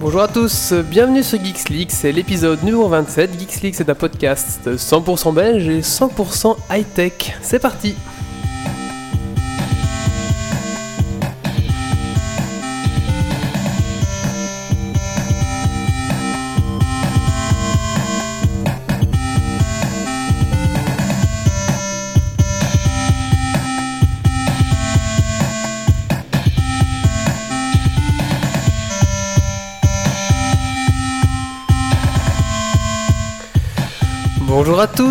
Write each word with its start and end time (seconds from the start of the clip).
Bonjour 0.00 0.22
à 0.22 0.28
tous, 0.28 0.72
bienvenue 0.72 1.22
sur 1.22 1.38
Geeks 1.44 1.90
c'est 1.90 2.10
l'épisode 2.10 2.62
numéro 2.62 2.88
27. 2.88 3.38
Geeks 3.38 3.60
League 3.62 3.74
c'est 3.76 3.88
un 3.90 3.94
podcast 3.94 4.66
100% 4.66 5.34
belge 5.34 5.68
et 5.68 5.80
100% 5.82 6.56
high-tech. 6.70 7.38
C'est 7.42 7.58
parti 7.58 7.94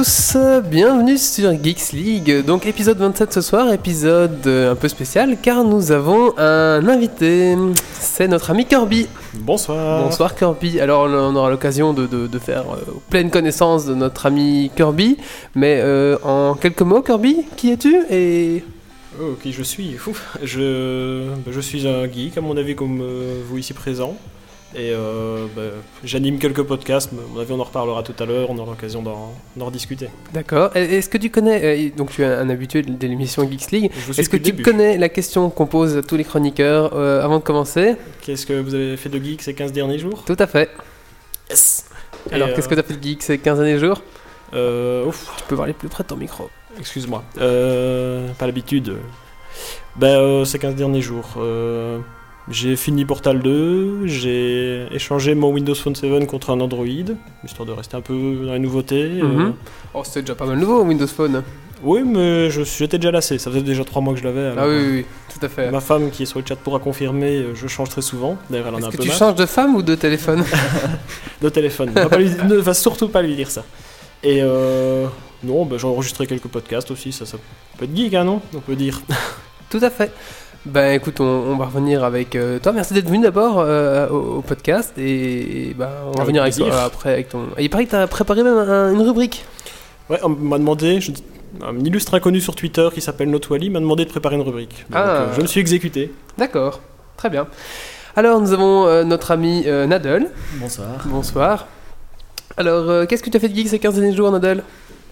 tous, 0.02 0.38
bienvenue 0.70 1.18
sur 1.18 1.52
Geeks 1.62 1.92
League. 1.92 2.46
Donc 2.46 2.66
épisode 2.66 2.98
27 3.00 3.34
ce 3.34 3.42
soir, 3.42 3.74
épisode 3.74 4.48
euh, 4.48 4.72
un 4.72 4.76
peu 4.76 4.88
spécial 4.88 5.36
car 5.42 5.66
nous 5.66 5.92
avons 5.92 6.32
un 6.38 6.88
invité. 6.88 7.58
C'est 8.00 8.30
notre 8.30 8.50
ami 8.52 8.66
Kirby. 8.66 9.10
Bonsoir. 9.34 10.06
Bonsoir 10.06 10.36
Kirby. 10.36 10.80
Alors 10.80 11.02
on 11.10 11.36
aura 11.36 11.50
l'occasion 11.50 11.92
de, 11.92 12.08
de- 12.08 12.28
de 12.28 12.40
faire 12.40 12.62
euh, 12.72 12.94
pleine 13.10 13.30
connaissance 13.30 13.86
de 13.86 13.94
notre 13.94 14.26
ami 14.26 14.72
Kirby. 14.74 15.18
Mais 15.54 15.82
euh, 15.84 16.18
en 16.24 16.54
quelques 16.54 16.82
mots 16.84 17.02
Kirby, 17.02 17.46
qui 17.58 17.70
es-tu 17.74 17.98
et... 18.10 18.64
Oh, 19.22 19.36
qui 19.44 19.52
je 19.52 19.64
suis? 19.64 19.98
Ouf. 20.08 20.38
Je, 20.42 21.28
bah, 21.46 21.52
je 21.52 21.60
suis 21.60 21.86
un 21.86 22.06
geek, 22.06 22.38
à 22.38 22.42
mon 22.42 22.56
avis, 22.56 22.74
comme 22.74 23.02
euh, 23.02 23.42
vous 23.50 23.58
ici 23.58 23.74
présent. 23.74 24.16
Et 24.76 24.92
euh, 24.94 25.48
bah, 25.56 25.64
j'anime 26.04 26.38
quelques 26.38 26.62
podcasts, 26.62 27.12
mais 27.12 27.20
à 27.22 27.34
mon 27.34 27.40
avis, 27.42 27.52
on 27.54 27.60
en 27.60 27.64
reparlera 27.64 28.04
tout 28.04 28.14
à 28.20 28.26
l'heure, 28.26 28.52
on 28.52 28.58
aura 28.60 28.72
l'occasion 28.72 29.02
d'en 29.02 29.34
rediscuter. 29.66 30.10
D'accord. 30.32 30.70
Est-ce 30.76 31.10
que 31.10 31.18
tu 31.18 31.32
connais, 31.32 31.90
euh, 31.90 31.90
donc 31.98 32.12
tu 32.12 32.22
es 32.22 32.26
un 32.26 32.48
habitué 32.52 32.84
de 32.84 33.08
l'émission 33.08 33.50
Geeks 33.50 33.72
League, 33.72 33.92
est-ce 34.16 34.30
que 34.30 34.38
tu 34.38 34.44
début. 34.52 34.62
connais 34.62 34.98
la 35.00 35.10
question 35.10 35.50
qu'on 35.50 35.66
pose 35.66 35.98
à 35.98 36.04
tous 36.04 36.18
les 36.18 36.24
chroniqueurs 36.24 36.92
euh, 36.94 37.24
avant 37.24 37.40
de 37.40 37.44
commencer? 37.44 37.96
Qu'est-ce 38.22 38.46
que 38.46 38.54
vous 38.62 38.76
avez 38.76 38.96
fait 38.96 39.10
de 39.10 39.18
geek 39.18 39.42
ces 39.42 39.56
15 39.56 39.72
derniers 39.72 39.98
jours? 39.98 40.24
Tout 40.24 40.38
à 40.38 40.46
fait. 40.46 40.70
Yes 41.50 41.86
Alors 42.32 42.50
Et, 42.50 42.54
qu'est-ce 42.54 42.70
que 42.70 42.76
tu 42.76 42.80
as 42.80 42.84
fait 42.84 42.96
de 42.96 43.04
geek 43.04 43.24
ces 43.24 43.40
15 43.40 43.58
derniers 43.58 43.80
jours? 43.80 44.04
euh, 44.54 45.06
ouf, 45.06 45.32
Tu 45.38 45.44
peux 45.46 45.56
parler 45.56 45.74
plus 45.74 45.90
près 45.90 46.04
de 46.04 46.10
ton 46.10 46.16
micro. 46.18 46.48
excuse-moi. 46.78 47.24
Euh, 47.40 48.28
pas 48.38 48.46
l'habitude. 48.46 48.98
Ben, 49.96 50.20
euh, 50.20 50.46
ces 50.46 50.60
15 50.60 50.76
derniers 50.76 51.02
jours. 51.02 51.26
J'ai 52.50 52.76
fini 52.76 53.06
Portal 53.06 53.40
2, 53.40 54.08
j'ai 54.08 54.88
échangé 54.92 55.36
mon 55.36 55.52
Windows 55.52 55.76
Phone 55.76 55.96
7 55.96 56.26
contre 56.28 56.50
un 56.50 56.60
Android, 56.60 56.86
histoire 57.46 57.66
de 57.68 57.72
rester 57.72 57.96
un 57.96 58.02
peu 58.02 58.14
dans 58.46 58.54
les 58.54 58.60
nouveautés. 58.60 59.20
euh, 59.22 59.24
Mhm. 59.28 59.54
Oh, 59.94 60.02
c'était 60.04 60.22
déjà 60.22 60.36
pas 60.36 60.46
mal 60.46 60.58
nouveau 60.58 60.82
Windows 60.84 61.08
Phone. 61.08 61.44
Oui, 61.82 62.02
mais 62.04 62.50
j'étais 62.50 62.98
déjà 62.98 63.12
lassé. 63.12 63.38
Ça 63.38 63.50
faisait 63.50 63.62
déjà 63.62 63.86
trois 63.86 64.02
mois 64.02 64.14
que 64.14 64.20
je 64.20 64.26
l'avais. 64.26 64.52
Ah 64.58 64.68
oui, 64.68 64.76
oui, 64.78 64.88
oui, 64.98 65.06
tout 65.34 65.46
à 65.46 65.48
fait. 65.48 65.72
Ma 65.72 65.80
femme 65.80 66.10
qui 66.12 66.24
est 66.24 66.26
sur 66.26 66.40
le 66.40 66.46
chat 66.46 66.58
pourra 66.58 66.80
confirmer, 66.80 67.38
euh, 67.38 67.56
je 67.56 67.68
change 67.68 67.88
très 67.90 68.02
souvent. 68.02 68.38
D'ailleurs, 68.50 68.68
elle 68.68 68.76
en 68.76 68.78
a 68.78 68.86
un 68.88 68.90
Est-ce 68.90 68.92
que 68.92 68.98
peu 68.98 69.04
tu 69.04 69.10
marre. 69.10 69.18
changes 69.18 69.36
de 69.36 69.46
femme 69.46 69.76
ou 69.76 69.82
de 69.82 69.96
téléphone 69.96 70.44
De 71.42 71.48
téléphone. 71.50 71.92
Va 71.92 72.18
lui- 72.18 72.32
ne 72.50 72.56
va 72.56 72.74
surtout 72.74 73.08
pas 73.08 73.22
lui 73.22 73.36
dire 73.36 73.50
ça. 73.50 73.64
Et 74.24 74.40
euh, 74.42 75.06
non, 75.44 75.66
bah, 75.66 75.78
j'ai 75.80 75.88
enregistré 75.88 76.28
quelques 76.28 76.48
podcasts 76.50 76.92
aussi. 76.92 77.14
Ça, 77.14 77.26
ça 77.26 77.38
peut 77.78 77.86
être 77.86 77.96
geek, 77.96 78.14
hein, 78.14 78.26
non? 78.26 78.42
On 78.54 78.60
peut 78.60 78.76
dire. 78.76 79.00
Tout 79.70 79.80
à 79.82 79.90
fait. 79.90 80.12
Ben 80.66 80.94
écoute, 80.94 81.20
on, 81.22 81.24
on 81.24 81.56
va 81.56 81.66
revenir 81.66 82.04
avec 82.04 82.36
euh, 82.36 82.60
toi. 82.60 82.74
Merci 82.74 82.94
d'être 82.94 83.08
venu 83.08 83.24
d'abord 83.24 83.60
euh, 83.60 84.08
au, 84.10 84.38
au 84.38 84.42
podcast 84.42 84.94
et, 84.98 85.70
et 85.70 85.74
ben, 85.74 85.90
on 86.08 86.12
va 86.12 86.22
revenir 86.24 86.42
avec 86.44 86.56
toi 86.56 86.84
après 86.84 87.14
avec 87.14 87.30
ton. 87.30 87.44
Et 87.58 87.64
il 87.64 87.70
paraît 87.70 87.86
que 87.86 87.92
tu 87.92 87.96
as 87.96 88.08
préparé 88.08 88.44
même 88.44 88.58
un- 88.58 88.94
une 88.94 89.02
rubrique. 89.02 89.46
Ouais, 90.10 90.20
on 90.24 90.30
m'a 90.30 90.58
demandé, 90.58 91.00
je- 91.00 91.12
un 91.66 91.80
illustre 91.80 92.14
inconnu 92.14 92.42
sur 92.42 92.56
Twitter 92.56 92.88
qui 92.94 93.00
s'appelle 93.02 93.30
Notwally 93.30 93.70
m'a 93.70 93.80
demandé 93.80 94.04
de 94.06 94.10
préparer 94.10 94.36
une 94.36 94.42
rubrique. 94.42 94.86
Donc, 94.90 95.02
Ah. 95.02 95.10
euh, 95.10 95.28
je 95.36 95.42
me 95.42 95.48
suis 95.48 95.60
exécuté. 95.62 96.14
D'accord, 96.38 96.82
très 97.16 97.30
bien. 97.30 97.48
Alors 98.16 98.42
nous 98.42 98.52
avons 98.52 98.86
euh, 98.86 99.04
notre 99.06 99.32
ami 99.32 99.64
euh, 99.66 99.88
Nadel. 99.88 100.28
Bonsoir. 100.56 100.90
Bonsoir. 101.06 101.68
Alors 102.58 102.90
euh, 102.90 103.06
qu'est-ce 103.06 103.24
que 103.24 103.30
tu 103.30 103.38
as 103.38 103.40
fait 103.40 103.48
de 103.50 103.56
geek 103.56 103.70
ces 103.70 103.80
15 103.80 103.96
derniers 103.96 104.16
jours, 104.16 104.30
Nadel 104.32 104.64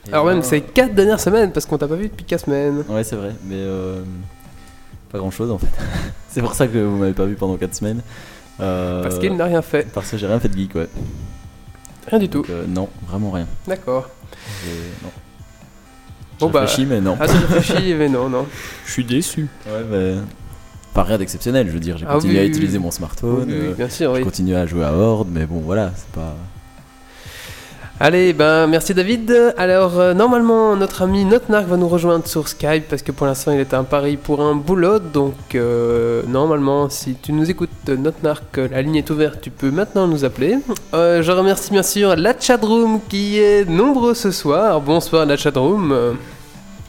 Et 0.10 0.12
Alors 0.14 0.26
ben, 0.26 0.34
même 0.34 0.44
ces 0.44 0.60
4 0.62 0.94
dernières 0.94 1.22
semaines 1.22 1.52
parce 1.54 1.66
qu'on 1.66 1.78
t'a 1.78 1.88
pas 1.88 1.96
vu 1.96 2.10
depuis 2.10 2.26
4 2.26 2.46
semaines. 2.46 2.84
Ouais, 2.90 3.04
c'est 3.06 3.16
vrai, 3.16 3.34
mais 3.46 3.56
euh, 3.56 4.02
pas 5.12 5.18
grand 5.18 5.32
chose 5.32 5.52
en 5.52 5.58
fait. 5.58 5.68
c'est 6.30 6.42
pour 6.42 6.54
ça 6.54 6.68
que 6.68 6.78
vous 6.78 6.98
m'avez 6.98 7.14
pas 7.14 7.26
vu 7.26 7.36
pendant 7.36 7.56
4 7.58 7.74
semaines. 7.76 8.02
Euh, 8.60 9.04
Parce 9.04 9.20
qu'il 9.20 9.36
n'a 9.36 9.46
rien 9.46 9.62
fait. 9.62 9.88
Parce 9.94 10.10
que 10.12 10.18
j'ai 10.18 10.28
rien 10.28 10.40
fait 10.40 10.50
de 10.50 10.58
geek, 10.58 10.76
ouais. 10.76 10.88
Rien 12.08 12.20
du 12.20 12.30
tout. 12.30 12.44
Euh, 12.50 12.66
non, 12.68 12.90
vraiment 13.08 13.32
rien. 13.32 13.48
D'accord. 13.68 14.10
J'ai- 14.64 14.72
Non. 15.04 15.12
Bon, 16.40 16.50
bah, 16.50 16.66
bah. 16.66 16.84
mais 16.88 17.02
non. 17.02 17.18
Ah, 17.20 17.28
tu 17.28 17.34
réfléchis, 17.54 17.94
mais 17.98 18.10
non, 18.10 18.30
non. 18.30 18.46
Je 18.86 18.92
suis 18.92 19.04
déçu. 19.06 19.48
Ouais, 19.66 19.84
mais. 19.90 20.16
Pas 20.94 21.04
rien 21.04 21.18
d'exceptionnel, 21.18 21.68
je 21.68 21.72
veux 21.74 21.80
dire. 21.80 21.98
J'ai 21.98 22.06
Ah 22.10 22.14
continué 22.14 22.34
oui, 22.36 22.40
à 22.40 22.44
oui, 22.44 22.50
utiliser 22.50 22.78
oui. 22.78 22.84
mon 22.84 22.92
smartphone. 22.92 23.46
Oui, 23.48 23.54
oui, 23.60 23.66
euh, 23.68 23.74
bien 23.74 23.90
sûr, 23.90 24.14
Je 24.14 24.20
oui. 24.20 24.24
continue 24.24 24.56
à 24.56 24.66
jouer 24.66 24.84
à 24.84 24.94
Horde, 24.94 25.28
mais 25.32 25.46
bon, 25.46 25.60
voilà, 25.60 25.92
c'est 25.96 26.08
pas. 26.10 26.36
Allez, 28.00 28.32
ben 28.32 28.68
merci 28.68 28.94
David. 28.94 29.56
Alors 29.58 30.00
euh, 30.00 30.14
normalement 30.14 30.76
notre 30.76 31.02
ami 31.02 31.26
Notnark 31.26 31.66
va 31.66 31.78
nous 31.78 31.88
rejoindre 31.88 32.28
sur 32.28 32.48
Skype 32.48 32.88
parce 32.88 33.02
que 33.02 33.12
pour 33.12 33.26
l'instant 33.26 33.52
il 33.52 33.60
est 33.60 33.74
à 33.74 33.82
Paris 33.82 34.18
pour 34.18 34.40
un 34.40 34.54
boulot. 34.54 35.00
Donc 35.00 35.34
euh, 35.56 36.22
normalement 36.28 36.90
si 36.90 37.16
tu 37.16 37.34
nous 37.34 37.50
écoutes 37.50 37.72
Notnark, 37.88 38.58
la 38.58 38.84
ligne 38.84 38.98
est 38.98 39.10
ouverte, 39.10 39.42
tu 39.42 39.50
peux 39.50 39.72
maintenant 39.72 40.08
nous 40.08 40.26
appeler. 40.26 40.60
Euh, 40.94 41.24
je 41.24 41.32
remercie 41.32 41.72
bien 41.72 41.82
sûr 41.82 42.16
la 42.16 42.40
chatroom 42.40 43.00
qui 43.10 43.40
est 43.40 43.68
nombreux 43.68 44.14
ce 44.14 44.30
soir. 44.30 44.80
Bonsoir 44.80 45.26
la 45.26 45.36
chatroom. 45.36 46.18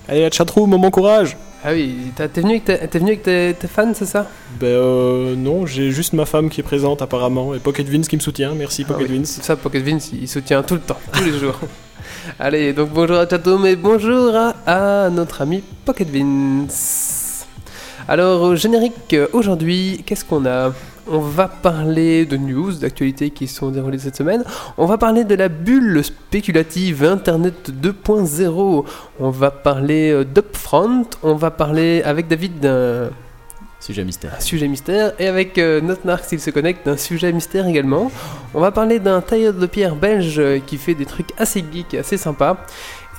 Allez, 0.08 0.22
la 0.22 0.30
chatroom, 0.30 0.70
moment 0.70 0.90
courage 0.90 1.36
Ah 1.64 1.72
oui, 1.72 1.96
t'es 2.16 2.28
venu 2.40 2.52
avec, 2.52 2.64
tes- 2.64 2.88
t'es 2.88 2.98
venu 2.98 3.10
avec 3.10 3.22
tes, 3.22 3.54
tes 3.58 3.68
fans 3.68 3.92
c'est 3.94 4.06
ça? 4.06 4.26
Ben 4.58 4.66
euh, 4.68 5.34
non, 5.36 5.66
j'ai 5.66 5.90
juste 5.90 6.12
ma 6.14 6.24
femme 6.24 6.48
qui 6.48 6.60
est 6.60 6.64
présente 6.64 7.02
apparemment 7.02 7.54
et 7.54 7.58
Pocket 7.58 7.86
Vince 7.88 8.08
qui 8.08 8.16
me 8.16 8.20
soutient. 8.22 8.54
Merci 8.54 8.84
Ah 8.88 8.92
Pocket 8.92 9.08
oui, 9.10 9.18
Vince. 9.18 9.38
Ça 9.42 9.56
Pocket 9.56 9.82
Vince 9.82 10.10
il 10.12 10.26
soutient 10.28 10.62
tout 10.62 10.74
le 10.74 10.80
temps, 10.80 10.98
tous 11.12 11.24
les 11.24 11.38
jours. 11.38 11.58
Allez, 12.38 12.72
donc 12.72 12.90
bonjour 12.90 13.16
à 13.18 13.28
chatroom 13.28 13.66
et 13.66 13.76
bonjour 13.76 14.34
à, 14.34 14.54
à 15.06 15.10
notre 15.10 15.42
ami 15.42 15.62
Pocket 15.84 16.08
Vince. 16.08 17.46
Alors, 18.10 18.40
au 18.40 18.56
générique, 18.56 19.12
euh, 19.12 19.26
aujourd'hui, 19.34 20.02
qu'est-ce 20.06 20.24
qu'on 20.24 20.46
a? 20.46 20.72
On 21.10 21.20
va 21.20 21.48
parler 21.48 22.26
de 22.26 22.36
news, 22.36 22.72
d'actualités 22.72 23.30
qui 23.30 23.46
sont 23.46 23.70
déroulées 23.70 23.98
cette 23.98 24.16
semaine. 24.16 24.44
On 24.76 24.86
va 24.86 24.98
parler 24.98 25.24
de 25.24 25.34
la 25.34 25.48
bulle 25.48 26.04
spéculative 26.04 27.04
Internet 27.04 27.70
2.0. 27.70 28.84
On 29.20 29.30
va 29.30 29.50
parler 29.50 30.10
euh, 30.10 30.24
d'Upfront. 30.24 31.06
On 31.22 31.34
va 31.34 31.50
parler 31.50 32.02
avec 32.02 32.28
David 32.28 32.60
d'un 32.60 33.10
Sujet 33.80 34.02
mystère. 34.02 34.34
un 34.36 34.40
sujet 34.40 34.66
mystère 34.66 35.12
et 35.20 35.28
avec 35.28 35.56
euh, 35.56 35.80
s'il 36.24 36.40
se 36.40 36.50
connecte 36.50 36.84
d'un 36.84 36.96
sujet 36.96 37.32
mystère 37.32 37.66
également. 37.68 38.10
On 38.52 38.60
va 38.60 38.72
parler 38.72 38.98
d'un 38.98 39.20
tailleur 39.20 39.54
de 39.54 39.66
pierre 39.66 39.94
belge 39.94 40.40
euh, 40.40 40.58
qui 40.58 40.78
fait 40.78 40.94
des 40.94 41.06
trucs 41.06 41.30
assez 41.38 41.64
geeks 41.72 41.94
et 41.94 41.98
assez 41.98 42.16
sympas. 42.16 42.56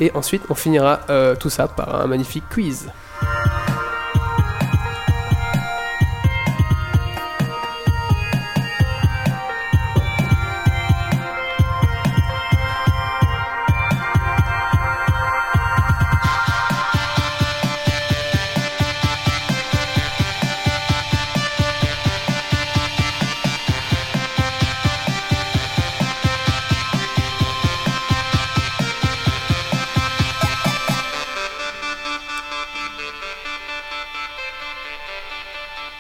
Et 0.02 0.12
ensuite 0.16 0.42
on 0.50 0.56
finira 0.56 1.00
euh, 1.10 1.36
tout 1.36 1.50
ça 1.50 1.70
par 1.70 2.02
un 2.02 2.08
magnifique 2.08 2.44
quiz. 2.52 2.90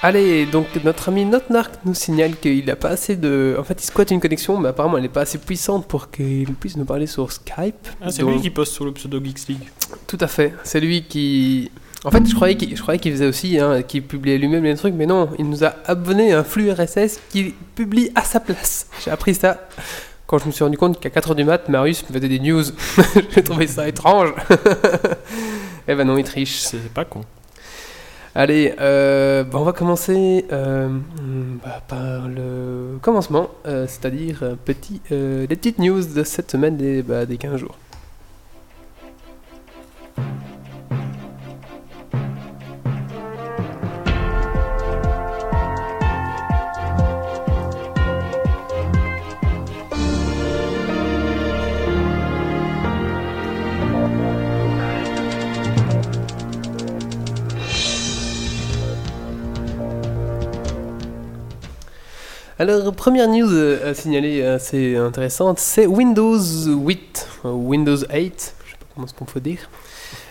Allez, 0.01 0.45
donc 0.45 0.67
notre 0.85 1.09
ami 1.09 1.25
Notnark 1.25 1.73
nous 1.83 1.93
signale 1.93 2.37
qu'il 2.37 2.65
n'a 2.65 2.77
pas 2.77 2.89
assez 2.89 3.17
de... 3.17 3.57
En 3.59 3.63
fait 3.65 3.81
il 3.83 3.85
squatte 3.85 4.11
une 4.11 4.21
connexion 4.21 4.57
mais 4.57 4.69
apparemment 4.69 4.95
elle 4.95 5.03
n'est 5.03 5.09
pas 5.09 5.21
assez 5.21 5.37
puissante 5.39 5.87
pour 5.87 6.09
qu'il 6.09 6.53
puisse 6.55 6.77
nous 6.77 6.85
parler 6.85 7.05
sur 7.05 7.29
Skype. 7.33 7.75
Ah, 8.01 8.09
c'est 8.09 8.21
Donc- 8.21 8.35
lui 8.35 8.41
qui 8.41 8.49
poste 8.49 8.73
sur 8.73 8.85
le 8.85 8.93
pseudo 8.93 9.21
Geeks 9.21 9.47
League. 9.49 9.69
Tout 10.07 10.17
à 10.21 10.27
fait. 10.27 10.53
C'est 10.63 10.79
lui 10.79 11.03
qui. 11.03 11.69
En 12.05 12.11
fait, 12.11 12.25
je 12.25 12.33
croyais 12.33 12.55
qu'il, 12.55 12.73
je 12.77 12.81
croyais 12.81 12.97
qu'il 12.97 13.11
faisait 13.11 13.25
aussi, 13.25 13.59
hein, 13.59 13.81
qu'il 13.81 14.01
publiait 14.03 14.37
lui-même 14.37 14.63
les 14.63 14.75
trucs, 14.77 14.93
mais 14.93 15.05
non, 15.05 15.31
il 15.37 15.49
nous 15.49 15.65
a 15.65 15.73
abonné 15.85 16.31
à 16.31 16.39
un 16.39 16.43
flux 16.45 16.71
RSS 16.71 17.19
qu'il 17.29 17.51
publie 17.75 18.09
à 18.15 18.23
sa 18.23 18.39
place. 18.39 18.87
J'ai 19.03 19.11
appris 19.11 19.35
ça 19.35 19.67
quand 20.25 20.37
je 20.37 20.45
me 20.45 20.51
suis 20.51 20.63
rendu 20.63 20.77
compte 20.77 20.97
qu'à 21.01 21.09
4h 21.09 21.35
du 21.35 21.43
mat, 21.43 21.67
Marius 21.67 22.07
me 22.07 22.15
faisait 22.15 22.29
des 22.29 22.39
news. 22.39 22.63
J'ai 23.35 23.43
trouvé 23.43 23.67
ça 23.67 23.85
étrange. 23.87 24.33
Eh 25.91 25.95
ben 25.95 26.05
non, 26.05 26.17
il 26.17 26.23
triche. 26.23 26.59
C'est 26.59 26.93
pas 26.93 27.03
con. 27.03 27.21
Allez, 28.35 28.73
euh, 28.79 29.43
bah, 29.43 29.57
on 29.59 29.63
va 29.63 29.73
commencer 29.73 30.45
euh, 30.51 30.87
bah, 31.63 31.81
par 31.87 32.27
le 32.27 32.99
commencement, 33.01 33.49
euh, 33.65 33.87
c'est-à-dire 33.87 34.43
euh, 34.43 34.55
petit, 34.55 35.01
les 35.09 35.47
petites 35.47 35.79
news 35.79 36.03
de 36.03 36.23
cette 36.23 36.51
semaine 36.51 36.77
des, 36.77 37.01
bah, 37.01 37.25
des 37.25 37.37
15 37.37 37.57
jours. 37.57 37.75
Alors, 62.61 62.93
première 62.93 63.29
news 63.29 63.53
euh, 63.53 63.91
à 63.91 63.93
signaler 63.93 64.43
assez 64.43 64.97
intéressante, 64.97 65.59
c'est 65.59 65.87
Windows 65.87 66.37
8, 66.37 67.27
euh, 67.45 67.51
Windows 67.51 67.95
8, 67.95 68.05
je 68.11 68.71
sais 68.71 68.77
pas 68.77 68.85
comment 68.93 69.07
ce 69.07 69.13
qu'on 69.13 69.23
faut 69.23 69.39
dire, 69.39 69.69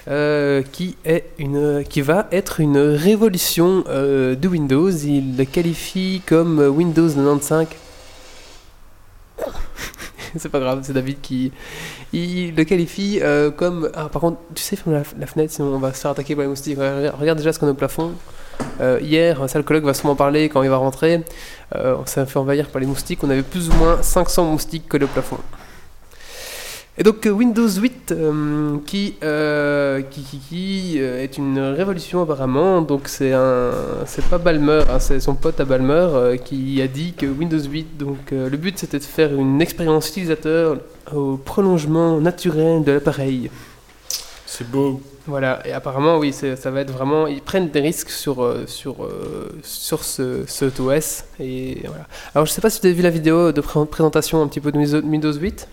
euh, 0.09 0.61
qui, 0.61 0.99
est 1.07 1.25
une, 1.39 1.85
qui 1.89 2.03
va 2.03 2.29
être 2.31 2.61
une 2.61 2.77
révolution 2.77 3.83
euh, 3.89 4.35
de 4.35 4.47
Windows. 4.47 4.91
Il 4.91 5.39
le 5.39 5.47
qualifie 5.47 6.21
comme 6.27 6.59
Windows 6.59 7.09
95. 7.09 7.67
c'est 10.37 10.51
pas 10.51 10.61
grave, 10.61 10.81
c'est 10.83 10.93
David 10.93 11.23
qui 11.23 11.51
il 12.13 12.55
le 12.55 12.65
qualifie 12.65 13.21
euh, 13.23 13.51
comme. 13.51 13.91
Ah, 13.95 14.11
par 14.11 14.21
contre, 14.21 14.39
tu 14.55 14.63
sais, 14.63 14.77
ferme 14.77 15.03
la, 15.19 15.27
fenêtre, 15.27 15.53
sinon 15.53 15.75
on 15.75 15.79
va 15.79 15.95
se 15.95 16.01
faire 16.01 16.11
attaquer 16.11 16.35
par 16.35 16.43
les 16.43 16.49
moustiques. 16.49 16.77
Regarde 16.79 17.39
déjà 17.39 17.55
ce 17.55 17.59
qu'on 17.59 17.69
a 17.69 17.71
au 17.71 17.75
plafond. 17.75 18.13
Euh, 18.81 18.99
hier, 19.03 19.49
ça 19.49 19.59
le 19.59 19.65
collègue 19.65 19.85
va 19.85 19.95
sûrement 19.95 20.17
parler 20.17 20.49
quand 20.49 20.63
il 20.63 20.71
va 20.71 20.77
rentrer. 20.77 21.25
Euh, 21.75 21.97
on 22.01 22.07
s'est 22.07 22.25
fait 22.27 22.39
envahir 22.39 22.69
par 22.69 22.81
les 22.81 22.87
moustiques. 22.87 23.23
On 23.23 23.31
avait 23.31 23.43
plus 23.43 23.69
ou 23.69 23.73
moins 23.75 24.03
500 24.03 24.45
moustiques 24.45 24.89
collés 24.89 25.05
au 25.05 25.09
plafond. 25.09 25.39
Et 27.01 27.05
donc 27.05 27.25
euh, 27.27 27.31
Windows 27.31 27.69
8 27.69 28.11
euh, 28.11 28.79
qui, 28.85 29.15
euh, 29.23 30.03
qui, 30.03 30.23
qui, 30.23 30.97
euh, 30.99 31.23
est 31.23 31.39
une 31.39 31.61
révolution 31.61 32.23
apparemment. 32.23 32.83
Donc 32.83 33.07
c'est 33.07 33.33
un, 33.33 33.71
c'est 34.05 34.25
pas 34.25 34.39
Balmer, 34.39 34.83
hein, 34.91 34.99
c'est 34.99 35.21
son 35.21 35.37
pote 35.37 35.61
à 35.61 35.65
Balmer 35.65 35.93
euh, 35.93 36.37
qui 36.37 36.83
a 36.83 36.89
dit 36.89 37.13
que 37.13 37.27
Windows 37.27 37.61
8. 37.61 37.99
Donc 37.99 38.33
euh, 38.33 38.51
le 38.51 38.57
but 38.57 38.77
c'était 38.77 38.99
de 38.99 39.05
faire 39.05 39.33
une 39.33 39.63
expérience 39.63 40.09
utilisateur 40.09 40.79
au 41.15 41.37
prolongement 41.37 42.21
naturel 42.21 42.83
de 42.83 42.91
l'appareil. 42.91 43.49
C'est 44.45 44.69
beau. 44.69 45.01
Voilà, 45.29 45.61
et 45.67 45.73
apparemment, 45.73 46.17
oui, 46.19 46.33
ça 46.33 46.71
va 46.71 46.81
être 46.81 46.91
vraiment. 46.91 47.27
Ils 47.27 47.43
prennent 47.43 47.69
des 47.69 47.81
risques 47.81 48.09
sur, 48.11 48.43
euh, 48.43 48.65
sur, 48.67 49.05
euh, 49.05 49.49
sur 49.63 50.03
ce, 50.03 50.45
cet 50.47 50.81
OS. 50.81 51.25
Et 51.39 51.83
voilà. 51.87 52.07
Alors, 52.35 52.47
je 52.47 52.51
sais 52.53 52.61
pas 52.63 52.71
si 52.71 52.81
tu 52.81 52.87
as 52.87 52.93
vu 52.93 53.03
la 53.03 53.11
vidéo 53.11 53.53
de 53.53 53.61
pré- 53.61 53.85
présentation 53.87 54.43
un 54.43 54.49
petit 54.49 54.61
peu 54.61 54.73
de 54.73 54.79
Windows- 54.79 55.03
Windows 55.07 55.33
8, 55.35 55.69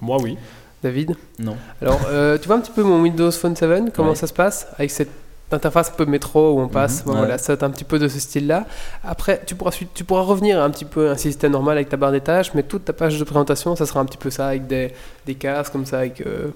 Moi, 0.00 0.16
oui. 0.22 0.36
David? 0.82 1.14
Non. 1.38 1.56
Alors, 1.80 2.00
euh, 2.08 2.36
tu 2.38 2.46
vois 2.46 2.56
un 2.56 2.60
petit 2.60 2.72
peu 2.72 2.82
mon 2.82 3.00
Windows 3.02 3.30
Phone 3.30 3.54
7, 3.56 3.92
comment 3.94 4.10
Ouais. 4.10 4.14
ça 4.16 4.26
se 4.26 4.32
passe? 4.32 4.66
Avec 4.78 4.90
cette 4.90 5.10
interface 5.52 5.90
un 5.90 5.92
peu 5.96 6.04
métro 6.06 6.54
où 6.54 6.60
on 6.60 6.68
passe. 6.68 7.00
Mhm, 7.00 7.04
Bon, 7.06 7.12
ouais. 7.12 7.18
Voilà, 7.18 7.38
ça 7.38 7.52
un 7.60 7.70
petit 7.70 7.84
peu 7.84 7.98
de 7.98 8.08
ce 8.08 8.18
style-là. 8.18 8.66
Après, 9.04 9.40
tu 9.46 9.54
pourras, 9.54 9.70
tu 9.94 10.04
pourras 10.04 10.22
revenir 10.22 10.58
à 10.60 10.64
un 10.64 10.70
petit 10.70 10.84
peu 10.84 11.10
un 11.10 11.16
système 11.16 11.52
normal 11.52 11.76
avec 11.76 11.88
ta 11.90 11.96
barre 11.96 12.12
des 12.12 12.20
tâches, 12.20 12.52
mais 12.54 12.62
toute 12.64 12.84
ta 12.86 12.92
page 12.92 13.18
de 13.18 13.24
présentation, 13.24 13.76
ça 13.76 13.86
sera 13.86 14.00
un 14.00 14.04
petit 14.04 14.16
peu 14.18 14.30
ça, 14.30 14.48
avec 14.48 14.66
des, 14.66 14.92
des 15.26 15.34
cases 15.36 15.68
comme 15.70 15.86
ça, 15.86 15.98
avec 15.98 16.20
euh, 16.22 16.48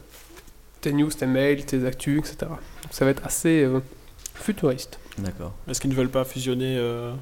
tes 0.81 0.93
news, 0.93 1.11
tes 1.11 1.27
mails, 1.27 1.65
tes 1.65 1.85
actus, 1.87 2.19
etc. 2.21 2.37
Donc, 2.49 2.59
ça 2.91 3.05
va 3.05 3.11
être 3.11 3.25
assez 3.25 3.63
euh, 3.65 3.81
futuriste. 4.35 4.99
D'accord. 5.19 5.53
Est-ce 5.69 5.81
qu'ils 5.81 5.91
ne 5.91 5.97
veulent 5.97 6.09
pas 6.11 6.25
fusionner 6.25 6.77
euh, 6.79 7.13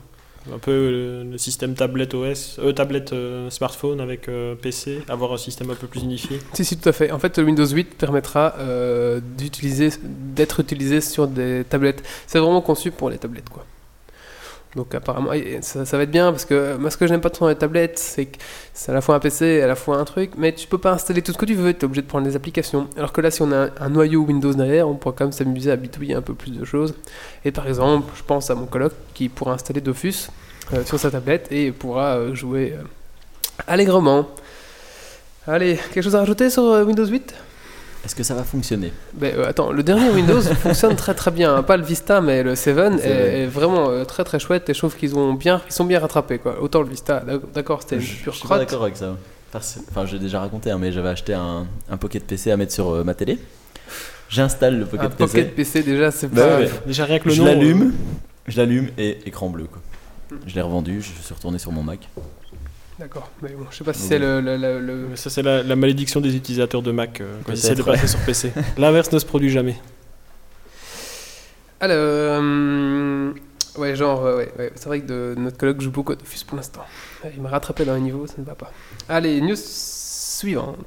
un 0.53 0.59
peu 0.59 0.91
le, 0.91 1.25
le 1.31 1.39
système 1.39 1.75
tablette 1.75 2.15
OS, 2.15 2.59
euh, 2.59 2.73
tablette 2.73 3.13
euh, 3.13 3.49
smartphone 3.51 4.01
avec 4.01 4.29
euh, 4.29 4.55
PC, 4.55 5.03
avoir 5.09 5.33
un 5.33 5.39
système 5.39 5.71
un 5.71 5.75
peu 5.75 5.87
plus 5.87 6.03
unifié? 6.03 6.39
Si, 6.53 6.65
si, 6.65 6.77
tout 6.77 6.89
à 6.89 6.93
fait. 6.93 7.11
En 7.11 7.19
fait, 7.19 7.39
Windows 7.39 7.67
8 7.67 7.97
permettra 7.97 8.55
euh, 8.59 9.21
d'utiliser, 9.39 9.91
d'être 10.05 10.61
utilisé 10.61 11.01
sur 11.01 11.27
des 11.27 11.65
tablettes. 11.69 12.03
C'est 12.27 12.39
vraiment 12.39 12.61
conçu 12.61 12.91
pour 12.91 13.11
les 13.11 13.19
tablettes, 13.19 13.49
quoi. 13.49 13.65
Donc 14.77 14.95
apparemment, 14.95 15.31
ça, 15.63 15.85
va 15.97 16.03
être 16.03 16.11
bien 16.11 16.31
parce 16.31 16.45
que 16.45 16.77
moi, 16.77 16.91
ce 16.91 16.99
que 16.99 17.07
j'aime 17.07 17.23
pas 17.23 17.31
trop 17.31 17.47
dans 17.47 17.49
les 17.49 17.57
tablettes, 17.57 17.99
c'est 17.99 18.27
que 18.27 18.39
c'est 18.75 18.93
à 18.93 18.95
la 18.95 19.01
fois 19.01 19.15
un 19.15 19.21
PC 19.21 19.63
à 19.63 19.67
la 19.67 19.75
fois 19.75 19.97
un 19.97 20.05
truc, 20.05 20.33
mais 20.37 20.53
tu 20.53 20.69
peux 20.69 20.77
pas 20.77 20.93
installer 20.93 21.23
tout 21.23 21.33
ce 21.33 21.39
que 21.39 21.47
tu 21.47 21.55
veux, 21.55 21.73
tu 21.73 21.81
es 21.81 21.85
obligé 21.87 22.03
de 22.03 22.07
prendre 22.07 22.27
les 22.27 22.37
applications. 22.37 22.87
Alors 22.99 23.11
que 23.13 23.23
là, 23.23 23.31
si 23.31 23.41
on 23.41 23.51
a 23.53 23.71
un, 23.81 23.89
noyau 23.89 24.21
Windows 24.21 24.53
derrière, 24.53 24.87
on 24.87 24.95
pourra 24.95 25.15
quand 25.17 25.25
même 25.25 25.33
s'amuser 25.33 25.71
à 25.71 25.77
bitouiller 25.77 26.15
un 26.15 26.21
peu 26.21 26.35
plus 26.35 26.51
de 26.51 26.65
choses. 26.67 26.95
Et 27.47 27.53
par 27.53 27.67
exemple, 27.67 28.13
je 28.15 28.23
pense 28.23 28.51
à 28.51 28.55
mon 28.55 28.67
coloc 28.67 28.93
qui 29.15 29.31
pourra 29.31 29.55
installer 29.55 29.81
Dofus 29.81 30.29
euh, 30.75 30.85
sur 30.85 30.99
sa 30.99 31.11
tablette 31.11 31.51
et 31.51 31.73
pourra 31.73 32.17
euh, 32.17 32.35
jouer 32.35 32.75
euh, 32.79 32.83
allègrement. 33.67 34.29
Allez, 35.47 35.79
quelque 35.95 36.05
chose 36.05 36.17
à 36.17 36.21
rajouter 36.21 36.51
sur 36.51 36.65
Windows 36.87 37.07
8 37.07 37.35
Est-ce 38.07 38.15
que 38.15 38.23
ça 38.23 38.35
va 38.35 38.45
fonctionner? 38.45 38.93
Ben, 39.15 39.35
euh, 39.37 39.49
attends, 39.49 39.73
le 39.73 39.83
dernier 39.83 40.09
Windows 40.11 40.41
fonctionne 40.63 40.95
très 40.97 41.13
très 41.13 41.31
bien. 41.33 41.57
hein. 41.57 41.63
Pas 41.63 41.77
le 41.77 41.83
Vista, 41.83 42.21
mais 42.23 42.43
le 42.43 42.55
7 42.55 42.57
est, 42.57 42.81
Seven. 42.81 42.99
est 43.01 43.47
vraiment 43.47 43.91
euh, 43.91 44.05
très 44.05 44.23
très 44.25 44.39
chouette. 44.39 44.71
Et 44.71 44.75
je 44.75 44.79
trouve 44.79 44.97
qu'ils 44.97 45.15
ont 45.17 45.35
bien, 45.35 45.61
ils 45.69 45.73
sont 45.73 45.85
bien 45.85 45.99
rattrapés 45.99 46.39
quoi. 46.39 46.63
Autant 46.63 46.81
le 46.83 46.89
Vista, 46.89 47.21
d'ac- 47.21 47.53
d'accord, 47.53 47.83
c'était 47.83 47.97
une 47.97 48.03
Je 48.03 48.15
pure 48.23 48.33
je 48.33 48.39
suis 48.39 48.49
pas 48.49 48.55
crotte. 48.55 48.61
d'accord 48.69 48.85
avec 48.85 48.97
ça. 48.97 49.17
Enfin, 49.55 50.07
j'ai 50.07 50.19
déjà 50.19 50.39
raconté, 50.41 50.71
hein, 50.71 50.79
mais 50.79 50.93
j'avais 50.93 51.09
acheté 51.09 51.35
un, 51.35 51.67
un 51.91 51.97
Pocket 51.97 52.25
PC 52.25 52.51
à 52.51 52.57
mettre 52.57 52.73
sur 52.73 52.91
euh, 52.91 53.05
ma 53.05 53.15
télé. 53.15 53.39
J'installe 54.29 54.77
le 54.79 54.85
Un 54.85 54.87
Pocket, 54.87 55.11
Pocket 55.17 55.55
PC, 55.55 55.81
PC 55.81 55.83
déjà, 55.91 56.11
c'est 56.11 56.29
Bah 56.29 56.47
pas. 56.47 56.59
ouais. 56.59 56.71
Déjà 56.87 57.05
rien 57.07 57.19
que 57.19 57.29
le 57.29 57.35
je 57.35 57.41
nom. 57.43 57.49
euh, 57.49 57.55
l'allume, 57.55 57.93
je 58.47 58.57
l'allume 58.59 58.89
et 58.99 59.19
écran 59.27 59.49
bleu. 59.49 59.65
Quoi. 59.65 59.81
Je 60.47 60.55
l'ai 60.55 60.61
revendu, 60.61 61.01
je 61.01 61.07
suis 61.23 61.35
retourné 61.35 61.59
sur 61.59 61.73
mon 61.73 61.83
Mac. 61.83 62.09
D'accord, 62.99 63.31
mais 63.43 63.51
bon, 63.51 63.67
je 63.71 63.77
sais 63.77 63.85
pas 63.85 63.93
si 63.93 64.01
c'est 64.03 64.19
le, 64.19 64.41
le- 64.41 64.57
le- 64.57 64.81
le- 64.81 64.93
euh, 64.93 65.17
Ça, 65.17 65.29
c'est 65.29 65.43
la, 65.43 65.63
la 65.63 65.77
malédiction 65.77 66.21
des 66.21 66.35
utilisateurs 66.35 66.81
de 66.81 66.91
Mac 66.93 67.21
euh, 67.21 67.37
quand 67.45 67.53
ils 67.53 67.59
essaient 67.59 67.75
de 67.75 67.83
passer 67.83 68.07
sur 68.07 68.19
PC. 68.21 68.53
L'inverse 68.79 69.13
ne 69.13 69.19
se 69.19 69.27
produit 69.27 69.51
jamais. 69.51 69.77
Alors, 71.79 71.95
euh, 71.99 73.35
ouais, 73.77 73.95
genre, 73.97 74.23
ouais, 74.25 74.35
ouais, 74.35 74.53
ouais. 74.59 74.73
c'est 74.77 74.87
vrai 74.87 75.01
que 75.01 75.07
de, 75.07 75.35
notre 75.37 75.59
collègue 75.59 75.81
joue 75.83 75.91
beaucoup 75.91 76.13
à 76.13 76.17
Dofus 76.17 76.43
pour 76.47 76.57
l'instant. 76.57 76.85
Il 77.35 77.43
m'a 77.43 77.51
rattrapé 77.51 77.85
dans 77.85 77.95
les 77.95 78.01
niveaux, 78.01 78.27
ça 78.27 78.37
ne 78.39 78.45
va 78.45 78.55
pas. 78.55 78.73
Allez, 79.11 79.43
news 79.43 79.57
suivante. 79.57 80.79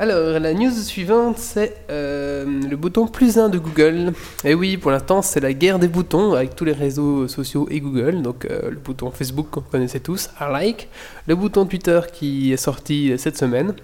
Alors, 0.00 0.40
la 0.40 0.54
news 0.54 0.70
suivante, 0.70 1.36
c'est 1.36 1.76
euh, 1.90 2.46
le 2.46 2.74
bouton 2.74 3.06
plus 3.06 3.36
1 3.36 3.50
de 3.50 3.58
Google. 3.58 4.14
Et 4.44 4.54
oui, 4.54 4.78
pour 4.78 4.92
l'instant, 4.92 5.20
c'est 5.20 5.40
la 5.40 5.52
guerre 5.52 5.78
des 5.78 5.88
boutons 5.88 6.32
avec 6.32 6.56
tous 6.56 6.64
les 6.64 6.72
réseaux 6.72 7.28
sociaux 7.28 7.68
et 7.70 7.80
Google. 7.80 8.22
Donc, 8.22 8.46
euh, 8.46 8.70
le 8.70 8.78
bouton 8.78 9.10
Facebook 9.10 9.48
qu'on 9.50 9.60
connaissait 9.60 10.00
tous, 10.00 10.30
I 10.40 10.50
like. 10.50 10.88
Le 11.26 11.34
bouton 11.36 11.66
Twitter 11.66 12.00
qui 12.14 12.50
est 12.50 12.56
sorti 12.56 13.12
cette 13.18 13.36
semaine, 13.36 13.74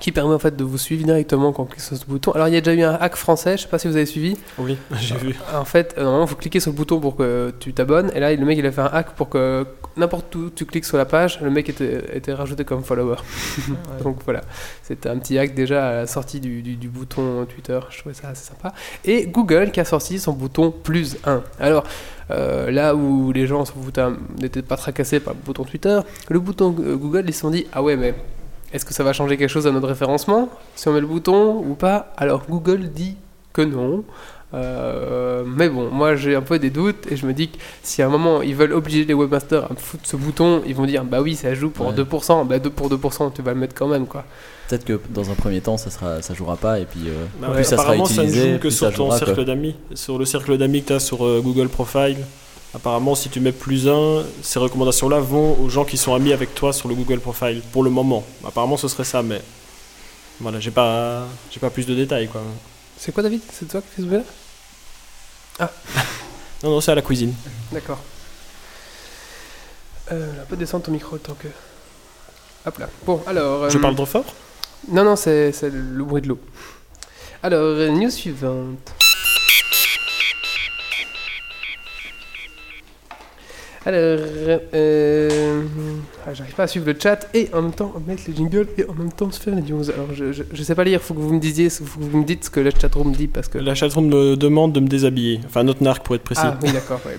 qui 0.00 0.12
permet 0.12 0.34
en 0.34 0.38
fait 0.38 0.56
de 0.56 0.64
vous 0.64 0.78
suivre 0.78 1.04
directement 1.04 1.52
quand 1.52 1.64
on 1.64 1.66
clique 1.66 1.80
sur 1.80 1.96
ce 1.96 2.06
bouton. 2.06 2.30
Alors, 2.32 2.48
il 2.48 2.54
y 2.54 2.56
a 2.56 2.60
déjà 2.60 2.74
eu 2.74 2.82
un 2.84 2.94
hack 2.94 3.16
français, 3.16 3.56
je 3.56 3.62
sais 3.62 3.68
pas 3.68 3.78
si 3.78 3.88
vous 3.88 3.96
avez 3.96 4.06
suivi. 4.06 4.36
Oui, 4.58 4.76
j'ai 5.00 5.16
vu. 5.16 5.34
En 5.54 5.64
fait, 5.64 5.94
euh, 5.98 6.02
normalement, 6.02 6.24
il 6.26 6.28
faut 6.30 6.36
cliquer 6.36 6.60
sur 6.60 6.70
le 6.70 6.76
bouton 6.76 7.00
pour 7.00 7.16
que 7.16 7.52
tu 7.58 7.72
t'abonnes. 7.72 8.10
Et 8.14 8.20
là, 8.20 8.34
le 8.34 8.44
mec, 8.44 8.56
il 8.58 8.66
a 8.66 8.70
fait 8.72 8.80
un 8.80 8.86
hack 8.92 9.10
pour 9.16 9.28
que 9.28 9.66
n'importe 9.96 10.32
où 10.36 10.50
tu 10.50 10.64
cliques 10.66 10.84
sur 10.84 10.96
la 10.96 11.04
page, 11.04 11.40
le 11.40 11.50
mec 11.50 11.68
était, 11.68 12.16
était 12.16 12.32
rajouté 12.32 12.64
comme 12.64 12.84
follower. 12.84 13.16
Donc 14.04 14.18
voilà, 14.24 14.42
c'était 14.84 15.08
un 15.08 15.18
petit 15.18 15.36
hack 15.38 15.54
déjà 15.54 15.88
à 15.88 15.92
la 15.94 16.06
sortie 16.06 16.38
du, 16.38 16.62
du- 16.62 16.76
du 16.76 16.88
bouton 16.88 17.44
Twitter. 17.46 17.80
Je 17.90 17.98
trouvais 17.98 18.14
ça 18.14 18.28
assez 18.28 18.44
sympa. 18.44 18.72
Et 19.04 19.26
Google 19.26 19.72
qui 19.72 19.80
a 19.80 19.84
sorti 19.84 20.20
son 20.20 20.32
bouton 20.32 20.70
plus 20.70 21.16
1. 21.24 21.42
Alors, 21.58 21.82
euh, 22.30 22.70
là 22.70 22.94
où 22.94 23.32
les 23.32 23.46
gens 23.48 23.64
n'étaient 24.40 24.62
pas 24.62 24.76
tracassés 24.76 25.18
par 25.18 25.34
le 25.34 25.40
bouton 25.44 25.64
Twitter, 25.64 25.98
le 26.28 26.38
bouton 26.38 26.70
Google, 26.70 27.24
ils 27.26 27.34
se 27.34 27.40
sont 27.40 27.50
dit 27.50 27.66
Ah 27.72 27.82
ouais, 27.82 27.96
mais 27.96 28.14
est-ce 28.72 28.84
que 28.84 28.92
ça 28.94 29.04
va 29.04 29.12
changer 29.12 29.36
quelque 29.36 29.50
chose 29.50 29.66
à 29.66 29.70
notre 29.70 29.88
référencement 29.88 30.48
Si 30.76 30.88
on 30.88 30.92
met 30.92 31.00
le 31.00 31.06
bouton 31.06 31.56
ou 31.66 31.74
pas? 31.74 32.12
Alors 32.16 32.42
Google 32.48 32.88
dit 32.88 33.16
que 33.52 33.62
non. 33.62 34.04
Euh, 34.54 35.42
mais 35.46 35.68
bon, 35.68 35.90
moi 35.90 36.16
j'ai 36.16 36.34
un 36.34 36.40
peu 36.40 36.58
des 36.58 36.70
doutes 36.70 37.06
et 37.10 37.16
je 37.16 37.26
me 37.26 37.34
dis 37.34 37.48
que 37.50 37.58
si 37.82 38.00
à 38.00 38.06
un 38.06 38.08
moment 38.08 38.40
ils 38.40 38.54
veulent 38.54 38.72
obliger 38.72 39.04
les 39.04 39.12
webmasters 39.12 39.64
à 39.66 39.68
me 39.74 39.78
foutre 39.78 40.04
ce 40.06 40.16
bouton, 40.16 40.62
ils 40.66 40.74
vont 40.74 40.86
dire 40.86 41.04
bah 41.04 41.20
oui, 41.20 41.34
ça 41.34 41.52
joue 41.54 41.68
pour 41.68 41.88
Ouais. 41.88 41.92
2%, 41.94 42.46
bah 42.46 42.58
2 42.58 42.70
pour 42.70 42.88
2%, 42.88 43.32
tu 43.34 43.42
vas 43.42 43.52
le 43.52 43.60
mettre 43.60 43.74
quand 43.74 43.88
même 43.88 44.06
quoi. 44.06 44.24
Peut-être 44.68 44.84
que 44.86 44.98
dans 45.10 45.30
un 45.30 45.34
premier 45.34 45.60
temps, 45.60 45.76
ça 45.76 45.90
sera, 45.90 46.22
ça 46.22 46.32
jouera 46.34 46.56
pas 46.56 46.78
et 46.78 46.84
puis 46.86 47.08
euh, 47.08 47.24
Bah 47.40 47.48
plus 47.54 47.64
ça 47.64 47.72
sera 47.72 47.82
apparemment, 47.82 48.06
ça 48.06 48.24
ne 48.24 48.28
joue 48.30 48.58
que 48.58 48.70
sur 48.70 48.88
ton 48.90 49.06
jouera, 49.06 49.18
cercle 49.18 49.44
d'amis. 49.44 49.76
Sur 49.94 50.18
le 50.18 50.24
cercle 50.24 50.56
d'amis 50.56 50.82
que 50.82 50.88
tu 50.88 50.92
as 50.94 51.00
sur 51.00 51.26
euh, 51.26 51.40
Google 51.42 51.68
Profile. 51.68 52.16
Apparemment, 52.74 53.14
si 53.14 53.30
tu 53.30 53.40
mets 53.40 53.52
plus 53.52 53.88
un, 53.88 54.24
ces 54.42 54.58
recommandations-là 54.58 55.20
vont 55.20 55.58
aux 55.58 55.70
gens 55.70 55.84
qui 55.84 55.96
sont 55.96 56.14
amis 56.14 56.32
avec 56.32 56.54
toi 56.54 56.72
sur 56.72 56.88
le 56.88 56.94
Google 56.94 57.20
Profile. 57.20 57.62
Pour 57.72 57.82
le 57.82 57.90
moment. 57.90 58.24
Apparemment, 58.46 58.76
ce 58.76 58.88
serait 58.88 59.04
ça, 59.04 59.22
mais. 59.22 59.40
Voilà, 60.40 60.60
j'ai 60.60 60.70
pas, 60.70 61.26
j'ai 61.50 61.58
pas 61.58 61.70
plus 61.70 61.86
de 61.86 61.94
détails, 61.94 62.28
quoi. 62.28 62.42
C'est 62.96 63.12
quoi 63.12 63.22
David? 63.22 63.40
C'est 63.52 63.66
toi 63.68 63.80
qui 63.80 63.88
fais 63.88 64.02
ce 64.02 64.06
bruit 64.06 64.22
Non, 66.62 66.70
non, 66.70 66.80
c'est 66.80 66.92
à 66.92 66.94
la 66.94 67.02
cuisine. 67.02 67.32
D'accord. 67.72 67.98
Euh, 70.12 70.42
un 70.42 70.44
peu 70.44 70.56
descendre 70.56 70.84
ton 70.84 70.92
micro 70.92 71.16
tant 71.18 71.34
que. 71.34 71.48
Hop 72.66 72.78
là. 72.78 72.88
Bon, 73.04 73.22
alors. 73.26 73.68
Je 73.70 73.78
euh, 73.78 73.80
parle 73.80 73.94
trop 73.94 74.06
fort? 74.06 74.24
Non, 74.88 75.04
non, 75.04 75.16
c'est 75.16 75.52
c'est 75.52 75.70
le 75.70 76.04
bruit 76.04 76.22
de 76.22 76.28
l'eau. 76.28 76.40
Alors, 77.42 77.60
euh, 77.60 77.88
news 77.90 78.10
suivante. 78.10 78.92
Alors, 83.88 84.20
euh, 84.74 85.62
ah, 86.26 86.34
j'arrive 86.34 86.54
pas 86.54 86.64
à 86.64 86.66
suivre 86.66 86.84
le 86.84 86.94
chat 87.02 87.26
et 87.32 87.48
en 87.54 87.62
même 87.62 87.72
temps 87.72 87.94
mettre 88.06 88.24
les 88.28 88.36
jingles 88.36 88.66
et 88.76 88.84
en 88.84 88.92
même 88.92 89.10
temps 89.10 89.30
se 89.30 89.40
faire 89.40 89.54
les 89.54 89.62
news. 89.62 89.90
Alors, 89.90 90.08
je, 90.12 90.30
je, 90.30 90.42
je 90.52 90.62
sais 90.62 90.74
pas 90.74 90.84
lire, 90.84 91.00
faut 91.00 91.14
que 91.14 91.20
vous 91.20 91.32
me 91.32 91.40
disiez, 91.40 91.70
faut 91.70 91.84
que 91.84 92.04
vous 92.04 92.18
me 92.18 92.24
dites 92.24 92.44
ce 92.44 92.50
que 92.50 92.60
le 92.60 92.70
chatroom 92.70 93.12
dit 93.12 93.28
parce 93.28 93.48
que. 93.48 93.56
La 93.56 93.74
chatroom 93.74 94.08
me 94.08 94.36
demande 94.36 94.74
de 94.74 94.80
me 94.80 94.88
déshabiller. 94.88 95.40
Enfin, 95.46 95.62
notre 95.62 95.82
narc 95.82 96.04
pour 96.04 96.16
être 96.16 96.22
précis. 96.22 96.42
Ah 96.44 96.58
oui, 96.62 96.70
d'accord. 96.70 97.00
ouais. 97.06 97.16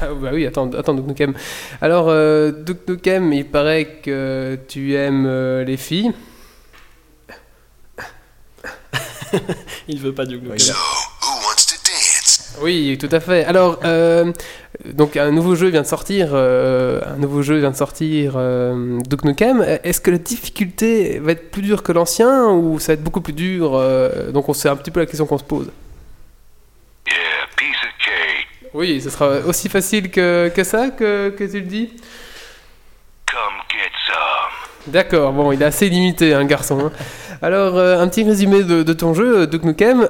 ah, 0.00 0.06
bah 0.20 0.30
oui, 0.32 0.46
attends, 0.46 0.70
attends, 0.72 0.94
Duke 0.94 1.06
Nukem. 1.06 1.34
Alors, 1.80 2.06
euh, 2.08 2.50
Duke 2.52 2.88
Nukem, 2.88 3.32
il 3.32 3.46
paraît 3.46 4.00
que 4.02 4.58
tu 4.68 4.94
aimes 4.96 5.26
euh, 5.26 5.64
les 5.64 5.76
filles. 5.76 6.12
Il 9.88 9.98
veut 10.00 10.12
pas 10.14 10.26
du 10.26 10.36
Ouais, 10.36 10.42
Nukem. 10.42 10.74
Who 11.22 11.30
wants 11.46 11.66
to 11.68 11.76
dance? 11.84 12.54
Oui, 12.60 12.98
tout 13.00 13.08
à 13.10 13.20
fait. 13.20 13.44
Alors, 13.44 13.80
euh, 13.84 14.30
donc 14.86 15.16
un 15.16 15.30
nouveau 15.30 15.54
jeu 15.54 15.68
vient 15.68 15.82
de 15.82 15.86
sortir. 15.86 16.30
euh, 16.32 17.00
un 17.06 17.16
nouveau 17.18 17.42
jeu 17.42 17.58
vient 17.58 17.70
de 17.70 17.76
sortir. 17.76 18.34
Euh, 18.36 18.98
Duke 19.08 19.24
Nukem. 19.24 19.62
Est-ce 19.84 20.00
que 20.00 20.10
la 20.10 20.18
difficulté 20.18 21.18
va 21.18 21.32
être 21.32 21.50
plus 21.50 21.62
dure 21.62 21.82
que 21.82 21.92
l'ancien 21.92 22.48
ou 22.50 22.78
ça 22.78 22.88
va 22.88 22.94
être 22.94 23.02
beaucoup 23.04 23.20
plus 23.20 23.32
dur 23.34 23.72
euh, 23.74 24.30
Donc, 24.32 24.48
on 24.48 24.54
sait 24.54 24.68
un 24.68 24.76
petit 24.76 24.90
peu 24.90 25.00
la 25.00 25.06
question 25.06 25.26
qu'on 25.26 25.38
se 25.38 25.44
pose. 25.44 25.70
Yeah, 27.06 27.14
piece 27.56 27.76
of 27.82 27.90
cake. 27.98 28.70
Oui, 28.74 29.00
ce 29.00 29.10
sera 29.10 29.38
aussi 29.46 29.68
facile 29.68 30.10
que, 30.10 30.50
que 30.54 30.64
ça 30.64 30.88
que, 30.90 31.28
que 31.30 31.44
tu 31.44 31.60
le 31.60 31.66
dis. 31.66 31.92
Come 33.30 33.60
get 33.70 33.90
some. 34.06 34.92
D'accord. 34.92 35.32
Bon, 35.32 35.52
il 35.52 35.60
est 35.62 35.66
assez 35.66 35.88
limité, 35.88 36.32
un 36.34 36.44
garçon. 36.44 36.86
hein. 36.86 36.92
Alors, 37.42 37.78
un 37.78 38.08
petit 38.08 38.24
résumé 38.24 38.62
de, 38.62 38.82
de 38.82 38.92
ton 38.92 39.14
jeu, 39.14 39.46
Duke 39.46 39.64
Nukem. 39.64 40.08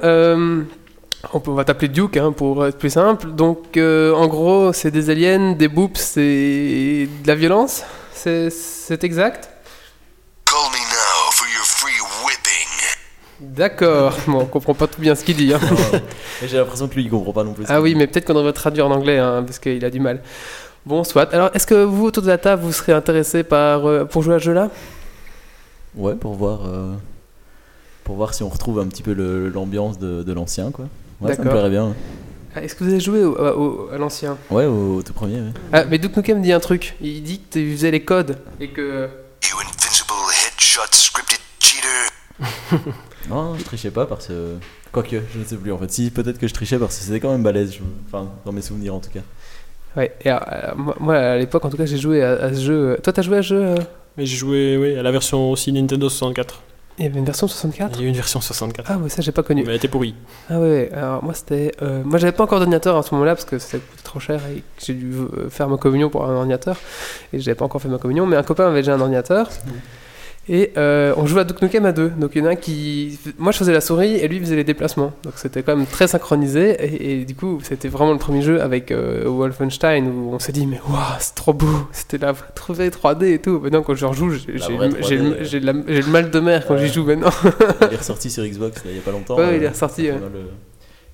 On, 1.32 1.40
peut- 1.40 1.50
on 1.50 1.54
va 1.54 1.64
t'appeler 1.64 1.88
Duke 1.88 2.16
hein, 2.16 2.32
pour 2.32 2.66
être 2.66 2.78
plus 2.78 2.90
simple. 2.90 3.28
Donc, 3.32 3.76
euh, 3.76 4.12
en 4.12 4.26
gros, 4.26 4.72
c'est 4.72 4.90
des 4.90 5.08
aliens, 5.10 5.52
des 5.52 5.68
boops 5.68 6.16
et 6.16 7.08
de 7.22 7.26
la 7.28 7.34
violence. 7.34 7.82
C'est 8.12 8.50
c'est 8.50 9.04
exact? 9.04 9.48
Call 10.44 10.56
me 10.72 10.78
now 10.78 11.30
for 11.32 11.46
your 11.48 11.64
free 11.64 12.00
whipping. 12.24 13.54
D'accord. 13.54 14.16
Bon, 14.26 14.40
on 14.40 14.46
comprend 14.46 14.74
pas 14.74 14.86
tout 14.88 15.00
bien 15.00 15.14
ce 15.14 15.24
qu'il 15.24 15.36
dit. 15.36 15.52
hein. 15.54 15.60
J'ai 16.44 16.56
l'impression 16.58 16.88
que 16.88 16.94
lui 16.94 17.04
il 17.04 17.10
comprend 17.10 17.32
pas 17.32 17.44
non 17.44 17.52
plus. 17.52 17.64
Ah 17.68 17.80
oui, 17.80 17.94
mais 17.94 18.06
peut-être 18.06 18.26
qu'on 18.26 18.34
devrait 18.34 18.52
traduire 18.52 18.86
en 18.86 18.90
anglais 18.90 19.18
hein, 19.18 19.42
parce 19.44 19.58
qu'il 19.58 19.84
a 19.84 19.90
du 19.90 20.00
mal. 20.00 20.22
Bon, 20.84 21.04
soit. 21.04 21.32
Alors, 21.32 21.50
est-ce 21.54 21.66
que 21.66 21.84
vous, 21.84 22.06
autour 22.06 22.24
de 22.24 22.28
la 22.28 22.38
table, 22.38 22.62
vous 22.62 22.72
serez 22.72 22.92
intéressé 22.92 23.44
par, 23.44 23.86
euh, 23.88 24.04
pour 24.04 24.22
jouer 24.22 24.34
à 24.34 24.38
ce 24.40 24.44
jeu-là? 24.46 24.68
Ouais, 25.94 26.14
pour 26.14 26.34
voir, 26.34 26.66
euh, 26.66 26.92
pour 28.02 28.16
voir 28.16 28.34
si 28.34 28.42
on 28.42 28.48
retrouve 28.48 28.80
un 28.80 28.86
petit 28.88 29.02
peu 29.04 29.12
l'ambiance 29.54 29.98
de, 30.00 30.24
de 30.24 30.32
l'ancien, 30.32 30.72
quoi. 30.72 30.86
Ouais, 31.28 31.34
ça 31.34 31.42
me 31.42 31.50
plairait 31.50 31.70
bien. 31.70 31.88
ouais. 31.88 31.94
Ah, 32.54 32.62
Est-ce 32.62 32.74
que 32.74 32.84
vous 32.84 32.90
avez 32.90 33.00
joué 33.00 33.24
au- 33.24 33.34
au- 33.38 33.88
à 33.92 33.96
l'ancien? 33.98 34.36
Ouais, 34.50 34.66
au, 34.66 34.96
au 34.96 35.02
tout 35.02 35.12
premier. 35.14 35.36
ouais. 35.40 35.52
Ah, 35.72 35.84
mais 35.84 35.98
Duke 35.98 36.16
Nukem 36.16 36.42
dit 36.42 36.52
un 36.52 36.60
truc. 36.60 36.94
Il 37.00 37.22
dit 37.22 37.38
que 37.40 37.58
tu 37.58 37.72
faisais 37.72 37.90
les 37.90 38.04
codes 38.04 38.38
et 38.60 38.68
que. 38.68 39.08
You 39.44 39.56
invincible 39.58 40.12
headshot 40.46 40.82
scripted 40.92 41.38
cheater. 41.60 42.10
Non, 43.30 43.54
je 43.56 43.62
trichais 43.64 43.90
pas 43.90 44.04
parce 44.06 44.26
que. 44.26 44.54
Quoique, 44.90 45.16
je 45.32 45.38
ne 45.38 45.44
sais 45.44 45.56
plus 45.56 45.72
en 45.72 45.78
fait. 45.78 45.90
Si, 45.90 46.10
peut-être 46.10 46.38
que 46.38 46.46
je 46.48 46.52
trichais 46.52 46.76
parce 46.78 46.98
que 46.98 47.04
c'était 47.04 47.20
quand 47.20 47.30
même 47.30 47.42
balèze. 47.42 47.72
je- 47.72 47.78
Enfin, 48.08 48.28
dans 48.44 48.52
mes 48.52 48.60
souvenirs 48.62 48.94
en 48.94 49.00
tout 49.00 49.10
cas. 49.10 49.20
Ouais. 49.96 50.14
Et 50.22 50.28
alors, 50.28 50.44
euh, 50.52 50.72
moi, 50.76 50.96
moi, 51.00 51.16
à 51.16 51.36
l'époque, 51.38 51.64
en 51.64 51.70
tout 51.70 51.76
cas, 51.76 51.86
j'ai 51.86 51.98
joué 51.98 52.22
à, 52.22 52.32
à 52.32 52.52
ce 52.54 52.60
jeu. 52.60 52.98
Toi, 53.02 53.12
t'as 53.12 53.22
joué 53.22 53.38
à 53.38 53.42
ce 53.42 53.48
jeu 53.48 53.62
euh? 53.62 53.74
Mais 54.18 54.26
j'ai 54.26 54.36
joué 54.36 54.76
oui, 54.76 54.96
à 54.98 55.02
la 55.02 55.10
version 55.10 55.50
aussi 55.50 55.72
Nintendo 55.72 56.08
64. 56.08 56.60
Il 56.98 57.04
y 57.04 57.08
avait 57.08 57.18
une 57.18 57.24
version 57.24 57.48
64 57.48 57.92
Il 57.98 58.00
y 58.00 58.04
a 58.04 58.06
eu 58.06 58.08
une 58.10 58.16
version 58.16 58.40
64. 58.40 58.90
Ah 58.90 58.98
ouais, 58.98 59.08
ça 59.08 59.22
j'ai 59.22 59.32
pas 59.32 59.42
connu. 59.42 59.62
Mais 59.64 59.70
elle 59.70 59.76
était 59.76 59.88
pourrie. 59.88 60.14
Ah 60.50 60.60
ouais, 60.60 60.90
alors 60.92 61.24
moi 61.24 61.32
c'était... 61.34 61.72
euh, 61.82 62.02
moi 62.04 62.18
j'avais 62.18 62.32
pas 62.32 62.44
encore 62.44 62.58
d'ordinateur 62.58 62.96
à 62.96 63.02
ce 63.02 63.14
moment-là 63.14 63.34
parce 63.34 63.46
que 63.46 63.58
ça 63.58 63.78
coûtait 63.78 64.02
trop 64.02 64.20
cher 64.20 64.40
et 64.54 64.58
que 64.58 64.84
j'ai 64.84 64.94
dû 64.94 65.12
euh, 65.14 65.48
faire 65.48 65.68
ma 65.68 65.78
communion 65.78 66.10
pour 66.10 66.24
un 66.28 66.34
ordinateur. 66.34 66.76
Et 67.32 67.40
j'avais 67.40 67.54
pas 67.54 67.64
encore 67.64 67.80
fait 67.80 67.88
ma 67.88 67.98
communion, 67.98 68.26
mais 68.26 68.36
un 68.36 68.42
copain 68.42 68.68
avait 68.68 68.80
déjà 68.80 68.94
un 68.94 69.00
ordinateur. 69.00 69.48
Et 70.48 70.72
euh, 70.76 71.14
on 71.16 71.24
jouait 71.26 71.42
à 71.42 71.44
Duke 71.44 71.62
Nukem 71.62 71.86
à 71.86 71.92
deux. 71.92 72.08
Donc 72.08 72.32
il 72.34 72.40
y 72.42 72.44
en 72.44 72.48
a 72.48 72.50
un 72.50 72.56
qui... 72.56 73.16
Moi 73.38 73.52
je 73.52 73.58
faisais 73.58 73.72
la 73.72 73.80
souris 73.80 74.16
et 74.16 74.26
lui 74.26 74.40
faisait 74.40 74.56
les 74.56 74.64
déplacements. 74.64 75.12
Donc 75.22 75.34
c'était 75.36 75.62
quand 75.62 75.76
même 75.76 75.86
très 75.86 76.08
synchronisé. 76.08 76.70
Et, 76.84 77.20
et 77.20 77.24
du 77.24 77.36
coup 77.36 77.60
c'était 77.62 77.86
vraiment 77.88 78.10
le 78.12 78.18
premier 78.18 78.42
jeu 78.42 78.60
avec 78.60 78.90
euh, 78.90 79.22
Wolfenstein 79.26 80.08
où 80.08 80.30
on 80.32 80.40
s'est 80.40 80.50
dit 80.50 80.66
mais 80.66 80.80
waouh 80.88 80.98
c'est 81.20 81.36
trop 81.36 81.52
beau. 81.52 81.86
C'était 81.92 82.18
la 82.18 82.32
vraie 82.32 82.88
3D 82.88 83.24
et 83.34 83.38
tout. 83.38 83.60
Maintenant 83.60 83.82
quand 83.82 83.94
je 83.94 84.04
rejoue 84.04 84.30
j'ai 84.32 84.52
le- 84.52 84.58
j'ai 84.58 84.64
3D, 84.66 84.98
le, 85.38 85.44
j'ai 85.44 85.60
la- 85.60 85.72
j'ai 85.86 86.02
le 86.02 86.08
mal 86.10 86.30
de 86.30 86.40
mer 86.40 86.66
quand 86.66 86.74
Ouais. 86.74 86.86
j'y 86.88 86.92
joue 86.92 87.04
maintenant. 87.04 87.30
Il 87.82 87.92
est 87.94 87.96
ressorti 87.96 88.28
sur 88.28 88.44
Xbox 88.44 88.84
là, 88.84 88.90
il 88.90 88.96
y 88.96 88.98
a 88.98 89.02
pas 89.02 89.12
longtemps. 89.12 89.36
Ouais, 89.36 89.44
euh, 89.44 89.56
il 89.56 89.62
est 89.62 89.68
ressorti, 89.68 90.02
ouais. 90.02 90.10
a 90.10 90.14
le- 90.14 90.50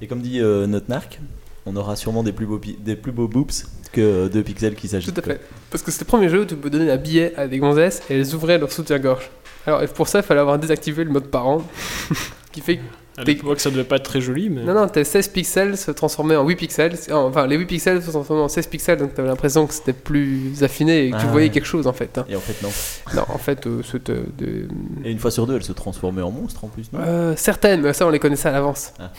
Et 0.00 0.06
comme 0.06 0.20
dit 0.23 0.40
euh, 0.40 0.66
notre 0.66 0.88
narc, 0.88 1.20
on 1.68 1.76
aura 1.76 1.96
sûrement 1.96 2.22
des 2.22 2.32
plus 2.32 2.46
beaux, 2.46 2.60
des 2.78 2.96
plus 2.96 3.12
beaux 3.12 3.28
boops 3.28 3.66
que 3.92 4.00
euh, 4.00 4.28
deux 4.28 4.42
pixels 4.42 4.75
qui 4.75 4.88
s'agitent. 4.88 5.14
Tout 5.14 5.20
à 5.20 5.25
fait. 5.25 5.40
Parce 5.70 5.82
que 5.82 5.90
c'était 5.90 6.04
le 6.04 6.08
premier 6.08 6.28
jeu 6.28 6.42
où 6.42 6.44
tu 6.44 6.56
peux 6.56 6.70
donner 6.70 6.90
un 6.90 6.96
billet 6.96 7.32
à 7.37 7.46
des 7.46 7.58
gonzesses 7.58 8.02
et 8.10 8.18
elles 8.18 8.34
ouvraient 8.34 8.58
leur 8.58 8.70
soutien-gorge. 8.72 9.30
Alors, 9.66 9.82
et 9.82 9.87
pour 9.88 10.08
ça, 10.08 10.20
il 10.20 10.25
fallait 10.25 10.40
avoir 10.40 10.58
désactivé 10.58 11.04
le 11.04 11.10
mode 11.10 11.26
parent. 11.28 11.62
qui 12.52 12.60
fait 12.60 12.76
que. 12.78 12.82
À 13.20 13.25
ça 13.58 13.70
devait 13.70 13.82
pas 13.82 13.96
être 13.96 14.04
très 14.04 14.20
joli, 14.20 14.48
mais. 14.48 14.62
Non, 14.62 14.75
non, 14.75 14.87
tes 14.87 15.02
16 15.02 15.26
pixels 15.28 15.76
se 15.76 15.90
transformaient 15.90 16.37
en 16.37 16.46
8 16.46 16.54
pixels. 16.54 16.94
Enfin, 17.10 17.48
les 17.48 17.56
8 17.56 17.66
pixels 17.66 18.00
se 18.00 18.10
transformaient 18.10 18.42
en 18.44 18.48
16 18.48 18.68
pixels, 18.68 18.96
donc 18.98 19.12
t'avais 19.12 19.26
l'impression 19.26 19.66
que 19.66 19.75
c'était 19.75 19.92
plus 19.92 20.62
affiné 20.62 21.06
et 21.06 21.10
que 21.10 21.16
tu 21.16 21.25
Ah, 21.25 21.32
voyais 21.32 21.48
ouais. 21.48 21.52
quelque 21.52 21.66
chose 21.66 21.88
en 21.88 21.92
fait. 21.92 22.16
hein. 22.16 22.25
Et 22.28 22.37
en 22.37 22.40
fait, 22.40 22.62
non. 22.62 22.68
Non, 23.16 23.25
en 23.34 23.38
fait, 23.38 23.66
euh, 23.66 23.82
c'était. 23.82 24.12
de- 24.38 24.68
Et 25.04 25.10
une 25.10 25.18
fois 25.18 25.32
sur 25.32 25.48
deux, 25.48 25.56
elle 25.56 25.64
se 25.64 25.72
transformait 25.72 26.22
en 26.22 26.30
monstre 26.30 26.62
en 26.64 26.68
plus, 26.68 26.92
non? 26.92 27.00
Euh, 27.02 27.34
certaines, 27.37 27.80
mais 27.80 27.92
ça, 27.92 28.06
on 28.06 28.10
les 28.10 28.20
connaissait 28.20 28.48
à 28.50 28.52
l'avance. 28.52 28.92
Ah. 29.00 29.10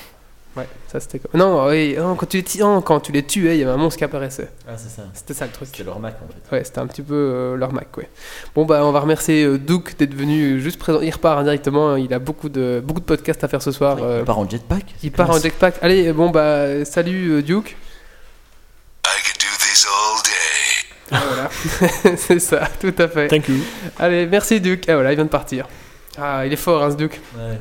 Ouais, 0.60 0.68
ça 0.92 1.00
c'était 1.00 1.20
comme. 1.20 1.40
Non, 1.40 1.68
oui, 1.68 1.96
non, 1.98 2.16
quand, 2.16 2.26
tu 2.28 2.38
les 2.38 2.44
ti- 2.44 2.60
non, 2.60 2.82
quand 2.82 3.00
tu 3.00 3.12
les 3.12 3.24
tuais, 3.24 3.56
il 3.56 3.60
y 3.60 3.64
avait 3.64 3.72
un 3.72 3.78
monstre 3.78 3.98
qui 3.98 4.04
apparaissait. 4.04 4.50
Ah, 4.68 4.74
c'est 4.78 4.90
ça. 4.90 5.04
C'était 5.14 5.34
ça 5.34 5.46
le 5.46 5.52
truc. 5.52 5.68
C'était 5.72 5.84
leur 5.84 6.00
Mac 6.00 6.16
en 6.24 6.28
fait. 6.28 6.56
Ouais, 6.56 6.64
c'était 6.64 6.80
un 6.80 6.88
petit 6.88 7.02
peu 7.02 7.14
euh, 7.16 7.56
leur 7.56 7.72
Mac, 7.74 7.96
ouais. 7.98 8.10
Bon, 8.56 8.66
bah, 8.66 8.82
on 8.86 8.92
va 8.92 9.00
remercier 9.00 9.44
euh, 9.44 9.58
Duke 9.58 9.98
d'être 9.98 10.14
venu 10.14 10.60
juste 10.60 10.78
présent. 10.80 11.00
Il 11.02 11.10
repart 11.12 11.40
indirectement, 11.40 11.96
il 11.96 12.14
a 12.14 12.20
beaucoup 12.20 12.50
de, 12.50 12.82
beaucoup 12.84 13.00
de 13.00 13.06
podcasts 13.06 13.44
à 13.44 13.48
faire 13.48 13.62
ce 13.62 13.72
soir. 13.72 13.98
euh, 14.02 14.20
Il 14.22 14.26
part 14.26 14.40
en 14.40 14.50
jetpack 14.50 14.86
il 15.04 15.12
part 15.12 15.30
en 15.32 15.40
jetpack. 15.40 15.76
Allez, 15.82 16.12
bon, 16.14 16.30
bah, 16.30 16.84
salut 16.86 17.32
euh, 17.32 17.42
Duke. 17.42 17.76
I 19.06 19.22
could 19.24 19.38
do 19.40 19.48
this 19.60 19.86
all 19.88 20.24
day. 20.24 21.12
Ah, 21.12 21.22
voilà, 21.28 22.16
c'est 22.18 22.40
ça, 22.40 22.68
tout 22.80 22.94
à 22.98 23.08
fait. 23.08 23.28
Thank 23.30 23.48
you. 23.48 23.56
Allez, 23.98 24.28
merci 24.28 24.62
Duke. 24.62 24.86
Ah, 24.88 24.94
voilà, 24.96 25.12
il 25.12 25.16
vient 25.16 25.26
de 25.26 25.30
partir. 25.30 25.68
Ah, 26.22 26.46
il 26.46 26.54
est 26.54 26.58
fort, 26.58 26.84
hein, 26.84 26.92
ce 26.92 26.96
Duke. 26.98 27.20
Ouais. 27.36 27.58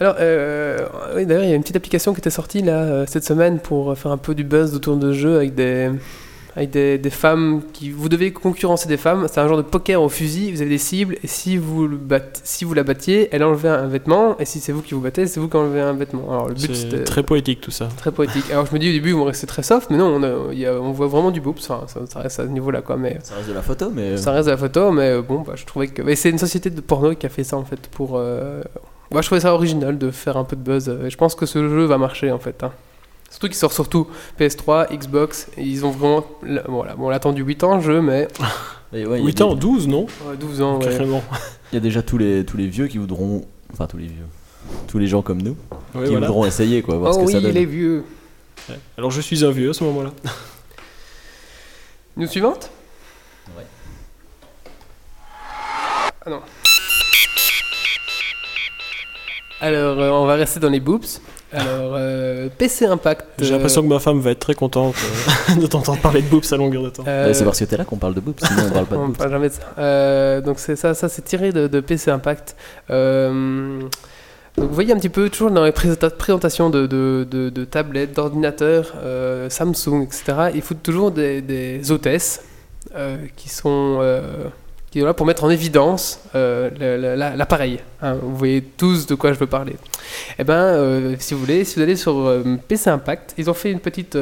Alors, 0.00 0.14
euh, 0.20 0.78
oui, 1.16 1.26
d'ailleurs, 1.26 1.44
il 1.44 1.50
y 1.50 1.52
a 1.52 1.56
une 1.56 1.62
petite 1.62 1.76
application 1.76 2.12
qui 2.14 2.20
était 2.20 2.30
sortie 2.30 2.62
là 2.62 2.82
euh, 2.82 3.04
cette 3.08 3.24
semaine 3.24 3.58
pour 3.58 3.96
faire 3.98 4.12
un 4.12 4.16
peu 4.18 4.34
du 4.34 4.44
buzz 4.44 4.74
autour 4.74 4.96
de 4.96 5.12
jeu 5.12 5.36
avec 5.36 5.54
des 5.54 5.90
avec 6.56 6.70
des, 6.70 6.98
des 6.98 7.10
femmes 7.10 7.62
qui 7.72 7.90
vous 7.90 8.08
devez 8.08 8.32
concurrencer 8.32 8.88
des 8.88 8.96
femmes. 8.96 9.26
C'est 9.30 9.38
un 9.38 9.46
genre 9.46 9.56
de 9.58 9.62
poker 9.62 10.02
au 10.02 10.08
fusil. 10.08 10.50
Vous 10.50 10.60
avez 10.60 10.70
des 10.70 10.78
cibles 10.78 11.16
et 11.22 11.26
si 11.28 11.56
vous 11.56 11.86
le 11.86 11.98
si 12.42 12.64
vous 12.64 12.74
la 12.74 12.82
battiez, 12.82 13.28
elle 13.30 13.44
enlevait 13.44 13.68
un 13.68 13.86
vêtement 13.86 14.36
et 14.40 14.44
si 14.44 14.58
c'est 14.58 14.72
vous 14.72 14.82
qui 14.82 14.94
vous 14.94 15.00
battez, 15.00 15.26
c'est 15.28 15.38
vous 15.38 15.48
qui 15.48 15.56
enlevez 15.56 15.80
un 15.80 15.92
vêtement. 15.92 16.28
Alors 16.30 16.48
le 16.48 16.54
but 16.54 16.74
C'est 16.74 16.74
c'était 16.74 17.04
très 17.04 17.22
poétique 17.22 17.60
tout 17.60 17.70
ça. 17.70 17.88
très 17.96 18.10
poétique. 18.10 18.50
Alors 18.50 18.66
je 18.66 18.74
me 18.74 18.78
dis 18.80 18.88
au 18.88 18.92
début 18.92 19.10
ils 19.10 19.14
vont 19.14 19.24
rester 19.24 19.46
très 19.46 19.62
soft, 19.62 19.90
mais 19.90 19.98
non, 19.98 20.06
on, 20.16 20.22
a- 20.24 20.52
il 20.52 20.58
y 20.58 20.66
a- 20.66 20.80
on 20.80 20.90
voit 20.90 21.06
vraiment 21.06 21.30
du 21.30 21.40
boobs. 21.40 21.58
Enfin, 21.60 21.82
ça, 21.86 22.00
ça 22.08 22.20
reste 22.20 22.40
à 22.40 22.44
ce 22.44 22.48
niveau-là 22.48 22.82
quoi, 22.82 22.96
mais 22.96 23.18
Ça 23.22 23.34
reste 23.36 23.48
de 23.50 23.54
la 23.54 23.62
photo, 23.62 23.90
mais. 23.94 24.16
ça 24.16 24.32
reste 24.32 24.46
de 24.46 24.50
la 24.52 24.56
photo, 24.58 24.90
mais 24.90 25.10
euh, 25.10 25.22
bon, 25.22 25.40
bah, 25.42 25.52
je 25.54 25.64
trouvais 25.64 25.86
que. 25.88 26.02
mais 26.02 26.16
c'est 26.16 26.30
une 26.30 26.38
société 26.38 26.70
de 26.70 26.80
porno 26.80 27.14
qui 27.14 27.26
a 27.26 27.28
fait 27.28 27.44
ça 27.44 27.56
en 27.56 27.64
fait 27.64 27.86
pour. 27.88 28.12
euh, 28.16 28.62
Moi, 29.10 29.22
je 29.22 29.26
trouvais 29.26 29.40
ça 29.40 29.54
original 29.54 29.96
de 29.98 30.10
faire 30.10 30.36
un 30.36 30.44
peu 30.44 30.56
de 30.56 30.60
buzz. 30.62 30.88
Et 31.04 31.10
je 31.10 31.16
pense 31.16 31.34
que 31.34 31.46
ce 31.46 31.66
jeu 31.68 31.84
va 31.84 31.96
marcher 31.98 32.30
en 32.30 32.38
fait. 32.38 32.62
hein. 32.62 32.72
Surtout 33.30 33.46
qu'il 33.48 33.56
sort 33.56 33.72
surtout 33.72 34.06
PS3, 34.38 34.88
Xbox. 34.94 35.48
Et 35.56 35.62
ils 35.62 35.84
ont 35.84 35.90
vraiment. 35.90 36.24
Voilà, 36.66 36.94
bon, 36.94 37.06
on 37.06 37.08
l'a 37.10 37.16
attendu 37.16 37.42
8 37.42 37.64
ans 37.64 37.76
le 37.76 37.82
jeu, 37.82 38.00
mais. 38.00 38.28
Mais 38.92 39.04
ouais, 39.04 39.18
il 39.18 39.20
y 39.20 39.24
a 39.24 39.26
8 39.26 39.36
des- 39.36 39.42
ans, 39.42 39.54
12, 39.54 39.86
non? 39.86 40.06
Ouais, 40.26 40.36
12 40.40 40.62
ans, 40.62 40.78
ouais. 40.78 40.86
Carrément. 40.86 41.22
Il 41.72 41.74
y 41.74 41.78
a 41.78 41.80
déjà 41.80 42.00
tous 42.00 42.16
les, 42.16 42.42
tous 42.46 42.56
les 42.56 42.66
vieux 42.68 42.86
qui 42.86 42.96
voudront. 42.96 43.44
Enfin, 43.70 43.86
tous 43.86 43.98
les 43.98 44.06
vieux. 44.06 44.24
tous 44.86 44.98
les 44.98 45.06
gens 45.06 45.20
comme 45.20 45.42
nous 45.42 45.54
qui 45.54 45.58
voilà. 45.92 46.20
voudront 46.20 46.46
essayer, 46.46 46.80
quoi, 46.80 46.96
voir 46.96 47.12
ce 47.12 47.18
oh 47.18 47.22
que 47.22 47.26
oui, 47.26 47.32
ça 47.34 47.40
donne. 47.42 47.52
les 47.52 47.66
vieux. 47.66 48.02
Ouais. 48.70 48.78
Alors 48.96 49.10
je 49.10 49.20
suis 49.20 49.44
un 49.44 49.50
vieux 49.50 49.70
à 49.70 49.74
ce 49.74 49.84
moment-là. 49.84 50.10
News 52.16 52.26
suivante? 52.26 52.70
Ouais. 53.56 53.64
Ah 56.24 56.30
non. 56.30 56.40
Alors, 59.60 59.98
euh, 60.00 60.10
on 60.10 60.26
va 60.26 60.34
rester 60.34 60.60
dans 60.60 60.68
les 60.70 60.80
boobs. 60.80 61.04
Alors, 61.52 61.94
euh, 61.96 62.48
PC 62.58 62.84
Impact. 62.84 63.24
J'ai 63.40 63.48
euh, 63.48 63.52
l'impression 63.52 63.82
que 63.82 63.86
ma 63.88 63.98
femme 63.98 64.20
va 64.20 64.30
être 64.32 64.38
très 64.40 64.54
contente 64.54 64.94
euh, 65.50 65.54
de 65.60 65.66
t'entendre 65.66 66.00
parler 66.00 66.22
de 66.22 66.28
boobs 66.28 66.44
à 66.52 66.56
longueur 66.56 66.82
de 66.82 66.90
temps. 66.90 67.04
euh, 67.08 67.32
c'est 67.32 67.44
parce 67.44 67.58
que 67.58 67.64
t'es 67.64 67.76
là 67.76 67.84
qu'on 67.84 67.96
parle 67.96 68.14
de 68.14 68.20
boobs, 68.20 68.38
sinon 68.38 68.64
on 68.68 68.70
parle 68.70 68.86
pas 68.86 68.94
de 68.96 69.00
on 69.00 69.06
boobs. 69.06 69.16
parle 69.16 69.30
jamais 69.30 69.48
de 69.48 69.54
ça. 69.54 69.62
Euh, 69.78 70.40
donc 70.42 70.58
c'est 70.58 70.76
ça, 70.76 70.94
ça 70.94 71.08
c'est 71.08 71.22
tiré 71.22 71.50
de, 71.52 71.66
de 71.66 71.80
PC 71.80 72.10
Impact. 72.10 72.54
Euh, 72.90 73.80
donc 74.56 74.68
vous 74.68 74.74
voyez 74.74 74.92
un 74.92 74.96
petit 74.96 75.08
peu 75.08 75.30
toujours 75.30 75.50
dans 75.50 75.64
les 75.64 75.72
présenta- 75.72 76.10
présentations 76.10 76.68
de, 76.68 76.86
de, 76.86 77.26
de- 77.30 77.48
de 77.48 77.64
tablettes, 77.64 78.14
d'ordinateurs, 78.14 78.92
euh, 79.02 79.48
Samsung, 79.48 80.02
etc. 80.02 80.50
Ils 80.54 80.62
foutent 80.62 80.82
toujours 80.82 81.10
des, 81.12 81.40
des 81.40 81.90
hôtesses 81.90 82.42
euh, 82.94 83.16
qui 83.36 83.48
sont 83.48 83.98
euh, 84.02 84.20
qui 84.90 85.00
sont 85.00 85.06
là 85.06 85.14
pour 85.14 85.26
mettre 85.26 85.44
en 85.44 85.50
évidence 85.50 86.20
euh, 86.34 87.36
l'appareil. 87.36 87.80
hein. 88.02 88.14
vous 88.20 88.36
voyez 88.36 88.62
tous 88.62 89.06
de 89.06 89.14
quoi 89.14 89.32
je 89.32 89.38
veux 89.38 89.46
parler. 89.46 89.76
Eh 90.38 90.44
ben, 90.44 90.54
euh, 90.54 91.16
si 91.18 91.34
vous 91.34 91.40
voulez, 91.40 91.64
si 91.64 91.76
vous 91.76 91.82
allez 91.82 91.96
sur 91.96 92.16
euh, 92.16 92.56
PC 92.68 92.90
Impact, 92.90 93.34
ils 93.38 93.50
ont 93.50 93.54
fait 93.54 93.70
une 93.70 93.80
petite 93.80 94.16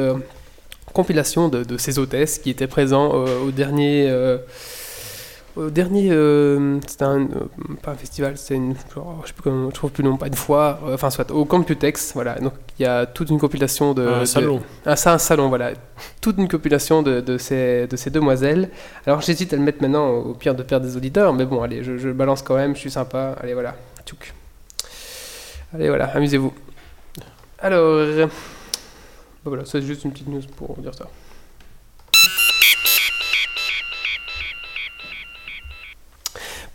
compilation 0.93 1.47
de, 1.47 1.63
de 1.63 1.77
ces 1.77 1.99
hôtesses 1.99 2.39
qui 2.39 2.49
étaient 2.49 2.67
présents 2.67 3.11
au 3.11 3.51
dernier. 3.51 4.11
Au 5.57 5.69
dernier, 5.69 6.09
euh, 6.11 6.79
c'était 6.87 7.03
un, 7.03 7.21
euh, 7.21 7.27
pas 7.81 7.91
un 7.91 7.95
festival, 7.95 8.37
c'était 8.37 8.55
une, 8.55 8.75
genre, 8.93 9.19
je 9.23 9.27
sais 9.27 9.33
plus 9.33 9.43
comment, 9.43 9.69
je 9.69 9.75
trouve 9.75 9.91
plus 9.91 10.03
le 10.03 10.09
nom, 10.09 10.17
pas 10.17 10.27
une 10.27 10.33
foire, 10.35 10.79
euh, 10.85 10.93
enfin 10.93 11.09
soit 11.09 11.29
au 11.31 11.45
Computex, 11.45 12.13
voilà. 12.13 12.35
Donc 12.35 12.53
il 12.79 12.83
y 12.83 12.85
a 12.85 13.05
toute 13.05 13.29
une 13.29 13.39
compilation 13.39 13.93
de, 13.93 14.05
un 14.07 14.19
de- 14.21 14.25
salon. 14.25 14.61
ah, 14.85 14.95
c'est 14.95 15.09
un 15.09 15.17
salon, 15.17 15.49
voilà. 15.49 15.71
Toute 16.21 16.37
une 16.37 16.47
compilation 16.47 17.01
de, 17.01 17.21
de 17.21 17.37
ces, 17.37 17.87
de 17.87 17.95
ces 17.97 18.09
demoiselles. 18.09 18.69
Alors 19.05 19.21
j'hésite 19.21 19.51
à 19.53 19.55
le 19.57 19.63
mettre 19.63 19.81
maintenant 19.81 20.09
au 20.09 20.33
pire 20.33 20.55
de 20.55 20.63
perdre 20.63 20.85
des 20.85 20.95
auditeurs, 20.95 21.33
mais 21.33 21.45
bon, 21.45 21.61
allez, 21.61 21.83
je, 21.83 21.97
je 21.97 22.09
balance 22.09 22.41
quand 22.41 22.55
même, 22.55 22.75
je 22.75 22.79
suis 22.81 22.91
sympa. 22.91 23.35
Allez, 23.41 23.53
voilà. 23.53 23.75
Tchouk. 24.05 24.33
Allez, 25.73 25.89
voilà, 25.89 26.05
amusez-vous. 26.15 26.53
Alors, 27.59 27.83
euh, 27.83 28.27
voilà, 29.43 29.63
c'est 29.65 29.81
juste 29.81 30.03
une 30.05 30.11
petite 30.11 30.27
news 30.27 30.41
pour 30.55 30.75
dire 30.77 30.93
ça. 30.93 31.07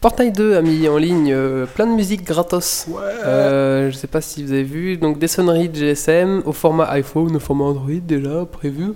Portail 0.02 0.32
2 0.32 0.56
a 0.56 0.62
mis 0.62 0.88
en 0.88 0.98
ligne 0.98 1.32
euh, 1.32 1.64
plein 1.64 1.86
de 1.86 1.92
musique 1.92 2.24
gratos. 2.24 2.88
Euh, 3.24 3.88
je 3.88 3.96
sais 3.96 4.08
pas 4.08 4.20
si 4.20 4.42
vous 4.42 4.50
avez 4.50 4.64
vu, 4.64 4.96
donc 4.96 5.20
des 5.20 5.28
sonneries 5.28 5.68
de 5.68 5.76
GSM 5.76 6.42
au 6.44 6.50
format 6.50 6.90
iPhone, 6.90 7.36
au 7.36 7.38
format 7.38 7.66
Android 7.66 8.00
déjà 8.02 8.44
prévu, 8.44 8.94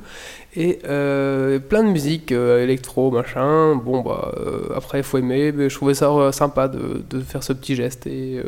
et 0.56 0.80
euh, 0.84 1.60
plein 1.60 1.84
de 1.84 1.90
musique 1.90 2.32
euh, 2.32 2.60
électro 2.60 3.12
machin. 3.12 3.76
Bon 3.76 4.00
bah 4.00 4.34
après 4.75 5.04
faut 5.04 5.18
aimer, 5.18 5.52
mais 5.52 5.70
je 5.70 5.76
trouvais 5.76 5.94
ça 5.94 6.32
sympa 6.32 6.66
de, 6.66 7.04
de 7.08 7.20
faire 7.20 7.44
ce 7.44 7.52
petit 7.52 7.76
geste 7.76 8.08
et 8.08 8.42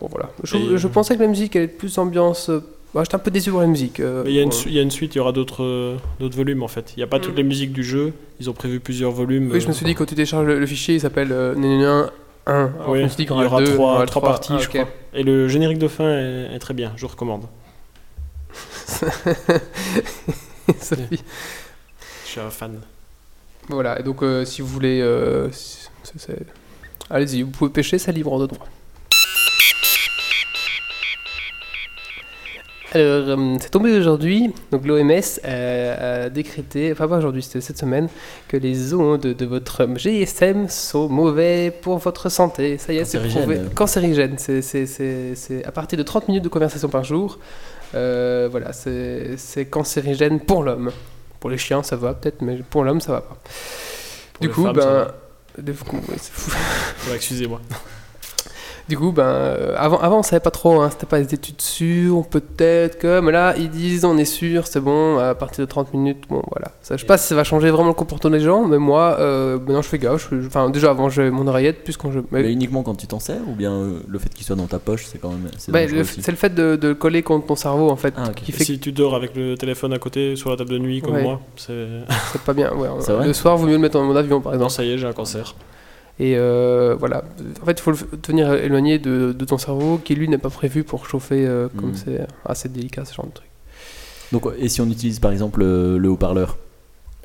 bon 0.00 0.08
voilà. 0.10 0.30
Je, 0.42 0.56
Et, 0.56 0.78
je 0.78 0.88
pensais 0.88 1.16
que 1.16 1.22
la 1.22 1.28
musique 1.28 1.54
elle 1.54 1.64
est 1.64 1.68
plus 1.68 1.98
ambiance. 1.98 2.50
Euh, 2.94 2.98
bah, 2.98 3.02
J'étais 3.04 3.14
un 3.14 3.18
peu 3.18 3.30
déçu 3.30 3.50
pour 3.50 3.60
la 3.60 3.66
musique. 3.66 4.00
euh, 4.00 4.22
il 4.26 4.32
y, 4.32 4.36
y 4.36 4.78
a 4.78 4.82
une 4.82 4.90
suite, 4.90 5.14
il 5.14 5.18
y 5.18 5.20
aura 5.20 5.32
d'autres 5.32 5.62
euh, 5.64 5.96
d'autres 6.20 6.36
volumes 6.36 6.62
en 6.62 6.68
fait. 6.68 6.92
Il 6.96 7.00
n'y 7.00 7.02
a 7.04 7.06
pas 7.06 7.18
toutes 7.20 7.34
Mm. 7.34 7.38
les 7.38 7.42
musiques 7.42 7.72
du 7.72 7.82
jeu, 7.84 8.12
ils 8.40 8.48
ont 8.50 8.52
prévu 8.54 8.80
plusieurs 8.80 9.10
volumes. 9.10 9.50
Oui, 9.52 9.60
je 9.60 9.66
me 9.66 9.70
euh, 9.72 9.74
suis 9.74 9.84
dit 9.86 9.94
quand 9.94 10.06
tu 10.06 10.14
télécharges 10.14 10.46
le, 10.46 10.58
le 10.58 10.66
fichier, 10.66 10.94
il 10.94 11.00
s'appelle 11.00 11.32
euh, 11.32 11.54
1. 11.56 12.10
Alors, 12.46 12.70
Oui, 12.88 12.98
je 12.98 13.04
me 13.04 13.08
suis 13.08 13.16
dit 13.16 13.26
qu'il 13.26 13.36
il 13.36 13.42
y 13.42 13.46
aura 13.46 13.60
deux, 13.60 13.72
trois- 13.74 13.94
aura 13.94 14.06
trois 14.06 14.20
parties, 14.22 14.52
Ah, 14.54 14.58
je 14.58 14.66
ok. 14.68 14.70
crois. 14.74 14.88
Et 15.14 15.22
le 15.22 15.48
générique 15.48 15.78
de 15.78 15.88
fin 15.88 16.04
est, 16.10 16.50
est 16.54 16.58
très 16.58 16.74
bien, 16.74 16.92
je 16.96 17.02
vous 17.02 17.08
recommande. 17.08 17.44
Sophie. 20.80 21.22
Je 22.24 22.30
suis 22.30 22.40
un 22.40 22.50
fan. 22.50 22.80
Voilà, 23.68 23.98
et 23.98 24.02
donc 24.02 24.22
euh, 24.22 24.44
si 24.44 24.60
vous 24.60 24.68
voulez, 24.68 25.00
euh, 25.02 25.48
allez-y, 27.10 27.42
vous 27.42 27.50
pouvez 27.50 27.70
pêcher, 27.70 27.98
c'est 27.98 28.12
libre 28.12 28.38
de 28.38 28.46
droit. 28.46 28.66
Alors, 32.94 33.38
euh, 33.38 33.56
c'est 33.60 33.70
tombé 33.70 33.96
aujourd'hui, 33.98 34.52
donc 34.70 34.86
l'OMS 34.86 35.10
a, 35.42 35.48
a 36.24 36.28
décrété, 36.30 36.92
enfin 36.92 37.08
pas 37.08 37.18
aujourd'hui, 37.18 37.42
c'était 37.42 37.60
cette 37.60 37.78
semaine, 37.78 38.08
que 38.48 38.56
les 38.56 38.94
ondes 38.94 39.20
de 39.22 39.46
votre 39.46 39.86
GSM 39.96 40.68
sont 40.68 41.08
mauvais 41.08 41.72
pour 41.82 41.98
votre 41.98 42.28
santé. 42.28 42.78
Ça 42.78 42.92
y 42.92 42.98
est, 42.98 43.04
c'est 43.04 43.18
Cancérigène. 43.18 43.42
prouvé. 43.42 43.60
Cancérigène, 43.74 44.38
c'est- 44.38 45.64
à 45.64 45.72
partir 45.72 45.98
de 45.98 46.02
30 46.04 46.28
minutes 46.28 46.44
de 46.44 46.48
conversation 46.48 46.88
par 46.88 47.02
jour. 47.04 47.38
Euh, 47.94 48.48
voilà, 48.50 48.72
c'est 48.72 49.66
cancérigène 49.70 50.40
pour 50.40 50.62
l'homme. 50.62 50.90
Pour 51.40 51.50
les 51.50 51.58
chiens, 51.58 51.82
ça 51.82 51.96
va 51.96 52.14
peut-être, 52.14 52.42
mais 52.42 52.56
pour 52.70 52.84
l'homme, 52.84 53.00
ça 53.00 53.12
va 53.12 53.20
pas. 53.22 53.36
Pour 54.34 54.40
du 54.40 54.48
coup, 54.50 54.64
femmes, 54.64 54.72
ben. 54.76 54.82
va. 54.82 55.14
de- 55.62 55.72
ouais, 55.72 55.76
c'est 56.18 56.32
fou. 56.32 56.50
Ouais, 57.08 57.16
excusez-moi. 57.16 57.60
Du 58.86 58.98
coup, 58.98 59.12
ben, 59.12 59.22
euh, 59.22 59.74
avant, 59.78 59.98
avant, 59.98 60.18
on 60.18 60.22
savait 60.22 60.40
pas 60.40 60.50
trop, 60.50 60.82
hein, 60.82 60.90
c'était 60.90 61.06
pas 61.06 61.18
des 61.18 61.32
études 61.34 61.62
sûres, 61.62 62.26
peut-être 62.28 62.98
que, 62.98 63.20
mais 63.20 63.32
là, 63.32 63.54
ils 63.56 63.70
disent, 63.70 64.04
on 64.04 64.18
est 64.18 64.26
sûr, 64.26 64.66
c'est 64.66 64.80
bon, 64.80 65.16
à 65.18 65.34
partir 65.34 65.64
de 65.64 65.70
30 65.70 65.94
minutes, 65.94 66.24
bon, 66.28 66.42
voilà. 66.50 66.70
Ça, 66.82 66.96
je 66.96 67.00
sais 67.00 67.06
pas 67.06 67.16
si 67.16 67.26
ça 67.26 67.34
va 67.34 67.44
changer 67.44 67.70
vraiment 67.70 67.88
le 67.88 67.94
comportement 67.94 68.36
des 68.36 68.42
gens, 68.44 68.66
mais 68.66 68.76
moi, 68.76 69.16
euh, 69.20 69.58
maintenant, 69.58 69.80
je 69.80 69.88
fais 69.88 69.98
gaffe, 69.98 70.30
enfin, 70.46 70.68
déjà, 70.68 70.90
avant, 70.90 71.08
j'ai 71.08 71.30
mon 71.30 71.46
oreillette, 71.46 71.82
plus 71.82 71.96
quand 71.96 72.12
je... 72.12 72.20
mais- 72.30 72.42
Mais 72.42 72.52
uniquement 72.52 72.82
quand 72.82 72.94
tu 72.94 73.06
t'en 73.06 73.20
sers 73.20 73.40
ou 73.48 73.54
bien 73.54 73.72
euh, 73.72 74.00
le 74.06 74.18
fait 74.18 74.28
qu'il 74.28 74.44
soit 74.44 74.54
dans 74.56 74.66
ta 74.66 74.78
poche, 74.78 75.06
c'est 75.06 75.16
quand 75.16 75.30
même. 75.30 75.48
c'est 75.56 75.72
dangereux 75.72 75.94
le- 75.94 76.00
aussi. 76.02 76.20
le 76.30 76.36
fait 76.36 76.54
de, 76.54 76.76
de 76.76 76.88
le 76.88 76.94
coller 76.94 77.22
contre 77.22 77.46
ton 77.46 77.56
cerveau, 77.56 77.88
en 77.88 77.96
fait, 77.96 78.12
Ah, 78.18 78.28
qui 78.36 78.52
fait 78.52 78.64
si 78.64 78.78
tu 78.78 78.92
dors 78.92 79.14
avec 79.14 79.34
le 79.34 79.54
téléphone 79.56 79.94
à 79.94 79.98
côté 79.98 80.36
sur 80.36 80.50
la 80.50 80.56
table 80.56 80.68
de 80.68 80.78
nuit 80.78 81.00
comme 81.00 81.14
Ouais. 81.14 81.22
moi, 81.22 81.40
c'est. 81.56 81.86
c'est 82.32 82.42
pas 82.42 82.52
bien. 82.52 82.70
Ouais, 82.74 82.88
le 83.26 83.32
soir, 83.32 83.56
vaut 83.56 83.64
mieux 83.66 83.72
le 83.72 83.78
mettre 83.78 83.94
dans 83.98 84.04
mon 84.04 84.14
avion, 84.14 84.42
par 84.42 84.52
Non, 84.52 84.56
exemple. 84.58 84.72
ça 84.72 84.84
y 84.84 84.90
est, 84.92 84.98
j'ai 84.98 85.06
un 85.06 85.12
cancer. 85.14 85.54
Et 86.20 86.34
euh, 86.36 86.94
voilà. 86.98 87.24
En 87.62 87.66
fait, 87.66 87.72
il 87.72 87.80
faut 87.80 87.90
le 87.90 87.96
tenir 88.22 88.52
éloigné 88.54 88.98
de, 88.98 89.32
de 89.32 89.44
ton 89.44 89.58
cerveau, 89.58 89.98
qui 89.98 90.14
lui 90.14 90.28
n'est 90.28 90.38
pas 90.38 90.50
prévu 90.50 90.84
pour 90.84 91.06
chauffer, 91.06 91.44
euh, 91.46 91.68
comme 91.76 91.90
Mhm. 91.90 91.96
c'est 91.96 92.26
assez 92.46 92.68
délicat, 92.68 93.04
ce 93.04 93.14
genre 93.14 93.26
de 93.26 93.32
truc. 93.32 93.48
Donc, 94.32 94.44
et 94.58 94.68
si 94.68 94.80
on 94.80 94.86
utilise 94.86 95.18
par 95.20 95.32
exemple 95.32 95.60
le, 95.60 95.98
le 95.98 96.08
haut-parleur? 96.08 96.56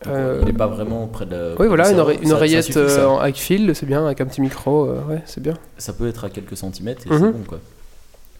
Euh, 0.07 0.37
Il 0.41 0.45
n'est 0.47 0.53
pas 0.53 0.67
vraiment 0.67 1.07
près 1.07 1.25
de 1.25 1.31
la. 1.35 1.59
Oui, 1.59 1.67
voilà, 1.67 1.83
une, 1.89 1.95
cerveau. 1.95 2.01
oreille- 2.03 2.17
une 2.19 2.23
Ça- 2.23 2.29
ça 2.29 2.35
oreillette 2.35 2.63
suffit, 2.65 2.79
euh, 2.79 2.87
ça. 2.89 3.09
en- 3.09 3.19
avec 3.19 3.35
fil, 3.35 3.75
c'est 3.75 3.85
bien, 3.85 4.05
avec 4.05 4.21
un 4.21 4.25
petit 4.25 4.39
micro, 4.41 4.85
ouais, 4.85 5.21
c'est 5.25 5.41
bien. 5.43 5.55
Ça 5.77 5.91
peut 5.93 6.07
être 6.07 6.23
à 6.23 6.29
quelques 6.29 6.55
centimètres 6.57 7.05
et 7.05 7.09
Mhm. 7.09 7.19
c'est 7.19 7.31
bon 7.31 7.43
quoi. 7.47 7.59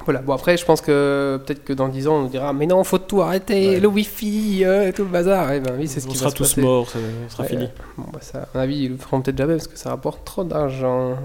Voilà, 0.06 0.22
bon 0.22 0.34
après, 0.34 0.58
je 0.58 0.66
pense 0.66 0.82
que 0.82 1.40
peut-être 1.46 1.64
que 1.64 1.74
dans 1.74 1.88
10 1.88 2.08
ans, 2.08 2.16
on 2.16 2.22
nous 2.24 2.30
dira, 2.30 2.52
mais 2.54 2.66
non, 2.66 2.84
faut 2.84 2.98
tout 2.98 3.22
arrêter, 3.22 3.70
Ouais. 3.76 3.80
le 3.80 3.88
wifi, 3.88 4.62
euh, 4.64 4.88
et 4.88 4.94
tout 4.94 5.04
le 5.04 5.10
bazar. 5.10 5.52
Eh 5.52 5.60
ben 5.60 5.76
oui, 5.78 5.88
c'est 5.88 6.00
ce 6.00 6.08
on 6.08 6.10
qui 6.12 6.18
sera 6.18 6.30
va 6.30 6.32
se 6.32 6.36
tous 6.38 6.44
passer. 6.50 6.62
morts, 6.62 6.90
ça 6.90 6.98
sera 7.30 7.44
Ouais, 7.44 7.50
fini. 7.50 7.70
Bon, 7.98 8.06
bah 8.12 8.20
ça, 8.22 8.40
à 8.44 8.48
mon 8.56 8.62
avis, 8.62 8.78
ils 8.86 8.92
le 8.92 8.98
feront 8.98 9.22
peut-être 9.22 9.38
jamais 9.38 9.56
parce 9.56 9.68
que 9.68 9.78
ça 9.78 9.90
rapporte 9.90 10.24
trop 10.26 10.44
d'argent. 10.44 11.16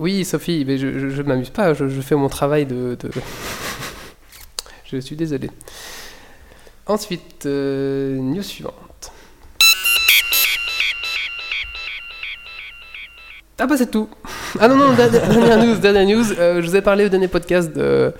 Oui, 0.00 0.24
Sophie, 0.24 0.64
mais 0.66 0.76
je, 0.78 0.98
je, 0.98 1.08
je 1.08 1.22
m'amuse 1.22 1.50
pas, 1.50 1.72
je, 1.74 1.88
je 1.88 2.00
fais 2.00 2.14
mon 2.14 2.28
travail 2.28 2.66
de. 2.66 2.96
de- 3.00 3.10
je 4.84 4.98
suis 4.98 5.16
désolé. 5.16 5.50
Ensuite, 6.86 7.46
euh, 7.46 8.16
news 8.18 8.42
suivante. 8.42 9.12
Ah 13.58 13.66
bah 13.66 13.76
c'est 13.76 13.90
tout. 13.90 14.08
Ah 14.60 14.68
non 14.68 14.76
non 14.76 14.92
dernière, 14.94 15.58
news 15.64 15.76
dernière 15.78 16.06
news. 16.06 16.32
Euh, 16.38 16.62
je 16.62 16.66
vous 16.68 16.76
ai 16.76 16.80
parlé 16.82 17.04
au 17.06 17.08
dernier 17.08 17.26
podcast 17.28 17.74
de 17.74 18.12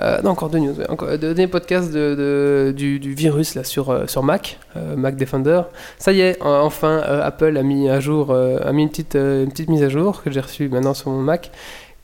euh, 0.00 0.22
non 0.22 0.30
encore 0.30 0.50
deux 0.50 0.60
news. 0.60 0.76
euh, 1.02 1.16
dernier 1.16 1.48
podcast 1.48 1.90
de, 1.92 2.72
du, 2.76 2.98
virus 3.12 3.56
là 3.56 3.64
sur 3.64 4.08
sur 4.08 4.22
Mac 4.22 4.58
Mac 4.96 5.16
Defender. 5.16 5.62
Ça 5.98 6.12
y 6.12 6.20
est 6.20 6.40
en- 6.42 6.60
enfin 6.64 6.98
Apple 6.98 7.56
a 7.56 7.62
mis 7.64 7.88
à 7.88 7.98
jour 7.98 8.32
a 8.32 8.72
mis 8.72 8.82
une 8.84 8.88
petite 8.90 9.16
une 9.16 9.48
petite 9.50 9.68
mise 9.68 9.82
à 9.82 9.88
jour 9.88 10.22
que 10.22 10.30
j'ai 10.30 10.40
reçue 10.40 10.68
maintenant 10.68 10.94
sur 10.94 11.10
mon 11.10 11.22
Mac 11.22 11.50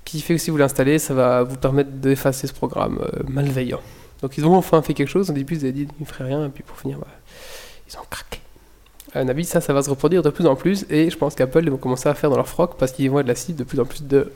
qui 0.04 0.20
fait 0.20 0.34
que 0.34 0.40
si 0.40 0.50
vous 0.50 0.56
l'installez 0.56 0.98
ça 0.98 1.14
va 1.14 1.44
vous 1.44 1.56
permettre 1.56 1.90
d'effacer 1.90 2.48
ce 2.48 2.52
programme 2.52 2.98
malveillant. 3.28 3.80
Donc 4.20 4.36
ils 4.36 4.44
ont 4.46 4.54
enfin 4.56 4.82
fait 4.82 4.94
quelque 4.94 5.08
chose. 5.10 5.30
Au 5.30 5.32
début 5.32 5.54
ils 5.54 5.60
avaient 5.60 5.72
dit 5.72 5.86
ils 5.98 6.02
ne 6.02 6.06
feraient 6.06 6.24
rien 6.24 6.44
et 6.46 6.48
puis 6.48 6.64
pour 6.64 6.76
finir 6.76 6.98
bah, 6.98 7.06
ils 7.88 7.96
ont 7.96 8.02
craqué. 8.10 8.40
À 9.14 9.22
mon 9.22 9.28
avis, 9.28 9.44
ça, 9.44 9.60
ça 9.60 9.72
va 9.72 9.82
se 9.82 9.90
reproduire 9.90 10.22
de 10.22 10.30
plus 10.30 10.46
en 10.46 10.56
plus 10.56 10.84
et 10.90 11.08
je 11.10 11.16
pense 11.16 11.34
qu'Apple 11.36 11.68
vont 11.70 11.76
commencer 11.76 12.08
à 12.08 12.14
faire 12.14 12.30
dans 12.30 12.36
leur 12.36 12.48
froc 12.48 12.72
parce 12.78 12.90
qu'ils 12.92 13.10
vont 13.10 13.20
être 13.20 13.28
la 13.28 13.34
cible 13.36 13.58
de 13.58 13.64
plus 13.64 13.78
en 13.78 13.84
plus 13.84 14.02
de, 14.02 14.32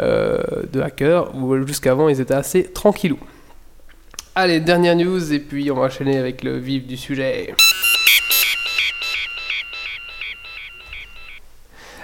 euh, 0.00 0.38
de 0.72 0.80
hackers 0.82 1.34
où 1.34 1.56
jusqu'avant 1.66 2.08
ils 2.10 2.20
étaient 2.20 2.34
assez 2.34 2.64
tranquillous. 2.64 3.18
Allez, 4.34 4.60
dernière 4.60 4.94
news 4.94 5.32
et 5.32 5.38
puis 5.40 5.70
on 5.70 5.74
va 5.76 5.86
enchaîner 5.86 6.18
avec 6.18 6.44
le 6.44 6.58
vif 6.58 6.86
du 6.86 6.96
sujet. 6.96 7.54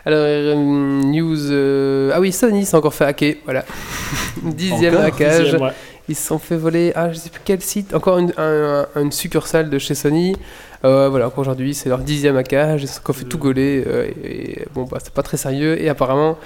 Alors, 0.06 0.20
euh, 0.22 0.54
news. 0.54 1.50
euh, 1.50 2.10
Ah 2.14 2.20
oui, 2.20 2.30
Sony 2.32 2.66
s'est 2.66 2.76
encore 2.76 2.92
fait 2.94 3.04
hacker, 3.06 3.36
voilà. 3.44 3.64
Dixième 4.42 4.94
Encore 4.94 5.06
hackage. 5.06 5.42
Dixième, 5.44 5.62
ouais. 5.62 5.70
Ils 6.08 6.14
se 6.16 6.26
sont 6.26 6.38
fait 6.38 6.56
voler, 6.56 6.92
ah, 6.94 7.10
je 7.10 7.16
sais 7.16 7.30
plus 7.30 7.40
quel 7.42 7.62
site, 7.62 7.94
encore 7.94 8.18
une, 8.18 8.32
un- 8.36 8.86
un- 8.94 9.00
une 9.02 9.12
succursale 9.12 9.70
de 9.70 9.78
chez 9.78 9.94
Sony. 9.94 10.36
Euh, 10.84 11.08
voilà, 11.08 11.32
aujourd'hui, 11.36 11.74
c'est 11.74 11.88
leur 11.88 12.00
dixième 12.00 12.36
hackage, 12.36 12.82
ils 12.82 12.88
se 12.88 12.94
sont 12.94 13.00
encore 13.00 13.16
fait 13.16 13.24
tout 13.24 13.38
gauler. 13.38 13.82
euh, 13.86 14.10
et, 14.22 14.60
et 14.60 14.66
bon, 14.74 14.84
bah, 14.84 14.98
c'est 15.02 15.12
pas 15.14 15.22
très 15.22 15.36
sérieux. 15.38 15.80
Et 15.80 15.88
apparemment, 15.88 16.38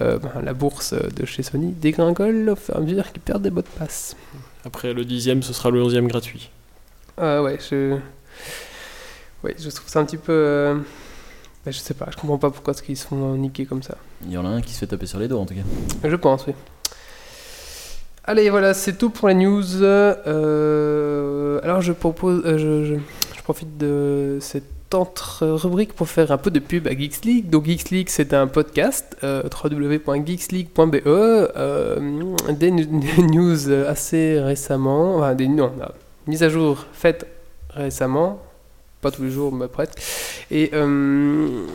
euh, 0.00 0.18
ben, 0.18 0.32
la 0.42 0.52
bourse 0.54 0.92
de 0.94 1.24
chez 1.24 1.42
Sony 1.44 1.72
dégringole 1.72 2.48
au 2.50 2.56
fur 2.56 2.74
et 2.74 2.78
à 2.78 2.80
mesure 2.80 3.12
qu'ils 3.12 3.22
perdent 3.22 3.42
des 3.42 3.50
mots 3.50 3.62
de 3.62 3.68
passe. 3.78 4.16
Après 4.64 4.92
le 4.92 5.04
dixième, 5.04 5.42
ce 5.42 5.52
sera 5.52 5.70
le 5.70 5.80
onzième 5.80 6.08
gratuit. 6.08 6.50
Ah 7.16 7.42
ouais, 7.42 7.58
je... 7.70 7.96
Ouais, 9.44 9.54
je 9.58 9.68
trouve 9.70 9.88
ça 9.88 10.00
un 10.00 10.04
petit 10.04 10.16
peu... 10.16 10.32
euh, 10.32 10.74
ben, 11.64 11.70
je 11.70 11.78
sais 11.78 11.94
pas, 11.94 12.08
je 12.10 12.16
comprends 12.16 12.38
pas 12.38 12.50
pourquoi 12.50 12.72
est-ce 12.74 12.82
qu'ils 12.82 12.96
se 12.96 13.06
font 13.06 13.36
niquer 13.36 13.66
comme 13.66 13.82
ça. 13.84 13.96
Il 14.24 14.32
y 14.32 14.36
en 14.38 14.44
a 14.44 14.48
un 14.48 14.60
qui 14.62 14.72
se 14.74 14.80
fait 14.80 14.86
taper 14.88 15.06
sur 15.06 15.20
les 15.20 15.28
doigts 15.28 15.40
en 15.40 15.46
tout 15.46 15.54
cas. 15.54 15.60
Je 16.08 16.16
pense, 16.16 16.46
oui. 16.48 16.54
Allez, 18.24 18.50
voilà, 18.50 18.74
c'est 18.74 18.94
tout 18.98 19.10
pour 19.10 19.28
les 19.28 19.34
news. 19.34 19.82
Euh, 19.82 21.60
alors, 21.62 21.80
je 21.80 21.92
propose, 21.92 22.42
euh, 22.44 22.58
je, 22.58 22.84
je- 22.84 23.00
je 23.35 23.35
profite 23.46 23.78
de 23.78 24.38
cette 24.40 24.92
entre 24.92 25.46
rubrique 25.46 25.92
pour 25.92 26.08
faire 26.08 26.32
un 26.32 26.36
peu 26.36 26.50
de 26.50 26.58
pub 26.58 26.88
à 26.88 26.90
Geeks 26.90 27.24
League. 27.24 27.48
Donc, 27.48 27.66
Geeks 27.66 27.90
League, 27.90 28.08
c'est 28.10 28.34
un 28.34 28.48
podcast, 28.48 29.16
euh, 29.22 29.44
www.geeksleague.be, 29.44 31.02
euh, 31.06 32.34
des, 32.50 32.72
news 32.72 33.70
assez 33.86 34.40
récemment, 34.40 35.18
enfin, 35.18 35.36
des 35.36 35.46
non, 35.46 35.70
mises 36.26 36.42
à 36.42 36.48
jour 36.48 36.86
faites 36.92 37.24
récemment, 37.70 38.42
pas 39.00 39.12
tous 39.12 39.22
les 39.22 39.30
jours, 39.30 39.52
mais 39.52 39.68
presque. 39.68 40.02
Et 40.50 40.70
euh, 40.74 41.66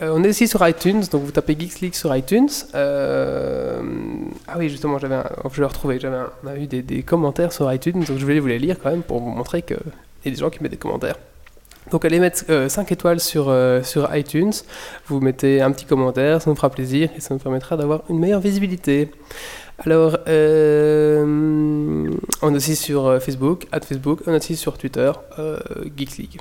euh, 0.00 0.12
on 0.14 0.22
est 0.24 0.28
aussi 0.28 0.46
sur 0.48 0.66
iTunes, 0.66 1.02
donc 1.10 1.22
vous 1.24 1.32
tapez 1.32 1.56
Geeks 1.58 1.80
League 1.80 1.94
sur 1.94 2.14
iTunes. 2.14 2.48
Euh, 2.74 3.80
ah 4.46 4.54
oui, 4.58 4.68
justement, 4.68 4.98
j'avais 4.98 5.16
un- 5.16 5.30
je 5.52 5.60
l'ai 5.60 5.66
retrouvé. 5.66 5.98
J'avais 6.00 6.16
un- 6.16 6.30
on 6.44 6.46
a 6.48 6.56
eu 6.56 6.66
des, 6.66 7.02
commentaires 7.02 7.52
sur 7.52 7.72
iTunes, 7.72 8.04
donc 8.06 8.18
je 8.18 8.26
vais 8.26 8.38
vous 8.38 8.46
les 8.46 8.58
lire 8.58 8.76
quand 8.82 8.90
même 8.90 9.02
pour 9.02 9.20
vous 9.20 9.30
montrer 9.30 9.62
qu'il 9.62 9.76
y 10.24 10.28
a 10.28 10.30
des 10.30 10.36
gens 10.36 10.50
qui 10.50 10.62
mettent 10.62 10.72
des 10.72 10.78
commentaires. 10.78 11.16
Donc 11.90 12.04
allez 12.04 12.20
mettre 12.20 12.44
5 12.68 12.92
étoiles 12.92 13.18
sur, 13.18 13.48
euh, 13.48 13.80
iTunes, 14.12 14.52
vous 15.06 15.20
mettez 15.20 15.62
un 15.62 15.72
petit 15.72 15.86
commentaire, 15.86 16.42
ça 16.42 16.50
nous 16.50 16.56
fera 16.56 16.68
plaisir 16.68 17.08
et 17.16 17.20
ça 17.20 17.32
nous 17.32 17.40
permettra 17.40 17.76
d'avoir 17.78 18.02
une 18.10 18.18
meilleure 18.18 18.40
visibilité. 18.40 19.10
Alors, 19.78 20.18
euh, 20.28 22.10
on 22.42 22.52
est 22.52 22.56
aussi 22.56 22.76
sur 22.76 23.06
euh, 23.06 23.20
Facebook, 23.20 23.66
at 23.72 23.80
Facebook, 23.80 24.20
on 24.26 24.32
est 24.32 24.36
aussi 24.36 24.56
sur 24.56 24.76
Twitter, 24.76 25.10
euh, 25.38 25.58
Geeks 25.96 26.18
League. 26.18 26.40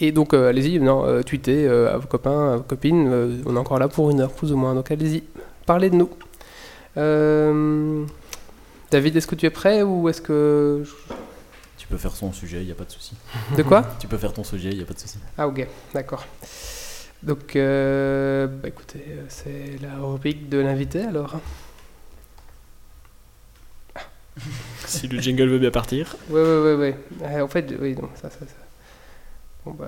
Et 0.00 0.12
donc, 0.12 0.32
euh, 0.32 0.48
allez-y, 0.48 0.78
non, 0.78 1.04
euh, 1.04 1.22
tweetez 1.22 1.66
euh, 1.66 1.92
à 1.92 1.98
vos 1.98 2.06
copains, 2.06 2.52
à 2.52 2.56
vos 2.56 2.62
copines. 2.62 3.08
euh, 3.08 3.36
on 3.46 3.56
est 3.56 3.58
encore 3.58 3.78
là 3.80 3.88
pour 3.88 4.10
une 4.10 4.20
heure, 4.20 4.30
plus 4.32 4.52
ou 4.52 4.56
moins. 4.56 4.74
Donc, 4.74 4.90
allez-y, 4.90 5.24
parlez 5.66 5.90
de 5.90 5.96
nous. 5.96 6.10
Euh, 6.96 8.04
David, 8.90 9.16
est-ce 9.16 9.26
que 9.26 9.34
tu 9.34 9.46
es 9.46 9.50
prêt 9.50 9.82
ou 9.82 10.08
est-ce 10.08 10.22
que. 10.22 10.84
Tu 11.78 11.86
peux 11.88 11.96
faire 11.96 12.14
son 12.14 12.32
sujet, 12.32 12.58
il 12.60 12.66
n'y 12.66 12.72
a 12.72 12.74
pas 12.76 12.84
de 12.84 12.90
souci. 12.90 13.14
De 13.56 13.62
quoi 13.62 13.82
Tu 13.98 14.06
peux 14.06 14.18
faire 14.18 14.32
ton 14.32 14.44
sujet, 14.44 14.70
il 14.70 14.76
n'y 14.76 14.82
a 14.82 14.86
pas 14.86 14.94
de 14.94 14.98
souci. 15.00 15.18
Ah, 15.36 15.48
ok, 15.48 15.66
d'accord. 15.94 16.24
Donc, 17.22 17.56
euh, 17.56 18.46
bah, 18.46 18.68
écoutez, 18.68 19.04
c'est 19.28 19.80
la 19.82 19.96
rubrique 20.00 20.48
de 20.48 20.58
l'invité 20.58 21.02
alors. 21.02 21.40
Si 24.86 25.08
le 25.08 25.20
jingle 25.20 25.48
veut 25.48 25.58
bien 25.58 25.72
partir. 25.72 26.14
Ouais, 26.30 26.40
ouais, 26.40 26.60
ouais, 26.62 26.74
ouais. 26.76 26.96
Euh, 27.22 27.42
en 27.42 27.48
fait, 27.48 27.74
oui, 27.80 27.94
donc 27.96 28.10
ça, 28.14 28.30
ça, 28.30 28.38
ça. 28.40 28.54
Bon, 29.64 29.72
bah. 29.72 29.86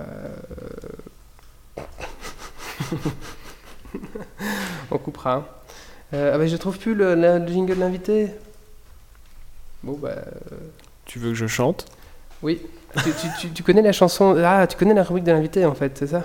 euh, 1.77 1.83
On 4.91 4.97
coupera. 4.97 5.33
hein. 5.35 5.45
Euh, 6.13 6.31
ah, 6.33 6.37
bah, 6.37 6.47
je 6.47 6.55
trouve 6.57 6.77
plus 6.77 6.93
le, 6.95 7.15
jingle 7.47 7.75
de 7.75 7.79
l'invité. 7.79 8.27
Bon, 9.83 9.93
bah. 9.93 10.09
euh, 10.09 10.55
Tu 11.05 11.19
veux 11.19 11.29
que 11.29 11.35
je 11.35 11.47
chante? 11.47 11.85
Oui. 12.41 12.61
tu, 13.03 13.11
tu- 13.13 13.27
tu- 13.39 13.49
tu 13.51 13.63
connais 13.63 13.81
la 13.81 13.91
chanson. 13.93 14.35
Ah, 14.43 14.67
tu 14.67 14.75
connais 14.77 14.93
la 14.93 15.03
rubrique 15.03 15.23
de 15.23 15.31
l'invité 15.31 15.65
en 15.65 15.73
fait, 15.75 15.97
c'est 15.97 16.07
ça? 16.07 16.23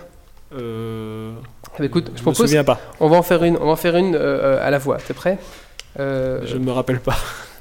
Euh... 0.53 1.35
Ah, 1.67 1.71
bah, 1.79 1.85
Écoute, 1.85 2.07
je 2.09 2.13
me 2.13 2.23
propose. 2.23 2.39
souviens 2.47 2.65
pas. 2.65 2.81
On 3.01 3.09
va 3.09 3.17
en 3.17 3.23
faire 3.23 3.45
une, 3.45 3.57
on 3.59 3.67
va 3.67 3.73
en 3.73 3.77
faire 3.77 3.97
une 3.97 4.15
euh, 4.15 4.59
à 4.67 4.71
la 4.71 4.79
voix. 4.79 4.97
T'es 4.99 5.15
prêt? 5.15 5.39
Je 5.99 6.55
ne 6.57 6.65
me 6.65 6.73
rappelle 6.73 7.01
pas. 7.01 7.17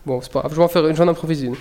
Bon, 0.05 0.21
c'est 0.21 0.31
pas 0.31 0.39
grave, 0.41 0.51
je 0.51 0.57
vais 0.57 0.63
en 0.63 0.67
faire 0.67 0.85
une, 0.87 0.95
j'en 0.95 1.07
improvise 1.07 1.41
une. 1.43 1.55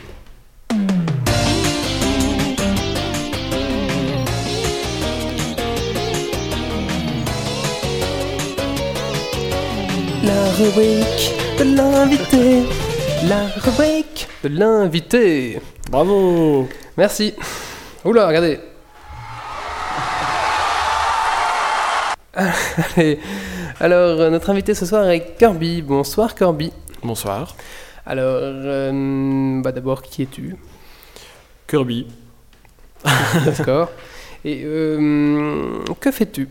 La 10.26 10.50
rubrique 10.52 11.34
de 11.58 11.64
l'invité. 11.76 12.62
La 13.28 13.46
rubrique 13.60 14.26
de 14.42 14.48
l'invité. 14.48 15.60
Bravo 15.90 16.66
Merci. 16.96 17.34
Oula, 18.04 18.28
regardez. 18.28 18.58
Allez. 22.96 23.18
Alors, 23.80 24.20
euh, 24.20 24.30
notre 24.30 24.48
invité 24.48 24.74
ce 24.74 24.86
soir 24.86 25.08
est 25.10 25.36
Kirby. 25.38 25.82
Bonsoir 25.82 26.34
Kirby. 26.34 26.72
Bonsoir. 27.02 27.54
Alors, 28.06 28.40
euh, 28.40 29.60
bah 29.62 29.72
d'abord, 29.72 30.00
qui 30.00 30.22
es-tu? 30.22 30.56
Kirby. 31.66 32.06
D'accord. 33.44 33.90
Et 34.44 34.62
euh, 34.64 35.84
que 36.00 36.10
fais-tu? 36.10 36.48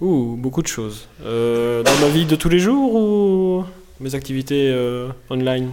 Ouh, 0.00 0.36
beaucoup 0.36 0.62
de 0.62 0.66
choses. 0.66 1.08
Euh, 1.24 1.82
dans 1.82 1.98
ma 2.00 2.08
vie 2.08 2.24
de 2.26 2.36
tous 2.36 2.48
les 2.48 2.58
jours 2.58 2.94
ou 2.94 3.64
mes 4.00 4.14
activités 4.14 4.70
euh, 4.72 5.08
online? 5.30 5.70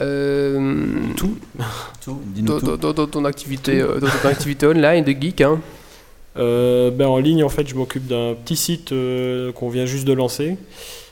Euh, 0.00 0.84
Tout. 1.16 1.36
Tout, 2.04 2.20
dans, 2.36 2.60
tout. 2.60 2.76
dans- 2.92 3.06
ton 3.06 3.24
activité, 3.24 3.80
euh, 3.80 3.98
dans 4.00 4.06
ton 4.08 4.28
activité 4.28 4.66
online 4.66 5.04
de 5.04 5.12
geek, 5.12 5.40
hein 5.40 5.60
Euh, 6.36 6.90
ben, 6.92 7.06
en 7.08 7.18
ligne, 7.18 7.42
en 7.42 7.48
fait, 7.48 7.66
je 7.66 7.74
m'occupe 7.74 8.06
d'un 8.06 8.34
petit 8.34 8.54
site 8.56 8.92
euh, 8.92 9.50
qu'on 9.52 9.68
vient 9.68 9.86
juste 9.86 10.06
de 10.06 10.12
lancer 10.12 10.56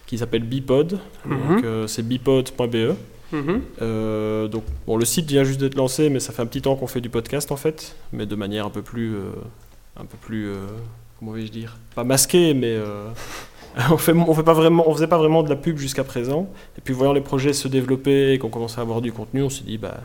qui 0.07 0.19
s'appelle 0.19 0.45
Bipod. 0.45 1.01
Mhm. 1.25 1.63
Euh, 1.65 1.87
c'est 1.89 2.07
bipod.be. 2.07 2.95
Mhm. 3.33 3.61
Euh, 3.83 4.47
donc, 4.47 4.63
bon, 4.87 4.97
le 4.97 5.05
site 5.05 5.27
vient 5.27 5.43
juste 5.43 5.59
d'être 5.59 5.75
lancé, 5.75 6.09
mais 6.11 6.21
ça 6.21 6.33
fait 6.33 6.43
un 6.43 6.47
petit 6.47 6.63
temps 6.63 6.77
qu'on 6.77 6.87
fait 6.87 7.01
du 7.01 7.09
podcast 7.11 7.51
en 7.51 7.57
fait, 7.57 7.97
mais 8.13 8.25
de 8.25 8.37
manière 8.37 8.67
un 8.67 8.71
peu 8.71 8.83
plus, 8.83 9.15
euh, 9.17 9.23
un 9.99 10.05
peu 10.05 10.17
plus, 10.21 10.47
euh, 10.47 10.55
comment 11.19 11.33
vais-je 11.33 11.53
dire, 11.53 11.77
pas 11.95 12.05
masquée, 12.05 12.55
mais 12.55 12.75
euh, 12.75 13.09
on 13.91 13.97
fait, 13.97 14.13
on 14.13 14.35
fait 14.35 14.43
pas 14.43 14.55
vraiment, 14.55 14.89
on 14.89 14.95
faisait 14.95 15.07
pas 15.07 15.19
vraiment 15.19 15.43
de 15.43 15.49
la 15.49 15.57
pub 15.57 15.79
jusqu'à 15.79 16.05
présent. 16.05 16.49
Et 16.79 16.81
puis 16.81 16.95
voyant 16.95 17.13
les 17.13 17.21
projets 17.21 17.53
se 17.53 17.69
développer 17.69 18.33
et 18.33 18.39
qu'on 18.39 18.49
commençait 18.49 18.79
à 18.79 18.83
avoir 18.83 19.01
du 19.01 19.13
contenu, 19.13 19.43
on 19.43 19.51
s'est 19.51 19.65
dit 19.65 19.79
bah, 19.79 20.01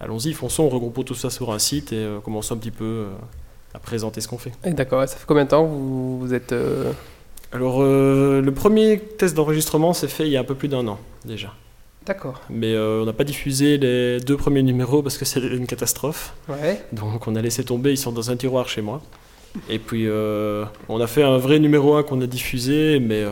allons-y, 0.00 0.32
fonçons, 0.32 0.68
regroupons 0.68 1.02
tout 1.02 1.14
ça 1.14 1.30
sur 1.30 1.52
un 1.52 1.58
site 1.58 1.92
et 1.92 1.96
euh, 1.96 2.20
commençons 2.20 2.54
un 2.54 2.58
petit 2.58 2.70
peu 2.70 2.84
euh, 2.84 3.10
à 3.74 3.78
présenter 3.78 4.20
ce 4.20 4.28
qu'on 4.28 4.38
fait. 4.38 4.52
D'accord, 4.64 5.08
ça 5.08 5.16
fait 5.16 5.26
combien 5.26 5.44
de 5.44 5.50
temps 5.50 5.64
que 5.64 5.70
vous, 5.70 6.18
vous 6.18 6.34
êtes... 6.34 6.54
Alors, 7.54 7.82
le 7.82 8.50
premier 8.50 8.98
test 8.98 9.36
d'enregistrement 9.36 9.92
s'est 9.92 10.08
fait 10.08 10.24
il 10.24 10.32
y 10.32 10.38
a 10.38 10.40
un 10.40 10.44
peu 10.44 10.54
plus 10.54 10.68
d'un 10.68 10.88
an 10.88 10.98
déjà. 11.26 11.52
D'accord. 12.06 12.40
Mais 12.50 12.74
euh, 12.74 13.02
on 13.02 13.06
n'a 13.06 13.12
pas 13.12 13.24
diffusé 13.24 13.78
les 13.78 14.18
deux 14.20 14.36
premiers 14.36 14.62
numéros 14.62 15.02
parce 15.02 15.18
que 15.18 15.24
c'est 15.24 15.40
une 15.40 15.66
catastrophe. 15.66 16.34
Ouais. 16.48 16.82
Donc 16.92 17.26
on 17.28 17.36
a 17.36 17.42
laissé 17.42 17.64
tomber, 17.64 17.92
ils 17.92 17.98
sont 17.98 18.12
dans 18.12 18.30
un 18.30 18.36
tiroir 18.36 18.68
chez 18.68 18.82
moi. 18.82 19.00
Et 19.68 19.78
puis 19.78 20.06
euh, 20.06 20.64
on 20.88 21.00
a 21.00 21.06
fait 21.06 21.22
un 21.22 21.36
vrai 21.36 21.58
numéro 21.58 21.94
1 21.94 22.04
qu'on 22.04 22.20
a 22.22 22.26
diffusé, 22.26 22.98
mais 23.00 23.20
euh, 23.22 23.30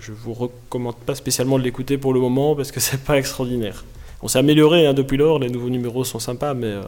je 0.00 0.12
vous 0.12 0.32
recommande 0.34 0.96
pas 0.96 1.14
spécialement 1.14 1.58
de 1.58 1.64
l'écouter 1.64 1.96
pour 1.96 2.12
le 2.12 2.20
moment 2.20 2.56
parce 2.56 2.72
que 2.72 2.80
c'est 2.86 3.02
pas 3.04 3.16
extraordinaire. 3.18 3.84
On 4.22 4.28
s'est 4.28 4.38
amélioré 4.40 4.86
hein, 4.86 4.94
depuis 4.94 5.16
lors, 5.16 5.38
les 5.38 5.48
nouveaux 5.48 5.70
numéros 5.70 6.04
sont 6.04 6.18
sympas, 6.18 6.54
mais 6.54 6.66
euh, 6.66 6.82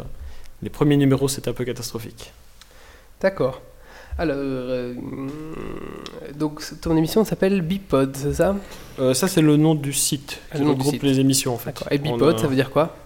les 0.63 0.69
premiers 0.71 0.97
numéros 0.97 1.29
c'était 1.29 1.49
un 1.49 1.53
peu 1.55 1.65
catastrophique. 1.65 2.33
D'accord. 3.21 3.61
Alors, 4.19 4.37
euh, 4.39 4.95
donc 6.39 6.63
ton 6.83 6.97
émission 6.97 7.25
s'appelle 7.25 7.63
Bipod, 7.63 8.15
c'est 8.17 8.35
ça? 8.35 8.57
Ça 9.15 9.29
c'est 9.29 9.41
le 9.41 9.57
nom 9.57 9.75
du 9.75 9.93
site 9.93 10.41
Ah, 10.51 10.57
qui 10.59 10.65
le 10.65 10.71
regroupe 10.71 10.93
site. 10.95 11.03
les 11.03 11.21
émissions 11.21 11.55
en 11.55 11.59
fait. 11.59 11.83
Et 11.91 11.99
Bipod, 11.99 12.35
a- 12.35 12.39
ça 12.39 12.47
veut 12.47 12.55
dire 12.57 12.71
quoi? 12.71 12.97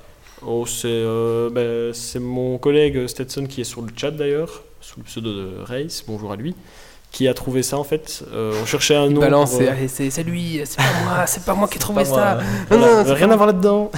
Oh, 0.45 0.67
c'est 0.67 0.89
euh, 0.89 1.49
ben, 1.51 1.93
c'est 1.95 2.19
mon 2.19 2.59
collègue 2.59 3.07
Stetson 3.07 3.47
qui 3.47 3.61
est 3.61 3.65
sur 3.65 3.83
le 3.83 3.89
chat 3.97 4.11
d'ailleurs, 4.11 4.62
sous 4.87 5.01
le 5.01 5.05
pseudo 5.05 5.33
de 5.33 5.62
Race, 5.64 6.05
bonjour 6.07 6.31
à 6.31 6.37
lui, 6.37 6.55
qui 7.11 7.27
a 7.27 7.35
trouvé 7.35 7.64
ça 7.64 7.77
en 7.77 7.83
fait. 7.83 8.22
Euh, 8.33 8.53
on 8.62 8.66
cherchait 8.66 8.94
un 8.94 9.09
nom. 9.09 9.20
Balance, 9.20 9.57
euh, 9.61 9.72
c'est 9.88 10.22
lui, 10.22 10.61
c'est 10.64 10.77
pas 10.77 10.85
moi, 11.05 11.27
c'est 11.27 11.44
pas 11.44 11.55
moi 11.55 11.66
qui 11.66 11.77
ai 11.77 11.81
trouvé 11.81 12.05
ça. 12.05 12.38
moi. 12.70 12.79
Non, 12.79 13.05
non, 13.05 13.14
rien 13.14 13.29
à 13.33 13.37
voir 13.37 13.49
là-dedans. 13.49 13.90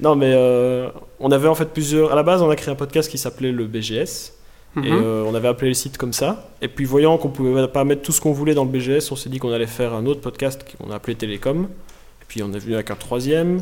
non, 0.00 0.14
mais 0.14 0.32
euh, 0.32 0.90
on 1.18 1.32
avait 1.32 1.48
en 1.48 1.56
fait 1.56 1.64
plusieurs. 1.72 2.12
À 2.12 2.14
la 2.14 2.22
base, 2.22 2.40
on 2.40 2.50
a 2.50 2.54
créé 2.54 2.70
un 2.70 2.76
podcast 2.76 3.10
qui 3.10 3.18
s'appelait 3.18 3.50
le 3.50 3.66
BGS. 3.66 4.32
Mhm. 4.76 4.84
Et 4.84 4.92
euh, 4.92 5.24
on 5.26 5.34
avait 5.34 5.48
appelé 5.48 5.70
le 5.70 5.74
site 5.74 5.98
comme 5.98 6.12
ça. 6.12 6.48
Et 6.62 6.68
puis, 6.68 6.84
voyant 6.84 7.18
qu'on 7.18 7.30
pouvait 7.30 7.66
pas 7.66 7.82
mettre 7.82 8.02
tout 8.02 8.12
ce 8.12 8.20
qu'on 8.20 8.32
voulait 8.32 8.54
dans 8.54 8.64
le 8.64 8.70
BGS, 8.70 9.10
on 9.10 9.16
s'est 9.16 9.30
dit 9.30 9.38
qu'on 9.38 9.52
allait 9.52 9.66
faire 9.66 9.92
un 9.92 10.06
autre 10.06 10.20
podcast 10.20 10.64
qu'on 10.76 10.92
a 10.92 10.94
appelé 10.94 11.16
Télécom. 11.16 11.64
Et 11.64 12.24
puis, 12.28 12.44
on 12.44 12.52
est 12.52 12.58
venu 12.58 12.74
avec 12.74 12.92
un 12.92 12.96
troisième. 12.96 13.60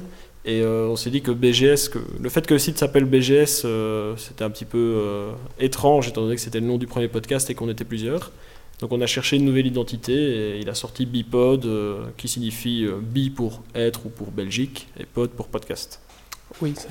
Et 0.49 0.61
euh, 0.63 0.87
on 0.89 0.95
s'est 0.95 1.11
dit 1.11 1.23
que 1.23 1.33
BGS, 1.33 1.89
que 1.91 1.99
le 2.21 2.29
fait 2.29 2.47
que 2.47 2.55
le 2.55 2.61
site 2.61 2.79
s'appelle 2.79 3.05
BGS, 3.05 3.63
euh, 3.65 4.15
c'était 4.17 4.45
un 4.45 4.51
petit 4.51 4.65
peu 4.65 4.79
euh, 4.79 5.33
étrange, 5.59 6.07
étant 6.07 6.23
donné 6.23 6.37
que 6.37 6.41
c'était 6.41 6.61
le 6.61 6.67
nom 6.67 6.79
du 6.79 6.87
premier 6.87 7.09
podcast 7.09 7.51
et 7.51 7.55
qu'on 7.57 7.69
était 7.69 7.85
plusieurs. 7.85 8.31
Donc 8.79 8.93
on 8.93 9.01
a 9.01 9.07
cherché 9.07 9.37
une 9.37 9.45
nouvelle 9.45 9.67
identité 9.67 10.13
et 10.13 10.59
il 10.61 10.69
a 10.71 10.75
sorti 10.75 11.05
Bipod, 11.05 11.67
qui 12.17 12.29
signifie 12.29 12.87
bi 13.03 13.31
pour 13.31 13.63
être 13.75 14.07
ou 14.07 14.09
pour 14.11 14.31
Belgique, 14.31 14.87
et 15.01 15.05
pod 15.05 15.31
pour 15.31 15.49
podcast. 15.49 16.01
Oui, 16.63 16.75
c'est 16.77 16.89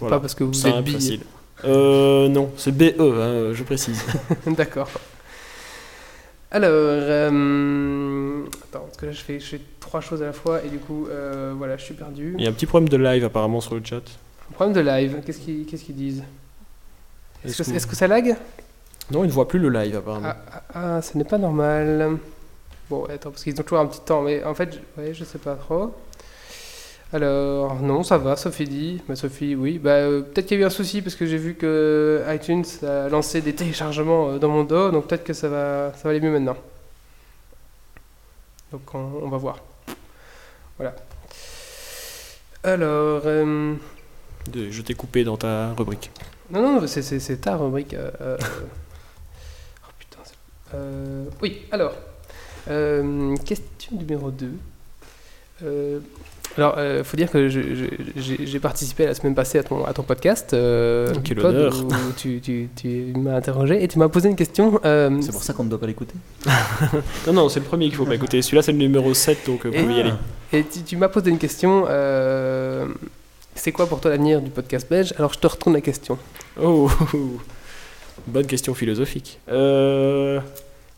Voilà. 0.00 0.16
pas 0.16 0.20
parce 0.20 0.34
que 0.34 0.42
vous 0.44 0.66
êtes 0.66 0.82
bi. 0.84 0.92
facile. 0.92 1.20
Non, 1.64 2.50
c'est 2.56 2.72
BE, 2.76 2.94
hein, 3.00 3.52
je 3.52 3.62
précise. 3.64 4.02
D'accord. 4.46 4.88
Alors, 6.56 6.70
euh, 6.72 8.44
attends, 8.64 8.84
parce 8.86 8.96
que 8.96 9.04
là 9.06 9.12
je 9.12 9.20
fais, 9.20 9.38
je 9.40 9.44
fais 9.44 9.60
trois 9.78 10.00
choses 10.00 10.22
à 10.22 10.26
la 10.26 10.32
fois 10.32 10.64
et 10.64 10.68
du 10.68 10.78
coup, 10.78 11.06
euh, 11.10 11.52
voilà, 11.54 11.76
je 11.76 11.82
suis 11.84 11.92
perdu. 11.92 12.34
Il 12.38 12.44
y 12.44 12.46
a 12.46 12.50
un 12.50 12.52
petit 12.54 12.64
problème 12.64 12.88
de 12.88 12.96
live 12.96 13.24
apparemment 13.24 13.60
sur 13.60 13.74
le 13.74 13.82
chat. 13.84 14.00
Problème 14.54 14.74
de 14.74 14.80
live, 14.80 15.20
qu'est-ce 15.26 15.38
qu'ils 15.84 15.94
disent? 15.94 16.22
Est-ce 17.44 17.62
que, 17.62 17.70
que- 17.70 17.76
est-ce 17.76 17.86
que 17.86 17.94
ça 17.94 18.06
lag? 18.06 18.34
Non, 19.10 19.22
il 19.24 19.26
ne 19.26 19.32
voit 19.32 19.46
plus 19.46 19.58
le 19.58 19.68
live 19.68 19.96
apparemment. 19.96 20.28
ah, 20.30 20.62
ah, 20.74 20.96
ah, 20.96 21.02
ce 21.02 21.18
n'est 21.18 21.24
pas 21.24 21.36
normal. 21.36 22.16
Bon, 22.88 23.04
attends, 23.04 23.30
parce 23.32 23.44
qu'ils 23.44 23.60
ont 23.60 23.62
toujours 23.62 23.80
un 23.80 23.86
petit 23.86 24.00
temps, 24.00 24.22
mais 24.22 24.42
en 24.42 24.54
fait, 24.54 24.80
je, 24.96 25.02
ouais, 25.02 25.12
je 25.12 25.24
sais 25.24 25.38
pas 25.38 25.56
trop. 25.56 25.92
Alors, 27.12 27.76
non, 27.80 28.02
ça 28.02 28.18
va, 28.18 28.36
Sophie 28.36 28.64
dit. 28.64 29.00
Bah, 29.08 29.14
Sophie, 29.16 29.54
oui. 29.54 29.78
Bah, 29.78 29.90
euh, 29.90 30.22
peut-être 30.22 30.46
qu'il 30.46 30.58
y 30.58 30.60
a 30.60 30.64
eu 30.64 30.66
un 30.66 30.70
souci 30.70 31.02
parce 31.02 31.14
que 31.14 31.24
j'ai 31.24 31.36
vu 31.38 31.54
que 31.54 32.22
iTunes 32.28 32.64
a 32.82 33.08
lancé 33.08 33.40
des 33.40 33.54
téléchargements 33.54 34.30
euh, 34.30 34.38
dans 34.38 34.48
mon 34.48 34.64
dos, 34.64 34.90
donc 34.90 35.06
peut-être 35.06 35.24
que 35.24 35.32
ça 35.32 35.48
va, 35.48 35.92
ça 35.94 36.02
va 36.04 36.10
aller 36.10 36.20
mieux 36.20 36.32
maintenant. 36.32 36.56
Donc, 38.72 38.92
on, 38.94 39.20
on 39.22 39.28
va 39.28 39.36
voir. 39.38 39.58
Voilà. 40.78 40.94
Alors, 42.64 43.22
euh, 43.24 43.74
De- 44.50 44.70
je 44.70 44.82
t'ai 44.82 44.94
coupé 44.94 45.22
dans 45.22 45.36
ta 45.36 45.72
rubrique. 45.74 46.10
non, 46.50 46.80
non, 46.80 46.86
c'est- 46.88 47.02
c'est 47.20 47.36
ta 47.36 47.56
rubrique. 47.56 47.94
euh, 47.94 48.10
euh, 48.20 48.36
Oh 49.84 49.90
putain. 49.98 50.18
c'est- 50.24 50.34
euh, 50.74 51.24
oui, 51.40 51.62
alors. 51.70 51.94
euh, 52.68 53.36
question 53.44 53.96
numéro 53.96 54.32
2. 54.32 54.50
Alors, 56.56 56.76
il 56.78 57.04
faut 57.04 57.16
dire 57.16 57.30
que 57.30 57.48
j'ai 57.48 58.60
participé 58.60 59.04
la 59.06 59.14
semaine 59.14 59.34
passée 59.34 59.58
à 59.58 59.62
ton, 59.62 59.84
à 59.84 59.92
ton 59.92 60.02
podcast. 60.02 60.54
euh, 60.54 61.12
Quel 61.24 61.36
Pod, 61.36 61.54
honneur. 61.54 61.74
où 61.84 62.12
tu, 62.16 62.40
tu- 62.40 62.68
tu 62.74 63.12
m'as 63.16 63.34
interrogé 63.36 63.82
et 63.82 63.88
tu 63.88 63.98
m'as 63.98 64.08
posé 64.08 64.28
une 64.30 64.36
question. 64.36 64.80
euh, 64.84 65.18
C'est 65.20 65.32
pour 65.32 65.42
ça 65.42 65.52
qu'on 65.52 65.64
ne 65.64 65.68
doit 65.70 65.80
pas 65.80 65.86
l'écouter 65.86 66.14
Non, 67.26 67.32
non, 67.32 67.48
c'est 67.48 67.60
le 67.60 67.66
premier 67.66 67.86
qu'il 67.88 67.96
faut 67.96 68.06
pas 68.06 68.14
écouter. 68.14 68.40
Celui-là, 68.42 68.62
c'est 68.62 68.72
le 68.72 68.78
numéro 68.78 69.12
7, 69.12 69.38
donc 69.46 69.66
euh, 69.66 69.68
vous 69.70 69.74
Et- 69.74 69.82
pouvez 69.82 69.94
y 69.94 70.00
aller. 70.00 70.12
Et 70.52 70.64
tu, 70.64 70.82
tu 70.82 70.96
m'as 70.96 71.08
posé 71.08 71.30
une 71.30 71.38
question. 71.38 71.84
euh, 71.88 72.86
c'est 73.54 73.72
quoi 73.72 73.86
pour 73.86 74.00
toi 74.00 74.10
l'avenir 74.10 74.40
du 74.40 74.50
podcast 74.50 74.88
belge? 74.88 75.12
Alors, 75.18 75.32
je 75.32 75.38
te 75.38 75.46
retourne 75.46 75.74
la 75.74 75.80
question. 75.80 76.18
Oh, 76.62 76.90
bonne 78.26 78.46
question 78.46 78.74
philosophique. 78.74 79.40
Euh, 79.50 80.40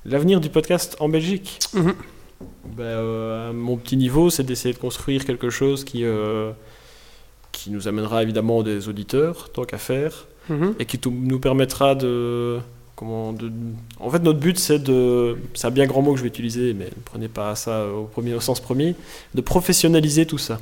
L'avenir 0.04 0.40
du 0.40 0.48
podcast 0.48 0.96
en 1.00 1.08
Belgique 1.08 1.58
Mhm. 1.74 1.94
Ben, 2.76 2.84
euh, 2.84 3.50
À 3.50 3.52
mon 3.52 3.76
petit 3.76 3.96
niveau, 3.96 4.30
c'est 4.30 4.44
d'essayer 4.44 4.72
de 4.74 4.78
construire 4.78 5.24
quelque 5.24 5.50
chose 5.50 5.84
qui, 5.84 6.04
euh, 6.04 6.52
qui 7.52 7.70
nous 7.70 7.88
amènera 7.88 8.22
évidemment 8.22 8.62
des 8.62 8.88
auditeurs, 8.88 9.50
tant 9.52 9.64
qu'à 9.64 9.78
faire, 9.78 10.26
Mhm. 10.48 10.74
et 10.78 10.84
qui 10.86 10.98
nous 11.10 11.40
permettra 11.40 11.94
de. 11.94 12.58
Comment, 12.96 13.32
de... 13.32 13.50
En 14.00 14.10
fait, 14.10 14.20
notre 14.22 14.40
but, 14.40 14.58
c'est 14.58 14.78
de. 14.80 15.36
C'est 15.54 15.66
un 15.66 15.70
bien 15.70 15.86
grand 15.86 16.02
mot 16.02 16.12
que 16.12 16.18
je 16.18 16.22
vais 16.22 16.28
utiliser, 16.28 16.74
mais 16.74 16.86
ne 16.86 17.02
prenez 17.04 17.28
pas 17.28 17.54
ça 17.54 17.86
au, 17.86 18.04
premier, 18.04 18.34
au 18.34 18.40
sens 18.40 18.60
premier, 18.60 18.94
de 19.34 19.40
professionnaliser 19.40 20.26
tout 20.26 20.38
ça. 20.38 20.58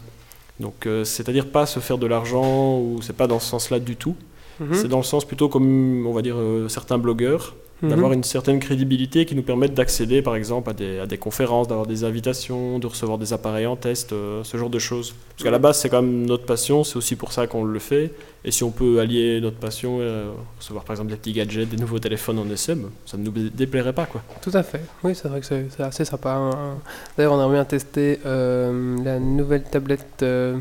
Donc, 0.61 0.87
euh, 0.87 1.05
c'est-à-dire 1.05 1.47
pas 1.51 1.67
se 1.67 1.81
faire 1.81 1.99
de 1.99 2.07
l'argent, 2.07 2.79
ou 2.79 3.01
c'est 3.03 3.17
pas 3.17 3.27
dans 3.27 3.39
ce 3.41 3.49
sens-là 3.49 3.79
du 3.79 3.97
tout. 3.97 4.17
Mhm. 4.61 4.75
C'est 4.75 4.89
dans 4.89 4.97
le 4.99 5.03
sens 5.05 5.25
plutôt 5.27 5.49
comme, 5.49 6.07
on 6.07 6.13
va 6.13 6.23
dire, 6.23 6.37
certains 6.69 6.97
blogueurs, 6.99 7.55
Mhm. 7.83 7.91
d'avoir 7.91 8.13
une 8.13 8.25
certaine 8.25 8.59
crédibilité 8.59 9.27
qui 9.27 9.35
nous 9.35 9.43
permettent 9.43 9.75
d'accéder, 9.75 10.23
par 10.23 10.35
exemple, 10.35 10.71
à 10.71 10.73
des, 10.73 10.99
à 10.99 11.07
des 11.07 11.19
conférences, 11.19 11.69
d'avoir 11.69 11.87
des 11.87 12.05
invitations, 12.05 12.79
de 12.79 12.87
recevoir 12.87 13.19
des 13.19 13.35
appareils 13.35 13.67
en 13.67 13.77
test, 13.77 14.13
euh, 14.13 14.43
ce 14.45 14.57
genre 14.57 14.71
de 14.71 14.79
choses. 14.79 15.15
Parce 15.31 15.43
qu'à 15.45 15.51
la 15.51 15.59
base, 15.59 15.79
c'est 15.79 15.91
quand 15.91 16.01
même 16.01 16.25
notre 16.25 16.47
passion, 16.47 16.85
c'est 16.85 16.97
aussi 16.97 17.17
pour 17.17 17.33
ça 17.33 17.47
qu'on 17.47 17.65
le 17.65 17.79
fait. 17.79 18.13
Et 18.47 18.51
si 18.51 18.65
on 18.65 18.71
peut 18.71 18.99
allier 19.01 19.41
notre 19.43 19.57
passion, 19.59 19.99
euh, 20.01 20.31
recevoir 20.59 20.85
par 20.85 20.95
exemple 20.95 21.11
des 21.11 21.17
petits 21.17 21.33
gadgets, 21.35 21.69
des 21.69 21.77
nouveaux 21.77 21.99
téléphones 21.99 22.39
en 22.39 22.49
SM, 22.49 22.89
ça 23.05 23.19
ne 23.19 23.25
nous 23.25 23.31
dé- 23.31 23.51
déplairait 23.51 23.93
pas, 23.93 24.07
quoi. 24.07 24.23
Tout 24.41 24.53
à 24.55 24.63
fait. 24.63 24.81
Oui, 25.05 25.15
c'est 25.15 25.29
vrai 25.29 25.41
que 25.41 25.47
c'est 25.47 25.69
assez 25.83 26.05
sympa. 26.07 26.31
hein. 26.31 26.79
D'ailleurs, 27.19 27.35
on 27.35 27.41
a 27.41 27.53
bien 27.53 27.65
testé 27.67 28.21
euh, 28.25 28.97
la 29.05 29.19
nouvelle 29.19 29.65
tablette. 29.65 30.23
euh, 30.23 30.57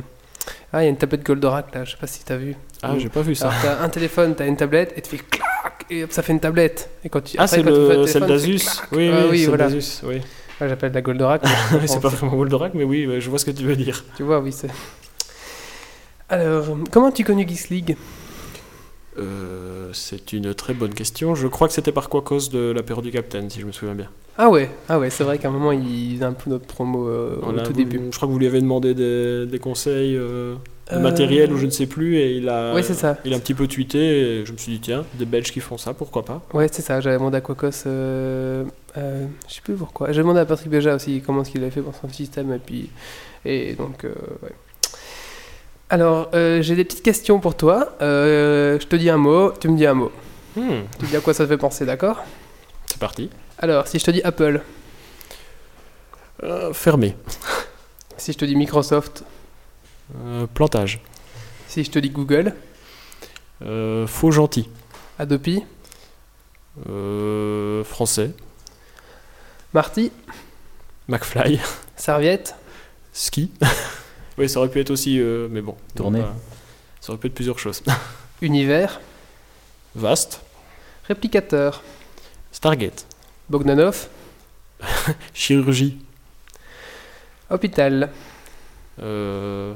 Ah, 0.73 0.81
il 0.81 0.85
y 0.85 0.87
a 0.87 0.89
une 0.89 0.97
tablette 0.97 1.23
Goldorak 1.25 1.73
là, 1.73 1.85
je 1.85 1.91
sais 1.91 1.97
pas 1.97 2.07
si 2.07 2.25
tu 2.25 2.33
as 2.33 2.37
vu. 2.37 2.55
Ah, 2.83 2.95
j'ai 2.99 3.07
pas 3.09 3.21
vu 3.21 3.35
ça. 3.35 3.47
Alors, 3.49 3.61
t'as 3.61 3.83
un 3.85 3.89
téléphone, 3.89 4.35
t'as 4.35 4.45
une 4.47 4.57
tablette, 4.57 4.93
et 4.97 5.01
tu 5.01 5.11
fais 5.11 5.17
clac, 5.23 5.41
et 5.89 6.03
hop, 6.03 6.11
ça 6.11 6.21
fait 6.21 6.33
une 6.33 6.39
tablette. 6.39 6.89
Et 7.03 7.09
quand 7.09 7.21
tu, 7.21 7.37
Ah, 7.39 7.47
c'est 7.47 7.63
celle 8.07 8.25
d'Asus. 8.25 8.61
Oui, 8.91 9.09
Ah 9.13 9.21
oui, 9.23 9.27
oui, 9.31 9.39
celle 9.39 9.47
voilà. 9.49 9.65
d'Asus, 9.69 10.01
oui. 10.03 10.15
Ouais, 10.61 10.69
J'appelle 10.69 10.93
la 10.93 11.01
Goldorak. 11.01 11.43
Oui, 11.73 11.87
c'est 11.87 11.99
pas 11.99 12.09
vraiment 12.09 12.35
Goldorak, 12.35 12.73
mais 12.73 12.83
oui, 12.83 13.07
je 13.19 13.29
vois 13.29 13.39
ce 13.39 13.45
que 13.45 13.51
tu 13.51 13.63
veux 13.63 13.75
dire. 13.75 14.03
Tu 14.17 14.23
vois, 14.23 14.39
oui, 14.39 14.51
c'est. 14.51 14.69
Alors, 16.29 16.65
comment 16.91 17.11
tu 17.11 17.23
connu 17.23 17.47
Geeks 17.47 17.69
League? 17.69 17.97
Euh, 19.17 19.89
c'est 19.93 20.33
une 20.33 20.53
très 20.53 20.73
bonne 20.73 20.93
question. 20.93 21.35
Je 21.35 21.47
crois 21.47 21.67
que 21.67 21.73
c'était 21.73 21.91
par 21.91 22.09
quoi 22.09 22.21
cause 22.21 22.49
de 22.49 22.71
l'apéro 22.71 23.01
du 23.01 23.11
Capitaine, 23.11 23.49
si 23.49 23.59
je 23.61 23.65
me 23.65 23.71
souviens 23.71 23.95
bien. 23.95 24.09
Ah 24.37 24.49
ouais, 24.49 24.69
ah 24.89 24.99
ouais, 24.99 25.09
c'est 25.09 25.23
vrai 25.23 25.37
qu'à 25.37 25.47
un 25.47 25.51
moment, 25.51 25.71
il 25.71 26.15
faisait 26.15 26.25
un 26.25 26.33
peu 26.33 26.49
notre 26.49 26.65
promo 26.65 27.07
euh, 27.07 27.37
au 27.41 27.53
tout 27.61 27.71
début. 27.71 28.01
Je 28.11 28.15
crois 28.17 28.27
que 28.27 28.33
vous 28.33 28.39
lui 28.39 28.47
avez 28.47 28.59
demandé 28.59 28.93
des, 28.93 29.45
des 29.45 29.59
conseils 29.59 30.17
euh, 30.17 30.55
Euh, 30.91 30.99
matériel 30.99 31.51
ou 31.51 31.57
je 31.57 31.65
ne 31.65 31.71
sais 31.71 31.87
plus, 31.87 32.17
et 32.17 32.33
il 32.37 32.47
a, 32.47 32.73
Ouais, 32.75 32.83
c'est 32.83 32.93
ça. 32.93 33.17
il 33.25 33.33
a 33.33 33.37
un 33.37 33.39
petit 33.39 33.55
peu 33.55 33.67
tweeté. 33.67 33.97
Et 34.41 34.45
je 34.45 34.51
me 34.51 34.57
suis 34.57 34.73
dit, 34.73 34.79
tiens, 34.79 35.03
des 35.15 35.25
Belges 35.25 35.51
qui 35.51 35.59
font 35.59 35.79
ça, 35.79 35.93
pourquoi 35.95 36.23
pas 36.23 36.41
Ouais, 36.53 36.67
c'est 36.71 36.83
ça, 36.83 37.01
j'avais 37.01 37.17
demandé 37.17 37.37
à 37.37 37.41
Quacos, 37.41 37.69
euh, 37.87 38.63
euh, 38.97 39.25
je 39.47 39.53
sais 39.55 39.61
plus 39.61 39.73
pourquoi. 39.73 40.11
J'ai 40.11 40.21
demandé 40.21 40.39
à 40.41 40.45
Patrick 40.45 40.69
Béja 40.69 40.93
aussi 40.95 41.23
comment 41.25 41.41
est-ce 41.41 41.49
qu'il 41.51 41.61
avait 41.63 41.71
fait 41.71 41.81
pour 41.81 41.95
son 41.95 42.07
système, 42.09 42.53
et 42.53 42.59
puis. 42.59 42.91
Et 43.45 43.73
donc, 43.73 44.03
euh, 44.05 44.13
ouais. 44.43 44.51
Alors, 45.89 46.29
euh, 46.35 46.61
j'ai 46.61 46.75
des 46.75 46.83
petites 46.83 47.03
questions 47.03 47.39
pour 47.39 47.55
toi. 47.55 47.95
Euh, 48.03 48.79
je 48.79 48.85
te 48.85 48.95
dis 48.95 49.09
un 49.09 49.17
mot, 49.17 49.51
tu 49.59 49.69
me 49.69 49.77
dis 49.77 49.85
un 49.87 49.93
mot. 49.95 50.11
Hmm, 50.55 50.81
Tu 50.99 51.05
me 51.05 51.09
dis 51.09 51.15
à 51.17 51.19
quoi 51.21 51.33
ça 51.33 51.45
te 51.45 51.49
fait 51.49 51.57
penser, 51.57 51.85
d'accord? 51.85 52.23
C'est 52.87 52.99
parti. 52.99 53.29
Alors, 53.57 53.87
si 53.87 53.97
je 53.99 54.05
te 54.05 54.11
dis 54.11 54.21
Apple, 54.23 54.61
fermé. 56.73 57.15
si 58.17 58.31
je 58.33 58.37
te 58.37 58.45
dis 58.45 58.55
Microsoft, 58.55 59.23
Euh, 60.15 60.45
plantage. 60.47 60.99
si 61.67 61.83
je 61.83 61.91
te 61.91 61.99
dis 61.99 62.09
Google, 62.09 62.53
Euh, 63.63 64.05
faux 64.05 64.31
gentil. 64.31 64.69
Adobe, 65.17 65.61
Euh, 66.89 67.83
français. 67.85 68.31
Marty, 69.73 70.11
McFly. 71.07 71.59
Serviette, 71.95 72.55
Ski. 73.13 73.51
oui, 74.37 74.49
ça 74.49 74.59
aurait 74.59 74.69
pu 74.69 74.79
être 74.81 74.91
aussi, 74.91 75.19
euh, 75.19 75.47
mais 75.49 75.61
bon. 75.61 75.75
Tourné. 75.95 76.19
Donc, 76.19 76.27
euh, 76.27 76.33
ça 76.99 77.11
aurait 77.13 77.19
pu 77.19 77.27
être 77.27 77.33
plusieurs 77.33 77.59
choses. 77.59 77.81
Univers, 78.41 78.99
Vaste. 79.95 80.41
Réplicateur, 81.07 81.81
Stargate. 82.51 83.05
Bogdanov, 83.49 84.07
Chirurgie. 85.33 85.97
Hôpital, 87.49 88.09
Euh, 89.01 89.73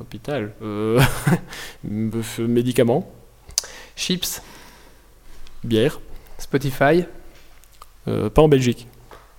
hôpital. 0.00 0.52
Euh, 0.62 1.00
euh, 1.90 2.22
médicaments. 2.46 3.10
Chips, 3.96 4.42
Bière. 5.62 6.00
Spotify, 6.38 7.04
Euh, 8.08 8.28
pas 8.28 8.42
en 8.42 8.48
Belgique. 8.48 8.86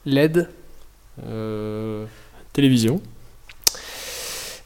LED. 0.05 0.49
Télévision. 2.53 3.01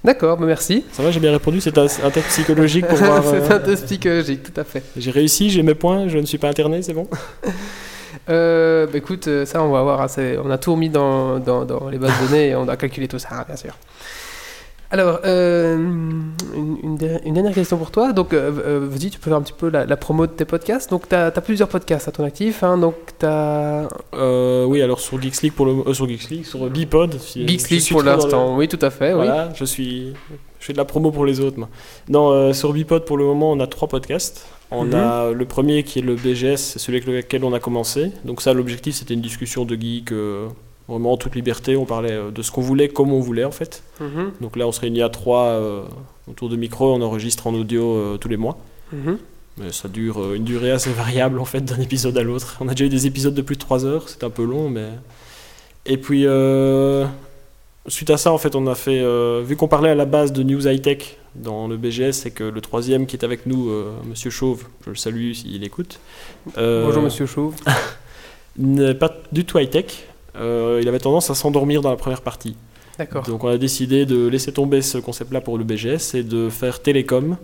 D'accord, 0.04 0.38
bah 0.38 0.46
merci. 0.46 0.86
Ça 0.94 1.04
va, 1.04 1.12
j'ai 1.12 1.20
bien 1.20 1.32
répondu. 1.32 1.60
C'est 1.60 1.78
un, 1.78 1.86
un 1.86 2.10
test 2.12 2.28
psychologique 2.28 2.88
pour 2.88 2.98
voir. 3.06 3.24
c'est 3.24 3.52
euh, 3.52 3.56
un 3.56 3.60
test 3.60 3.86
psychologique, 3.86 4.44
tout 4.44 4.62
à 4.62 4.64
fait. 4.64 4.84
J'ai 4.96 5.12
réussi, 5.12 5.50
j'ai 5.50 5.62
mes 5.64 5.76
points, 5.76 6.08
je 6.08 6.18
ne 6.18 6.26
suis 6.26 6.38
pas 6.38 6.48
interné, 6.50 6.82
c'est 6.82 6.94
bon 6.94 7.08
Euh, 8.28 8.86
bah 8.88 8.98
écoute, 8.98 9.28
ça 9.46 9.64
on 9.64 9.72
va 9.72 9.82
voir. 9.82 10.02
hein, 10.02 10.38
on 10.44 10.50
a 10.52 10.58
tout 10.60 10.74
remis 10.74 10.90
dans, 10.90 11.40
dans, 11.40 11.66
dans 11.66 11.90
les 11.90 11.98
bases 11.98 12.12
de 12.22 12.26
données 12.28 12.50
et 12.50 12.56
on 12.56 12.68
a 12.68 12.76
calculé 12.78 13.08
tout 13.08 13.18
ça, 13.20 13.30
hein, 13.32 13.44
bien 13.48 13.56
sûr. 13.56 13.76
Alors, 14.92 15.20
euh, 15.24 15.76
une, 16.56 16.78
une 16.84 16.96
der- 16.98 17.20
une 17.24 17.36
dernière 17.36 17.54
question 17.54 17.78
pour 17.78 17.92
toi. 17.92 18.12
Donc, 18.12 18.34
euh, 18.34 18.52
euh, 18.66 18.88
vas-y, 18.90 19.12
tu 19.12 19.20
peux 19.20 19.30
faire 19.30 19.38
un 19.38 19.42
petit 19.44 19.54
peu 19.54 19.70
la, 19.70 19.86
la 19.86 19.98
promo 19.98 20.26
de 20.26 20.32
tes 20.32 20.46
podcasts. 20.46 20.90
Donc, 20.90 21.08
tu 21.08 21.14
as, 21.14 21.30
plusieurs 21.32 21.70
podcasts 21.70 22.08
à 22.08 22.12
ton 22.12 22.24
actif. 22.24 22.64
hein, 22.64 22.78
donc, 22.78 22.96
as 23.22 23.88
Euh, 24.16 24.66
Oui, 24.66 24.82
alors 24.82 25.00
sur 25.00 25.22
Geeks 25.22 25.44
League, 25.44 25.54
pour 25.54 25.68
le, 25.68 25.94
sur 25.94 26.08
Geeks 26.10 26.30
League, 26.32 26.46
sur 26.46 26.68
Bipod. 26.70 27.20
si- 27.20 27.48
Geeks 27.48 27.70
League 27.70 27.88
pour 27.92 28.02
le- 28.02 28.08
l'instant. 28.12 28.58
Oui, 28.58 28.68
tout 28.68 28.80
à 28.82 28.90
fait. 28.90 29.10
Oui. 29.10 29.26
Voilà, 29.26 29.50
je 29.54 29.64
suis. 29.66 30.14
Je 30.60 30.66
fais 30.66 30.74
de 30.74 30.78
la 30.80 30.86
promo 30.86 31.12
pour 31.12 31.26
les 31.26 31.40
autres, 31.40 31.58
moi. 31.60 31.70
Non, 32.10 32.52
sur 32.54 32.74
Bipod, 32.74 33.06
pour 33.06 33.18
le 33.18 33.26
moment, 33.26 33.52
on 33.52 33.60
a 33.60 33.68
trois 33.68 33.88
podcasts. 33.88 34.46
On 34.72 34.86
Mhm. 34.86 34.94
a 34.96 35.32
le 35.32 35.46
premier 35.46 35.84
qui 35.84 36.00
est 36.00 36.02
le 36.04 36.16
BGS, 36.16 36.58
c'est 36.58 36.80
celui 36.80 36.98
avec 37.00 37.08
lequel 37.08 37.44
on 37.44 37.54
a 37.54 37.60
commencé. 37.60 38.12
Donc, 38.26 38.42
ça, 38.42 38.54
l'objectif, 38.54 38.96
c'était 38.96 39.14
une 39.14 39.22
discussion 39.22 39.66
de 39.66 39.76
geek, 39.76 40.12
euh, 40.12 40.48
vraiment 40.90 41.14
en 41.14 41.18
toute 41.18 41.36
liberté. 41.36 41.76
On 41.78 41.86
parlait 41.86 42.12
euh, 42.12 42.32
de 42.32 42.42
ce 42.42 42.52
qu'on 42.52 42.62
voulait, 42.62 42.90
comme 42.90 43.12
on 43.14 43.20
voulait, 43.20 43.46
en 43.46 43.52
fait. 43.52 43.84
Mhm, 44.02 44.32
Donc 44.42 44.56
là, 44.58 44.68
on 44.68 44.72
se 44.72 44.82
réunit 44.82 45.02
à 45.02 45.10
trois 45.10 45.44
euh, 45.46 45.84
autour 46.30 46.50
de 46.50 46.56
micro, 46.56 46.94
on 46.94 47.02
enregistre 47.02 47.48
en 47.48 47.54
audio 47.54 47.94
euh, 47.96 48.18
tous 48.18 48.28
les 48.30 48.38
mois. 48.38 48.58
mhm. 48.92 49.18
Mais 49.58 49.72
ça 49.74 49.90
dure 49.90 50.22
euh, 50.22 50.36
une 50.36 50.46
durée 50.46 50.72
assez 50.72 50.92
variable 50.94 51.38
en 51.38 51.44
fait 51.46 51.60
d'un 51.62 51.80
épisode 51.82 52.18
à 52.18 52.24
l'autre. 52.24 52.56
On 52.62 52.68
a 52.70 52.72
déjà 52.72 52.86
eu 52.86 52.90
des 52.90 53.08
épisodes 53.08 53.34
de 53.34 53.42
plus 53.42 53.56
de 53.56 53.60
3 53.62 53.86
heures, 53.86 54.08
c'est 54.08 54.24
un 54.24 54.30
peu 54.30 54.44
long, 54.46 54.70
mais. 54.70 54.88
Et 55.86 55.98
puis, 55.98 56.26
suite 57.88 58.10
à 58.10 58.18
ça, 58.18 58.32
en 58.32 58.38
fait, 58.38 58.56
on 58.56 58.68
a 58.68 58.76
fait. 58.76 59.04
vu 59.44 59.56
qu'on 59.58 59.68
parlait 59.68 59.90
à 59.90 59.96
la 59.96 60.06
base 60.06 60.32
de 60.32 60.44
News 60.44 60.68
High 60.68 60.82
Tech 60.82 61.18
dans 61.36 61.68
le 61.68 61.78
BGS, 61.78 62.12
c'est 62.14 62.32
que 62.32 62.44
le 62.44 62.62
troisième 62.62 63.06
qui 63.06 63.16
est 63.16 63.26
avec 63.26 63.46
nous, 63.46 63.72
Monsieur 64.08 64.30
Chauve, 64.30 64.66
je 64.86 64.92
le 64.92 64.96
salue 64.96 65.34
s'il 65.34 65.64
écoute. 65.64 66.00
Bonjour, 66.56 67.02
monsieur 67.02 67.26
Chauve. 67.26 67.56
n'est 68.58 68.94
pas 68.94 69.14
du 69.32 69.46
tout 69.46 69.58
high-tech. 69.58 69.86
euh, 69.86 70.09
il 70.40 70.88
avait 70.88 71.00
tendance 71.00 71.30
à 71.30 71.36
s'endormir 71.36 71.82
dans 71.82 71.90
la 71.90 71.98
première 71.98 72.22
partie. 72.22 72.56
D'accord. 72.98 73.24
Donc 73.24 73.44
on 73.44 73.48
a 73.48 73.58
décidé 73.58 74.06
de 74.06 74.28
laisser 74.28 74.52
tomber 74.52 74.82
ce 74.82 74.98
concept-là 74.98 75.40
pour 75.42 75.58
le 75.58 75.64
BGS 75.64 76.16
et 76.16 76.24
de 76.24 76.50
faire 76.50 76.82
télécom. 76.82 77.38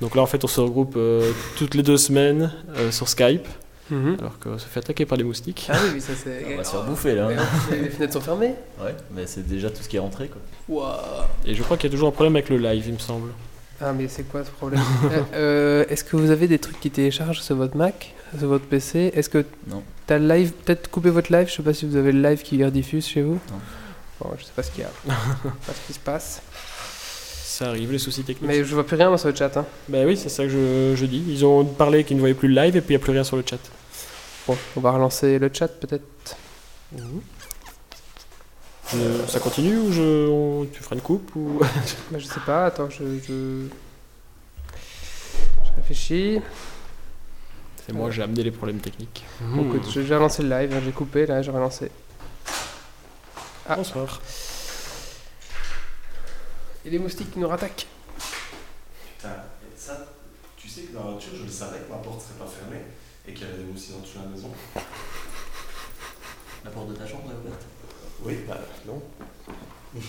Donc 0.00 0.14
là 0.14 0.22
en 0.22 0.26
fait 0.26 0.44
on 0.44 0.48
se 0.48 0.60
regroupe 0.60 0.94
euh, 0.96 1.32
toutes 1.56 1.74
les 1.74 1.82
deux 1.82 1.96
semaines 1.96 2.52
euh, 2.76 2.90
sur 2.90 3.08
Skype, 3.08 3.46
Mhm. 3.90 4.16
alors 4.20 4.38
qu'on 4.38 4.58
se 4.58 4.66
fait 4.66 4.80
attaquer 4.80 5.06
par 5.06 5.16
des 5.16 5.24
moustiques. 5.24 5.66
Ah 5.70 5.78
oui, 5.82 5.90
oui, 5.94 6.00
ça 6.02 6.12
c'est. 6.14 6.44
On 6.52 6.56
va 6.58 6.64
se 6.64 6.70
faire 6.72 6.82
bouffer 6.84 7.14
là. 7.14 7.28
Les 7.70 7.88
fenêtres 7.88 8.12
sont 8.12 8.20
fermées. 8.20 8.52
Ouais, 8.84 8.94
mais 9.16 9.26
c'est 9.26 9.48
déjà 9.48 9.70
tout 9.70 9.82
ce 9.82 9.88
qui 9.88 9.96
est 9.96 9.98
rentré 9.98 10.28
quoi. 10.28 10.42
Waouh. 10.68 11.24
Et 11.46 11.54
je 11.54 11.62
crois 11.62 11.78
qu'il 11.78 11.88
y 11.88 11.90
a 11.90 11.94
toujours 11.94 12.08
un 12.08 12.12
problème 12.12 12.36
avec 12.36 12.50
le 12.50 12.58
live, 12.58 12.84
il 12.86 12.92
me 12.92 12.98
semble. 12.98 13.30
Ah 13.80 13.92
mais 13.92 14.08
c'est 14.08 14.24
quoi 14.24 14.44
ce 14.44 14.50
problème 14.50 14.80
Euh, 15.12 15.22
euh, 15.34 15.84
Est-ce 15.88 16.02
que 16.04 16.16
vous 16.16 16.30
avez 16.30 16.48
des 16.48 16.58
trucs 16.58 16.80
qui 16.80 16.90
téléchargent 16.90 17.40
sur 17.40 17.56
votre 17.56 17.76
Mac, 17.76 18.12
sur 18.38 18.48
votre 18.48 18.64
PC 18.66 19.12
Est-ce 19.14 19.28
que 19.28 19.44
Non. 19.68 19.82
t'as 20.06 20.18
le 20.18 20.26
live 20.28 20.52
Peut-être 20.64 20.90
couper 20.90 21.10
votre 21.10 21.32
live. 21.32 21.48
Je 21.48 21.54
sais 21.54 21.62
pas 21.62 21.72
si 21.74 21.86
vous 21.86 21.96
avez 21.96 22.12
le 22.12 22.20
live 22.20 22.42
qui 22.42 22.62
rediffuse 22.64 23.06
chez 23.06 23.22
vous? 23.22 23.34
Non. 23.50 23.60
Bon, 24.20 24.30
je 24.38 24.44
sais 24.44 24.52
pas 24.54 24.62
ce 24.64 24.70
qu'il 24.72 24.80
y 24.80 24.84
a. 24.84 24.90
je 25.06 25.10
sais 25.12 25.54
pas 25.66 25.72
ce 25.72 25.86
qui 25.86 25.92
se 25.92 25.98
passe. 26.00 26.42
Ça 27.44 27.68
arrive, 27.68 27.90
les 27.92 27.98
soucis 27.98 28.22
techniques. 28.24 28.46
Mais 28.48 28.64
je 28.64 28.74
vois 28.74 28.86
plus 28.86 28.96
rien 28.96 29.08
moi, 29.08 29.18
sur 29.18 29.28
le 29.28 29.34
chat. 29.34 29.56
Hein. 29.56 29.64
Bah 29.88 29.98
oui, 30.06 30.16
c'est 30.16 30.28
ça 30.28 30.42
que 30.44 30.48
je, 30.50 30.94
je 30.96 31.06
dis. 31.06 31.22
Ils 31.28 31.44
ont 31.44 31.64
parlé 31.64 32.04
qu'ils 32.04 32.16
ne 32.16 32.20
voyaient 32.20 32.34
plus 32.34 32.48
le 32.48 32.54
live 32.60 32.76
et 32.76 32.80
puis 32.80 32.94
il 32.94 32.98
n'y 32.98 33.02
a 33.02 33.04
plus 33.04 33.12
rien 33.12 33.24
sur 33.24 33.36
le 33.36 33.44
chat. 33.48 33.58
Bon, 34.46 34.56
on 34.76 34.80
va 34.80 34.90
relancer 34.92 35.38
le 35.38 35.50
chat 35.52 35.68
peut-être. 35.68 36.04
Je- 38.92 39.26
ça 39.30 39.38
continue 39.40 39.76
ou 39.78 39.92
je, 39.92 40.28
on- 40.28 40.66
tu 40.66 40.82
feras 40.82 40.96
une 40.96 41.02
coupe 41.02 41.34
ou... 41.36 41.60
Bah, 42.10 42.18
je 42.18 42.24
sais 42.26 42.40
pas. 42.46 42.66
Attends, 42.66 42.88
je 42.90 43.04
je, 43.20 43.66
je 45.64 45.72
réfléchis. 45.76 46.40
C'est 47.86 47.92
moi, 47.92 48.10
j'ai 48.10 48.22
amené 48.22 48.42
les 48.42 48.50
problèmes 48.50 48.80
techniques. 48.80 49.24
Bon, 49.40 49.66
écoute, 49.68 49.90
je 49.90 50.00
vais 50.00 50.14
relancer 50.16 50.42
le 50.42 50.48
live. 50.50 50.72
hein, 50.74 50.80
J'ai 50.84 50.92
coupé 50.92 51.26
là, 51.26 51.40
j'ai 51.42 51.50
relancé. 51.50 51.90
Ah. 53.68 53.76
Bonsoir. 53.76 54.20
Et 56.84 56.90
les 56.90 56.98
moustiques 56.98 57.30
qui 57.32 57.38
nous 57.38 57.48
rattaquent. 57.48 57.86
Putain, 59.16 59.28
et 59.30 59.76
ça, 59.78 60.06
tu 60.56 60.68
sais 60.68 60.82
que 60.82 60.94
dans 60.94 61.04
la 61.04 61.10
voiture, 61.12 61.32
je 61.38 61.42
le 61.44 61.50
savais 61.50 61.78
que 61.80 61.90
ma 61.90 61.96
porte 61.98 62.22
serait 62.22 62.38
pas 62.38 62.46
fermée 62.46 62.82
et 63.26 63.32
qu'il 63.34 63.46
y 63.46 63.50
avait 63.50 63.58
des 63.58 63.64
moustiques 63.64 63.94
dans 63.96 64.00
toute 64.06 64.16
la 64.16 64.28
maison. 64.28 64.50
La 66.64 66.70
porte 66.70 66.88
de 66.88 66.94
ta 66.94 67.06
chambre 67.06 67.24
est 67.30 67.46
ouverte 67.46 67.62
Oui, 68.24 68.38
bah 68.46 68.58
non. 68.86 69.02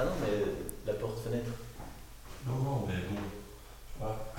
Ah 0.00 0.04
non, 0.04 0.12
mais 0.20 0.44
la 0.86 0.94
porte 0.94 1.18
fenêtre. 1.24 1.50
Non, 2.46 2.54
non, 2.62 2.84
mais 2.86 2.94
bon, 3.10 3.20
vois. 3.98 4.32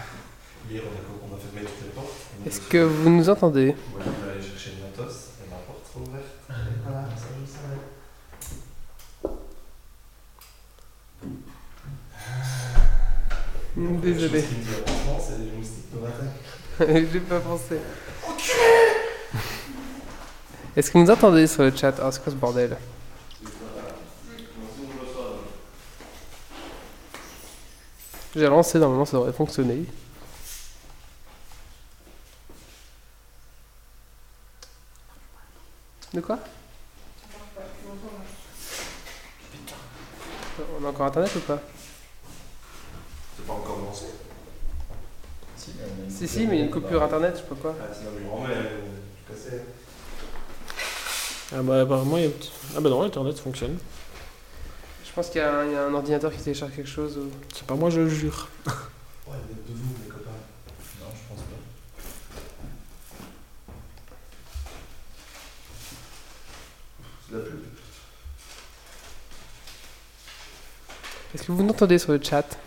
Hier, 0.70 0.82
on 0.86 0.88
a, 0.88 1.32
on 1.32 1.36
a 1.36 1.38
fermé 1.38 1.68
toutes 1.68 1.86
les 1.86 1.92
portes. 1.94 2.14
Est-ce 2.46 2.62
que 2.62 2.78
vous 2.78 3.10
nous 3.10 3.30
entendez? 3.30 3.76
Moi, 3.92 4.02
je 4.06 4.26
vais 4.26 4.32
aller 4.32 4.42
chercher 4.42 4.72
le 4.78 4.84
matos 4.84 5.16
et 5.46 5.50
ma 5.50 5.58
porte 5.58 5.86
sera 5.86 6.00
ouverte. 6.00 6.26
Voilà, 6.86 7.10
ça 7.18 7.28
je 7.36 7.42
le 7.42 7.48
savais. 7.48 7.82
Désolé. 14.02 14.42
Ce 14.42 14.48
qui 14.48 14.56
me 14.56 14.62
dit, 14.62 14.70
franchement, 14.86 15.20
c'est 15.20 15.38
des 15.44 15.52
moustiques 15.52 15.94
dans 15.94 16.02
l'attaque. 16.06 17.08
J'ai 17.12 17.20
pas 17.20 17.40
pensé. 17.40 17.76
Est-ce 20.76 20.92
que 20.92 20.98
vous 20.98 21.04
nous 21.04 21.12
entendez 21.12 21.48
sur 21.48 21.64
le 21.64 21.76
chat? 21.76 21.94
Ah, 22.02 22.12
c'est 22.12 22.24
quoi 22.24 22.32
ce 22.32 22.38
bordel? 22.38 22.78
J'ai 28.36 28.48
lancé, 28.48 28.78
normalement 28.78 29.06
ça 29.06 29.18
devrait 29.18 29.34
fonctionner. 29.34 29.86
De 36.14 36.22
quoi? 36.22 36.40
On 40.80 40.86
a 40.86 40.90
encore 40.90 41.08
internet 41.08 41.32
ou 41.36 41.40
pas? 41.40 41.60
C'est 43.36 43.46
pas 43.46 43.54
encore 43.54 43.80
lancé. 43.80 44.06
Si, 45.58 45.72
mais 45.78 46.28
Si, 46.28 46.48
mais 46.48 46.56
il 46.56 46.60
y 46.60 46.62
a 46.62 46.66
une 46.66 46.72
coupure 46.72 47.04
internet, 47.04 47.34
je 47.36 47.42
sais 47.42 47.48
pas 47.48 47.56
quoi. 47.56 47.76
Ah, 47.82 47.94
sinon, 47.94 48.12
le 48.18 48.26
grand, 48.26 48.48
mais 48.48 48.54
euh, 48.56 48.80
cassé. 49.28 49.62
Ah 51.52 51.62
bah 51.64 51.82
apparemment, 51.82 52.18
il 52.18 52.24
y 52.24 52.26
a... 52.26 52.30
un 52.30 52.32
petit- 52.32 52.52
Ah 52.78 52.80
bah 52.80 52.90
non, 52.90 53.02
l'internet 53.02 53.38
fonctionne. 53.40 53.78
Je 55.06 55.12
pense 55.14 55.30
qu'il 55.30 55.42
y, 55.42 55.44
a 55.44 55.52
un- 55.60 55.66
il 55.66 55.72
y 55.72 55.76
a 55.76 55.86
un 55.86 55.94
ordinateur 55.94 56.32
qui 56.32 56.40
télécharge 56.40 56.76
quelque 56.76 56.90
chose. 56.90 57.18
Ou... 57.18 57.30
C'est 57.54 57.66
pas 57.66 57.76
moi, 57.76 57.90
je 57.90 58.02
le 58.02 58.10
jure. 58.10 58.48
Ouais, 58.68 58.74
mais 59.28 59.74
de 59.74 59.78
vous, 59.78 59.96
les 60.04 60.10
copains. 60.10 60.30
Non, 61.02 61.08
je 61.14 61.28
pense 61.34 61.44
pas. 61.46 61.56
C'est 67.30 67.36
la 67.36 67.42
pub. 67.42 67.60
Est-ce 71.34 71.44
que 71.44 71.52
vous 71.52 71.64
nous 71.64 71.70
entendez 71.70 72.00
sur 72.00 72.12
le 72.12 72.20
chat 72.22 72.58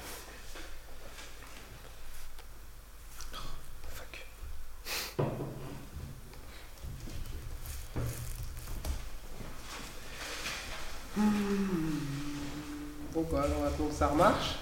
Fuck. 3.94 4.26
Hmm. 11.16 11.98
Bon 13.12 13.26
bah 13.30 13.42
alors 13.44 13.60
maintenant 13.60 13.90
ça 13.92 14.06
remarche. 14.08 14.56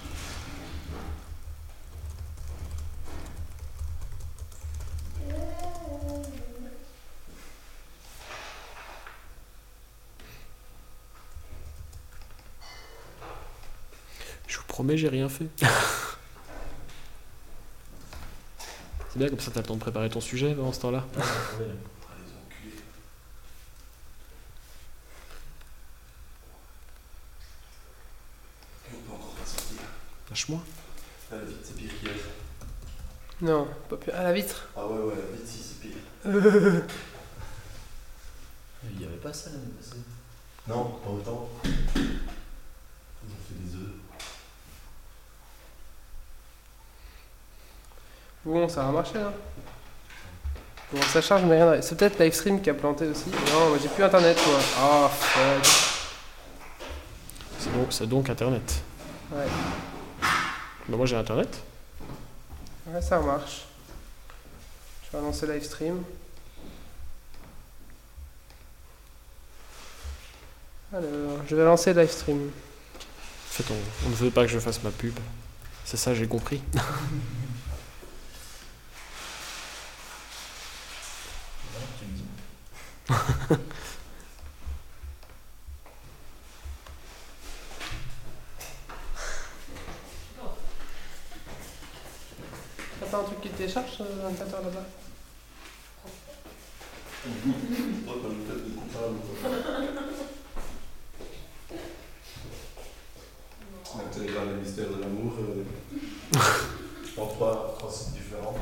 J'ai 14.93 15.07
rien 15.07 15.29
fait. 15.29 15.47
C'est 19.09 19.19
bien, 19.19 19.29
comme 19.29 19.39
ça 19.39 19.51
t'as 19.53 19.61
le 19.61 19.65
temps 19.65 19.75
de 19.75 19.79
préparer 19.79 20.09
ton 20.09 20.21
sujet 20.21 20.53
pendant 20.53 20.71
ce 20.71 20.79
temps-là. 20.81 21.05
Ah, 21.17 21.19
les 21.19 21.25
enculés. 21.65 22.81
Et 28.87 28.93
on 28.95 28.99
peut 29.09 29.13
encore 29.13 29.33
pas 29.33 29.45
sortir. 29.45 29.77
Lâche-moi. 30.29 30.59
Ah, 31.31 31.35
vite, 31.45 31.57
c'est 31.63 31.75
pire 31.75 31.91
qu'hier. 31.99 32.13
Non, 33.41 33.67
pas 33.89 33.97
plus. 33.97 34.11
Ah 34.13 34.23
la 34.23 34.33
vitre 34.33 34.69
Ah 34.77 34.87
ouais, 34.87 34.99
ouais, 34.99 35.15
vite, 35.33 35.47
si, 35.47 35.57
c'est 35.61 35.81
pire. 35.81 35.97
Il 38.91 38.97
n'y 38.97 39.05
avait 39.05 39.17
pas 39.17 39.33
ça 39.33 39.49
l'année 39.49 39.73
passée. 39.77 39.97
Non, 40.67 40.99
pas 41.03 41.09
autant. 41.09 41.49
Ils 41.65 42.01
ont 42.01 43.41
fait 43.47 43.55
des 43.59 43.75
œufs. 43.75 43.95
Bon, 48.45 48.67
ça 48.67 48.83
va 48.83 48.91
marcher 48.91 49.15
là. 49.19 49.31
Bon, 50.91 51.01
ça 51.03 51.21
charge, 51.21 51.43
mais 51.43 51.61
rien. 51.61 51.81
C'est 51.81 51.95
peut-être 51.97 52.19
Livestream 52.19 52.61
qui 52.61 52.69
a 52.69 52.73
planté 52.73 53.07
aussi. 53.07 53.29
Non, 53.29 53.69
moi 53.69 53.77
j'ai 53.81 53.87
plus 53.89 54.03
internet 54.03 54.37
quoi. 54.43 54.59
Ah, 54.77 55.09
fuck. 55.09 55.65
C'est 57.59 57.71
donc, 57.73 57.87
c'est 57.93 58.07
donc 58.07 58.29
internet. 58.29 58.81
Ouais. 59.31 59.45
Bah 60.89 60.97
moi 60.97 61.05
j'ai 61.05 61.15
internet. 61.15 61.59
Ouais, 62.87 63.01
ça 63.01 63.19
marche. 63.19 63.65
Je 65.11 65.17
vais 65.17 65.23
lancer 65.23 65.45
Livestream. 65.47 66.03
Alors, 70.93 71.39
je 71.47 71.55
vais 71.55 71.63
lancer 71.63 71.93
Livestream. 71.93 72.37
En 72.47 73.53
fait, 73.53 73.65
on, 73.71 74.07
on 74.07 74.09
ne 74.09 74.15
veut 74.15 74.31
pas 74.31 74.41
que 74.45 74.51
je 74.51 74.59
fasse 74.59 74.81
ma 74.83 74.91
pub. 74.91 75.17
C'est 75.85 75.95
ça, 75.97 76.13
j'ai 76.13 76.27
compris. 76.27 76.61
Non, 81.73 81.87
tu 81.99 82.05
me 82.05 82.13
dis. 82.15 82.23
T'as 92.99 93.05
pas 93.07 93.17
un 93.19 93.23
truc 93.23 93.41
qui 93.41 93.49
télécharge 93.49 93.91
sur 93.91 94.05
l'ordinateur 94.05 94.61
là-bas 94.61 94.85
Toi, 98.05 98.15
t'as 98.21 98.29
le 98.29 98.35
tête 98.35 98.65
de 98.65 98.71
coupable. 98.79 99.17
Un 103.93 104.09
télégramme 104.13 104.47
des 104.55 104.61
mystères 104.61 104.89
de 104.89 105.01
l'amour. 105.01 105.33
euh, 105.39 105.63
Je 107.05 107.11
prends 107.15 107.27
trois, 107.27 107.75
trois 107.77 107.91
sites 107.91 108.13
différents. 108.13 108.55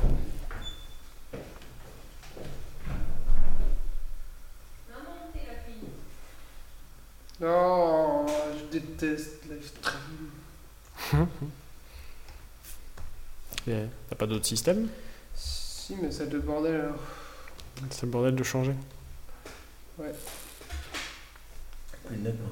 Non, 7.40 8.26
je 8.58 8.78
déteste 8.78 9.44
Livestream. 9.48 11.26
Et 13.66 13.86
Système 14.44 14.88
Si, 15.34 15.96
mais 16.00 16.10
ça 16.10 16.26
de 16.26 16.38
bordel 16.38 16.74
alors. 16.74 16.96
C'est 17.90 18.02
le 18.02 18.08
bordel 18.08 18.34
de 18.34 18.42
changer. 18.42 18.74
le 19.98 20.04
moi. 22.16 22.50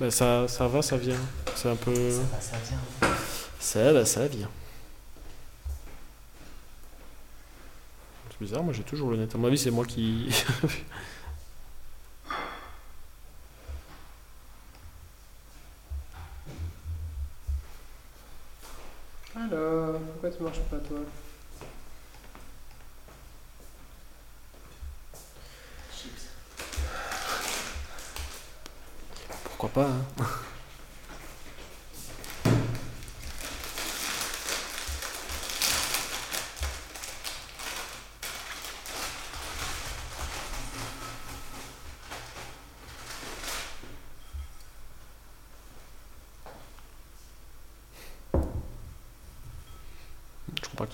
Bah, 0.00 0.10
ça, 0.10 0.46
ça 0.48 0.68
va, 0.68 0.80
ça 0.80 0.96
vient. 0.96 1.16
C'est 1.54 1.68
un 1.68 1.76
peu. 1.76 2.10
Ça 2.10 2.20
va, 2.22 2.40
ça 2.40 2.56
vient. 2.68 3.10
Ça 3.58 3.92
va, 3.92 4.04
ça 4.04 4.26
vient. 4.28 4.50
C'est 8.30 8.40
bizarre, 8.40 8.62
moi 8.62 8.72
j'ai 8.72 8.84
toujours 8.84 9.10
le 9.10 9.16
net. 9.16 9.34
À 9.34 9.38
mon 9.38 9.48
avis, 9.48 9.58
c'est 9.58 9.70
moi 9.70 9.84
qui. 9.84 10.28
Alors, 19.50 19.98
pourquoi 20.00 20.30
tu 20.30 20.42
marches 20.42 20.58
pas 20.70 20.76
toi? 20.76 20.98
Pourquoi 29.44 29.68
pas, 29.70 29.88
hein? 29.88 30.04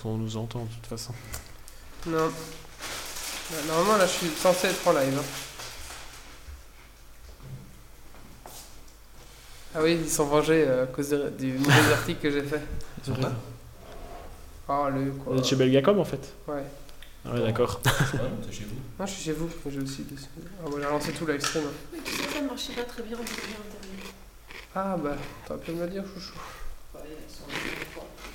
Qu'on 0.05 0.17
nous 0.17 0.37
entend 0.37 0.59
de 0.65 0.69
toute 0.75 0.85
façon. 0.85 1.13
Non. 2.05 2.27
Ouais, 2.27 3.57
Normalement, 3.67 3.97
là, 3.97 4.05
je 4.05 4.11
suis 4.11 4.27
censé 4.29 4.67
être 4.67 4.87
en 4.87 4.93
live. 4.93 5.17
hein. 5.17 5.23
Ah 9.73 9.79
oui, 9.81 9.97
ils 10.03 10.09
sont 10.09 10.25
vengés 10.25 10.63
euh, 10.67 10.83
à 10.83 10.87
cause 10.87 11.09
de- 11.09 11.29
du 11.29 11.53
mauvais 11.57 11.93
article 11.93 12.21
que 12.21 12.29
j'ai 12.31 12.43
fait. 12.43 12.61
Ils 12.99 13.13
sont 13.15 13.19
là 13.19 13.31
Oh, 14.67 14.87
le 14.93 15.09
Vous 15.09 15.23
quoi. 15.23 15.37
êtes 15.37 15.45
chez 15.45 15.55
Belgacom 15.55 15.99
en 15.99 16.05
fait 16.05 16.33
Ouais. 16.47 16.63
Ah 17.25 17.33
ouais, 17.33 17.39
d'accord. 17.41 17.81
T'es 17.81 17.89
chez 18.51 18.63
vous. 18.63 18.75
Non, 18.99 19.05
je 19.07 19.11
suis 19.11 19.23
chez 19.23 19.31
vous. 19.33 19.49
J'ai 19.69 19.79
aussi 19.79 20.03
dessus. 20.03 20.25
Ah, 20.63 20.69
bon, 20.69 20.77
j'ai 20.77 20.83
lancé 20.83 21.11
tout 21.13 21.25
live 21.25 21.41
stream. 21.43 21.63
hein. 21.65 21.71
Oui, 21.93 21.99
tu 22.05 22.11
sais, 22.11 22.29
ça 22.31 22.41
ne 22.41 22.47
marchait 22.47 22.73
pas 22.73 22.83
très 22.83 23.01
bien 23.03 23.17
en 23.17 23.21
internet. 23.21 24.13
Ah, 24.75 24.95
bah, 24.97 25.15
t'aurais 25.47 25.59
pu 25.59 25.71
me 25.71 25.81
le 25.81 25.89
dire, 25.89 26.03
chouchou. 26.13 26.33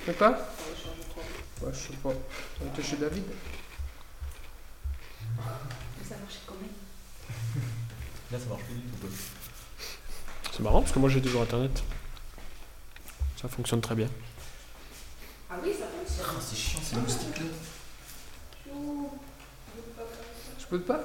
De 0.07 0.13
quoi 0.13 0.37
Elles 0.37 0.75
changent 0.77 0.97
de 0.97 1.09
trois. 1.09 1.23
Ouais, 1.61 1.71
je 1.73 1.77
sais 1.77 1.97
pas. 2.01 2.09
On 2.61 2.67
était 2.67 2.83
chez 2.83 2.97
David. 2.97 3.23
Mais 5.37 6.07
ça 6.07 6.15
marchait 6.17 6.39
quand 6.47 6.55
même. 6.55 6.69
Là, 8.31 8.39
ça 8.39 8.45
marche 8.49 8.63
plus 8.63 8.75
du 8.75 8.81
tout. 8.81 9.07
C'est 10.51 10.63
marrant 10.63 10.81
parce 10.81 10.91
que 10.91 10.99
moi 10.99 11.09
j'ai 11.09 11.21
toujours 11.21 11.43
internet. 11.43 11.83
Ça 13.39 13.47
fonctionne 13.47 13.81
très 13.81 13.95
bien. 13.95 14.09
Ah 15.49 15.55
oui, 15.63 15.71
ça 15.71 15.85
fonctionne. 15.87 16.25
Ah, 16.29 16.41
c'est 16.41 16.55
chiant 16.55 16.79
ces 16.83 16.95
moustiques 16.97 17.39
là. 17.39 17.45
Je 20.59 20.65
peux 20.65 20.81
pas 20.81 21.03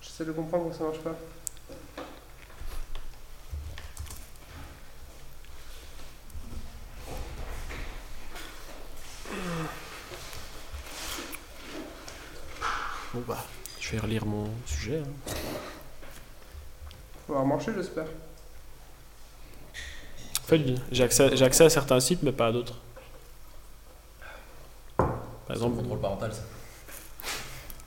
J'essaie 0.00 0.24
de 0.24 0.32
comprendre 0.32 0.64
pourquoi 0.64 0.78
ça 0.78 0.84
marche 0.84 1.04
pas. 1.04 1.16
Bon 13.18 13.24
bah, 13.26 13.44
je 13.80 13.90
vais 13.90 13.98
relire 13.98 14.24
mon 14.24 14.48
sujet. 14.64 15.02
hein. 15.04 15.32
Faut 17.26 17.32
avoir 17.32 17.46
marché, 17.46 17.72
j'espère. 17.74 18.04
En 20.44 20.46
fait, 20.46 20.60
j'ai 20.92 21.02
accès, 21.02 21.36
j'ai 21.36 21.44
accès 21.44 21.64
à 21.64 21.70
certains 21.70 21.98
sites, 21.98 22.22
mais 22.22 22.30
pas 22.30 22.46
à 22.46 22.52
d'autres. 22.52 22.76
Par 24.96 25.50
exemple, 25.50 25.78
contrôle 25.78 25.98
parental 26.00 26.32
ça. 26.32 26.42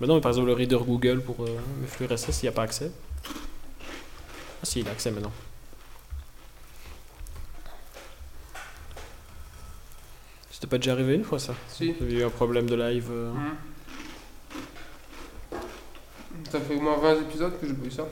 bah 0.01 0.07
non, 0.07 0.15
mais 0.15 0.21
par 0.21 0.31
exemple 0.31 0.47
le 0.47 0.53
reader 0.53 0.79
Google 0.83 1.21
pour 1.21 1.45
euh, 1.45 1.57
mes 1.79 1.87
flux 1.87 2.07
RSS, 2.07 2.41
il 2.41 2.45
n'y 2.45 2.49
a 2.49 2.51
pas 2.51 2.63
accès. 2.63 2.91
Ah 3.25 4.63
si, 4.65 4.81
il 4.81 4.87
a 4.89 4.91
accès 4.91 5.11
maintenant. 5.11 5.31
C'était 10.51 10.67
pas 10.67 10.77
déjà 10.77 10.91
arrivé 10.91 11.15
une 11.15 11.23
fois 11.23 11.39
ça? 11.39 11.55
Si. 11.69 11.95
Il 12.01 12.11
y 12.11 12.17
a 12.17 12.19
eu 12.19 12.23
un 12.25 12.29
problème 12.29 12.69
de 12.69 12.75
live. 12.75 13.07
euh, 13.11 13.31
Mhm. 13.31 13.55
Ça 16.51 16.59
fait 16.59 16.75
au 16.75 16.81
moins 16.81 16.97
20 16.97 17.21
épisodes 17.21 17.57
que 17.61 17.65
j'ai 17.65 17.73
pas 17.73 17.85
eu 17.85 17.91
ça. 17.91 18.05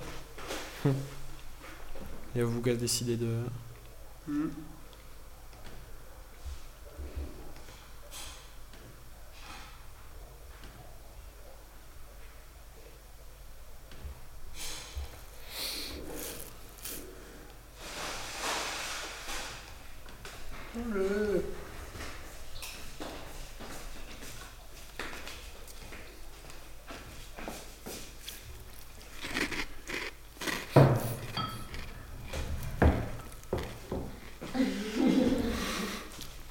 A 0.85 2.43
vous 2.43 2.61
qui 2.61 2.69
a 2.69 2.75
décidé 2.75 3.17
de. 3.17 3.43
Mhm. 4.27 4.49
Le... 20.93 21.43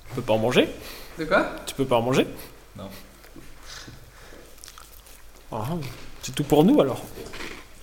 Tu 0.09 0.15
peux 0.15 0.23
pas 0.23 0.33
en 0.33 0.39
manger 0.39 0.69
De 1.19 1.25
quoi 1.25 1.47
Tu 1.67 1.68
peux 1.79 1.87
pas 1.87 1.97
en 1.97 2.03
manger 2.03 2.27
Non. 2.77 2.91
Ah, 5.53 5.65
c'est 6.23 6.35
tout 6.35 6.43
pour 6.43 6.65
nous 6.65 6.81
alors. 6.81 7.05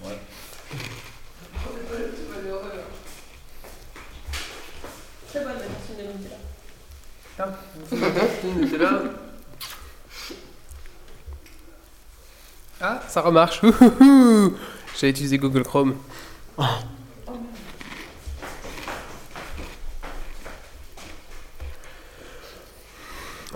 Ouais. 0.04 0.20
Très 5.30 5.40
bonne 5.40 5.54
la 5.54 5.60
version 8.10 8.54
de 8.54 8.60
Nutella. 8.62 8.90
Ah. 8.92 9.02
Ah, 12.82 13.02
ça 13.08 13.22
remarche. 13.22 13.62
J'ai 15.00 15.08
utilisé 15.10 15.38
Google 15.38 15.64
Chrome. 15.64 15.96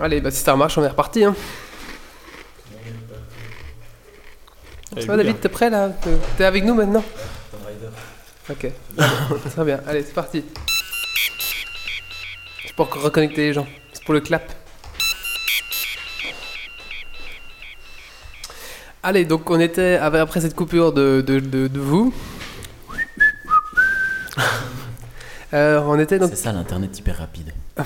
Allez, 0.00 0.20
bah 0.20 0.30
si 0.30 0.42
ça 0.42 0.52
remarche, 0.52 0.78
on 0.78 0.84
est 0.84 0.88
reparti. 0.88 1.24
Hein. 1.24 1.34
Allez, 4.92 5.02
Ça 5.02 5.06
va. 5.08 5.16
David, 5.18 5.40
t'es 5.40 5.48
prêt 5.48 5.70
là? 5.70 5.90
T'es- 6.36 6.44
avec 6.44 6.64
nous 6.64 6.74
maintenant? 6.74 7.04
Ok. 8.48 8.66
Très 9.54 9.64
bien, 9.64 9.80
allez, 9.86 10.02
c'est 10.02 10.14
parti. 10.14 10.44
C'est 12.66 12.74
pour 12.74 12.92
reconnecter 12.92 13.42
les 13.42 13.52
gens. 13.52 13.66
C'est 13.92 14.02
pour 14.04 14.14
le 14.14 14.20
clap. 14.20 14.50
Allez, 19.02 19.24
donc 19.24 19.48
on 19.50 19.58
était 19.60 19.96
après 19.96 20.40
cette 20.40 20.54
coupure 20.54 20.92
de, 20.92 21.22
de, 21.26 21.38
de, 21.40 21.66
de 21.68 21.80
vous. 21.80 22.12
Euh, 25.52 25.80
on 25.84 25.98
était 25.98 26.20
donc. 26.20 26.30
C'est 26.30 26.36
ça 26.44 26.52
l'internet 26.52 26.96
hyper 26.96 27.18
rapide. 27.18 27.52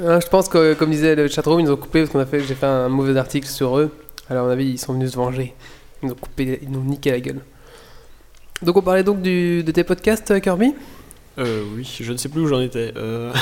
Euh, 0.00 0.20
je 0.20 0.26
pense 0.28 0.48
que, 0.48 0.74
comme 0.74 0.90
disait 0.90 1.14
le 1.14 1.28
chatroom, 1.28 1.60
ils 1.60 1.64
nous 1.66 1.72
ont 1.72 1.76
coupé 1.76 2.00
parce 2.00 2.12
qu'on 2.12 2.18
a 2.20 2.26
fait, 2.26 2.40
j'ai 2.40 2.54
fait 2.54 2.66
un 2.66 2.88
mauvais 2.88 3.16
article 3.18 3.48
sur 3.48 3.78
eux. 3.78 3.90
Alors, 4.28 4.44
à 4.44 4.46
mon 4.48 4.52
avis, 4.52 4.66
ils 4.70 4.78
sont 4.78 4.92
venus 4.92 5.12
se 5.12 5.16
venger. 5.16 5.54
Ils 6.02 6.06
nous 6.06 6.12
ont 6.12 6.16
coupé, 6.16 6.58
ils 6.62 6.70
nous 6.70 6.80
ont 6.80 6.84
niqué 6.84 7.10
la 7.10 7.20
gueule. 7.20 7.40
Donc, 8.62 8.76
on 8.76 8.82
parlait 8.82 9.02
donc 9.04 9.22
du, 9.22 9.62
de 9.62 9.72
tes 9.72 9.84
podcasts, 9.84 10.30
euh, 10.30 10.40
Kirby? 10.40 10.74
Euh, 11.38 11.62
oui, 11.74 11.88
je 12.00 12.12
ne 12.12 12.16
sais 12.16 12.28
plus 12.28 12.40
où 12.42 12.46
j'en 12.48 12.60
étais. 12.60 12.92
Euh, 12.96 13.32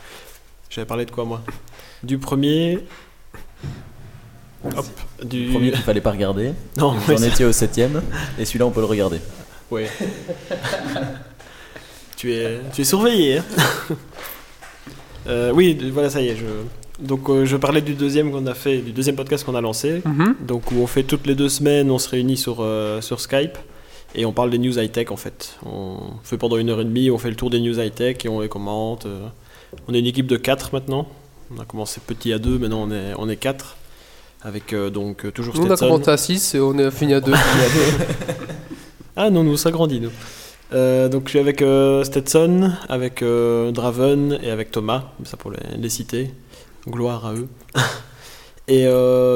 J'avais 0.70 0.86
parlé 0.86 1.04
de 1.06 1.10
quoi 1.10 1.24
moi? 1.24 1.42
Du 2.02 2.18
premier. 2.18 2.80
Hop. 4.64 4.86
Du 5.22 5.46
Le 5.46 5.52
premier 5.52 5.70
qu'il 5.70 5.82
fallait 5.82 6.00
pas 6.00 6.10
regarder. 6.10 6.52
Non, 6.76 6.92
Vous 6.92 7.12
en 7.14 7.22
étiez 7.22 7.44
au 7.44 7.52
septième. 7.52 8.02
Et 8.38 8.44
celui-là, 8.44 8.66
on 8.66 8.70
peut 8.70 8.80
le 8.80 8.86
regarder. 8.86 9.20
Ouais. 9.70 9.88
tu 12.16 12.32
es, 12.34 12.60
tu 12.72 12.80
es 12.82 12.84
surveillé. 12.84 13.38
hein. 13.38 13.44
Euh, 15.28 15.52
oui, 15.52 15.78
voilà, 15.92 16.10
ça 16.10 16.20
y 16.20 16.28
est. 16.28 16.36
Je... 16.36 16.44
Donc, 17.04 17.28
euh, 17.28 17.44
je 17.44 17.56
parlais 17.56 17.80
du 17.80 17.94
deuxième 17.94 18.30
qu'on 18.32 18.46
a 18.46 18.54
fait, 18.54 18.78
du 18.78 18.92
deuxième 18.92 19.16
podcast 19.16 19.44
qu'on 19.44 19.54
a 19.54 19.60
lancé. 19.60 20.02
Donc, 20.46 20.70
où 20.72 20.76
on 20.76 20.86
fait 20.86 21.02
toutes 21.02 21.26
les 21.26 21.34
deux 21.34 21.48
semaines, 21.48 21.90
on 21.90 21.98
se 21.98 22.08
réunit 22.08 22.36
sur, 22.36 22.58
euh, 22.60 23.00
sur 23.00 23.20
Skype 23.20 23.58
et 24.14 24.24
on 24.24 24.32
parle 24.32 24.50
des 24.50 24.58
news 24.58 24.78
high-tech 24.78 25.10
en 25.10 25.16
fait. 25.16 25.58
On 25.66 25.98
fait 26.22 26.38
pendant 26.38 26.56
une 26.56 26.70
heure 26.70 26.80
et 26.80 26.84
demie, 26.84 27.10
on 27.10 27.18
fait 27.18 27.28
le 27.28 27.36
tour 27.36 27.50
des 27.50 27.60
news 27.60 27.78
high-tech 27.78 28.24
et 28.24 28.28
on 28.28 28.40
les 28.40 28.48
commente. 28.48 29.06
On 29.88 29.94
est 29.94 29.98
une 29.98 30.06
équipe 30.06 30.26
de 30.26 30.36
quatre 30.36 30.72
maintenant. 30.72 31.06
On 31.54 31.60
a 31.60 31.64
commencé 31.64 32.00
petit 32.04 32.32
à 32.32 32.38
deux, 32.38 32.58
maintenant 32.58 32.82
on 32.88 32.90
est, 32.90 33.12
on 33.18 33.28
est 33.28 33.36
quatre. 33.36 33.76
Avec 34.42 34.74
donc 34.74 35.32
toujours 35.32 35.56
Nous, 35.56 35.66
on 35.66 35.70
a 35.70 35.76
commencé 35.76 36.10
à 36.10 36.16
6 36.16 36.54
et 36.54 36.60
on 36.60 36.78
est 36.78 36.90
fini 36.90 37.14
à 37.14 37.20
2. 37.20 37.32
Ah 39.18 39.30
non, 39.30 39.42
nous, 39.42 39.56
ça 39.56 39.70
grandit, 39.70 39.98
nous. 39.98 40.10
Euh, 40.72 41.08
donc 41.08 41.24
je 41.24 41.30
suis 41.30 41.38
avec 41.38 41.62
euh, 41.62 42.02
Stetson, 42.04 42.72
avec 42.88 43.22
euh, 43.22 43.70
Draven 43.70 44.38
et 44.42 44.50
avec 44.50 44.70
Thomas, 44.70 45.04
ça 45.24 45.36
pour 45.36 45.50
les, 45.50 45.58
les 45.78 45.88
citer. 45.88 46.30
Gloire 46.88 47.26
à 47.26 47.34
eux. 47.34 47.48
et 48.68 48.84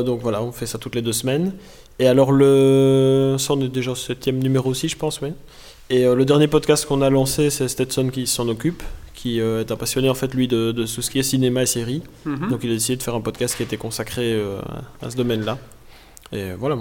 donc 0.05 0.21
voilà, 0.21 0.43
on 0.43 0.53
fait 0.53 0.67
ça 0.67 0.79
toutes 0.79 0.95
les 0.95 1.03
deux 1.03 1.13
semaines. 1.13 1.53
Et 1.99 2.07
alors 2.07 2.33
le... 2.33 3.37
Ça 3.39 3.55
on 3.55 3.61
est 3.61 3.69
déjà 3.69 3.91
au 3.91 3.97
septième 3.97 4.39
numéro 4.39 4.71
aussi, 4.71 4.89
je 4.89 4.97
pense, 4.97 5.21
oui. 5.21 5.33
Et 5.91 6.05
le 6.05 6.25
dernier 6.25 6.47
podcast 6.47 6.87
qu'on 6.87 7.03
a 7.03 7.11
lancé, 7.11 7.51
c'est 7.51 7.67
Stetson 7.67 8.11
qui 8.11 8.29
s'en 8.29 8.49
occupe, 8.49 8.85
qui 9.15 9.41
est 9.41 9.73
un 9.73 9.77
passionné 9.77 10.09
en 10.09 10.15
fait 10.15 10.33
lui 10.33 10.47
de, 10.47 10.71
de 10.71 10.87
tout 10.87 11.03
ce 11.03 11.11
qui 11.11 11.19
est 11.19 11.25
cinéma 11.25 11.63
et 11.63 11.67
série. 11.67 12.03
Mhm. 12.25 12.51
Donc 12.51 12.61
il 12.63 12.71
a 12.71 12.75
décidé 12.75 12.97
de 12.97 13.03
faire 13.03 13.17
un 13.17 13.21
podcast 13.21 13.57
qui 13.57 13.65
était 13.65 13.77
consacré 13.77 14.41
à 15.03 15.11
ce 15.11 15.17
domaine-là. 15.17 15.59
Et 16.33 16.53
voilà, 16.53 16.77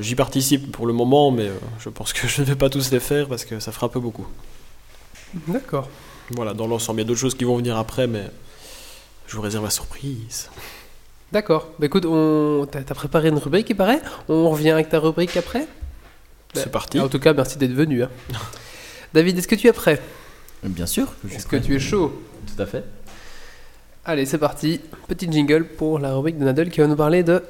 j'y 0.00 0.14
participe 0.14 0.72
pour 0.72 0.86
le 0.86 0.92
moment, 0.94 1.30
mais 1.30 1.48
euh, 1.48 1.54
je 1.78 1.88
pense 1.90 2.12
que 2.12 2.26
je 2.28 2.40
ne 2.40 2.46
vais 2.46 2.56
pas 2.56 2.70
tous 2.70 2.90
les 2.90 3.00
faire 3.00 3.28
parce 3.28 3.44
que 3.44 3.60
ça 3.60 3.70
fera 3.72 3.86
un 3.86 3.90
peu 3.90 4.00
beaucoup. 4.00 4.26
D'accord. 5.48 5.88
Voilà, 6.30 6.54
dans 6.54 6.66
l'ensemble, 6.66 7.00
il 7.00 7.02
y 7.02 7.06
a 7.06 7.08
d'autres 7.08 7.20
choses 7.20 7.34
qui 7.34 7.44
vont 7.44 7.56
venir 7.56 7.76
après, 7.76 8.06
mais 8.06 8.24
je 9.26 9.36
vous 9.36 9.42
réserve 9.42 9.64
la 9.64 9.70
surprise. 9.70 10.48
D'accord. 11.32 11.68
Bah 11.78 11.86
écoute, 11.86 12.06
on... 12.06 12.66
t'as 12.70 12.82
préparé 12.94 13.28
une 13.28 13.38
rubrique, 13.38 13.68
il 13.68 13.76
paraît. 13.76 14.00
On 14.28 14.48
revient 14.48 14.70
avec 14.70 14.88
ta 14.88 15.00
rubrique 15.00 15.36
après. 15.36 15.66
C'est 16.54 16.70
parti. 16.70 17.00
En 17.00 17.08
tout 17.08 17.18
cas, 17.18 17.32
merci 17.32 17.58
d'être 17.58 17.72
venu. 17.72 18.04
hein. 18.04 18.10
David, 19.12 19.36
est-ce 19.38 19.48
que 19.48 19.56
tu 19.56 19.66
es 19.66 19.72
prêt? 19.72 20.00
Bien 20.62 20.86
sûr 20.86 21.06
que 21.06 21.12
je 21.24 21.28
suis 21.28 21.36
Est-ce 21.38 21.46
que 21.46 21.56
tu 21.56 21.74
es 21.74 21.80
chaud? 21.80 22.22
Tout 22.46 22.62
à 22.62 22.66
fait. 22.66 22.84
Allez, 24.04 24.24
c'est 24.24 24.38
parti. 24.38 24.80
Petit 25.08 25.30
jingle 25.30 25.64
pour 25.66 25.98
la 25.98 26.14
rubrique 26.14 26.38
de 26.38 26.44
Nadal 26.44 26.70
qui 26.70 26.80
va 26.80 26.86
nous 26.86 26.96
parler 26.96 27.22
de. 27.22 27.42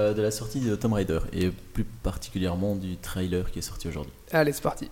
Euh, 0.00 0.14
de 0.14 0.22
la 0.22 0.30
sortie 0.30 0.60
de 0.60 0.74
Tomb 0.76 0.94
Raider 0.94 1.18
et 1.34 1.50
plus 1.50 1.84
particulièrement 1.84 2.74
du 2.74 2.96
trailer 2.96 3.50
qui 3.50 3.58
est 3.58 3.62
sorti 3.62 3.88
aujourd'hui. 3.88 4.12
Allez, 4.32 4.52
c'est 4.52 4.62
parti. 4.62 4.90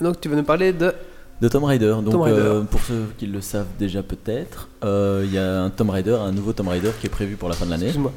Donc, 0.00 0.20
tu 0.20 0.28
vas 0.28 0.36
nous 0.36 0.42
parler 0.42 0.72
de. 0.72 0.92
De 1.40 1.48
Tomb 1.48 1.64
Raider. 1.64 1.94
Donc, 2.02 2.10
Tomb 2.10 2.22
Raider. 2.22 2.38
euh, 2.40 2.62
pour 2.62 2.80
ceux 2.80 3.06
qui 3.16 3.26
le 3.26 3.40
savent 3.40 3.66
déjà 3.78 4.02
peut-être, 4.02 4.68
euh, 4.84 5.22
il 5.24 5.32
y 5.32 5.38
a 5.38 5.62
un 5.62 5.70
Tomb 5.70 5.90
Raider, 5.90 6.14
un 6.20 6.32
nouveau 6.32 6.52
Tomb 6.52 6.68
Raider 6.68 6.90
qui 7.00 7.06
est 7.06 7.10
prévu 7.10 7.36
pour 7.36 7.48
la 7.48 7.54
fin 7.54 7.64
de 7.66 7.70
l'année. 7.70 7.84
Excuse-moi. 7.86 8.12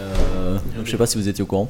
Euh, 0.00 0.54
donc, 0.76 0.86
je 0.86 0.90
sais 0.90 0.96
pas 0.96 1.06
si 1.06 1.18
vous 1.18 1.28
étiez 1.28 1.42
au 1.42 1.46
courant. 1.46 1.68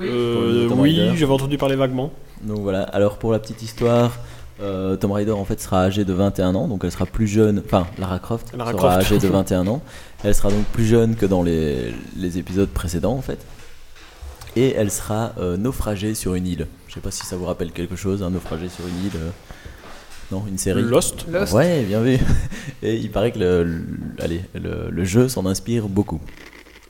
Euh, 0.00 0.68
oui, 0.70 0.98
Raider. 1.00 1.16
j'avais 1.16 1.32
entendu 1.32 1.58
parler 1.58 1.76
vaguement. 1.76 2.12
Donc 2.42 2.58
voilà, 2.60 2.82
alors 2.82 3.18
pour 3.18 3.32
la 3.32 3.38
petite 3.38 3.62
histoire, 3.62 4.12
euh, 4.62 4.96
Tomb 4.96 5.12
Raider 5.12 5.32
en 5.32 5.44
fait 5.44 5.60
sera 5.60 5.82
âgée 5.82 6.04
de 6.04 6.12
21 6.12 6.54
ans, 6.54 6.66
donc 6.68 6.82
elle 6.84 6.90
sera 6.92 7.06
plus 7.06 7.26
jeune, 7.26 7.62
enfin 7.64 7.86
Lara 7.98 8.18
Croft 8.18 8.52
Lara 8.56 8.72
sera 8.72 8.78
Croft. 8.80 8.96
âgée 9.06 9.18
de 9.18 9.28
21 9.28 9.66
ans, 9.68 9.82
elle 10.24 10.34
sera 10.34 10.50
donc 10.50 10.64
plus 10.66 10.84
jeune 10.86 11.14
que 11.14 11.24
dans 11.26 11.42
les, 11.42 11.94
les 12.16 12.38
épisodes 12.38 12.68
précédents 12.68 13.12
en 13.14 13.22
fait, 13.22 13.38
et 14.56 14.72
elle 14.72 14.90
sera 14.90 15.32
euh, 15.38 15.56
naufragée 15.56 16.14
sur 16.14 16.34
une 16.34 16.46
île. 16.46 16.66
Je 16.88 16.94
sais 16.94 17.00
pas 17.00 17.10
si 17.10 17.24
ça 17.24 17.36
vous 17.36 17.44
rappelle 17.44 17.70
quelque 17.72 17.96
chose, 17.96 18.22
un 18.22 18.30
naufragé 18.30 18.68
sur 18.68 18.86
une 18.86 19.04
île. 19.06 19.12
euh, 19.16 19.30
Non, 20.32 20.42
une 20.48 20.58
série. 20.58 20.82
Lost. 20.82 21.26
Lost. 21.30 21.52
Ouais, 21.52 21.82
bien 21.84 22.00
vu. 22.00 22.18
Et 22.82 22.96
il 22.96 23.10
paraît 23.10 23.30
que 23.32 23.38
le, 23.38 23.62
le- 23.64 23.84
allez, 24.18 24.40
le, 24.54 24.90
le 24.90 25.04
jeu 25.04 25.28
s'en 25.28 25.46
inspire 25.46 25.88
beaucoup. 25.88 26.20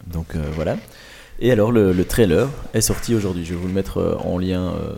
Donc 0.06 0.34
euh, 0.36 0.42
voilà. 0.54 0.76
Et 1.40 1.50
alors 1.50 1.72
le, 1.72 1.92
le 1.92 2.04
trailer 2.04 2.48
est 2.72 2.80
sorti 2.80 3.14
aujourd'hui. 3.14 3.44
Je 3.44 3.54
vais 3.54 3.60
vous 3.60 3.66
le 3.66 3.74
mettre 3.74 3.98
euh, 3.98 4.14
en 4.18 4.38
lien 4.38 4.68
euh, 4.72 4.94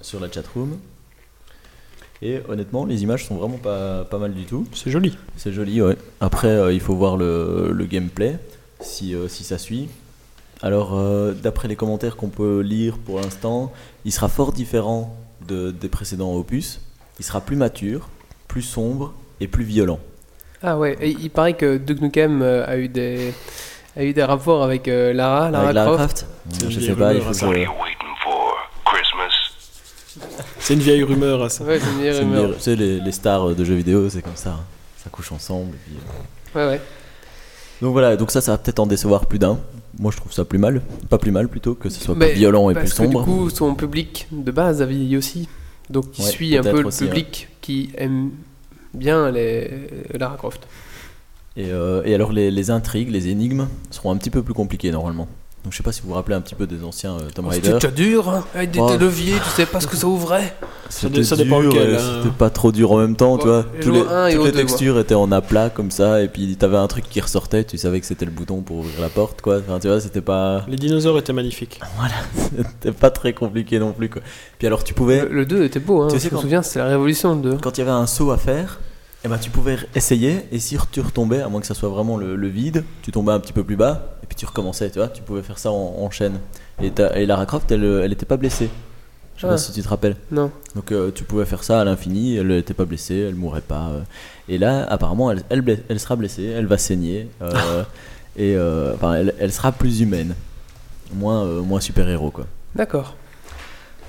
sur 0.00 0.18
la 0.20 0.30
chatroom. 0.32 0.78
Et 2.22 2.40
honnêtement, 2.48 2.86
les 2.86 3.02
images 3.02 3.26
sont 3.26 3.34
vraiment 3.36 3.58
pas, 3.58 4.04
pas 4.04 4.18
mal 4.18 4.32
du 4.32 4.44
tout. 4.44 4.66
C'est 4.72 4.90
joli. 4.90 5.16
C'est 5.36 5.52
joli, 5.52 5.82
ouais. 5.82 5.96
Après, 6.20 6.48
euh, 6.48 6.72
il 6.72 6.80
faut 6.80 6.94
voir 6.94 7.16
le, 7.18 7.70
le 7.72 7.84
gameplay, 7.84 8.38
si, 8.80 9.14
euh, 9.14 9.28
si 9.28 9.44
ça 9.44 9.58
suit. 9.58 9.88
Alors, 10.62 10.94
euh, 10.98 11.32
d'après 11.34 11.68
les 11.68 11.76
commentaires 11.76 12.16
qu'on 12.16 12.28
peut 12.30 12.60
lire 12.60 12.96
pour 12.96 13.20
l'instant, 13.20 13.72
il 14.06 14.12
sera 14.12 14.28
fort 14.28 14.52
différent 14.52 15.14
de, 15.46 15.70
des 15.70 15.88
précédents 15.88 16.34
opus. 16.34 16.80
Il 17.18 17.24
sera 17.24 17.40
plus 17.40 17.56
mature, 17.56 18.08
plus 18.48 18.62
sombre 18.62 19.12
et 19.40 19.46
plus 19.48 19.64
violent. 19.64 20.00
Ah 20.62 20.78
ouais, 20.78 20.96
et 21.00 21.10
il 21.10 21.30
paraît 21.30 21.54
que 21.54 21.76
Duke 21.76 22.00
Nukem 22.00 22.40
euh, 22.42 22.66
a 22.66 22.76
eu 22.78 22.88
des. 22.88 23.32
A 23.96 24.02
eu 24.02 24.12
des 24.12 24.24
rapports 24.24 24.64
avec 24.64 24.88
euh, 24.88 25.12
Lara, 25.12 25.50
Lara, 25.52 25.64
Avec 25.64 25.74
Lara 25.76 25.96
Croft. 25.96 26.26
Je 26.60 26.64
une 26.64 26.80
sais 26.80 26.94
pas, 26.96 27.14
il 27.14 27.20
faut 27.20 27.30
que? 27.30 27.64
C'est 30.58 30.74
une 30.74 30.80
vieille 30.80 31.02
rumeur 31.02 31.42
à 31.42 31.48
ça. 31.48 31.64
Ouais, 31.64 31.78
c'est 31.78 31.90
une 31.90 32.00
vieille 32.00 32.20
une 32.20 32.28
rumeur. 32.28 32.44
vieille- 32.46 32.54
Tu 32.56 32.62
sais, 32.62 32.76
les, 32.76 33.00
les 33.00 33.12
stars 33.12 33.54
de 33.54 33.64
jeux 33.64 33.74
vidéo, 33.74 34.08
c'est 34.08 34.22
comme 34.22 34.36
ça. 34.36 34.50
hein. 34.50 34.60
Ça 35.02 35.10
couche 35.10 35.30
ensemble. 35.32 35.74
et 35.74 35.78
puis, 35.84 35.92
euh. 35.96 36.58
Ouais, 36.66 36.72
ouais. 36.74 36.80
Donc 37.82 37.92
voilà, 37.92 38.16
donc 38.16 38.30
ça, 38.30 38.40
ça 38.40 38.52
va 38.52 38.58
peut-être 38.58 38.78
en 38.80 38.86
décevoir 38.86 39.26
plus 39.26 39.38
d'un. 39.38 39.58
Moi, 39.98 40.10
je 40.12 40.16
trouve 40.16 40.32
ça 40.32 40.44
plus 40.44 40.58
mal. 40.58 40.80
Pas 41.10 41.18
plus 41.18 41.30
mal 41.32 41.48
plutôt, 41.48 41.74
que 41.74 41.88
ce 41.88 42.00
soit 42.00 42.14
Mais 42.14 42.30
plus 42.30 42.38
violent 42.38 42.70
et 42.70 42.74
Parce 42.74 42.86
plus 42.86 42.90
que 42.98 43.04
sombre. 43.04 43.20
du 43.24 43.30
coup, 43.30 43.50
son 43.50 43.74
public 43.74 44.26
de 44.32 44.50
base 44.50 44.80
a 44.80 44.86
vieilli 44.86 45.16
aussi. 45.16 45.48
Donc, 45.90 46.06
Ouais, 46.18 46.24
suit 46.24 46.56
un 46.56 46.62
peu 46.62 46.80
le 46.80 46.86
aussi, 46.86 47.04
public 47.04 47.48
qui 47.60 47.90
aime 47.96 48.30
bien 48.94 49.30
les 49.30 49.68
Lara 50.14 50.36
Croft. 50.36 50.66
Et, 51.56 51.70
euh, 51.70 52.02
et 52.04 52.14
alors 52.14 52.32
les, 52.32 52.50
les 52.50 52.70
intrigues, 52.70 53.10
les 53.10 53.28
énigmes 53.28 53.68
seront 53.90 54.10
un 54.10 54.16
petit 54.16 54.30
peu 54.30 54.42
plus 54.42 54.54
compliquées 54.54 54.90
normalement. 54.90 55.28
Donc 55.64 55.72
je 55.72 55.78
sais 55.78 55.82
pas 55.82 55.92
si 55.92 56.02
vous 56.02 56.08
vous 56.08 56.14
rappelez 56.14 56.36
un 56.36 56.42
petit 56.42 56.54
peu 56.54 56.66
des 56.66 56.84
anciens 56.84 57.14
euh, 57.14 57.30
Tomb 57.34 57.46
Raider. 57.48 57.78
C'était 57.80 57.90
dur, 57.90 58.28
hein, 58.28 58.44
avec 58.54 58.70
des, 58.70 58.80
Oh. 58.80 58.90
des 58.90 58.98
leviers, 58.98 59.32
tu 59.42 59.48
sais 59.48 59.64
pas 59.64 59.80
ce 59.80 59.86
que 59.86 59.96
ça 59.96 60.06
ouvrait. 60.06 60.54
C'était 60.90 61.24
ça 61.24 61.36
dépend 61.36 61.60
dur, 61.60 61.72
lequel, 61.72 61.94
hein. 61.96 62.18
C'était 62.22 62.34
pas 62.36 62.50
trop 62.50 62.70
dur 62.70 62.92
en 62.92 62.98
même 62.98 63.16
temps, 63.16 63.38
tu 63.38 63.46
vois. 63.46 63.64
Tous 63.80 63.90
les, 63.90 64.00
toutes 64.02 64.10
les 64.28 64.34
deux, 64.36 64.52
textures 64.52 64.98
étaient 64.98 65.14
en 65.14 65.32
aplat 65.32 65.70
comme 65.70 65.90
ça, 65.90 66.20
et 66.20 66.28
puis 66.28 66.54
t'avais 66.56 66.76
un 66.76 66.86
truc 66.86 67.08
qui 67.08 67.18
ressortait, 67.18 67.64
tu 67.64 67.78
savais 67.78 67.98
que 67.98 68.04
c'était 68.06 68.26
le 68.26 68.30
bouton 68.30 68.60
pour 68.60 68.76
ouvrir 68.80 69.00
la 69.00 69.08
porte, 69.08 69.40
quoi. 69.40 69.58
Enfin, 69.66 69.78
tu 69.80 69.88
vois, 69.88 70.00
c'était 70.02 70.20
pas, 70.20 70.66
Les 70.68 70.76
dinosaures 70.76 71.16
étaient 71.18 71.32
magnifiques. 71.32 71.80
c'était 72.36 72.92
pas 72.92 73.10
très 73.10 73.32
compliqué 73.32 73.78
non 73.78 73.92
plus, 73.92 74.10
quoi. 74.10 74.20
Puis 74.58 74.66
alors 74.66 74.84
tu 74.84 74.92
pouvais, 74.92 75.22
Le, 75.22 75.28
le 75.34 75.46
2 75.46 75.64
était 75.64 75.80
beau, 75.80 76.02
hein. 76.02 76.08
Tu 76.10 76.16
je 76.16 76.20
sais 76.20 76.26
me 76.28 76.34
quand- 76.36 76.42
souviens, 76.42 76.62
c'était 76.62 76.80
la 76.80 76.86
révolution 76.88 77.36
de. 77.36 77.54
quand 77.54 77.78
il 77.78 77.80
y 77.80 77.82
avait 77.82 77.90
un 77.90 78.06
saut 78.06 78.30
à 78.32 78.36
faire, 78.36 78.80
eh 79.24 79.28
ben 79.28 79.38
tu 79.38 79.48
pouvais 79.48 79.78
essayer, 79.94 80.40
et 80.52 80.58
si 80.58 80.76
tu 80.92 81.00
retombais, 81.00 81.40
à 81.40 81.48
moins 81.48 81.62
que 81.62 81.66
ça 81.66 81.72
soit 81.74 81.88
vraiment 81.88 82.18
le, 82.18 82.36
le 82.36 82.48
vide, 82.48 82.84
tu 83.00 83.10
tombais 83.10 83.32
un 83.32 83.40
petit 83.40 83.54
peu 83.54 83.64
plus 83.64 83.76
bas, 83.76 84.13
et 84.24 84.26
puis 84.26 84.34
tu 84.36 84.46
recommençais, 84.46 84.90
tu 84.90 84.98
vois. 84.98 85.08
Tu 85.08 85.22
pouvais 85.22 85.42
faire 85.42 85.58
ça 85.58 85.70
en, 85.70 85.96
en 86.00 86.10
chaîne. 86.10 86.40
Et, 86.82 86.90
et 87.14 87.26
Lara 87.26 87.46
Croft, 87.46 87.70
elle, 87.70 87.84
elle 87.84 88.12
était 88.12 88.26
pas 88.26 88.36
blessée. 88.38 88.68
Je 89.36 89.42
sais 89.42 89.46
Ah. 89.46 89.50
pas 89.50 89.58
si 89.58 89.72
tu 89.72 89.82
te 89.82 89.88
rappelles. 89.88 90.16
Non. 90.30 90.50
Donc 90.74 90.90
euh, 90.92 91.10
tu 91.14 91.24
pouvais 91.24 91.44
faire 91.44 91.62
ça 91.62 91.80
à 91.80 91.84
l'infini, 91.84 92.36
elle 92.36 92.48
n'était 92.48 92.72
pas 92.74 92.84
blessée, 92.86 93.16
elle 93.28 93.34
mourrait 93.34 93.60
pas. 93.60 93.88
euh. 93.90 94.00
Et 94.48 94.58
là, 94.58 94.84
apparemment, 94.88 95.30
elle, 95.30 95.42
elle, 95.50 95.60
blesse- 95.60 95.82
elle 95.88 96.00
sera 96.00 96.16
blessée, 96.16 96.44
elle 96.44 96.66
va 96.66 96.78
saigner, 96.78 97.28
euh, 97.42 97.82
et 98.36 98.56
euh, 98.56 98.94
enfin, 98.94 99.14
elle, 99.14 99.34
elle 99.38 99.52
sera 99.52 99.72
plus 99.72 100.00
humaine, 100.00 100.34
moins, 101.14 101.44
euh, 101.44 101.62
moins 101.62 101.80
super-héros 101.80 102.30
quoi. 102.30 102.46
D'accord. 102.74 103.14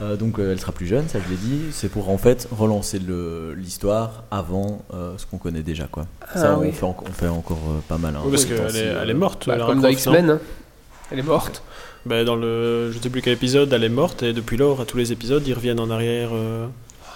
Euh, 0.01 0.17
donc 0.17 0.39
euh, 0.39 0.51
elle 0.51 0.59
sera 0.59 0.73
plus 0.73 0.87
jeune, 0.87 1.07
ça 1.07 1.19
je 1.25 1.29
l'ai 1.29 1.37
dit. 1.37 1.61
C'est 1.71 1.87
pour 1.89 2.09
en 2.09 2.17
fait 2.17 2.47
relancer 2.51 2.99
l'histoire 3.55 4.23
avant 4.29 4.81
euh, 4.93 5.13
ce 5.17 5.25
qu'on 5.25 5.37
connaît 5.37 5.61
déjà 5.63 5.85
quoi. 5.85 6.05
Ah, 6.21 6.37
ça 6.37 6.57
on, 6.57 6.61
oui. 6.61 6.71
fait, 6.73 6.85
en- 6.85 6.97
on 7.07 7.11
fait 7.13 7.27
encore 7.29 7.61
euh, 7.69 7.79
pas 7.87 7.97
mal. 7.97 8.15
hein, 8.15 8.19
Oui, 8.25 8.31
parce 8.31 8.45
qu'elle 8.45 8.57
est, 8.75 8.89
euh. 8.89 8.99
elle 9.03 9.09
est 9.09 9.13
morte. 9.13 9.47
Bah, 9.47 9.57
comme 9.65 9.81
dans 9.81 9.87
X-Men, 9.87 10.29
hein. 10.31 10.39
elle 11.11 11.19
est 11.19 11.23
morte. 11.23 11.63
Bah, 12.05 12.23
dans 12.23 12.35
le, 12.35 12.91
je 12.91 12.99
sais 12.99 13.09
plus 13.09 13.21
quel 13.21 13.33
épisode, 13.33 13.71
elle 13.73 13.83
est 13.83 13.89
morte 13.89 14.21
et 14.21 14.33
depuis 14.33 14.57
lors, 14.57 14.81
à 14.81 14.85
tous 14.85 14.97
les 14.97 15.11
épisodes, 15.11 15.41
ils 15.47 15.53
reviennent 15.53 15.79
en 15.79 15.89
arrière. 15.89 16.29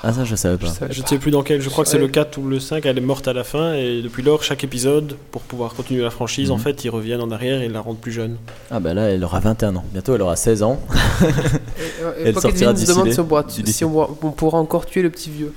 Ah 0.01 0.13
ça 0.13 0.23
je 0.23 0.33
savais 0.35 0.57
pas. 0.57 0.67
Je 0.89 1.01
ne 1.01 1.05
sais 1.07 1.17
plus 1.17 1.29
dans 1.31 1.43
quel, 1.43 1.59
je 1.61 1.67
crois 1.69 1.83
que 1.83 1.89
c'est 1.89 1.97
le 1.97 2.07
4 2.07 2.37
ou 2.37 2.47
le 2.47 2.59
5, 2.61 2.85
elle 2.85 2.97
est 2.97 3.01
morte 3.01 3.27
à 3.27 3.33
la 3.33 3.43
fin 3.43 3.73
et 3.73 4.01
depuis 4.01 4.23
lors, 4.23 4.43
chaque 4.43 4.63
épisode, 4.63 5.17
pour 5.31 5.41
pouvoir 5.41 5.73
continuer 5.73 6.01
la 6.03 6.09
franchise, 6.09 6.51
en 6.51 6.55
Mhm. 6.57 6.61
fait, 6.63 6.85
ils 6.85 6.89
reviennent 6.89 7.19
en 7.21 7.31
arrière 7.31 7.61
et 7.61 7.65
ils 7.65 7.71
la 7.73 7.81
rendent 7.81 7.99
plus 7.99 8.13
jeune. 8.13 8.37
Ah 8.71 8.79
bah 8.79 8.93
là 8.93 9.09
elle 9.09 9.21
aura 9.25 9.39
21 9.41 9.75
ans, 9.75 9.83
bientôt 9.91 10.15
elle 10.15 10.21
aura 10.21 10.37
16 10.37 10.63
ans. 10.63 10.79
Et, 11.21 11.25
et 11.25 12.25
Elle 12.27 12.39
sortira 12.39 12.71
d'ici 12.71 12.87
demande 12.87 13.11
si, 13.11 13.19
on 13.19 13.25
pourra, 13.25 13.43
si 13.49 13.83
on, 13.83 13.89
pourra, 13.91 14.09
on 14.23 14.31
pourra 14.31 14.57
encore 14.59 14.85
tuer 14.85 15.01
le 15.01 15.09
petit 15.09 15.29
vieux. 15.31 15.53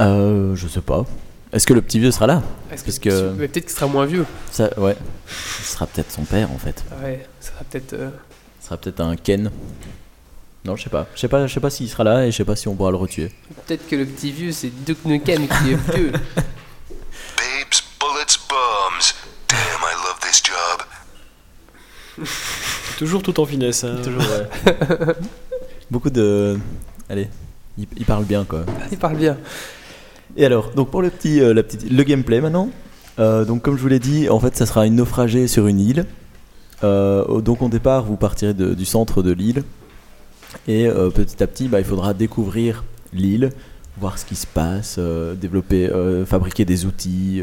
Euh, 0.00 0.56
je 0.56 0.66
sais 0.66 0.80
pas. 0.80 1.04
Est-ce 1.52 1.68
que 1.68 1.72
le 1.74 1.80
petit 1.82 2.00
vieux 2.00 2.10
sera 2.10 2.26
là? 2.26 2.42
Est-ce 2.72 2.84
Parce 2.84 2.98
que, 2.98 3.08
que- 3.10 3.32
mais 3.38 3.46
peut-être 3.46 3.66
qu'il 3.66 3.74
sera 3.76 3.86
moins 3.86 4.06
vieux. 4.06 4.26
Ça, 4.50 4.70
ouais. 4.80 4.96
Ce 5.62 5.74
sera 5.74 5.86
peut-être 5.86 6.10
son 6.10 6.22
père 6.24 6.50
en 6.50 6.58
fait. 6.58 6.82
Ouais, 7.00 7.24
ça 7.38 7.52
sera 7.52 7.64
peut-être. 7.70 7.92
euh, 7.92 8.10
Ce 8.60 8.66
sera 8.66 8.76
peut-être 8.76 9.00
un 9.00 9.14
Ken. 9.14 9.52
Non, 10.64 10.76
je 10.76 10.84
sais 10.84 10.90
pas. 10.90 11.06
Je 11.14 11.20
sais 11.20 11.28
pas, 11.28 11.46
je 11.46 11.52
sais 11.52 11.60
pas 11.60 11.70
s'il 11.70 11.88
sera 11.88 12.04
là 12.04 12.26
et 12.26 12.30
je 12.30 12.36
sais 12.36 12.44
pas 12.44 12.56
si 12.56 12.68
on 12.68 12.74
pourra 12.74 12.90
le 12.90 12.96
retuer. 12.96 13.30
Peut-être 13.66 13.86
que 13.86 13.96
le 13.96 14.06
petit 14.06 14.32
vieux, 14.32 14.50
c'est 14.52 14.70
Duke 14.84 15.04
Nukem 15.04 15.46
qui 15.46 15.72
est 15.72 15.94
vieux. 15.94 16.10
Babes, 16.12 17.80
bullets, 18.00 18.38
bombs. 18.48 19.14
Damn, 19.48 19.82
I 19.82 19.94
love 20.04 20.18
this 20.22 20.42
job. 20.42 22.26
Toujours 22.98 23.22
tout 23.22 23.38
en 23.40 23.44
finesse. 23.46 23.84
hein. 23.84 23.96
Toujours, 24.02 24.22
ouais. 24.22 25.14
Beaucoup 25.90 26.10
de. 26.10 26.58
Allez, 27.10 27.28
il, 27.76 27.86
il 27.98 28.04
parle 28.06 28.24
bien 28.24 28.44
quoi. 28.44 28.64
Il 28.90 28.96
parle 28.98 29.16
bien. 29.16 29.36
Et 30.36 30.46
alors, 30.46 30.70
donc 30.70 30.90
pour 30.90 31.02
le 31.02 31.10
petit, 31.10 31.40
euh, 31.40 31.52
la 31.52 31.62
petite, 31.62 31.90
le 31.90 32.02
gameplay 32.04 32.40
maintenant. 32.40 32.70
Euh, 33.18 33.44
donc 33.44 33.62
comme 33.62 33.76
je 33.76 33.82
vous 33.82 33.88
l'ai 33.88 33.98
dit, 33.98 34.28
en 34.30 34.40
fait, 34.40 34.56
ça 34.56 34.64
sera 34.64 34.86
une 34.86 34.96
naufragée 34.96 35.46
sur 35.46 35.66
une 35.66 35.78
île. 35.80 36.06
Euh, 36.82 37.40
donc 37.42 37.60
au 37.62 37.68
départ, 37.68 38.04
vous 38.04 38.16
partirez 38.16 38.54
de- 38.54 38.74
du 38.74 38.84
centre 38.84 39.22
de 39.22 39.30
l'île 39.32 39.62
et 40.68 40.86
euh, 40.86 41.10
petit 41.10 41.42
à 41.42 41.46
petit, 41.46 41.68
bah, 41.68 41.78
il 41.80 41.84
faudra 41.84 42.14
découvrir 42.14 42.84
l'île, 43.12 43.50
voir 44.00 44.18
ce 44.18 44.24
qui 44.24 44.34
se 44.34 44.46
passe, 44.46 44.96
euh, 44.98 45.34
développer, 45.34 45.88
euh, 45.90 46.24
fabriquer 46.26 46.64
des 46.64 46.84
outils. 46.86 47.42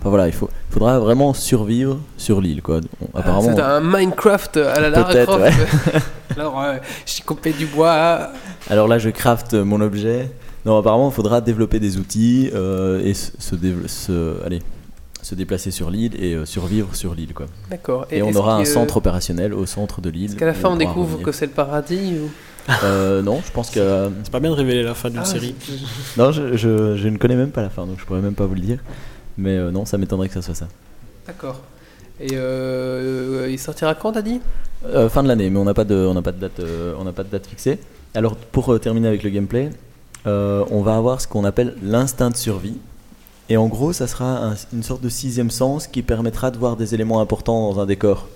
Enfin 0.00 0.10
voilà, 0.10 0.28
il 0.28 0.32
faut, 0.32 0.48
faudra 0.70 1.00
vraiment 1.00 1.34
survivre 1.34 1.98
sur 2.16 2.40
l'île 2.40 2.62
quoi. 2.62 2.76
On- 3.02 3.06
Ah, 3.14 3.18
apparemment, 3.18 3.52
C'est 3.56 3.60
un 3.62 3.80
Minecraft 3.80 4.56
à 4.58 4.80
la 4.80 4.90
Lara 4.90 5.12
Croft. 5.24 5.52
Alors, 6.36 6.60
euh, 6.62 6.76
j'ai 7.04 7.22
coupé 7.24 7.52
du 7.52 7.66
bois. 7.66 8.30
alors 8.70 8.86
là, 8.86 8.98
je 8.98 9.10
craft 9.10 9.54
mon 9.54 9.80
objet. 9.80 10.30
Non, 10.64 10.78
apparemment, 10.78 11.10
il 11.10 11.14
faudra 11.14 11.40
développer 11.40 11.80
des 11.80 11.96
outils 11.96 12.46
et 12.46 13.14
se, 13.14 13.32
se, 13.40 13.56
se- 13.88 14.44
allez, 14.44 14.60
se 15.28 15.34
déplacer 15.34 15.70
sur 15.70 15.90
l'île 15.90 16.14
et 16.22 16.34
euh, 16.34 16.46
survivre 16.46 16.94
sur 16.94 17.14
l'île 17.14 17.34
quoi. 17.34 17.46
D'accord. 17.70 18.06
Et, 18.10 18.22
on 18.22 18.32
aura 18.34 18.56
un 18.56 18.64
centre 18.64 18.96
opérationnel 18.96 19.52
au 19.52 19.66
centre 19.66 20.00
de 20.00 20.10
l'île. 20.10 20.30
Est-ce 20.30 20.36
qu'à 20.36 20.46
la 20.46 20.54
fin 20.54 20.70
on 20.70 20.76
découvre 20.76 21.10
revenir. 21.12 21.26
que 21.26 21.32
c'est 21.32 21.46
le 21.46 21.52
paradis 21.52 22.14
ou... 22.18 22.30
Euh, 22.84 23.22
non, 23.22 23.40
je 23.46 23.50
pense 23.50 23.70
que. 23.70 23.80
euh, 23.80 24.08
C'est 24.24 24.30
pas 24.32 24.40
bien 24.40 24.50
de 24.50 24.54
révéler 24.56 24.82
la 24.82 24.94
fin 24.94 25.08
d'une 25.10 25.20
Ah, 25.20 25.24
série. 25.24 25.54
Non, 26.18 26.32
je, 26.32 26.56
je, 26.56 26.96
je 26.96 27.08
ne 27.08 27.16
connais 27.16 27.36
même 27.36 27.50
pas 27.50 27.62
la 27.62 27.70
fin, 27.70 27.86
donc 27.86 27.98
je 27.98 28.04
pourrais 28.04 28.20
même 28.20 28.34
pas 28.34 28.44
vous 28.46 28.54
le 28.54 28.60
dire. 28.60 28.78
Mais 29.38 29.56
euh, 29.56 29.70
non, 29.70 29.84
ça 29.86 29.96
m'étonnerait 29.96 30.28
que 30.28 30.34
ça 30.34 30.42
soit 30.42 30.54
ça. 30.54 30.68
D'accord. 31.26 31.60
Et 32.20 32.30
euh, 32.32 33.48
il 33.50 33.58
sortira 33.58 33.94
quand 33.94 34.12
t'as 34.12 34.22
dit? 34.22 34.40
Euh, 34.86 35.08
fin 35.08 35.22
de 35.22 35.28
l'année, 35.28 35.48
mais 35.50 35.58
on 35.58 35.64
n'a 35.64 35.74
pas 35.74 35.84
de, 35.84 35.94
on 35.94 36.14
n'a 36.14 36.22
pas 36.22 36.32
de 36.32 36.40
date, 36.40 36.60
euh, 36.60 36.94
on 36.98 37.04
n'a 37.04 37.12
pas 37.12 37.24
de 37.24 37.30
date 37.30 37.46
fixée. 37.46 37.78
Alors 38.14 38.36
pour 38.36 38.72
euh, 38.72 38.78
terminer 38.78 39.08
avec 39.08 39.22
le 39.22 39.30
gameplay, 39.30 39.70
euh, 40.26 40.64
on 40.70 40.82
va 40.82 40.96
avoir 40.96 41.20
ce 41.20 41.28
qu'on 41.28 41.44
appelle 41.44 41.74
l'instinct 41.82 42.30
de 42.30 42.36
survie. 42.36 42.76
Et 43.48 43.56
en 43.56 43.66
gros, 43.66 43.92
ça 43.92 44.06
sera 44.06 44.26
un- 44.50 44.54
une 44.72 44.82
sorte 44.82 45.00
de 45.02 45.08
sixième 45.08 45.50
sens 45.50 45.86
qui 45.86 46.02
permettra 46.02 46.50
de 46.50 46.58
voir 46.58 46.76
des 46.76 46.94
éléments 46.94 47.20
importants 47.20 47.72
dans 47.72 47.80
un 47.80 47.86
décor. 47.86 48.28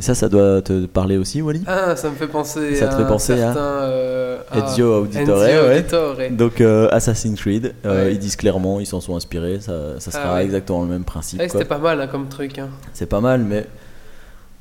Et 0.00 0.02
ça, 0.02 0.14
ça 0.14 0.28
doit 0.28 0.62
te 0.62 0.86
parler 0.86 1.16
aussi, 1.18 1.42
Wally? 1.42 1.62
Ah, 1.66 1.96
ça 1.96 2.08
me 2.08 2.14
fait 2.14 2.28
penser 2.28 2.76
Ça 2.76 2.86
te 2.86 2.94
à 2.94 2.98
fait 2.98 3.06
penser 3.08 3.42
à 3.42 3.52
euh, 3.56 4.38
Ezio 4.54 5.02
Auditore, 5.02 5.44
Ezio 5.44 5.62
ouais. 5.64 5.78
Auditore. 5.80 6.16
Donc 6.30 6.60
euh, 6.60 6.88
Assassin's 6.92 7.38
Creed, 7.40 7.74
euh, 7.84 8.04
Ouais. 8.06 8.12
ils 8.14 8.18
disent 8.20 8.36
clairement, 8.36 8.78
ils 8.78 8.86
s'en 8.86 9.00
sont 9.00 9.16
inspirés, 9.16 9.58
ça, 9.60 9.98
ça 9.98 10.10
Ah 10.14 10.16
sera 10.16 10.34
ouais. 10.36 10.44
exactement 10.44 10.82
le 10.82 10.88
même 10.88 11.02
principe. 11.04 11.40
Quoi. 11.40 11.48
C'était 11.48 11.64
pas 11.64 11.78
mal 11.78 12.00
hein, 12.00 12.06
comme 12.06 12.28
truc. 12.28 12.58
Hein. 12.60 12.68
C'est 12.92 13.06
pas 13.06 13.20
mal, 13.20 13.40
mais 13.40 13.66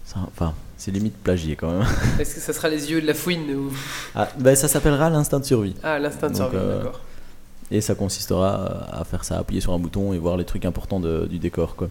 ça- 0.05 0.17
enfin, 0.27 0.53
c'est 0.75 0.89
limite 0.89 1.15
plagié 1.17 1.55
quand 1.55 1.69
même. 1.71 1.85
Est-ce 2.19 2.33
que 2.35 2.41
ça 2.41 2.51
sera 2.51 2.67
les 2.67 2.89
yeux 2.91 2.99
de 3.01 3.05
la 3.07 3.13
fouine 3.13 3.41
ou... 3.55 3.71
Ah, 4.15 4.27
ben, 4.39 4.55
ça 4.55 4.67
s'appellera 4.67 5.09
l'instinct 5.11 5.39
de 5.39 5.45
survie. 5.45 5.75
Ah, 5.83 5.99
l'instinct 5.99 6.29
de 6.31 6.37
Donc, 6.39 6.49
survie, 6.51 6.67
d'accord. 6.77 6.99
Et 7.71 7.81
ça 7.81 7.95
consistera 7.95 8.87
à 8.91 9.03
faire 9.03 9.23
ça, 9.25 9.37
appuyer 9.39 9.59
sur 9.61 9.73
un 9.73 9.79
bouton 9.79 10.13
et 10.13 10.17
voir 10.17 10.37
les 10.37 10.45
trucs 10.45 10.63
importants 10.65 10.99
de- 10.99 11.25
du 11.29 11.37
décor. 11.39 11.75
Quoi. 11.75 11.89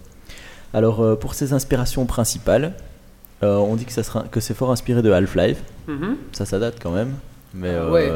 Alors, 0.73 1.01
euh, 1.03 1.17
pour 1.17 1.35
ces 1.35 1.53
inspirations 1.53 2.07
principales, 2.07 2.75
euh, 3.43 3.57
on 3.57 3.77
dit 3.77 3.85
que, 3.85 3.93
ça 3.93 4.03
sera, 4.03 4.23
que 4.25 4.41
c'est 4.41 4.55
fort 4.55 4.71
inspiré 4.73 5.03
de 5.03 5.11
Half-Life. 5.11 5.63
Mhm. 5.87 6.17
Ça, 6.33 6.47
ça 6.47 6.59
date 6.59 6.77
quand 6.83 6.93
même. 6.93 7.13
Mais 7.55 7.69
Ah, 7.71 7.73
euh, 7.83 7.91
ouais. 7.91 8.11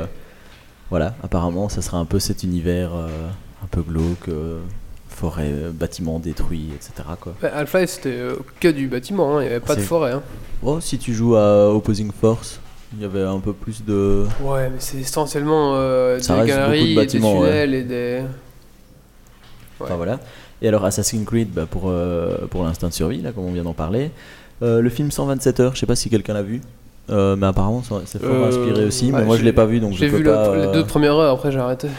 voilà, 0.88 1.14
apparemment, 1.22 1.68
ça 1.68 1.82
sera 1.82 1.98
un 1.98 2.04
peu 2.06 2.18
cet 2.18 2.42
univers 2.42 2.94
euh, 2.94 3.08
un 3.62 3.66
peu 3.70 3.82
glauque, 3.82 4.28
euh, 4.28 4.60
forêt, 5.08 5.50
euh, 5.52 5.70
bâtiments 5.70 6.18
détruits, 6.18 6.70
etc. 6.74 6.92
Quoi. 7.20 7.34
Half-Life 7.42 7.90
c'était 7.90 8.08
euh, 8.10 8.36
que 8.58 8.68
du 8.68 8.86
bâtiment, 8.88 9.36
hein, 9.36 9.42
il 9.42 9.46
n'y 9.48 9.50
avait 9.50 9.60
pas 9.60 9.76
de 9.76 9.80
forêt. 9.82 10.12
Hein. 10.12 10.22
Oh, 10.62 10.80
si 10.80 10.98
tu 10.98 11.12
joues 11.14 11.36
à 11.36 11.68
Opposing 11.74 12.10
Force, 12.18 12.58
il 12.94 13.02
y 13.02 13.04
avait 13.04 13.22
un 13.22 13.38
peu 13.40 13.52
plus 13.52 13.84
de. 13.84 14.26
Ouais, 14.42 14.68
mais 14.70 14.76
c'est 14.78 14.98
essentiellement 14.98 15.74
euh, 15.76 16.18
des 16.18 16.26
beaucoup 16.26 16.40
de 16.40 16.46
galeries, 16.46 16.94
bâtiments, 16.96 17.34
des 17.34 17.38
ouais. 17.40 17.46
tunnels 17.50 17.74
et 17.74 17.82
des. 17.84 18.22
Enfin 19.80 19.94
voilà. 19.96 20.18
Et 20.62 20.68
alors 20.68 20.84
Assassin's 20.84 21.24
Creed, 21.24 21.48
bah, 21.52 21.66
pour, 21.70 21.84
euh, 21.88 22.46
pour 22.50 22.64
l'instinct 22.64 22.88
de 22.88 22.92
survie, 22.92 23.22
là, 23.22 23.32
comme 23.32 23.44
on 23.44 23.52
vient 23.52 23.62
d'en 23.62 23.72
parler. 23.72 24.10
Euh, 24.62 24.80
le 24.82 24.90
film 24.90 25.10
127 25.10 25.60
heures, 25.60 25.74
je 25.74 25.80
sais 25.80 25.86
pas 25.86 25.96
si 25.96 26.10
quelqu'un 26.10 26.34
l'a 26.34 26.42
vu. 26.42 26.60
Euh, 27.08 27.34
mais 27.34 27.46
apparemment 27.46 27.82
ça- 27.82 28.02
c'est 28.04 28.22
fort 28.22 28.46
inspiré 28.46 28.84
aussi, 28.84 29.10
mais 29.10 29.24
moi 29.24 29.34
je 29.34 29.40
j'ai- 29.40 29.46
l'ai 29.46 29.52
pas 29.52 29.64
vu 29.66 29.80
donc 29.80 29.94
je 29.94 29.98
J'ai 29.98 30.08
peux 30.10 30.18
vu 30.18 30.22
le- 30.22 30.30
pas. 30.32 30.54
les 30.54 30.70
deux 30.70 30.84
premières 30.84 31.14
heures, 31.14 31.34
après 31.34 31.50
j'ai 31.50 31.58
arrêté. 31.58 31.88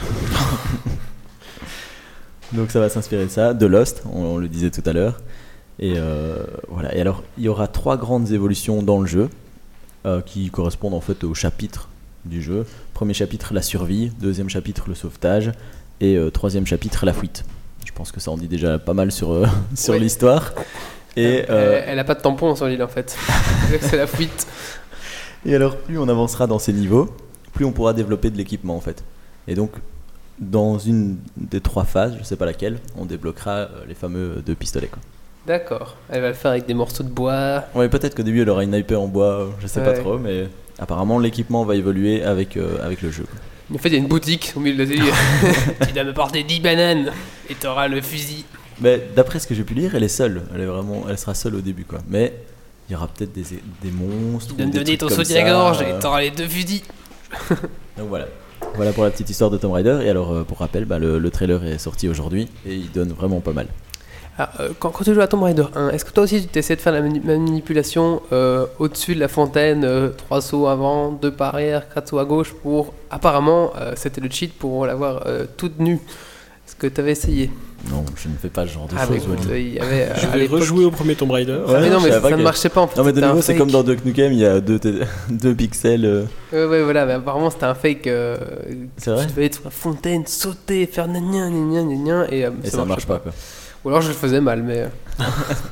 Donc 2.54 2.70
ça 2.72 2.80
va 2.80 2.90
s'inspirer 2.90 3.26
de 3.26 3.30
ça, 3.30 3.54
de 3.54 3.66
Lost, 3.66 4.04
on, 4.14 4.24
on 4.24 4.38
le 4.38 4.48
disait 4.48 4.70
tout 4.70 4.84
à 4.86 4.94
l'heure. 4.94 5.22
Et 5.80 5.96
voilà. 6.70 6.94
Et 6.96 7.02
alors 7.02 7.24
il 7.38 7.44
y 7.46 7.48
aura 7.50 7.68
trois 7.68 7.98
grandes 7.98 8.32
évolutions 8.32 8.84
dans 8.84 9.00
le 9.00 9.08
jeu 9.08 9.30
euh, 10.06 10.22
qui 10.22 10.50
correspondent 10.50 10.94
en 10.94 11.02
fait 11.02 11.24
au 11.24 11.34
chapitre 11.34 11.90
du 12.26 12.42
jeu. 12.42 12.66
Premier 12.94 13.14
chapitre 13.14 13.54
la 13.54 13.62
survie, 13.62 14.12
deuxième 14.20 14.50
chapitre 14.50 14.86
le 14.88 14.96
sauvetage 14.96 15.52
et 16.00 16.16
euh, 16.18 16.30
troisième 16.30 16.66
chapitre 16.66 17.06
la 17.06 17.14
fuite. 17.14 17.44
Je 17.86 17.92
pense 17.92 18.12
que 18.12 18.20
ça 18.20 18.32
en 18.32 18.38
dit 18.38 18.48
déjà 18.48 18.78
pas 18.80 18.94
mal 18.94 19.12
sur 19.12 19.32
euh, 19.32 19.46
sur 19.76 19.94
Oui. 19.94 20.00
l'histoire. 20.00 20.54
Et 21.18 21.24
elle, 21.40 21.46
euh, 21.50 21.84
elle 21.86 22.00
a 22.00 22.04
pas 22.04 22.16
de 22.16 22.22
tampon 22.22 22.56
sur 22.56 22.68
l'île 22.68 22.84
en 22.84 22.88
fait. 22.88 23.18
c'est 23.82 23.98
la 23.98 24.08
fuite. 24.08 24.48
Et 25.46 25.56
alors, 25.56 25.76
plus 25.78 25.98
on 25.98 26.08
avancera 26.08 26.46
dans 26.48 26.60
ces 26.60 26.72
niveaux, 26.74 27.14
plus 27.54 27.66
on 27.66 27.72
pourra 27.72 27.94
développer 27.94 28.30
de 28.30 28.38
l'équipement 28.38 28.76
en 28.78 28.82
fait. 28.82 29.04
Et 29.48 29.56
donc, 29.56 29.72
dans 30.40 30.78
une 30.80 31.18
des 31.36 31.60
trois 31.60 31.84
phases, 31.84 32.16
je 32.20 32.24
sais 32.24 32.36
pas 32.36 32.46
laquelle, 32.46 32.78
on 32.96 33.06
débloquera 33.06 33.68
les 33.88 33.96
fameux 33.96 34.42
deux 34.46 34.56
pistolets. 34.56 34.88
Quoi. 34.88 35.00
D'accord. 35.46 35.96
Elle 36.10 36.22
va 36.22 36.28
le 36.30 36.34
faire 36.34 36.52
avec 36.52 36.68
des 36.68 36.74
morceaux 36.74 37.04
de 37.04 37.10
bois. 37.10 37.64
Ouais, 37.74 37.90
peut-être 37.90 38.16
qu'au 38.16 38.24
début 38.24 38.42
elle 38.42 38.50
aura 38.50 38.64
une 38.64 38.72
sniper 38.72 39.02
en 39.02 39.08
bois, 39.08 39.26
euh, 39.26 39.48
je 39.60 39.68
sais 39.68 39.84
pas 39.84 39.94
trop, 39.94 40.18
mais 40.18 40.48
apparemment 40.78 41.18
l'équipement 41.20 41.66
va 41.66 41.76
évoluer 41.76 42.24
avec, 42.24 42.58
euh, 42.58 42.78
avec 42.84 43.02
le 43.02 43.12
jeu. 43.12 43.26
En 43.74 43.78
fait, 43.78 43.90
il 43.90 43.94
y 43.94 43.96
a 43.96 44.00
une 44.00 44.08
boutique 44.08 44.54
au 44.56 44.60
milieu 44.60 44.76
de 44.76 44.84
l'atelier. 44.84 45.12
tu 45.88 45.94
dois 45.94 46.04
me 46.04 46.14
porter 46.14 46.44
10 46.44 46.60
bananes 46.60 47.12
et 47.50 47.56
t'auras 47.56 47.88
le 47.88 48.02
fusil. 48.02 48.46
Mais 48.82 49.02
d'après 49.16 49.40
ce 49.40 49.48
que 49.48 49.56
j'ai 49.56 49.64
pu 49.64 49.74
lire, 49.74 49.96
elle 49.96 50.04
est 50.04 50.10
seule. 50.10 50.44
Elle, 50.54 50.62
est 50.62 50.66
vraiment, 50.66 51.06
elle 51.10 51.18
sera 51.18 51.34
seule 51.34 51.56
au 51.56 51.62
début. 51.62 51.86
quoi. 51.86 52.00
Mais 52.10 52.34
il 52.90 52.94
y 52.94 52.96
aura 52.96 53.08
peut-être 53.08 53.32
des, 53.32 53.44
des 53.82 53.92
monstres. 53.92 54.56
Tu 54.58 54.66
me 54.66 54.72
donner 54.72 54.98
ton 54.98 55.08
soutien-gorge 55.08 55.82
et 55.84 55.94
euh. 55.94 56.00
t'auras 56.00 56.22
les 56.22 56.32
deux 56.32 56.48
fusils. 56.48 56.84
Donc 57.98 58.10
voilà. 58.10 58.28
Voilà 58.76 58.92
pour 58.92 59.04
la 59.06 59.10
petite 59.10 59.30
histoire 59.30 59.50
de 59.50 59.58
Tomb 59.58 59.72
Raider. 59.72 60.02
Et 60.04 60.10
alors, 60.10 60.46
pour 60.46 60.60
rappel, 60.60 60.86
bah, 60.86 61.00
le, 61.00 61.18
le 61.18 61.30
trailer 61.30 61.64
est 61.64 61.78
sorti 61.78 62.10
aujourd'hui 62.10 62.48
et 62.66 62.76
il 62.76 62.92
donne 62.92 63.14
vraiment 63.14 63.40
pas 63.40 63.54
mal. 63.54 63.68
Ah, 64.38 64.50
euh, 64.60 64.70
quand, 64.80 64.90
quand 64.92 65.04
tu 65.04 65.14
joues 65.14 65.22
à 65.22 65.28
Tomb 65.28 65.44
Raider 65.44 65.66
1, 65.76 65.90
est-ce 65.90 66.06
que 66.06 66.12
toi 66.12 66.24
aussi 66.24 66.48
tu 66.48 66.58
essaies 66.58 66.76
de 66.76 66.82
faire 66.82 66.94
la 66.94 67.02
mani- 67.02 67.20
manipulation 67.24 68.22
euh, 68.32 68.66
au-dessus 68.80 69.14
de 69.14 69.20
la 69.20 69.28
fontaine, 69.28 69.84
euh, 69.84 70.10
trois 70.10 70.42
sauts 70.42 70.68
avant, 70.68 71.12
deux 71.12 71.32
par 71.32 71.54
arrière, 71.56 71.88
quatre 71.94 72.10
sauts 72.10 72.20
à 72.20 72.26
gauche 72.26 72.54
pour. 72.54 72.94
Apparemment, 73.10 73.72
euh, 73.78 73.92
c'était 73.96 74.22
le 74.22 74.30
cheat 74.30 74.54
pour 74.54 74.86
l'avoir 74.86 75.24
euh, 75.28 75.46
toute 75.58 75.80
nue. 75.80 76.00
Est-ce 76.66 76.76
que 76.78 76.88
tu 76.88 77.02
avais 77.02 77.12
essayé? 77.12 77.52
Non, 77.90 78.06
je 78.16 78.30
ne 78.30 78.36
fais 78.36 78.48
pas 78.48 78.66
ce 78.66 78.72
genre 78.72 78.88
de 78.88 78.94
Ah, 78.98 79.06
choses. 79.06 79.18
écoute, 79.18 79.46
Wally. 79.50 79.62
il 79.62 79.74
y 79.74 79.80
avait. 79.80 80.04
euh, 80.10 80.16
Je 80.16 80.28
vais 80.28 80.46
rejouer 80.48 80.86
au 80.86 80.92
premier 80.92 81.16
Tomb 81.16 81.32
Raider. 81.32 81.60
Ah, 81.68 81.80
mais 81.82 81.90
non, 81.90 82.00
mais 82.00 82.12
ça, 82.12 82.22
pas 82.22 82.30
ça 82.30 82.38
ne 82.38 82.44
marchait 82.44 82.70
pas 82.70 82.82
en 82.82 82.88
fait. 82.88 82.98
Non 82.98 83.04
mais 83.04 83.12
de 83.12 83.20
nouveau 83.22 83.42
c'est 83.42 83.58
comme 83.58 83.72
dans 83.72 83.84
Duck 83.84 84.06
Nukem, 84.06 84.32
il 84.32 84.40
y 84.40 84.46
a 84.46 84.62
deux, 84.62 84.80
pixels. 85.56 86.06
euh, 86.06 86.24
Ouais, 86.54 86.66
ouais, 86.66 86.84
voilà, 86.84 87.06
mais 87.06 87.14
apparemment 87.14 87.50
c'était 87.50 87.66
un 87.66 87.74
fake. 87.76 88.08
euh, 88.08 88.38
C'est 88.98 89.12
vrai 89.12 89.26
Tu 89.26 89.32
devais 89.32 89.46
être 89.48 89.56
sur 89.56 89.64
la 89.66 89.72
fontaine, 89.72 90.26
sauter, 90.26 90.86
faire 90.86 91.08
gna 91.10 91.20
gna 91.20 91.50
gna 91.50 91.82
gna 91.84 91.96
gna 91.96 92.32
et, 92.32 92.46
euh, 92.46 92.52
et 92.64 92.70
ça, 92.70 92.78
marchait 92.78 92.88
marche 92.88 93.06
pas 93.08 93.20
quoi. 93.20 93.32
Ou 93.84 93.90
alors 93.90 94.02
je 94.02 94.10
le 94.10 94.14
faisais 94.14 94.42
mal, 94.42 94.62
mais. 94.64 94.80
euh, 94.82 94.88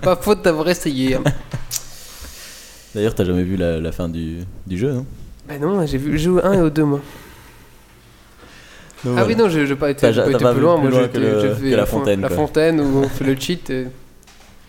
pas 0.02 0.16
faute 0.16 0.42
d'avoir 0.44 0.68
essayé. 0.70 1.16
hein. 1.16 1.24
D'ailleurs 2.96 3.14
t'as 3.16 3.24
jamais 3.26 3.44
vu 3.44 3.56
la, 3.56 3.80
la 3.80 3.92
fin 3.92 4.10
du, 4.10 4.40
du 4.66 4.78
jeu 4.78 4.92
non? 4.94 5.06
Ben 5.48 5.60
non, 5.62 5.86
j'ai 5.86 5.98
vu 6.00 6.18
j'ai 6.18 6.26
joué 6.26 6.42
au 6.42 6.46
1 6.46 6.54
et 6.54 6.62
au 6.62 6.70
2 6.70 6.84
moi. 6.84 7.00
Donc, 9.04 9.14
Ah 9.18 9.22
voilà. 9.24 9.28
oui, 9.28 9.36
non, 9.36 9.48
j'ai 9.50 9.66
j'ai 9.68 9.76
pas 9.76 9.90
été, 9.92 10.02
T'as- 10.02 10.12
j'ai 10.12 10.22
pas 10.22 10.26
t'as 10.26 10.32
été 10.34 10.44
pas 10.44 10.52
plus 10.52 10.60
vu 10.60 10.64
loin. 10.66 10.76
plus 10.80 10.90
Moi, 10.90 10.92
loin 10.92 11.02
j'ai 11.04 11.10
que 11.10 11.18
le- 11.20 11.40
j'ai 11.40 11.54
fait 11.56 11.70
que 11.72 11.76
la 11.76 11.86
fon- 11.86 12.00
fontaine, 12.00 12.22
La 12.22 12.28
quoi. 12.28 12.38
fontaine 12.38 12.82
où 12.82 12.98
on 12.98 13.08
fait 13.10 13.24
le 13.24 13.36
cheat 13.40 13.70
et 13.70 13.88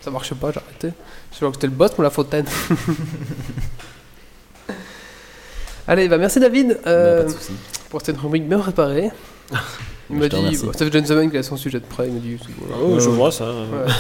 ça 0.03 0.11
marchait 0.11 0.35
pas, 0.35 0.53
j'ai 0.53 0.61
arrêté. 0.61 0.97
Je 1.33 1.37
crois 1.37 1.49
que 1.49 1.55
c'était 1.57 1.67
le 1.67 1.73
boss 1.73 1.93
pour 1.93 2.03
la 2.05 2.11
fontaine. 2.11 2.45
Allez, 5.89 6.09
bah 6.09 6.19
merci 6.19 6.39
David 6.41 6.69
Mais 6.69 6.77
euh, 6.87 7.19
pas 7.23 7.25
de 7.25 7.33
soucis. 7.37 7.53
pour 7.89 8.03
cette 8.03 8.19
rubrique 8.19 8.47
bien 8.49 8.59
préparée. 8.59 9.11
Il 10.11 10.19
m'a 10.19 10.29
dit, 10.29 10.37
une 10.99 11.07
semaine 11.07 11.31
qu'il 11.31 11.39
a 11.39 11.43
son 11.43 11.57
sujet 11.57 11.81
de 11.81 11.85
près, 11.85 12.09
il 12.09 12.15
m'a 12.15 12.21
dit. 12.21 12.37
c'est 12.41 12.55
bon, 12.55 12.67
là. 12.71 12.77
Oh, 12.83 12.99
je 13.01 13.09
vois 13.09 13.31
ça. 13.33 13.45
Ouais. 13.53 13.93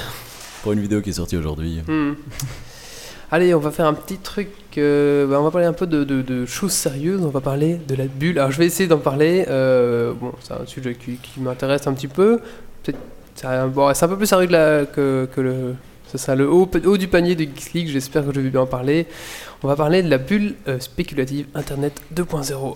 Pour 0.62 0.72
une 0.72 0.80
vidéo 0.80 1.00
qui 1.00 1.10
est 1.10 1.14
sortie 1.14 1.36
aujourd'hui. 1.36 1.80
Hmm. 1.86 2.12
Allez, 3.32 3.54
on 3.54 3.60
va 3.60 3.70
faire 3.70 3.86
un 3.86 3.94
petit 3.94 4.16
truc. 4.18 4.48
euh, 4.76 5.26
bah, 5.26 5.40
on 5.40 5.44
va 5.44 5.50
parler 5.52 5.66
un 5.66 5.72
peu 5.72 5.86
de, 5.86 6.02
de- 6.02 6.20
de 6.22 6.46
choses 6.46 6.72
sérieuses. 6.72 7.20
On 7.22 7.28
va 7.28 7.40
parler 7.40 7.76
de 7.86 7.94
la 7.94 8.06
bulle. 8.06 8.38
Alors, 8.40 8.50
je 8.50 8.58
vais 8.58 8.66
essayer 8.66 8.88
d'en 8.88 8.98
parler. 8.98 9.44
euh, 9.48 10.12
bon, 10.12 10.32
c'est 10.42 10.52
un 10.54 10.66
sujet 10.66 10.94
qui, 10.96 11.14
qui 11.16 11.40
m'intéresse 11.40 11.86
un 11.86 11.92
petit 11.94 12.08
peu. 12.08 12.40
C'est 12.82 13.46
un, 13.46 13.68
bon, 13.68 13.94
c'est 13.94 14.04
un 14.04 14.08
peu 14.08 14.16
plus 14.16 14.26
sérieux 14.26 14.48
que, 14.48 14.52
la- 14.52 14.84
que, 14.86 15.28
que 15.34 15.40
le. 15.40 15.74
Ça 16.10 16.18
sera 16.18 16.34
le 16.34 16.50
haut, 16.50 16.68
haut 16.86 16.96
du 16.96 17.06
panier 17.06 17.36
de 17.36 17.44
Geeks 17.44 17.72
League. 17.72 17.88
J'espère 17.88 18.26
que 18.26 18.34
je 18.34 18.40
vais 18.40 18.50
bien 18.50 18.62
en 18.62 18.66
parler. 18.66 19.06
On 19.62 19.68
va 19.68 19.76
parler 19.76 20.02
de 20.02 20.10
la 20.10 20.18
bulle 20.18 20.56
euh, 20.66 20.80
spéculative 20.80 21.46
Internet 21.54 22.00
2.0. 22.12 22.74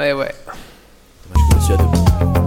Ouais, 0.00 0.12
ouais. 0.12 0.34
Je 1.32 1.54
me 1.54 1.60
suis 1.60 2.43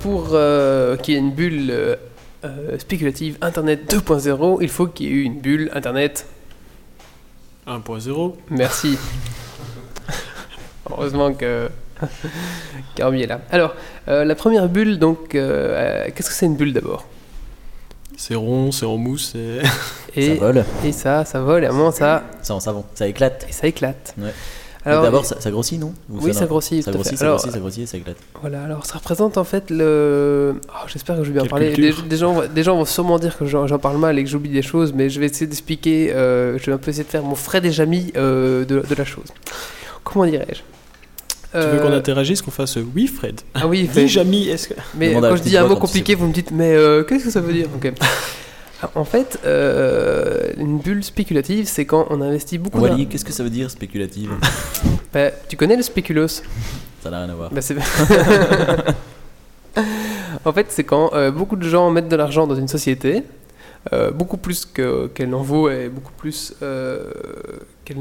pour 0.00 0.30
euh, 0.32 0.96
qu'il 0.96 1.14
y 1.14 1.16
ait 1.16 1.20
une 1.20 1.32
bulle 1.32 1.70
euh, 1.70 1.96
euh, 2.44 2.78
spéculative 2.78 3.36
Internet 3.40 3.92
2.0, 3.92 4.58
il 4.60 4.68
faut 4.68 4.86
qu'il 4.86 5.06
y 5.06 5.08
ait 5.10 5.12
eu 5.12 5.22
une 5.22 5.40
bulle 5.40 5.70
Internet. 5.74 6.26
1.0. 7.66 8.34
Merci. 8.50 8.98
Heureusement 10.90 11.32
que 11.34 11.68
Carmi 12.94 13.22
est 13.22 13.26
là. 13.26 13.40
Alors, 13.50 13.74
euh, 14.08 14.24
la 14.24 14.34
première 14.34 14.68
bulle, 14.68 14.98
donc, 14.98 15.34
euh, 15.34 16.06
euh, 16.06 16.10
qu'est-ce 16.14 16.28
que 16.30 16.34
c'est 16.34 16.46
une 16.46 16.56
bulle 16.56 16.72
d'abord? 16.72 17.04
C'est 18.16 18.34
rond, 18.34 18.72
c'est 18.72 18.86
en 18.86 18.96
mousse, 18.96 19.30
c'est. 19.32 19.60
et, 20.20 20.36
Ça 20.36 20.44
vole. 20.44 20.64
et 20.84 20.92
ça, 20.92 21.24
ça 21.24 21.40
vole, 21.40 21.64
et 21.64 21.66
à 21.66 21.70
un 21.70 21.72
moment, 21.72 21.92
ça, 21.92 22.24
C'est 22.42 22.52
en 22.52 22.60
savon. 22.60 22.84
Ça 22.94 23.06
éclate. 23.06 23.46
et 23.48 23.52
ça 23.52 23.66
éclate. 23.66 24.14
Ouais. 24.18 24.32
D'abord, 24.84 25.26
ça, 25.26 25.40
ça 25.40 25.50
grossit, 25.50 25.78
non 25.78 25.92
Ou 26.10 26.20
oui, 26.22 26.32
ça 26.34 26.46
grossit. 26.46 26.82
Ça 26.82 26.90
grossit, 26.90 27.12
fait. 27.12 27.16
ça 27.18 27.24
Alors, 27.26 27.36
grossit, 27.36 27.52
ça 27.52 27.58
grossit, 27.60 27.86
ça 27.88 27.96
éclate. 27.98 28.16
Voilà, 28.40 28.64
alors 28.64 28.86
ça 28.86 28.96
représente 28.98 29.36
en 29.36 29.44
fait 29.44 29.64
le. 29.70 30.54
Oh, 30.68 30.86
J'espère 30.88 31.16
que 31.18 31.24
je 31.24 31.28
vais 31.28 31.34
bien 31.34 31.42
Quelle 31.42 31.50
parler. 31.50 31.92
Des, 32.08 32.16
gens, 32.16 32.32
vont- 32.32 32.46
des 32.52 32.62
gens 32.62 32.76
vont 32.76 32.84
sûrement 32.86 33.18
dire 33.18 33.36
que 33.36 33.44
j'en 33.44 33.66
j'en 33.66 33.78
parle 33.78 33.98
mal 33.98 34.18
et 34.18 34.24
que 34.24 34.30
j'oublie 34.30 34.50
des 34.50 34.62
choses, 34.62 34.92
mais 34.94 35.10
je 35.10 35.20
vais 35.20 35.26
essayer 35.26 35.46
d'expliquer. 35.46 36.12
euh, 36.14 36.58
je 36.58 36.66
vais 36.66 36.72
un 36.72 36.78
peu 36.78 36.90
essayer 36.90 37.04
de 37.04 37.10
faire 37.10 37.22
mon 37.22 37.34
frais 37.34 37.60
déjà 37.60 37.84
mis 37.84 38.12
euh, 38.16 38.64
de, 38.64 38.82
de 38.88 38.94
la 38.94 39.04
chose. 39.04 39.26
Comment 40.02 40.24
dirais-je 40.24 40.60
Tu 41.52 41.58
veux 41.58 41.78
qu'on 41.80 41.92
Euh, 41.92 41.98
interagisse, 41.98 42.40
qu'on 42.40 42.50
fasse 42.50 42.78
oui, 42.94 43.06
Fred 43.06 43.40
Ah 43.54 43.66
oui, 43.66 43.88
mais, 43.94 44.04
Dis, 44.06 44.08
Jamy, 44.08 44.48
est-ce 44.48 44.68
que. 44.68 44.74
mais 44.94 45.12
quand 45.12 45.36
je 45.36 45.42
dis 45.42 45.56
un 45.58 45.66
mot 45.66 45.76
compliqué, 45.76 46.14
vous 46.14 46.26
me 46.26 46.32
dites, 46.32 46.52
mais 46.52 46.74
euh, 46.74 47.02
qu'est-ce 47.04 47.24
que 47.24 47.30
ça 47.30 47.40
veut 47.42 47.52
dire? 47.52 47.68
Ok. 47.76 47.92
En 48.94 49.04
fait, 49.04 49.38
euh, 49.44 50.52
une 50.56 50.78
bulle 50.78 51.04
spéculative, 51.04 51.66
c'est 51.68 51.84
quand 51.84 52.06
on 52.10 52.20
investit 52.22 52.56
beaucoup. 52.58 52.80
Wally, 52.80 53.06
qu'est-ce 53.08 53.24
que 53.26 53.32
ça 53.32 53.42
veut 53.42 53.50
dire 53.50 53.70
spéculative 53.70 54.30
Bah, 55.12 55.30
tu 55.48 55.56
connais 55.56 55.76
le 55.76 55.82
spéculos 55.82 56.28
Ça 57.02 57.10
n'a 57.10 57.18
rien 57.20 57.28
à 57.30 57.34
voir. 57.34 57.50
Bah, 57.50 57.60
en 60.44 60.52
fait, 60.52 60.66
c'est 60.70 60.84
quand 60.84 61.12
euh, 61.14 61.30
beaucoup 61.30 61.56
de 61.56 61.68
gens 61.68 61.90
mettent 61.90 62.08
de 62.08 62.16
l'argent 62.16 62.46
dans 62.46 62.54
une 62.54 62.68
société, 62.68 63.22
euh, 63.92 64.10
beaucoup 64.10 64.36
plus 64.36 64.64
que- 64.64 65.08
qu'elle 65.08 65.30
n'en 65.30 65.42
vaut 65.42 65.68
et 65.70 65.88
beaucoup 65.88 66.12
plus 66.16 66.54
qu'elle 67.84 67.96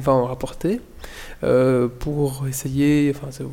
va 0.00 0.12
en 0.12 0.24
rapporter, 0.24 0.80
pour 1.98 2.46
essayer. 2.48 3.12
Enfin, 3.14 3.28
c'est- 3.30 3.44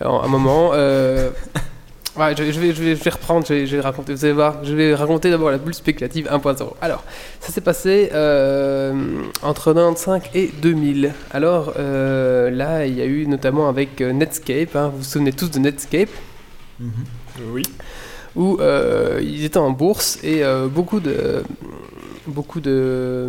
à 0.00 0.08
un 0.08 0.28
moment. 0.28 0.70
ouais, 2.16 2.34
je, 2.36 2.44
je 2.52 2.60
vais, 2.60 2.72
je, 2.74 2.82
vais, 2.82 2.96
je 2.96 3.02
vais 3.04 3.10
reprendre, 3.10 3.46
je 3.46 3.54
vais, 3.54 3.66
je 3.66 3.76
vais 3.76 3.82
raconter, 3.82 4.14
vous 4.14 4.24
allez 4.24 4.34
voir, 4.34 4.64
je 4.64 4.74
vais 4.74 4.94
raconter 4.94 5.30
d'abord 5.30 5.50
la 5.50 5.58
bulle 5.58 5.74
spéculative 5.74 6.28
1.0. 6.30 6.72
Alors, 6.80 7.04
ça 7.40 7.52
s'est 7.52 7.60
passé 7.60 8.10
euh, 8.12 8.92
entre 9.42 9.72
95 9.72 10.22
et 10.34 10.50
2000. 10.62 11.12
Alors 11.30 11.74
euh, 11.78 12.50
là, 12.50 12.86
il 12.86 12.94
y 12.96 13.02
a 13.02 13.06
eu 13.06 13.26
notamment 13.26 13.68
avec 13.68 14.00
euh, 14.00 14.12
Netscape, 14.12 14.74
hein, 14.76 14.88
vous 14.92 14.98
vous 14.98 15.04
souvenez 15.04 15.32
tous 15.32 15.50
de 15.50 15.58
Netscape, 15.58 16.08
Oui. 17.52 17.62
où 18.36 18.58
euh, 18.60 19.20
ils 19.22 19.44
étaient 19.44 19.58
en 19.58 19.70
bourse 19.70 20.18
et 20.22 20.42
beaucoup 20.70 21.00
de... 21.00 21.42
Beaucoup 22.26 22.60
de 22.60 23.28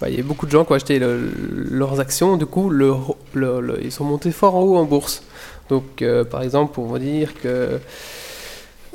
bah, 0.00 0.08
il 0.08 0.16
y 0.16 0.20
a 0.20 0.22
beaucoup 0.22 0.46
de 0.46 0.52
gens 0.52 0.64
qui 0.64 0.72
ont 0.72 0.76
acheté 0.76 0.98
le- 1.00 1.30
leurs 1.68 1.98
actions, 2.00 2.36
du 2.36 2.46
coup, 2.46 2.70
le- 2.70 2.94
le- 3.34 3.60
le- 3.60 3.84
ils 3.84 3.90
sont 3.92 4.04
montés 4.04 4.30
fort 4.30 4.54
en 4.54 4.62
haut 4.62 4.76
en 4.76 4.84
bourse. 4.84 5.24
Donc, 5.70 6.02
euh, 6.02 6.24
par 6.24 6.42
exemple, 6.42 6.74
pour 6.74 6.84
vous 6.84 6.98
dire 6.98 7.32
que 7.40 7.78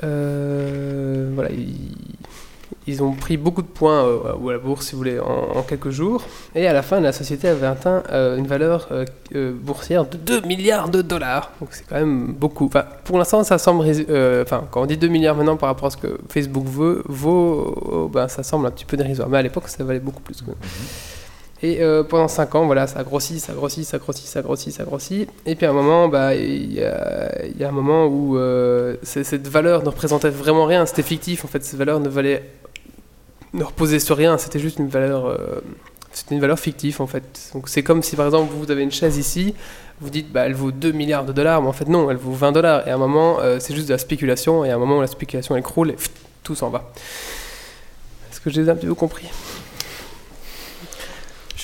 euh, 0.04 1.32
voilà, 1.34 1.50
ils, 2.86 3.02
ont 3.02 3.14
pris 3.14 3.38
beaucoup 3.38 3.62
de 3.62 3.68
points 3.68 4.06
euh, 4.06 4.50
à 4.50 4.52
la 4.52 4.58
bourse, 4.58 4.88
si 4.88 4.92
vous 4.92 4.98
voulez, 4.98 5.18
en, 5.18 5.64
quelques 5.64 5.90
jours. 5.90 6.26
Et 6.54 6.68
à 6.68 6.74
la 6.74 6.82
fin, 6.82 7.00
la 7.00 7.14
société 7.14 7.48
avait 7.48 7.66
atteint 7.66 8.04
une 8.12 8.46
valeur 8.46 8.90
boursière 9.34 10.06
de 10.06 10.18
2 10.18 10.42
milliards 10.42 10.90
de 10.90 11.02
dollars. 11.02 11.54
Donc 11.62 11.70
c'est 11.72 11.88
quand 11.88 11.96
même 11.96 12.34
beaucoup. 12.34 12.70
Pour 13.06 13.18
l'instant, 13.18 13.44
ça 13.46 13.58
semble. 13.58 13.86
Enfin, 14.42 14.68
quand 14.70 14.82
on 14.82 14.86
dit 14.86 14.98
2 14.98 15.08
milliards 15.08 15.36
maintenant 15.36 15.56
par 15.56 15.70
rapport 15.70 15.88
à 15.88 15.92
ce 15.92 15.98
que 15.98 16.18
Facebook 16.28 16.66
veut, 16.68 17.04
vaut, 17.06 18.12
ben, 18.14 18.28
ça 18.28 18.44
semble 18.44 18.68
un 18.68 18.72
petit 18.72 18.86
peu 18.86 18.98
dérisoire. 18.98 19.30
Mais 19.30 19.38
à 19.38 19.42
l'époque, 19.42 19.70
ça 19.70 19.82
valait 19.86 20.00
beaucoup 20.00 20.22
plus. 20.22 20.46
même. 20.46 20.58
Et 21.62 21.82
euh, 21.82 22.04
pendant 22.04 22.28
5 22.28 22.54
ans, 22.56 22.66
voilà, 22.66 22.86
ça 22.86 23.04
grossit, 23.04 23.40
ça 23.40 23.54
grossit, 23.54 23.86
ça 23.86 23.98
grossit, 23.98 24.26
ça 24.26 24.42
grossit, 24.42 24.74
ça 24.74 24.84
grossit. 24.84 25.30
Et 25.46 25.56
puis 25.56 25.66
à 25.66 25.70
un 25.70 25.74
moment, 25.74 26.10
bah, 26.10 26.36
il 26.36 26.74
y, 26.74 26.84
a, 26.84 27.68
un 27.68 27.72
moment 27.72 28.08
où 28.08 28.38
euh, 28.38 28.98
cette 29.04 29.48
valeur 29.48 29.84
ne 29.84 29.90
représentait 29.90 30.30
vraiment 30.30 30.66
rien, 30.66 30.86
c'était 30.86 31.02
fictif 31.02 31.46
en 31.46 31.48
fait, 31.48 31.64
cette 31.64 31.80
valeur 31.80 32.02
ne 32.02 32.10
valait, 32.10 32.44
ne 33.54 33.64
reposait 33.64 34.00
sur 34.00 34.18
rien, 34.18 34.38
c'était 34.38 34.60
juste 34.60 34.80
une 34.80 34.90
valeur, 34.90 35.28
euh, 35.28 35.62
une 36.30 36.42
valeur 36.42 36.60
fictive 36.60 37.02
en 37.02 37.08
fait. 37.08 37.52
Donc 37.54 37.70
c'est 37.70 37.84
comme 37.84 38.04
si 38.04 38.18
par 38.18 38.26
exemple 38.26 38.52
vous 38.54 38.70
avez 38.70 38.84
une 38.84 38.92
chaise 38.92 39.18
ici, 39.18 39.56
vous 40.02 40.10
dites 40.10 40.34
bah, 40.34 40.46
elle 40.46 40.56
vaut 40.56 40.72
2 40.72 40.92
milliards 40.92 41.26
de 41.26 41.32
dollars, 41.32 41.62
mais 41.62 41.70
en 41.70 41.74
fait 41.74 41.88
non, 41.88 42.12
elle 42.12 42.18
vaut 42.18 42.34
20 42.34 42.52
dollars. 42.52 42.86
Et 42.86 42.92
à 42.92 42.96
un 42.96 42.98
moment, 42.98 43.38
c'est 43.60 43.74
juste 43.74 43.88
de 43.88 43.94
la 43.94 43.98
spéculation, 43.98 44.66
et 44.66 44.72
à 44.72 44.76
un 44.76 44.78
moment 44.78 44.98
où 44.98 45.02
la 45.02 45.08
spéculation 45.08 45.56
elle 45.56 45.64
croule, 45.64 45.92
et 45.92 45.96
tout 46.44 46.54
s'en 46.54 46.70
va. 46.70 46.92
Est-ce 48.30 48.42
que 48.42 48.50
j'ai 48.50 48.70
un 48.70 48.76
petit 48.76 48.88
peu 48.88 48.94
compris? 48.94 49.30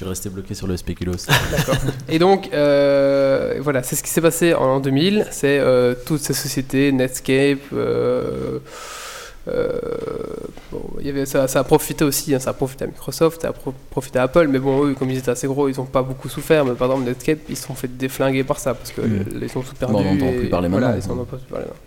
Suis 0.02 0.10
resté 0.10 0.30
bloqué 0.30 0.54
sur 0.54 0.68
le 0.68 0.78
spéculos. 0.78 1.28
Et 2.10 2.20
donc, 2.20 2.50
euh, 2.54 3.56
voilà, 3.60 3.84
c'est 3.84 3.96
ce 3.96 4.04
qui 4.04 4.10
s'est 4.10 4.22
passé 4.22 4.54
en 4.54 4.80
2000. 4.80 5.28
C'est 5.32 5.60
euh, 5.60 5.94
toutes 6.06 6.22
ces 6.22 6.34
sociétés, 6.34 6.92
Netscape. 6.92 7.60
euh, 7.74 8.60
euh, 9.48 9.72
bon, 10.72 10.82
y 11.02 11.10
avait, 11.10 11.26
ça, 11.26 11.48
ça 11.48 11.60
a 11.62 11.64
profité 11.64 12.04
aussi, 12.04 12.34
hein, 12.36 12.40
ça 12.40 12.52
a 12.52 12.54
profité 12.54 12.84
à 12.84 12.88
Microsoft, 12.88 13.42
ça 13.42 13.48
a 13.48 13.54
pro- 13.54 13.74
profité 13.90 14.20
à 14.20 14.24
Apple, 14.24 14.48
mais 14.48 14.60
bon, 14.60 14.86
eux, 14.86 14.94
comme 14.94 15.10
ils 15.10 15.18
étaient 15.18 15.32
assez 15.32 15.48
gros, 15.48 15.68
ils 15.68 15.76
n'ont 15.78 15.86
pas 15.86 16.04
beaucoup 16.04 16.30
souffert. 16.30 16.64
Mais 16.64 16.74
par 16.74 16.90
exemple, 16.92 17.08
Netscape, 17.10 17.40
ils 17.50 17.58
se 17.58 17.66
sont 17.66 17.74
fait 17.74 17.88
déflinguer 17.88 18.44
par 18.44 18.60
ça 18.60 18.74
parce 18.76 18.92
que 18.92 19.02
Mm. 19.02 19.26
ils 19.42 19.50
sont 19.50 19.62
tout 19.62 19.72
Bon, 19.82 19.88
perdus. 19.88 19.96
on 19.96 20.14
n'entend 20.16 20.38
plus 20.38 20.48
parler 20.50 20.70
voilà, 20.70 20.90
maintenant, 20.90 21.02
ils 21.04 21.16
n'en 21.16 21.22
ont 21.22 21.26
pas 21.26 21.38
plus 21.38 21.46
parler 21.48 21.66
maintenant. 21.66 21.80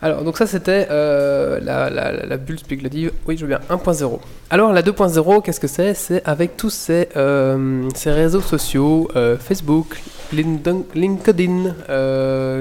Alors, 0.00 0.22
donc 0.22 0.38
ça 0.38 0.46
c'était 0.46 0.86
euh, 0.90 1.58
la, 1.60 2.36
bulle 2.36 2.58
spéculative, 2.58 3.12
oui 3.26 3.36
je 3.36 3.44
veux 3.44 3.48
bien, 3.48 3.60
1.0. 3.68 4.20
Alors 4.50 4.72
la 4.72 4.82
2.0, 4.82 5.42
qu'est-ce 5.42 5.58
que 5.58 5.66
c'est? 5.66 5.94
C'est 5.94 6.24
avec 6.24 6.56
tous 6.56 6.70
ces, 6.70 7.08
euh, 7.16 7.88
réseaux 8.06 8.40
sociaux, 8.40 9.08
euh, 9.16 9.36
Facebook, 9.36 10.00
LinkedIn, 10.32 11.74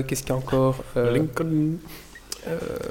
qu'est-ce 0.08 0.22
qu'il 0.22 0.30
y 0.30 0.32
a 0.32 0.36
encore 0.36 0.84
euh, 0.98 1.20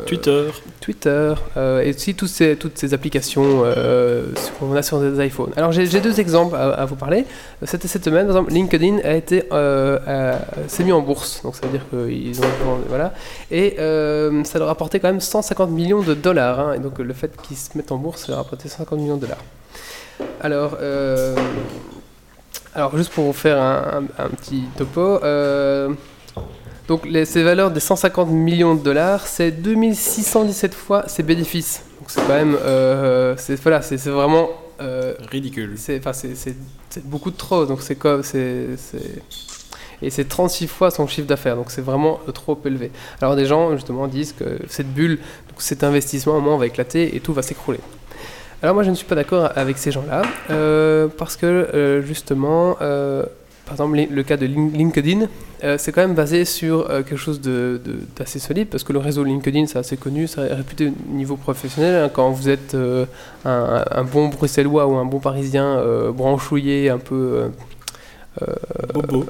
Twitter. 0.06 0.44
Twitter, 0.80 1.34
euh, 1.56 1.80
et 1.80 1.90
aussi 1.90 2.14
tous 2.14 2.26
ces, 2.28 2.56
toutes 2.56 2.78
ces 2.78 2.94
applications 2.94 3.62
euh, 3.64 4.26
qu'on 4.58 4.74
a 4.76 4.82
sur 4.82 5.00
des 5.00 5.26
iPhones. 5.26 5.50
Alors 5.56 5.72
j'ai 5.72 6.00
deux 6.00 6.20
exemples 6.20 6.54
à, 6.54 6.70
à 6.74 6.84
vous 6.84 6.94
parler. 6.96 7.24
C'était 7.64 7.88
cette 7.88 8.04
semaine, 8.04 8.26
par 8.26 8.36
exemple, 8.36 8.52
LinkedIn 8.52 8.98
a 9.04 9.14
été 9.14 9.44
euh, 9.52 9.98
euh, 10.06 10.38
s'est 10.68 10.84
mis 10.84 10.92
en 10.92 11.00
bourse, 11.00 11.42
donc 11.42 11.56
ça 11.56 11.66
veut 11.66 11.72
dire 11.72 11.84
qu'ils 11.90 12.40
ont 12.40 12.78
voilà, 12.88 13.12
et 13.50 13.76
euh, 13.80 14.44
ça 14.44 14.58
leur 14.58 14.68
a 14.68 14.70
rapporté 14.72 15.00
quand 15.00 15.08
même 15.08 15.20
150 15.20 15.70
millions 15.70 16.02
de 16.02 16.14
dollars. 16.14 16.60
hein. 16.60 16.72
et 16.74 16.78
donc 16.78 16.98
le 16.98 17.12
fait 17.14 17.32
qu'ils 17.42 17.56
se 17.56 17.70
mettent 17.76 17.92
en 17.92 17.96
bourse, 17.96 18.22
ça 18.22 18.28
leur 18.28 18.38
a 18.40 18.42
rapporté 18.42 18.68
150 18.68 18.98
millions 19.00 19.16
de 19.16 19.22
dollars. 19.22 19.42
Alors 20.40 20.76
euh, 20.80 21.34
alors 22.74 22.96
juste 22.96 23.10
pour 23.12 23.24
vous 23.24 23.32
faire 23.32 23.60
un, 23.60 24.04
un- 24.18 24.24
un 24.24 24.28
petit 24.28 24.64
topo. 24.76 25.22
euh, 25.24 25.90
donc 26.88 27.04
les, 27.04 27.24
ces 27.24 27.42
valeurs 27.42 27.70
des 27.70 27.80
150 27.80 28.30
millions 28.30 28.74
de 28.74 28.82
dollars, 28.82 29.26
c'est 29.26 29.50
2617 29.50 30.74
fois 30.74 31.08
ses 31.08 31.22
bénéfices. 31.22 31.82
Donc 31.98 32.10
c'est 32.10 32.20
quand 32.20 32.28
même, 32.28 32.56
euh, 32.62 33.34
c'est 33.36 33.60
voilà, 33.60 33.82
c'est 33.82 33.96
vraiment, 34.08 34.48
euh, 34.80 35.14
Ridicule. 35.30 35.74
c'est 35.76 35.98
enfin 35.98 36.12
beaucoup 37.04 37.30
de 37.30 37.36
trop. 37.36 37.66
Donc 37.66 37.82
c'est 37.82 37.96
comme, 37.96 38.22
c'est 38.22 38.68
et 40.02 40.10
c'est 40.10 40.28
36 40.28 40.66
fois 40.68 40.90
son 40.90 41.06
chiffre 41.08 41.26
d'affaires. 41.26 41.56
Donc 41.56 41.70
c'est 41.70 41.80
vraiment 41.80 42.20
euh, 42.28 42.32
trop 42.32 42.58
élevé. 42.64 42.92
Alors 43.20 43.34
des 43.34 43.46
gens 43.46 43.72
justement 43.72 44.06
disent 44.06 44.32
que 44.32 44.58
cette 44.68 44.92
bulle, 44.92 45.18
donc 45.48 45.56
cet 45.58 45.82
investissement, 45.82 46.34
à 46.34 46.36
un 46.36 46.40
moment 46.40 46.58
va 46.58 46.66
éclater 46.66 47.16
et 47.16 47.20
tout 47.20 47.32
va 47.32 47.42
s'écrouler. 47.42 47.80
Alors 48.62 48.74
moi 48.74 48.84
je 48.84 48.90
ne 48.90 48.94
suis 48.94 49.06
pas 49.06 49.16
d'accord 49.16 49.50
avec 49.56 49.76
ces 49.76 49.90
gens-là 49.90 50.22
euh, 50.50 51.08
parce 51.08 51.36
que 51.36 52.02
justement, 52.06 52.76
par 53.66 53.74
exemple 53.74 53.98
le 54.10 54.22
cas 54.22 54.38
de 54.38 54.46
Lin- 54.46 54.70
LinkedIn, 54.72 55.26
euh, 55.64 55.76
c'est 55.78 55.92
quand 55.92 56.00
même 56.00 56.14
basé 56.14 56.44
sur 56.46 56.88
euh, 56.90 57.02
quelque 57.02 57.16
chose 57.18 57.40
de- 57.40 57.78
de- 57.84 57.98
d'assez 58.16 58.38
solide 58.38 58.68
parce 58.68 58.84
que 58.84 58.92
le 58.94 59.00
réseau 59.00 59.24
LinkedIn 59.24 59.66
c'est 59.66 59.78
assez 59.78 59.96
connu, 59.98 60.26
c'est 60.28 60.40
réputé 60.54 60.88
au 60.88 61.12
niveau 61.14 61.36
professionnel. 61.36 62.04
hein, 62.04 62.10
quand 62.14 62.30
vous 62.30 62.48
êtes 62.48 62.74
euh, 62.74 63.04
un, 63.44 63.84
un 63.90 64.04
bon 64.04 64.28
bruxellois 64.28 64.86
ou 64.86 64.94
un 64.96 65.04
bon 65.04 65.18
parisien 65.18 65.82
branchouillé, 66.14 66.88
un 66.90 66.98
peu 66.98 67.50
Bobo. 68.92 69.24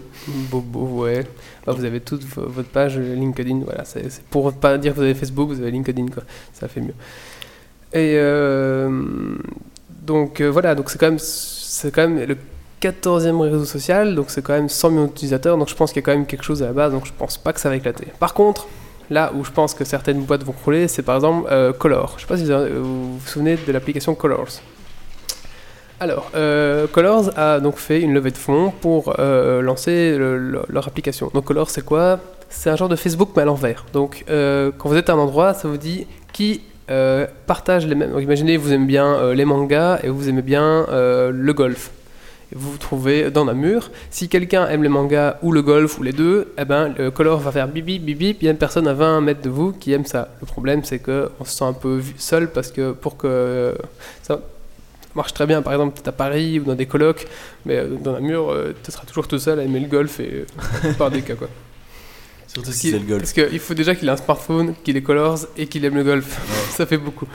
bobo, 0.51 1.03
ouais, 1.05 1.25
bah, 1.65 1.73
vous 1.73 1.85
avez 1.85 2.01
toute 2.01 2.25
vo- 2.25 2.49
votre 2.49 2.69
page 2.69 2.99
LinkedIn. 2.99 3.61
Voilà, 3.65 3.85
c'est 3.85 4.21
pour 4.31 4.53
pas 4.53 4.77
dire 4.79 4.93
que 4.93 4.97
vous 4.99 5.05
avez 5.05 5.15
Facebook, 5.15 5.49
vous 5.51 5.61
avez 5.63 5.71
LinkedIn 5.71 6.07
quoi, 6.09 6.25
ça 6.53 6.67
fait 6.69 6.81
mieux. 6.81 6.95
Et 7.93 8.19
donc 10.05 10.43
voilà, 10.43 10.75
donc 10.75 10.91
c'est 10.91 10.99
quand 10.99 11.07
même 11.07 11.19
c'est 11.21 11.93
quand 11.95 12.09
même 12.09 12.19
le 12.29 12.37
14e 12.83 13.41
réseau 13.41 13.65
social, 13.65 14.15
donc 14.15 14.27
c'est 14.29 14.43
quand 14.43 14.53
même 14.53 14.69
100 14.69 14.91
millions 14.91 15.05
d'utilisateurs, 15.07 15.57
donc 15.57 15.69
je 15.69 15.75
pense 15.75 15.93
qu'il 15.93 16.01
y 16.03 16.05
a 16.05 16.07
quand 16.07 16.13
même 16.13 16.27
quelque 16.27 16.45
chose 16.45 16.63
à 16.63 16.67
la 16.67 16.73
base, 16.73 16.93
donc 16.93 17.07
je 17.07 17.13
pense 17.17 17.39
pas 17.39 17.53
que 17.53 17.61
ça 17.61 17.69
va 17.69 17.77
éclater. 17.77 18.07
Par 18.19 18.35
contre, 18.35 18.67
là 19.11 19.33
où 19.35 19.45
je 19.45 19.51
pense 19.51 19.73
que 19.75 19.85
certaines 19.85 20.21
boîtes 20.23 20.45
vont 20.45 20.53
crouler, 20.53 20.87
c'est 20.89 21.03
par 21.03 21.15
exemple 21.17 21.49
euh, 21.51 21.73
Color. 21.73 22.15
Je 22.17 22.23
sais 22.23 22.27
pas 22.27 22.37
si 22.37 22.45
vous 22.45 23.19
vous 23.19 23.27
souvenez 23.27 23.57
de 23.67 23.73
l'application 23.73 24.15
Colors. 24.15 24.49
Alors, 25.99 26.31
euh, 26.35 26.87
Colors 26.93 27.31
a 27.39 27.59
donc 27.61 27.77
fait 27.77 28.01
une 28.03 28.13
levée 28.13 28.31
de 28.31 28.37
fonds 28.37 28.71
pour 28.83 29.15
euh, 29.19 29.63
lancer 29.63 30.17
le- 30.19 30.37
le- 30.37 30.63
leur 30.69 30.87
application. 30.87 31.31
Donc 31.33 31.47
Colors, 31.47 31.71
c'est 31.71 31.85
quoi? 31.85 32.21
C'est 32.51 32.69
un 32.69 32.77
genre 32.77 32.91
de 32.91 32.97
Facebook 32.97 33.31
mais 33.35 33.43
à 33.43 33.45
l'envers. 33.47 33.87
Donc 33.95 34.25
euh, 34.29 34.71
quand 34.77 34.91
vous 34.91 34.97
êtes 34.97 35.09
à 35.09 35.15
un 35.15 35.19
endroit, 35.19 35.55
ça 35.55 35.69
vous 35.69 35.79
dit 35.79 36.07
qui 36.33 36.61
partage 37.47 37.87
les 37.87 37.97
mêmes. 37.97 38.13
Donc 38.13 38.23
imaginez, 38.23 38.57
vous 38.59 38.73
aimez 38.73 38.85
bien 38.87 39.33
les 39.33 39.45
mangas 39.45 39.99
et 40.05 40.09
vous 40.09 40.29
aimez 40.29 40.43
bien 40.43 40.87
le 40.89 41.53
golf. 41.53 41.91
Vous 42.55 42.73
vous 42.73 42.79
trouvez 42.79 43.31
dans 43.31 43.45
Namur. 43.45 43.91
Si 44.11 44.29
quelqu'un 44.29 44.69
aime 44.69 44.83
les 44.83 44.89
mangas 44.89 45.37
ou 45.43 45.51
le 45.51 45.63
golf 45.63 45.99
ou 45.99 46.03
les 46.03 46.13
deux, 46.13 46.53
eh 46.59 46.65
ben, 46.65 46.95
le 46.97 47.11
color 47.11 47.41
va 47.41 47.51
faire 47.51 47.67
bibi 47.67 47.99
bibi, 47.99 48.35
puis 48.35 48.43
il 48.43 48.45
y 48.45 48.49
a 48.49 48.53
une 48.53 48.59
personne 48.59 48.87
à 48.87 48.95
20 48.95 49.21
mètres 49.21 49.43
de 49.43 49.51
vous 49.51 49.73
qui 49.73 49.93
aime 49.93 50.07
ça. 50.07 50.29
Le 50.41 50.47
problème, 50.47 50.85
c'est 50.85 51.01
qu'on 51.01 51.45
se 51.45 51.57
sent 51.57 51.65
un 51.65 51.73
peu 51.73 52.01
seul 52.19 52.51
parce 52.51 52.71
que 52.71 52.93
pour 52.93 53.17
que 53.17 53.75
ça 54.23 54.41
marche 55.17 55.35
très 55.35 55.47
bien, 55.47 55.61
par 55.63 55.73
exemple, 55.73 56.01
à 56.07 56.13
Paris 56.13 56.61
ou 56.61 56.65
dans 56.65 56.75
des 56.75 56.87
colocs, 56.87 57.27
mais 57.65 57.77
euh, 57.77 57.97
dans 58.01 58.13
Namur, 58.13 58.51
euh, 58.51 58.75
tu 58.85 58.93
seras 58.93 59.05
toujours 59.07 59.27
tout 59.27 59.39
seul 59.39 59.59
à 59.59 59.65
aimer 59.65 59.81
le 59.81 59.89
golf 59.89 60.21
et 60.21 60.47
euh, 60.85 60.93
par 60.99 61.11
des 61.11 61.23
cas 61.23 61.35
quoi. 61.35 61.49
Surtout 62.47 62.73
si 62.73 62.91
c'est 62.91 62.99
le 62.99 63.05
golf. 63.05 63.21
Parce 63.21 63.33
qu'il 63.33 63.59
faut 63.59 63.75
déjà 63.75 63.95
qu'il 63.95 64.09
ait 64.09 64.13
un 64.13 64.17
smartphone, 64.17 64.75
qu'il 64.85 64.97
ait 64.97 65.03
Colors 65.03 65.41
et 65.57 65.67
qu'il 65.67 65.85
aime 65.85 65.97
le 65.97 66.05
golf. 66.05 66.41
ça 66.71 66.87
fait 66.87 66.97
beaucoup. 66.97 67.27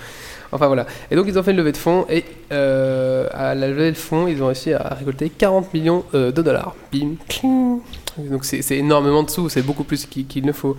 Enfin 0.51 0.67
voilà. 0.67 0.85
Et 1.09 1.15
donc 1.15 1.25
ils 1.27 1.37
ont 1.39 1.43
fait 1.43 1.51
une 1.51 1.57
levée 1.57 1.71
de 1.71 1.77
fonds 1.77 2.05
et 2.09 2.25
euh, 2.51 3.27
à 3.31 3.55
la 3.55 3.67
levée 3.67 3.91
de 3.91 3.97
fonds, 3.97 4.27
ils 4.27 4.41
ont 4.43 4.47
réussi 4.47 4.73
à 4.73 4.95
récolter 4.95 5.29
40 5.29 5.73
millions 5.73 6.03
euh, 6.13 6.31
de 6.31 6.41
dollars. 6.41 6.75
Bim, 6.91 7.15
cling. 7.27 7.79
Donc 8.17 8.43
c'est 8.43 8.77
énormément 8.77 9.23
de 9.23 9.29
sous, 9.29 9.49
c'est 9.49 9.61
beaucoup 9.61 9.85
plus 9.85 10.05
qu'il 10.05 10.45
ne 10.45 10.51
faut. 10.51 10.75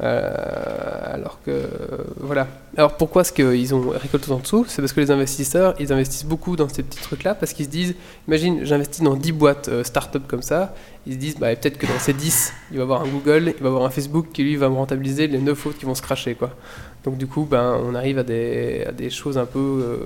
Euh, 0.00 1.14
alors 1.14 1.38
que 1.44 1.68
voilà. 2.18 2.48
Alors 2.76 2.96
pourquoi 2.96 3.22
est-ce 3.22 3.32
qu'ils 3.32 3.74
ont 3.74 3.90
récolté 3.90 4.30
autant 4.30 4.40
de 4.40 4.46
sous? 4.46 4.64
C'est 4.66 4.80
parce 4.82 4.92
que 4.92 5.00
les 5.00 5.10
investisseurs, 5.10 5.74
ils 5.78 5.92
investissent 5.92 6.24
beaucoup 6.24 6.56
dans 6.56 6.68
ces 6.68 6.82
petits 6.82 7.00
trucs-là 7.00 7.34
parce 7.34 7.52
qu'ils 7.52 7.66
se 7.66 7.70
disent, 7.70 7.94
imagine, 8.26 8.64
j'investis 8.64 9.02
dans 9.02 9.14
10 9.14 9.32
boîtes 9.32 9.68
euh, 9.68 9.84
start-up 9.84 10.22
comme 10.26 10.42
ça, 10.42 10.74
ils 11.06 11.12
se 11.12 11.18
disent, 11.18 11.36
bah, 11.38 11.54
peut-être 11.54 11.78
que 11.78 11.86
dans 11.86 11.98
ces 11.98 12.14
10, 12.14 12.52
il 12.70 12.76
va 12.78 12.80
y 12.80 12.82
avoir 12.82 13.02
un 13.02 13.08
Google, 13.08 13.52
il 13.56 13.62
va 13.62 13.64
y 13.64 13.72
avoir 13.72 13.84
un 13.84 13.90
Facebook 13.90 14.28
qui 14.32 14.42
lui 14.42 14.56
va 14.56 14.68
me 14.70 14.74
rentabiliser 14.74 15.26
les 15.28 15.38
9 15.38 15.66
autres 15.66 15.78
qui 15.78 15.84
vont 15.84 15.94
se 15.94 16.02
cracher. 16.02 16.34
Quoi. 16.34 16.50
Donc 17.04 17.16
du 17.18 17.26
coup, 17.26 17.44
ben, 17.48 17.78
on 17.84 17.94
arrive 17.94 18.18
à 18.18 18.22
des, 18.24 18.84
à 18.88 18.92
des 18.92 19.10
choses 19.10 19.36
un 19.38 19.46
peu, 19.46 19.58
euh, 19.58 19.96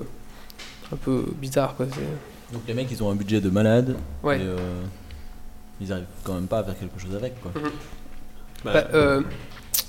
un 0.93 0.97
peu 0.97 1.23
bizarres. 1.37 1.75
Quoi. 1.75 1.87
C'est- 1.91 2.53
Donc 2.53 2.63
les 2.67 2.73
mecs, 2.73 2.91
ils 2.91 3.01
ont 3.03 3.09
un 3.09 3.15
budget 3.15 3.39
de 3.41 3.49
malade. 3.49 3.95
Ouais. 4.21 4.37
Et, 4.37 4.41
euh, 4.43 4.57
ils 5.81 5.91
arrivent 5.93 6.05
quand 6.23 6.33
même 6.33 6.47
pas 6.47 6.59
à 6.59 6.63
faire 6.65 6.77
quelque 6.77 6.99
chose 6.99 7.15
avec. 7.15 7.39
Quoi. 7.41 7.51
Bah, 8.65 8.71
Bah, 8.73 8.87
euh, 8.93 9.21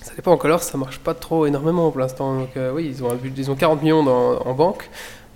ça 0.02 0.14
dépend 0.14 0.32
en 0.32 0.36
color, 0.36 0.62
ça 0.62 0.78
marche 0.78 0.98
pas 0.98 1.14
trop 1.14 1.46
énormément 1.46 1.90
pour 1.90 2.00
l'instant. 2.00 2.38
Donc 2.38 2.56
euh, 2.56 2.72
oui, 2.72 2.86
ils 2.88 3.02
ont, 3.02 3.10
un 3.10 3.14
budget- 3.14 3.42
ils 3.42 3.50
ont 3.50 3.56
40 3.56 3.82
millions 3.82 4.06
en 4.06 4.54
banque. 4.54 4.88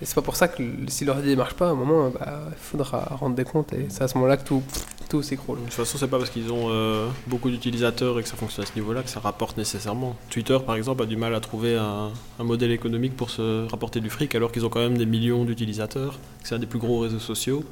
Et 0.03 0.05
c'est 0.05 0.17
pas 0.17 0.23
pour 0.23 0.35
ça 0.35 0.49
que 0.49 0.65
si 0.89 1.05
leur 1.05 1.21
idée 1.21 1.31
ne 1.31 1.37
marche 1.37 1.55
pas, 1.55 1.69
à 1.69 1.71
un 1.71 1.75
moment, 1.75 2.11
bah, 2.11 2.41
il 2.51 2.59
faudra 2.59 3.17
rendre 3.21 3.37
des 3.37 3.45
comptes. 3.45 3.73
Et 3.73 3.87
c'est 3.89 4.03
à 4.03 4.09
ce 4.09 4.15
moment-là 4.17 4.37
que 4.37 4.45
tout, 4.45 4.61
tout 5.09 5.23
s'écroule. 5.23 5.59
De 5.59 5.65
toute 5.65 5.75
façon, 5.75 5.97
c'est 5.97 6.09
pas 6.09 6.19
parce 6.19 6.31
qu'ils 6.31 6.51
ont 6.51 6.71
euh, 6.71 7.07
beaucoup 7.29 7.51
d'utilisateurs 7.51 8.19
et 8.19 8.23
que 8.25 8.29
ça 8.29 8.35
fonctionne 8.35 8.65
à 8.65 8.67
ce 8.67 8.75
niveau-là 8.75 9.05
que 9.05 9.09
ça 9.09 9.21
rapporte 9.21 9.57
nécessairement. 9.57 10.17
Twitter, 10.29 10.59
par 10.67 10.75
exemple, 10.75 11.05
a 11.05 11.07
du 11.07 11.17
mal 11.17 11.33
à 11.37 11.41
trouver 11.41 11.77
un, 11.77 12.11
modèle 12.43 12.73
économique 12.73 13.17
pour 13.17 13.31
se 13.31 13.69
rapporter 13.71 14.01
du 14.01 14.11
fric 14.11 14.35
alors 14.35 14.51
qu'ils 14.51 14.67
ont 14.67 14.71
quand 14.71 14.81
même 14.81 14.99
des 14.99 15.07
millions 15.07 15.45
d'utilisateurs, 15.45 16.19
c'est 16.43 16.57
un 16.57 16.59
des 16.59 16.67
plus 16.67 16.81
gros 16.81 16.99
réseaux 16.99 17.21
sociaux. 17.21 17.63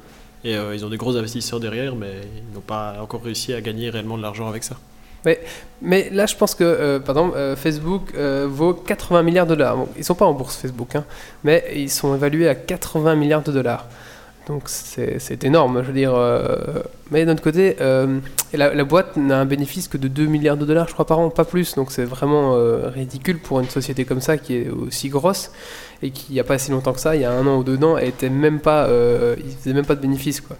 Et 0.45 0.55
euh, 0.55 0.73
ils 0.73 0.85
ont 0.85 0.89
des 0.89 0.97
gros 0.97 1.17
investisseurs 1.17 1.59
derrière, 1.59 1.97
mais 1.97 2.21
ils 2.37 2.53
n'ont 2.53 2.61
pas 2.61 2.95
encore 3.01 3.23
réussi 3.23 3.53
à 3.53 3.59
gagner 3.59 3.89
réellement 3.89 4.17
de 4.17 4.21
l'argent 4.21 4.47
avec 4.47 4.63
ça. 4.63 4.77
Mais 5.81 6.09
là, 6.11 6.25
je 6.25 6.35
pense 6.35 6.53
que, 6.55 6.63
euh, 6.63 6.99
euh, 7.07 7.55
Facebook 7.55 8.11
euh, 8.15 8.47
vaut 8.49 8.73
80 8.73 9.23
milliards 9.23 9.47
de 9.47 9.55
dollars. 9.55 9.77
Ils 9.97 10.03
sont 10.03 10.15
pas 10.15 10.25
en 10.25 10.33
bourse, 10.33 10.55
Facebook, 10.57 10.95
hein, 10.95 11.05
mais 11.43 11.63
ils 11.75 11.89
sont 11.89 12.15
évalués 12.15 12.47
à 12.47 12.55
80 12.55 13.15
milliards 13.15 13.41
de 13.41 13.51
dollars. 13.51 13.87
Donc 14.47 14.63
c'est 14.65 15.43
énorme, 15.43 15.81
je 15.81 15.87
veux 15.87 15.93
dire. 15.93 16.13
euh, 16.15 16.81
mais 17.11 17.25
d'un 17.25 17.33
autre 17.33 17.43
côté, 17.43 17.75
la, 17.79 18.73
la 18.73 18.83
boîte 18.83 19.15
n'a 19.15 19.39
un 19.39 19.45
bénéfice 19.45 19.87
que 19.87 19.97
de 19.97 20.07
2 20.07 20.25
milliards 20.25 20.57
de 20.57 20.65
dollars, 20.65 20.87
je 20.87 20.93
crois, 20.93 21.05
par 21.05 21.19
an, 21.19 21.29
pas 21.29 21.45
plus. 21.45 21.75
Donc 21.75 21.91
c'est 21.91 22.05
vraiment 22.05 22.53
ridicule 22.89 23.39
pour 23.39 23.59
une 23.59 23.69
société 23.69 24.03
comme 24.05 24.21
ça 24.21 24.37
qui 24.37 24.55
est 24.57 24.69
aussi 24.69 25.09
grosse 25.09 25.51
et 26.01 26.09
qui, 26.11 26.27
il 26.29 26.33
n'y 26.33 26.39
a 26.39 26.43
pas 26.43 26.57
si 26.57 26.71
longtemps 26.71 26.93
que 26.93 26.99
ça, 26.99 27.15
il 27.15 27.21
y 27.21 27.25
a 27.25 27.31
un 27.31 27.45
an 27.45 27.57
ou 27.57 27.63
deux 27.63 27.77
ans, 27.83 27.97
elle 27.97 28.09
était 28.09 28.29
même 28.29 28.59
pas, 28.59 28.89
ils 29.37 29.51
faisaient 29.57 29.73
même 29.73 29.85
pas 29.85 29.95
de 29.95 30.01
bénéfice, 30.01 30.41
quoi. 30.41 30.57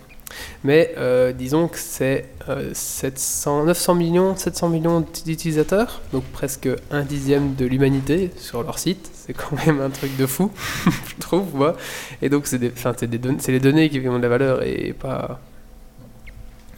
Mais 0.64 0.94
euh, 0.98 1.32
disons 1.32 1.68
que 1.68 1.78
c'est 1.78 2.26
euh, 2.50 2.72
700, 2.74 3.66
900 3.66 3.96
millions, 3.96 4.36
700 4.36 4.70
millions 4.70 5.06
d'utilisateurs, 5.26 6.02
donc 6.14 6.24
presque 6.26 6.70
un 6.92 7.04
dixième 7.04 7.56
de 7.56 7.66
l'humanité 7.66 8.32
sur 8.38 8.64
leur 8.64 8.80
site. 8.80 9.10
C'est 9.14 9.34
quand 9.34 9.56
même 9.66 9.82
un 9.82 9.90
truc 9.90 10.16
de 10.18 10.26
fou, 10.26 10.52
je 10.86 11.16
trouve. 11.20 11.56
Moi. 11.56 11.76
Et 12.22 12.30
donc 12.30 12.48
c'est 12.48 12.60
don- 12.60 13.38
les 13.48 13.60
données 13.60 13.90
qui 13.90 14.00
ont 14.08 14.18
de 14.18 14.24
la 14.24 14.30
valeur 14.30 14.64
et 14.64 14.94
pas. 14.94 15.40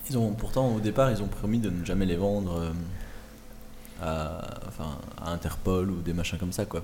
Ils 0.09 0.17
ont 0.17 0.31
pourtant 0.31 0.75
au 0.75 0.79
départ, 0.79 1.11
ils 1.11 1.21
ont 1.21 1.27
promis 1.27 1.59
de 1.59 1.69
ne 1.69 1.85
jamais 1.85 2.05
les 2.05 2.15
vendre 2.17 2.59
euh, 2.59 2.71
à, 4.05 4.41
enfin, 4.67 4.89
à 5.23 5.31
Interpol 5.31 5.89
ou 5.89 6.01
des 6.03 6.11
machins 6.13 6.37
comme 6.37 6.51
ça, 6.51 6.65
quoi. 6.65 6.81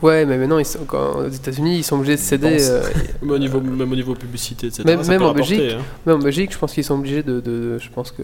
Ouais, 0.00 0.24
mais 0.24 0.38
maintenant 0.38 0.58
ils 0.58 0.64
sont, 0.64 0.84
quand, 0.86 1.16
aux 1.18 1.28
États-Unis, 1.28 1.78
ils 1.78 1.82
sont 1.82 1.96
obligés 1.96 2.14
de 2.16 2.20
céder. 2.20 2.56
euh, 2.70 2.82
Mais 3.22 3.32
au 3.32 3.38
niveau, 3.38 3.60
même 3.60 3.90
au 3.92 3.96
niveau 3.96 4.14
publicité, 4.14 4.68
etc. 4.68 4.84
Même- 4.86 5.02
ça 5.02 5.10
même 5.10 5.20
peut 5.20 5.26
en 5.26 5.34
Belgique. 5.34 5.60
hein. 5.74 5.82
Même 6.06 6.16
en 6.16 6.20
Belgique, 6.20 6.52
je 6.52 6.58
pense 6.58 6.72
qu'ils 6.72 6.84
sont 6.84 6.94
obligés 6.98 7.22
de, 7.22 7.40
de- 7.40 7.78
je 7.78 7.90
pense 7.90 8.10
que 8.12 8.22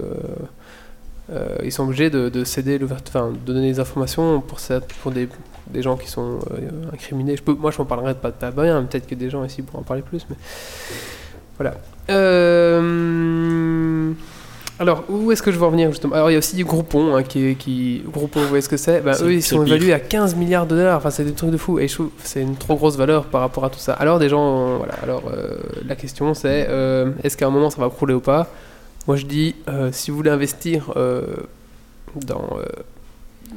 euh, 1.30 1.56
ils 1.62 1.72
sont 1.72 1.84
obligés 1.84 2.08
de, 2.10 2.28
de 2.30 2.44
céder 2.44 2.80
enfin, 2.84 3.30
de 3.30 3.36
donner 3.52 3.70
des 3.72 3.80
informations 3.80 4.40
pour 4.40 4.60
ça, 4.60 4.80
pour 5.02 5.10
des, 5.12 5.28
des 5.70 5.82
gens 5.82 5.96
qui 5.96 6.08
sont 6.08 6.38
euh, 6.52 6.70
incriminés. 6.92 7.36
Je 7.36 7.42
peux, 7.42 7.52
moi, 7.54 7.70
je 7.70 7.78
m'en 7.78 7.84
parlerai 7.84 8.14
pas 8.14 8.30
pas 8.32 8.50
bien. 8.50 8.82
Peut-être 8.84 9.06
que 9.06 9.14
des 9.14 9.28
gens 9.28 9.44
ici 9.44 9.60
pourront 9.62 9.80
en 9.80 9.84
parler 9.84 10.02
plus, 10.02 10.26
mais 10.30 10.36
voilà. 11.58 11.74
Euh, 12.08 14.12
Alors, 14.80 15.02
où 15.08 15.32
est-ce 15.32 15.42
que 15.42 15.50
je 15.50 15.58
veux 15.58 15.64
en 15.66 15.70
venir 15.70 15.90
justement? 15.90 16.14
Alors, 16.14 16.30
il 16.30 16.34
y 16.34 16.36
a 16.36 16.38
aussi 16.38 16.54
du 16.54 16.64
Groupon 16.64 17.16
hein, 17.16 17.22
qui, 17.24 17.56
qui 17.56 18.02
Groupon, 18.12 18.40
vous 18.42 18.48
voyez 18.48 18.62
ce 18.62 18.68
que 18.68 18.76
c'est? 18.76 19.00
Ben, 19.00 19.12
C'est- 19.14 19.24
Eux, 19.24 19.32
ils 19.32 19.42
sont 19.42 19.64
pire. 19.64 19.74
évalués 19.74 19.92
à 19.92 19.98
15 19.98 20.36
milliards 20.36 20.66
de 20.66 20.76
dollars. 20.76 20.98
Enfin, 20.98 21.10
c'est 21.10 21.24
des 21.24 21.32
trucs 21.32 21.50
de 21.50 21.56
fou. 21.56 21.78
Et 21.80 21.88
je 21.88 21.94
trouve 21.94 22.06
que 22.08 22.12
c'est 22.22 22.42
une 22.42 22.54
trop 22.56 22.76
grosse 22.76 22.96
valeur 22.96 23.24
par 23.24 23.40
rapport 23.40 23.64
à 23.64 23.70
tout 23.70 23.80
ça. 23.80 23.94
Alors, 23.94 24.18
des 24.20 24.28
gens, 24.28 24.76
voilà. 24.78 24.94
Alors, 25.02 25.22
euh, 25.34 25.56
la 25.86 25.96
question, 25.96 26.32
c'est 26.34 26.66
euh, 26.68 27.10
est-ce 27.24 27.36
qu'à 27.36 27.46
un 27.46 27.50
moment 27.50 27.70
ça 27.70 27.80
va 27.80 27.88
crouler 27.88 28.14
ou 28.14 28.20
pas? 28.20 28.46
Moi, 29.08 29.16
je 29.16 29.26
dis, 29.26 29.56
euh, 29.68 29.88
si 29.90 30.10
vous 30.12 30.16
voulez 30.18 30.30
investir 30.30 30.92
euh, 30.96 31.22
dans. 32.26 32.56
euh, 32.58 32.64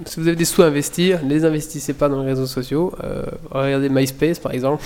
si 0.05 0.19
vous 0.21 0.27
avez 0.27 0.37
des 0.37 0.45
sous 0.45 0.61
à 0.63 0.67
investir, 0.67 1.19
ne 1.23 1.29
les 1.29 1.43
investissez 1.45 1.93
pas 1.93 2.07
dans 2.09 2.21
les 2.21 2.29
réseaux 2.29 2.47
sociaux. 2.47 2.93
Euh, 3.03 3.23
regardez 3.51 3.89
MySpace 3.89 4.39
par 4.39 4.53
exemple. 4.53 4.83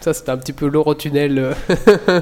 Ça, 0.00 0.14
c'était 0.14 0.30
un 0.30 0.38
petit 0.38 0.52
peu 0.54 0.66
l'eurotunnel 0.68 1.38
euh, 1.38 1.52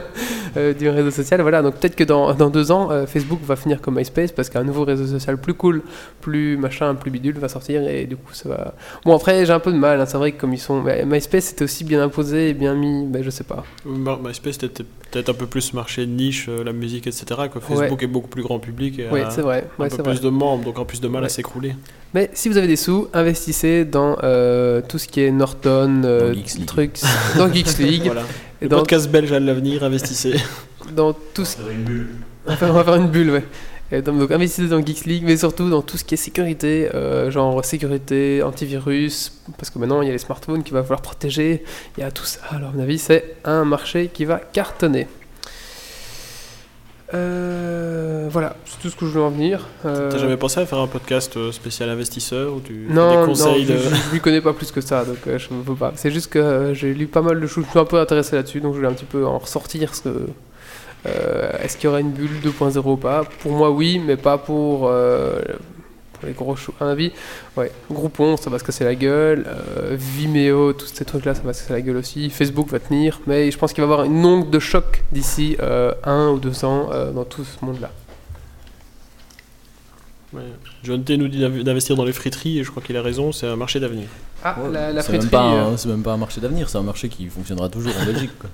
euh, 0.57 0.75
du 0.75 0.89
réseau 0.89 1.11
social. 1.11 1.41
Voilà, 1.43 1.63
donc 1.63 1.77
peut-être 1.77 1.95
que 1.97 2.05
dans, 2.05 2.35
dans 2.35 2.51
deux 2.51 2.71
ans, 2.73 2.91
euh, 2.91 3.07
Facebook 3.07 3.41
va 3.45 3.57
finir 3.57 3.81
comme 3.81 3.97
MySpace 3.97 4.33
parce 4.33 4.49
qu'un 4.49 4.65
nouveau 4.65 4.85
réseau 4.85 5.07
social 5.07 5.39
plus 5.39 5.55
cool, 5.55 5.83
plus 6.21 6.57
machin, 6.57 6.95
plus 6.95 7.11
bidule 7.11 7.39
va 7.39 7.49
sortir 7.49 7.87
et 7.89 8.07
du 8.07 8.17
coup 8.17 8.33
ça 8.33 8.49
va. 8.49 8.75
Bon, 9.05 9.15
après, 9.15 9.47
j'ai 9.47 9.53
un 9.53 9.61
peu 9.61 9.73
de 9.73 9.79
mal. 9.79 10.01
hein, 10.01 10.07
c'est 10.07 10.17
vrai 10.19 10.33
que 10.33 10.41
comme 10.41 10.53
ils 10.53 10.59
sont. 10.59 10.83
mais 10.83 11.05
MySpace 11.05 11.45
c'était 11.47 11.65
aussi 11.65 11.85
bien 11.85 12.03
imposé 12.03 12.51
et 12.51 12.55
bien 12.55 12.75
mis, 12.75 13.07
ben, 13.07 13.23
je 13.23 13.31
sais 13.31 13.45
pas. 13.45 13.65
My- 13.87 14.17
MySpace 14.23 14.59
c'était 14.61 14.85
peut-être 15.11 15.29
un 15.31 15.35
peu 15.35 15.47
plus 15.47 15.73
marché 15.73 16.07
niche, 16.07 16.49
la 16.49 16.73
musique, 16.73 17.07
etc. 17.07 17.25
Que 17.53 17.61
Facebook 17.61 18.03
est 18.03 18.07
beaucoup 18.09 18.29
plus 18.29 18.43
grand 18.43 18.59
public 18.59 18.99
et 18.99 19.07
Oui, 19.13 19.21
a 19.21 19.29
vrai. 19.29 19.65
un 19.79 19.83
Ouais, 19.83 19.89
peu 19.89 20.03
plus 20.03 20.13
vrai. 20.15 20.19
de 20.21 20.29
membres, 20.29 20.65
donc 20.65 20.79
en 20.79 20.85
plus 20.85 21.01
de 21.01 21.09
mal 21.09 21.21
Ouais. 21.23 21.27
à 21.27 21.29
s'écrouler. 21.31 21.75
Mais 22.15 22.31
si 22.33 22.49
vous 22.49 22.57
avez 22.57 22.67
des 22.67 22.77
sous, 22.77 23.09
investissez 23.13 23.85
dans 23.85 24.17
euh, 24.23 24.81
tout 24.87 24.99
ce 24.99 25.07
qui 25.09 25.21
est 25.21 25.31
Norton, 25.31 26.03
euh, 26.05 26.29
Dans 26.29 26.35
Geeks 26.35 26.55
League. 26.55 26.67
trucs, 26.67 27.01
dans 27.37 27.53
Geeks 27.53 27.79
League, 27.79 28.03
Voilà. 28.07 28.23
et 28.61 28.65
Le 28.65 28.69
dans, 28.71 28.79
podcast 28.79 29.11
belge 29.11 29.31
à 29.33 29.41
l'avenir, 29.41 29.85
investissez. 29.85 30.35
dans 30.97 31.13
tout 31.13 31.45
ce 31.45 31.57
Faire 31.59 31.69
une 31.71 31.85
bulle. 31.85 32.09
On 32.47 32.51
va 32.51 32.57
faire, 32.57 32.71
on 32.71 32.73
va 32.73 32.85
faire 32.85 32.95
une 32.97 33.09
bulle, 33.09 33.31
ouais. 33.31 33.45
Et 33.91 34.03
donc, 34.03 34.19
donc, 34.19 34.31
investissez 34.31 34.69
dans 34.69 34.85
Geeks 34.85 35.05
League, 35.07 35.23
mais 35.25 35.37
surtout 35.37 35.69
dans 35.71 35.81
tout 35.83 35.97
ce 35.99 36.05
qui 36.05 36.15
est 36.15 36.19
sécurité, 36.19 36.89
euh, 36.95 37.31
genre 37.31 37.63
sécurité, 37.65 38.43
antivirus, 38.43 39.33
parce 39.59 39.71
que 39.71 39.79
maintenant 39.79 40.03
il 40.03 40.07
y 40.07 40.11
a 40.11 40.13
les 40.13 40.19
smartphones 40.19 40.63
qui 40.63 40.73
va 40.73 40.83
falloir 40.83 41.01
protéger, 41.03 41.63
il 41.97 42.01
y 42.01 42.05
a 42.05 42.11
tout 42.11 42.25
ça. 42.27 42.41
Alors, 42.51 42.71
à 42.71 42.73
mon 42.73 42.83
avis, 42.83 42.99
c'est 42.99 43.37
un 43.45 43.65
marché 43.65 44.11
qui 44.13 44.25
va 44.27 44.39
cartonner. 44.39 45.07
Euh, 47.15 48.29
voilà, 48.31 48.57
c'est 48.67 48.79
tout 48.81 48.91
ce 48.91 48.97
que 48.97 49.07
je 49.07 49.13
voulais 49.13 49.25
en 49.25 49.31
venir. 49.31 49.67
Euh, 49.87 50.11
T'as 50.11 50.19
jamais 50.19 50.37
pensé 50.37 50.61
à 50.61 50.67
faire 50.67 50.79
un 50.79 50.87
podcast 50.87 51.37
euh, 51.37 51.53
spécial 51.53 51.89
investisseur 51.89 52.53
tu 52.65 52.87
fais 52.87 52.93
non, 52.95 53.21
des 53.23 53.27
conseils 53.27 53.65
de... 53.65 53.77
je, 53.79 53.89
je 53.89 54.13
lui 54.13 54.21
connais 54.21 54.43
pas 54.43 54.53
plus 54.53 54.71
que 54.71 54.81
ça, 54.83 55.05
donc 55.05 55.17
euh, 55.27 55.39
je 55.39 55.49
ne 55.55 55.63
peux 55.63 55.75
pas. 55.75 55.93
C'est 55.97 56.11
juste 56.11 56.31
que 56.31 56.73
j'ai 56.75 56.93
lu 56.93 57.07
pas 57.07 57.23
mal 57.23 57.41
de 57.41 57.47
choses, 57.47 57.65
je 57.65 57.71
suis 57.71 57.79
un 57.79 57.85
peu 57.87 57.99
intéressé 57.99 58.37
là-dessus, 58.37 58.61
donc 58.61 58.75
je 58.75 58.79
voulais 58.79 58.91
un 58.91 58.95
petit 58.95 59.07
peu 59.07 59.27
en 59.27 59.39
ressortir. 59.39 59.95
Ce 59.95 60.03
que, 60.03 60.29
Est-ce 61.63 61.77
qu'il 61.77 61.85
y 61.85 61.89
aurait 61.89 62.03
une 62.03 62.13
bulle 62.13 62.41
2.0 62.45 62.79
ou 62.85 62.97
pas? 62.97 63.25
Pour 63.41 63.53
moi, 63.53 63.71
oui, 63.71 63.99
mais 64.05 64.17
pas 64.17 64.37
pour, 64.37 64.91
pour 66.19 66.29
les 66.29 66.35
gros 66.35 66.57
choux. 66.57 66.73
À 66.81 66.85
mon 66.85 66.91
avis, 66.91 67.13
ouais. 67.57 67.71
Groupon, 67.91 68.37
ça 68.37 68.51
va 68.51 68.59
se 68.59 68.65
casser 68.65 68.85
la 68.85 68.95
gueule. 68.95 69.45
euh, 69.47 69.97
Vimeo, 69.99 70.73
tous 70.73 70.87
ces 70.93 71.05
trucs-là, 71.05 71.35
ça 71.35 71.43
va 71.43 71.53
se 71.53 71.61
casser 71.63 71.73
la 71.73 71.81
gueule 71.81 71.97
aussi. 71.97 72.31
Facebook 72.31 72.69
va 72.69 72.79
tenir, 72.81 73.21
mais 73.27 73.51
je 73.51 73.59
pense 73.59 73.73
qu'il 73.73 73.83
va 73.85 73.89
y 73.89 73.93
avoir 73.93 74.07
une 74.07 74.25
onde 74.25 74.51
de 74.51 74.59
choc 74.59 75.03
d'ici 75.13 75.57
euh, 75.61 75.93
un 76.05 76.29
ou 76.31 76.39
deux 76.39 76.65
ans 76.65 76.91
euh, 76.93 77.11
dans 77.13 77.25
tout 77.25 77.45
ce 77.45 77.65
monde-là. 77.65 77.91
Ouais. 80.35 80.43
John 80.85 81.03
T 81.05 81.17
nous 81.17 81.29
dit 81.29 81.41
d'inv- 81.41 81.63
d'investir 81.63 81.97
dans 81.97 82.05
les 82.05 82.13
friteries 82.13 82.59
et 82.59 82.65
je 82.65 82.71
crois 82.71 82.83
qu'il 82.83 82.97
a 82.99 83.03
raison, 83.03 83.33
c'est 83.33 83.47
un 83.47 83.57
marché 83.57 83.81
d'avenir. 83.81 84.09
Ah, 84.45 84.57
Ouais, 84.61 84.71
la, 84.71 84.93
la 84.93 85.03
c'est 85.03 85.13
même, 85.13 85.23
friterie. 85.23 85.43
euh, 85.55 85.73
un- 85.73 85.77
c'est 85.79 85.89
même 85.89 86.03
pas 86.03 86.13
un 86.13 86.17
marché 86.19 86.41
d'avenir, 86.41 86.69
c'est 86.69 86.77
un 86.79 86.83
marché 86.83 87.09
qui 87.09 87.27
fonctionnera 87.29 87.69
toujours 87.71 87.93
en 87.99 88.05
Belgique. 88.05 88.31
Quoi. 88.39 88.51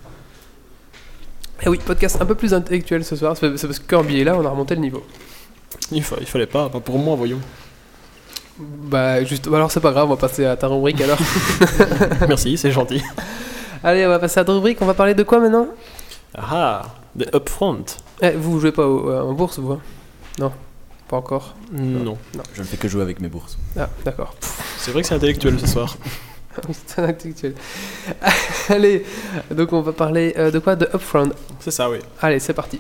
Eh 1.64 1.68
oui, 1.68 1.80
podcast 1.84 2.18
un 2.20 2.26
peu 2.26 2.34
plus 2.36 2.54
intellectuel 2.54 3.04
ce 3.04 3.16
soir, 3.16 3.36
c'est 3.36 3.50
parce 3.50 3.78
que 3.80 3.86
Kirby 3.88 4.20
est 4.20 4.24
là, 4.24 4.36
on 4.36 4.44
a 4.46 4.48
remonté 4.50 4.74
le 4.76 4.82
niveau. 4.82 5.04
Il, 5.92 6.02
fa- 6.02 6.16
il 6.20 6.26
fallait 6.26 6.46
pas, 6.46 6.68
pas 6.68 6.80
pour 6.80 6.98
moi, 6.98 7.16
voyons. 7.16 7.40
Bah, 8.58 9.22
juste. 9.24 9.48
bah 9.48 9.56
alors, 9.56 9.70
c'est 9.70 9.80
pas 9.80 9.90
grave, 9.92 10.06
on 10.06 10.14
va 10.14 10.16
passer 10.16 10.44
à 10.44 10.56
ta 10.56 10.68
rubrique 10.68 11.00
alors. 11.00 11.18
Merci, 12.28 12.56
c'est 12.56 12.70
gentil. 12.70 13.02
Allez, 13.82 14.06
on 14.06 14.08
va 14.08 14.18
passer 14.18 14.40
à 14.40 14.44
ta 14.44 14.52
rubrique. 14.52 14.78
On 14.80 14.86
va 14.86 14.94
parler 14.94 15.14
de 15.14 15.22
quoi 15.24 15.40
maintenant? 15.40 15.66
Ah, 16.36 16.82
des 17.14 17.26
upfront. 17.34 17.84
Eh, 18.22 18.30
Vous 18.30 18.60
jouez 18.60 18.72
pas 18.72 18.86
au- 18.86 19.10
en 19.12 19.32
bourse, 19.32 19.58
vous 19.58 19.72
hein? 19.72 19.80
Non, 20.38 20.52
pas 21.08 21.16
encore. 21.16 21.54
Non. 21.72 22.16
Je 22.54 22.60
ne 22.62 22.66
fais 22.66 22.76
que 22.76 22.88
jouer 22.88 23.02
avec 23.02 23.20
mes 23.20 23.28
bourses. 23.28 23.58
Ah, 23.78 23.88
d'accord. 24.04 24.34
C'est 24.78 24.90
vrai 24.92 25.02
que 25.02 25.08
c'est 25.08 25.14
intellectuel 25.16 25.58
ce 25.60 25.66
soir. 25.66 25.96
C'est 26.86 27.00
intellectuel. 27.02 27.54
Allez, 28.68 29.04
donc 29.50 29.72
on 29.72 29.80
va 29.80 29.92
parler 29.92 30.34
euh, 30.38 30.52
de 30.52 30.60
quoi? 30.60 30.76
De 30.76 30.86
Upfront. 30.94 31.30
C'est 31.58 31.72
ça, 31.72 31.90
oui. 31.90 31.98
Allez, 32.22 32.38
c'est 32.38 32.52
parti. 32.52 32.78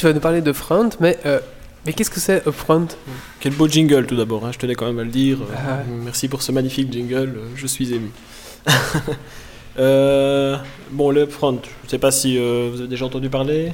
Tu 0.00 0.06
vas 0.06 0.12
nous 0.14 0.20
parler 0.20 0.40
de 0.40 0.52
Front, 0.52 0.88
mais, 0.98 1.18
euh, 1.26 1.38
mais 1.84 1.92
qu'est-ce 1.92 2.10
que 2.10 2.20
c'est 2.20 2.42
Upfront 2.46 2.88
Quel 3.40 3.52
beau 3.52 3.68
jingle 3.68 4.06
tout 4.06 4.16
d'abord, 4.16 4.46
hein, 4.46 4.50
je 4.52 4.58
tenais 4.58 4.74
quand 4.74 4.86
même 4.86 4.98
à 4.98 5.04
le 5.04 5.10
dire. 5.10 5.38
Euh, 5.42 5.54
Ah. 5.56 5.78
Merci 6.04 6.26
pour 6.28 6.40
ce 6.42 6.52
magnifique 6.52 6.90
jingle, 6.92 7.34
euh, 7.36 7.44
je 7.54 7.66
suis 7.66 7.92
ému. 7.92 8.10
Euh, 9.78 10.56
bon, 10.90 11.10
le 11.10 11.22
upfront, 11.22 11.60
je 11.62 11.86
ne 11.86 11.90
sais 11.90 11.98
pas 11.98 12.10
si 12.10 12.36
euh, 12.38 12.70
vous 12.72 12.80
avez 12.80 12.88
déjà 12.88 13.04
entendu 13.06 13.30
parler. 13.30 13.72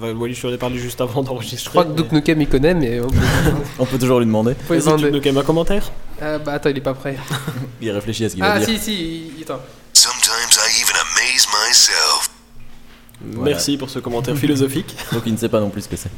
Wally, 0.00 0.34
je 0.34 0.46
en 0.46 0.52
ai 0.52 0.56
parlé 0.58 0.78
juste 0.78 1.00
avant 1.00 1.22
d'enregistrer. 1.22 1.64
Je 1.64 1.68
crois 1.70 1.84
que 1.84 1.90
mais- 1.90 1.96
Duke 1.96 2.12
Nukem 2.12 2.40
y 2.40 2.46
connaît, 2.46 2.74
mais 2.74 3.00
on 3.00 3.06
peut, 3.08 3.16
On 3.78 3.84
peut 3.86 3.98
toujours 3.98 4.18
lui 4.18 4.26
demander. 4.26 4.52
lui 4.70 4.78
Vas-y, 4.78 5.20
quand 5.20 5.24
même 5.26 5.38
un 5.38 5.42
commentaire 5.42 5.90
Ah, 6.20 6.38
bah 6.38 6.52
attends, 6.54 6.70
il 6.70 6.78
est 6.78 6.80
pas 6.80 6.94
prêt. 6.94 7.16
Il 7.82 7.90
réfléchit 7.90 8.24
à 8.24 8.28
ce 8.28 8.34
qu'il 8.34 8.42
va 8.42 8.52
Ah, 8.52 8.58
dire. 8.58 8.68
si, 8.68 8.78
si, 8.78 9.32
il- 9.38 9.42
attends. 9.42 9.60
Voilà. 13.32 13.50
Merci 13.52 13.76
pour 13.76 13.90
ce 13.90 13.98
commentaire 13.98 14.36
philosophique. 14.36 14.94
Donc 15.12 15.22
il 15.26 15.32
ne 15.32 15.38
sait 15.38 15.48
pas 15.48 15.60
non 15.60 15.70
plus 15.70 15.82
ce 15.82 15.88
que 15.88 15.96
c'est. 15.96 16.10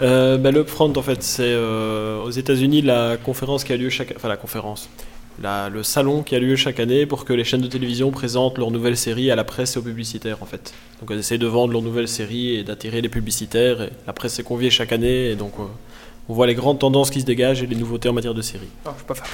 Euh, 0.00 0.36
bah, 0.38 0.50
le 0.50 0.60
upfront, 0.60 0.92
en 0.96 1.02
fait, 1.02 1.22
c'est 1.22 1.42
euh, 1.44 2.20
aux 2.22 2.30
États-Unis 2.30 2.82
la 2.82 3.16
conférence 3.16 3.64
qui 3.64 3.72
a 3.72 3.76
lieu 3.76 3.90
chaque. 3.90 4.12
Enfin, 4.16 4.28
la 4.28 4.36
conférence. 4.36 4.88
La- 5.40 5.68
le 5.68 5.84
salon 5.84 6.24
qui 6.24 6.34
a 6.34 6.40
lieu 6.40 6.56
chaque 6.56 6.80
année 6.80 7.06
pour 7.06 7.24
que 7.24 7.32
les 7.32 7.44
chaînes 7.44 7.60
de 7.60 7.68
télévision 7.68 8.10
présentent 8.10 8.58
leurs 8.58 8.72
nouvelles 8.72 8.96
séries 8.96 9.30
à 9.30 9.36
la 9.36 9.44
presse 9.44 9.76
et 9.76 9.78
aux 9.78 9.82
publicitaires 9.82 10.38
en 10.40 10.46
fait. 10.46 10.74
Donc 11.00 11.12
elles 11.12 11.20
essayent 11.20 11.38
de 11.38 11.46
vendre 11.46 11.72
leurs 11.72 11.82
nouvelles 11.82 12.08
séries 12.08 12.56
et 12.56 12.64
d'attirer 12.64 13.00
les 13.00 13.08
publicitaires. 13.08 13.80
Et 13.82 13.90
la 14.04 14.12
presse 14.12 14.36
est 14.40 14.42
conviée 14.42 14.70
chaque 14.70 14.90
année 14.90 15.30
et 15.30 15.36
donc 15.36 15.52
euh, 15.60 15.62
on 16.28 16.34
voit 16.34 16.48
les 16.48 16.56
grandes 16.56 16.80
tendances 16.80 17.10
qui 17.10 17.20
se 17.20 17.24
dégagent 17.24 17.62
et 17.62 17.68
les 17.68 17.76
nouveautés 17.76 18.08
en 18.08 18.14
matière 18.14 18.34
de 18.34 18.42
séries. 18.42 18.66
Oh, 18.84 18.90
je 18.98 19.04
peux 19.04 19.14
pas 19.14 19.20
faire. 19.20 19.28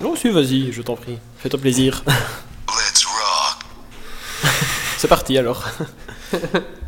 Non, 0.00 0.14
si, 0.14 0.28
vas-y, 0.30 0.70
je 0.70 0.80
t'en 0.80 0.94
prie. 0.94 1.18
Fais-toi 1.38 1.58
plaisir. 1.58 2.04
Let's 2.06 3.04
rock. 3.04 3.64
C'est 4.98 5.08
parti 5.08 5.36
alors. 5.38 5.64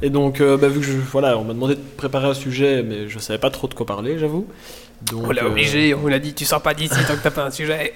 et 0.03 0.11
donc, 0.11 0.41
euh, 0.41 0.57
bah, 0.57 0.69
vu 0.69 0.81
que 0.81 0.87
je, 0.87 0.93
voilà, 0.93 1.39
on 1.39 1.45
m'a 1.45 1.55
demandé 1.55 1.75
de 1.75 1.81
préparer 1.97 2.29
un 2.29 2.35
sujet, 2.35 2.83
mais 2.83 3.09
je 3.09 3.19
savais 3.19 3.39
pas 3.39 3.51
trop 3.51 3.69
de 3.69 3.75
quoi 3.75 3.87
parler, 3.87 4.19
j'avoue. 4.19 4.47
Donc, 5.03 5.27
On 5.27 5.31
l'a 5.31 5.45
euh, 5.45 5.49
obligé, 5.49 5.95
on 5.95 6.07
l'a 6.07 6.19
dit, 6.19 6.35
tu 6.35 6.45
sors 6.45 6.63
pas 6.63 6.75
d'ici 6.75 6.95
tant 7.07 7.17
que 7.17 7.23
t'as 7.23 7.31
pas 7.31 7.45
un 7.45 7.51
sujet. 7.51 7.95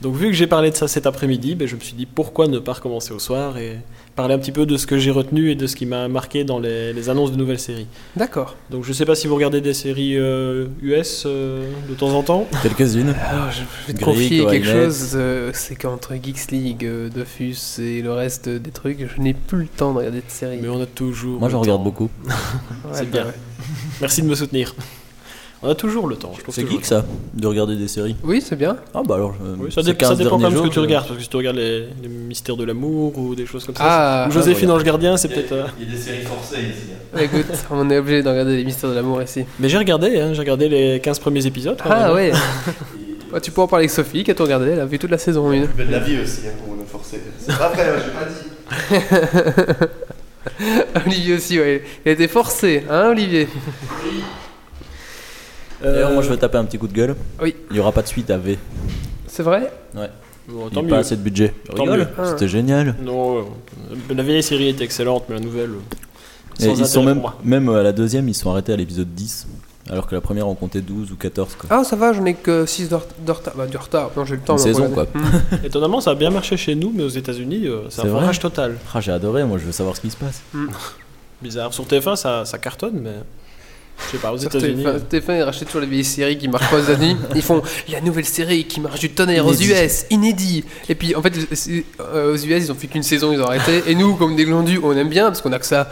Donc 0.00 0.14
vu 0.14 0.26
que 0.26 0.32
j'ai 0.32 0.46
parlé 0.46 0.70
de 0.70 0.76
ça 0.76 0.88
cet 0.88 1.06
après-midi, 1.06 1.54
ben, 1.54 1.66
je 1.66 1.74
me 1.74 1.80
suis 1.80 1.94
dit 1.94 2.06
pourquoi 2.06 2.48
ne 2.48 2.58
pas 2.58 2.74
recommencer 2.74 3.12
au 3.12 3.18
soir 3.18 3.56
et 3.56 3.78
parler 4.16 4.34
un 4.34 4.38
petit 4.38 4.50
peu 4.52 4.64
de 4.66 4.76
ce 4.78 4.86
que 4.86 4.96
j'ai 4.98 5.10
retenu 5.10 5.50
et 5.50 5.54
de 5.54 5.66
ce 5.66 5.76
qui 5.76 5.84
m'a 5.86 6.08
marqué 6.08 6.42
dans 6.42 6.58
les, 6.58 6.92
les 6.94 7.10
annonces 7.10 7.30
de 7.30 7.36
nouvelles 7.36 7.58
séries. 7.60 7.86
D'accord. 8.16 8.56
Donc 8.70 8.82
je 8.84 8.92
sais 8.92 9.04
pas 9.04 9.14
si 9.14 9.26
vous 9.26 9.34
regardez 9.34 9.60
des 9.60 9.74
séries 9.74 10.16
euh, 10.16 10.66
US 10.82 11.24
euh, 11.26 11.70
de 11.88 11.94
temps 11.94 12.10
en 12.10 12.22
temps. 12.22 12.46
Quelques-unes. 12.62 13.14
Alors, 13.30 13.50
je 13.50 13.60
vais 13.86 13.92
te 13.92 14.02
Greek, 14.02 14.16
confier 14.16 14.46
quelque 14.46 14.66
chose, 14.66 15.12
euh, 15.14 15.50
c'est 15.54 15.76
qu'entre 15.76 16.14
Geeks 16.14 16.50
League, 16.50 16.84
euh, 16.84 17.10
Dofus 17.10 17.78
et 17.78 18.00
le 18.00 18.12
reste 18.12 18.48
des 18.48 18.70
trucs, 18.70 19.06
je 19.14 19.20
n'ai 19.20 19.34
plus 19.34 19.62
le 19.62 19.68
temps 19.68 19.92
de 19.92 19.98
regarder 19.98 20.18
de 20.18 20.24
séries. 20.28 20.58
Mais 20.62 20.68
on 20.68 20.80
a 20.80 20.86
toujours. 20.86 21.38
Moi 21.38 21.50
j'en 21.50 21.60
regarde 21.60 21.84
beaucoup. 21.84 22.10
Ouais, 22.86 22.92
c'est 22.92 23.10
bah 23.10 23.18
bien. 23.18 23.26
ouais. 23.26 23.34
Merci 24.00 24.22
de 24.22 24.28
me 24.28 24.34
soutenir. 24.34 24.74
On 25.62 25.70
a 25.70 25.74
toujours 25.74 26.06
le 26.06 26.16
temps. 26.16 26.32
je 26.36 26.42
trouve 26.42 26.54
C'est 26.54 26.68
geek 26.68 26.84
ça, 26.84 27.04
de 27.34 27.46
regarder 27.46 27.76
des 27.76 27.88
séries. 27.88 28.14
Oui, 28.22 28.42
c'est 28.46 28.56
bien. 28.56 28.76
Ah 28.94 29.00
bah 29.06 29.14
alors. 29.16 29.34
euh, 29.42 29.56
Oui, 29.58 29.72
ça, 29.72 29.80
dé- 29.80 29.88
ça 29.88 29.94
15 29.94 30.18
dépend 30.18 30.30
quand 30.38 30.50
même 30.50 30.56
ce 30.58 30.62
que 30.62 30.68
tu 30.72 30.78
regardes. 30.78 31.06
Parce 31.06 31.16
que 31.18 31.22
si 31.24 31.28
tu 31.30 31.36
regardes 31.36 31.56
les, 31.56 31.80
les 32.02 32.08
mystères 32.08 32.56
de 32.56 32.64
l'amour 32.64 33.16
ou 33.18 33.34
des 33.34 33.46
choses 33.46 33.64
comme 33.64 33.74
ça. 33.74 33.82
Ah, 33.84 34.26
ou 34.28 34.32
Joséphine 34.32 34.68
ah, 34.70 34.74
Ange 34.74 34.84
Gardien, 34.84 35.16
c'est 35.16 35.28
peut-être. 35.28 35.52
euh, 35.52 35.64
Il 35.80 35.86
y 35.86 35.88
a 35.88 35.96
des 35.96 36.00
séries 36.00 36.22
forcées 36.24 36.60
ici. 36.60 36.88
hein. 36.92 36.96
bah, 37.14 37.22
écoute, 37.22 37.46
on 37.70 37.88
est 37.90 37.98
obligé 37.98 38.22
de 38.22 38.28
regarder 38.28 38.56
les 38.58 38.64
mystères 38.64 38.90
de 38.90 38.94
l'amour 38.94 39.22
ici. 39.22 39.44
Mais 39.58 39.68
j'ai 39.70 39.78
regardé, 39.78 40.20
hein, 40.20 40.32
j'ai 40.34 40.40
regardé 40.40 40.68
les 40.68 41.00
15 41.00 41.18
premiers 41.20 41.46
épisodes. 41.46 41.78
Ah 41.84 42.06
même. 42.08 42.14
ouais. 42.14 42.32
Ouais, 43.32 43.40
tu 43.40 43.50
peux 43.50 43.60
en 43.62 43.66
parler 43.66 43.84
avec 43.86 43.90
Sophie 43.90 44.22
qui 44.24 44.30
a 44.30 44.34
tout 44.34 44.44
regardé, 44.44 44.70
elle 44.70 44.80
a 44.80 44.86
vu 44.86 44.98
toute 45.00 45.10
la 45.10 45.18
saison 45.18 45.50
1. 45.50 45.66
Mais 45.76 45.84
de 45.86 45.90
la 45.90 45.98
vie 45.98 46.20
aussi, 46.20 46.42
hein, 46.46 46.52
pour 46.64 46.76
me 46.76 46.84
forcer. 46.84 47.20
C'est 47.38 47.56
pas 47.58 47.70
vrai, 47.70 47.86
j'ai 48.04 49.00
pas 49.00 49.00
dit. 49.00 49.86
Olivier 51.06 51.34
aussi, 51.34 51.58
ouais. 51.58 51.82
Il 52.04 52.08
a 52.10 52.12
été 52.12 52.28
forcé, 52.28 52.84
hein 52.88 53.08
Olivier? 53.10 53.48
Euh, 53.48 54.08
D'ailleurs, 55.92 56.10
moi 56.12 56.22
je 56.22 56.28
veux 56.28 56.36
taper 56.36 56.58
un 56.58 56.64
petit 56.64 56.78
coup 56.78 56.88
de 56.88 56.92
gueule. 56.92 57.14
Oui. 57.40 57.54
Il 57.70 57.74
n'y 57.74 57.80
aura 57.80 57.92
pas 57.92 58.02
de 58.02 58.08
suite 58.08 58.30
à 58.30 58.38
V. 58.38 58.58
C'est 59.26 59.42
vrai 59.42 59.70
bon, 59.94 60.02
Il 60.48 60.54
tant 60.54 60.70
n'y 60.70 60.78
a 60.78 60.82
mieux. 60.82 60.88
pas 60.90 60.98
assez 60.98 61.16
de 61.16 61.22
budget. 61.22 61.54
Tant 61.74 61.82
Rigole, 61.84 62.08
mieux. 62.18 62.24
C'était 62.26 62.48
génial. 62.48 62.94
Non, 63.02 63.38
euh, 63.38 63.42
la 64.14 64.22
vieille 64.22 64.42
série 64.42 64.68
était 64.68 64.84
excellente, 64.84 65.24
mais 65.28 65.34
la 65.36 65.40
nouvelle. 65.40 65.70
euh, 65.70 66.64
Et 66.64 66.64
sans 66.64 66.78
ils 66.78 66.86
sont 66.86 67.02
même, 67.02 67.20
moi. 67.20 67.36
même 67.44 67.68
à 67.68 67.82
la 67.82 67.92
deuxième, 67.92 68.28
ils 68.28 68.34
sont 68.34 68.50
arrêtés 68.50 68.72
à 68.72 68.76
l'épisode 68.76 69.08
10. 69.14 69.46
Alors 69.88 70.08
que 70.08 70.14
la 70.16 70.20
première 70.20 70.48
en 70.48 70.54
comptait 70.56 70.80
12 70.80 71.12
ou 71.12 71.16
14. 71.16 71.54
Quoi. 71.56 71.68
Ah, 71.70 71.84
ça 71.84 71.94
va, 71.94 72.12
j'en 72.12 72.24
ai 72.24 72.34
que 72.34 72.66
6 72.66 72.88
de 72.88 72.96
de 73.24 73.32
retard. 73.32 73.54
Bah, 73.56 73.66
du 73.66 73.76
retard, 73.76 74.10
non, 74.16 74.24
j'ai 74.24 74.34
le 74.34 74.40
temps. 74.40 74.54
Une 74.56 74.62
saison, 74.62 74.88
regarder. 74.88 75.10
Hmm. 75.14 75.64
Étonnamment, 75.64 76.00
ça 76.00 76.10
a 76.10 76.14
bien 76.16 76.30
marché 76.30 76.56
chez 76.56 76.74
nous, 76.74 76.92
mais 76.94 77.04
aux 77.04 77.08
États-Unis, 77.08 77.66
euh, 77.66 77.82
c'est 77.88 78.00
C'est 78.00 78.08
un 78.08 78.10
vrai 78.10 78.20
forage 78.22 78.40
total. 78.40 78.76
Ah, 78.94 79.00
j'ai 79.00 79.12
adoré, 79.12 79.44
moi 79.44 79.58
je 79.58 79.64
veux 79.64 79.72
savoir 79.72 79.94
ce 79.94 80.00
qui 80.00 80.10
se 80.10 80.16
passe. 80.16 80.42
Bizarre. 81.42 81.72
Sur 81.72 81.84
TF1, 81.86 82.16
ça, 82.16 82.44
ça 82.44 82.58
cartonne, 82.58 82.98
mais. 83.00 83.14
Je 84.06 84.12
sais 84.12 84.18
pas, 84.18 84.32
aux 84.32 84.36
États-Unis. 84.36 84.84
TF1, 84.84 85.20
TF1, 85.20 85.36
ils 85.38 85.42
rachètent 85.42 85.66
toujours 85.68 85.80
les 85.80 85.86
vieilles 85.86 86.04
séries 86.04 86.36
qui 86.38 86.48
marchent 86.48 86.70
pas 86.70 86.76
aux 86.78 86.82
États-Unis. 86.82 87.16
Ils 87.34 87.42
font 87.42 87.62
la 87.88 88.00
nouvelle 88.00 88.24
série 88.26 88.64
qui 88.64 88.78
marche 88.80 89.00
du 89.00 89.10
tonnerre 89.10 89.46
aux. 89.46 89.54
US, 89.54 90.04
inédit. 90.10 90.64
Et 90.88 90.94
puis 90.94 91.14
en 91.16 91.22
fait, 91.22 91.32
euh, 92.00 92.32
aux 92.32 92.36
US, 92.36 92.64
ils 92.64 92.70
ont 92.70 92.74
fait 92.74 92.86
qu'une 92.86 93.02
saison, 93.02 93.32
ils 93.32 93.40
ont 93.40 93.46
arrêté. 93.46 93.82
Et 93.88 93.94
nous, 93.94 94.14
comme 94.14 94.36
des 94.36 94.44
glandus, 94.44 94.78
on 94.82 94.96
aime 94.96 95.08
bien 95.08 95.26
parce 95.26 95.40
qu'on 95.40 95.52
a 95.52 95.58
que 95.58 95.66
ça. 95.66 95.88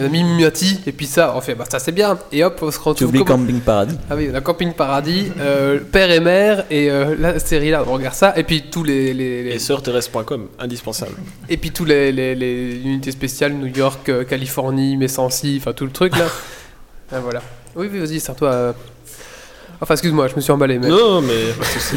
On 0.00 0.04
a 0.04 0.08
mis 0.08 0.22
Mimati, 0.22 0.78
et 0.86 0.92
puis 0.92 1.06
ça, 1.06 1.34
on 1.36 1.40
fait 1.40 1.56
bah 1.56 1.64
ça 1.68 1.80
c'est 1.80 1.90
bien. 1.92 2.16
Et 2.30 2.44
hop, 2.44 2.56
on 2.62 2.70
se 2.70 2.78
Tu 2.78 2.82
retrouve. 2.84 3.08
oublies 3.08 3.24
comment- 3.24 3.44
Camping 3.44 3.60
Paradis 3.60 3.96
Ah 4.08 4.14
oui, 4.16 4.28
on 4.32 4.34
a 4.36 4.40
Camping 4.40 4.72
Paradis, 4.74 5.26
euh, 5.40 5.80
Père 5.90 6.10
et 6.12 6.20
Mère, 6.20 6.64
et 6.70 6.88
euh, 6.88 7.16
la 7.18 7.40
série 7.40 7.70
là, 7.70 7.82
on 7.86 7.92
regarde 7.94 8.14
ça. 8.14 8.32
Et 8.36 8.44
puis 8.44 8.62
tous 8.70 8.84
les. 8.84 9.12
les, 9.12 9.42
les- 9.42 9.50
Et 9.54 9.58
sœurthérèse.com, 9.58 10.48
indispensable. 10.60 11.16
et 11.48 11.56
puis 11.56 11.70
tous 11.72 11.84
les, 11.84 12.12
les, 12.12 12.34
les 12.36 12.76
unités 12.84 13.10
spéciales, 13.10 13.54
New 13.54 13.66
York, 13.76 14.08
euh, 14.08 14.22
Californie, 14.24 14.96
Messancy, 14.96 15.56
enfin 15.60 15.72
tout 15.72 15.84
le 15.84 15.92
truc 15.92 16.16
là. 16.16 16.26
Ah, 17.12 17.20
voilà. 17.20 17.42
Oui, 17.76 17.88
vas-y, 17.88 18.20
c'est 18.20 18.34
toi. 18.34 18.48
euh. 18.52 18.72
Enfin, 19.80 19.94
excuse-moi, 19.94 20.28
je 20.28 20.36
me 20.36 20.40
suis 20.40 20.52
emballé. 20.52 20.78
Mais... 20.78 20.88
Non, 20.88 21.20
mais 21.20 21.52
pas 21.52 21.64
de 21.64 21.68
souci. 21.68 21.96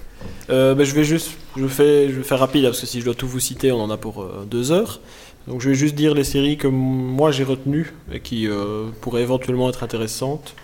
euh. 0.50 0.74
Bah, 0.74 0.84
je 0.84 0.94
vais 0.94 1.04
juste, 1.04 1.32
je 1.56 1.66
fais, 1.66 2.08
je 2.08 2.14
vais 2.16 2.22
faire 2.22 2.38
rapide 2.38 2.64
parce 2.64 2.80
que 2.80 2.86
si 2.86 3.00
je 3.00 3.04
dois 3.04 3.14
tout 3.14 3.28
vous 3.28 3.40
citer, 3.40 3.72
on 3.72 3.80
en 3.80 3.90
a 3.90 3.96
pour 3.96 4.22
euh, 4.22 4.46
deux 4.50 4.72
heures. 4.72 5.00
Donc 5.46 5.60
je 5.60 5.68
vais 5.68 5.74
juste 5.74 5.94
dire 5.94 6.14
les 6.14 6.24
séries 6.24 6.56
que 6.56 6.66
moi 6.68 7.30
j'ai 7.30 7.44
retenues 7.44 7.92
et 8.10 8.20
qui 8.20 8.48
euh, 8.48 8.86
pourraient 9.02 9.20
éventuellement 9.20 9.68
être 9.68 9.82
intéressantes. 9.82 10.54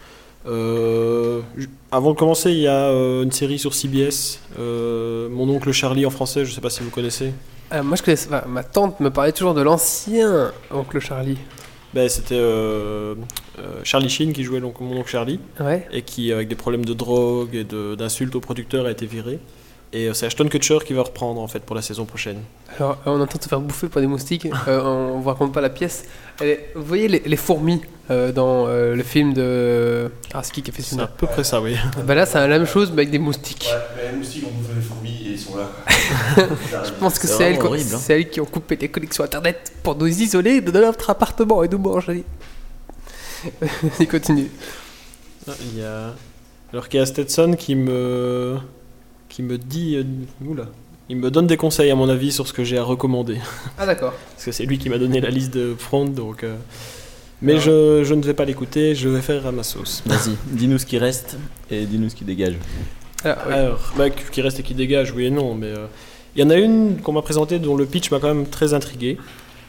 Avant 0.47 2.13
de 2.13 2.17
commencer, 2.17 2.51
il 2.53 2.61
y 2.61 2.69
a 2.69 2.89
une 2.91 3.31
série 3.31 3.59
sur 3.59 3.75
CBS, 3.75 4.41
Mon 4.59 5.51
oncle 5.51 5.71
Charlie 5.73 6.07
en 6.07 6.11
français, 6.11 6.47
je 6.47 6.53
sais 6.55 6.63
pas 6.63 6.71
si 6.71 6.83
vous 6.83 6.89
connaissez. 6.89 7.35
Moi, 7.85 7.95
je 7.95 8.03
connais. 8.03 8.17
enfin, 8.27 8.43
ma 8.49 8.65
tante 8.65 9.01
me 9.01 9.11
parlait 9.11 9.33
toujours 9.33 9.53
de 9.53 9.61
l'ancien 9.61 10.51
oncle 10.71 10.99
Charlie. 10.99 11.37
Ben, 11.95 12.09
C'était 12.09 12.37
euh, 12.37 13.15
euh, 13.59 13.81
Charlie 13.85 14.09
Sheen 14.09 14.33
qui 14.33 14.45
jouait 14.45 14.61
donc, 14.61 14.81
Mon 14.81 14.97
oncle 14.99 15.09
Charlie. 15.11 15.41
Ouais. 15.59 15.87
et 15.93 16.03
qui, 16.03 16.33
avec 16.33 16.49
des 16.49 16.55
problèmes 16.55 16.85
de 16.85 16.95
drogue 16.95 17.55
et 17.55 17.65
de- 17.65 17.95
d'insultes 17.97 18.35
aux 18.37 18.41
producteurs, 18.41 18.87
a 18.87 18.91
été 18.93 19.07
viré. 19.07 19.39
Et 19.93 20.07
euh, 20.09 20.15
c'est 20.15 20.27
Ashton 20.27 20.47
Kutcher 20.49 20.79
qui 20.87 20.93
va 20.93 21.03
reprendre 21.03 21.41
en 21.41 21.49
fait 21.49 21.61
pour 21.61 21.75
la 21.75 21.83
saison 21.83 22.05
prochaine. 22.05 22.39
Alors, 22.79 22.93
euh, 23.07 23.11
on 23.11 23.19
est 23.19 23.23
en 23.23 23.27
train 23.27 23.39
de 23.39 23.43
se 23.43 23.49
faire 23.49 23.61
bouffer 23.61 23.89
par 23.89 24.01
des 24.01 24.07
moustiques. 24.07 24.47
Euh, 24.69 24.81
on 24.85 25.19
vous 25.19 25.29
raconte 25.29 25.53
pas 25.53 25.61
la 25.61 25.69
pièce. 25.71 26.05
Est- 26.41 26.69
Vous 26.77 26.85
voyez 26.85 27.09
les, 27.09 27.21
les 27.27 27.37
fourmis 27.37 27.83
euh, 28.09 28.31
dans 28.31 28.69
euh, 28.69 28.95
le 28.95 29.03
film 29.03 29.33
de. 29.35 30.13
Ah, 30.33 30.45
c'est 30.45 30.53
qui 30.53 30.63
qui 30.63 30.71
a 30.71 30.75
fait 30.75 30.83
ce 30.83 30.95
C'est 30.95 31.01
à 31.01 31.09
peu 31.09 31.27
près 31.27 31.43
ça, 31.43 31.61
oui. 31.61 31.75
Bah 32.05 32.15
là, 32.15 32.25
c'est 32.25 32.39
la 32.39 32.47
même 32.47 32.67
chose, 32.67 32.91
mais 32.93 33.03
avec 33.03 33.11
des 33.11 33.19
moustiques. 33.19 33.69
Ouais, 33.73 33.81
mais 34.05 34.11
les 34.13 34.17
moustiques 34.19 34.45
ont 34.47 34.51
bouffé 34.57 34.73
les 34.77 34.81
fourmis 34.81 35.23
et 35.27 35.31
ils 35.33 35.39
sont 35.41 35.57
là. 35.57 35.69
Je 36.85 36.91
pense 36.93 37.19
que 37.19 37.27
C'est 37.27 37.43
elles, 37.55 37.59
hein. 37.61 37.99
c'est 37.99 38.15
elles 38.15 38.31
qui 38.31 38.41
ont 38.41 38.45
coupé 38.47 38.77
les 38.81 38.89
connexions 38.89 39.25
internet 39.25 39.73
pour 39.83 39.97
nous 39.97 40.07
isoler 40.07 40.61
de 40.61 40.71
notre 40.71 41.11
appartement 41.11 41.65
et 41.65 41.69
nous 41.69 41.79
manger. 41.79 42.23
Il 43.99 44.07
continue. 44.07 44.51
Ah, 45.49 45.53
Il 45.73 45.81
y 45.81 45.83
a. 45.85 46.13
Alors 46.73 46.89
qu'il 46.89 47.01
y 47.01 47.03
a 47.03 47.07
Stetson 47.07 47.55
qui 47.59 47.75
me. 47.75 48.57
Qui 49.41 49.47
me 49.47 49.59
dit. 49.59 49.97
euh, 49.97 50.05
Oula. 50.47 50.67
Il 51.09 51.17
me 51.17 51.31
donne 51.31 51.47
des 51.47 51.57
conseils, 51.57 51.91
à 51.91 51.95
mon 51.97 52.09
avis, 52.09 52.31
sur 52.31 52.47
ce 52.47 52.53
que 52.53 52.63
j'ai 52.63 52.79
à 52.79 52.85
recommander. 52.85 53.39
Ah 53.79 53.87
d'accord. 53.87 54.13
Parce 54.35 54.45
que 54.45 54.53
c'est 54.53 54.65
lui 54.65 54.79
qui 54.79 54.89
m'a 54.89 54.99
donné 54.99 55.21
la 55.21 55.31
liste 55.31 55.53
de 55.55 55.75
front, 55.77 56.05
donc. 56.05 56.45
euh, 56.45 56.57
Mais 57.43 57.59
je, 57.59 58.05
je 58.05 58.15
ne 58.15 58.23
vais 58.23 58.35
pas 58.35 58.45
l'écouter, 58.45 58.95
je 58.95 59.09
vais 59.09 59.21
faire 59.23 59.47
à 59.47 59.53
ma 59.53 59.63
sauce. 59.63 60.03
Vas-y, 60.07 60.37
dis-nous 60.53 60.79
ce 60.79 60.87
qui 60.87 60.99
reste 60.99 61.37
et 61.71 61.85
dis-nous 61.87 62.11
ce 62.11 62.15
qui 62.15 62.25
dégage. 62.25 62.55
Ah, 63.25 63.39
oui. 63.49 63.55
Alors, 63.55 63.93
bah, 63.97 64.11
qui 64.11 64.41
reste 64.43 64.61
et 64.61 64.63
qui 64.63 64.75
dégage, 64.75 65.13
oui 65.13 65.27
et 65.27 65.31
non, 65.31 65.55
mais. 65.55 65.67
euh, 65.69 65.87
Il 66.37 66.43
y 66.43 66.45
en 66.47 66.51
a 66.51 66.57
une 66.57 66.99
qu'on 67.03 67.13
m'a 67.13 67.23
présentée 67.23 67.59
dont 67.59 67.77
le 67.77 67.87
pitch 67.87 68.11
m'a 68.13 68.21
quand 68.21 68.29
même 68.33 68.47
très 68.47 68.73
intrigué. 68.75 69.17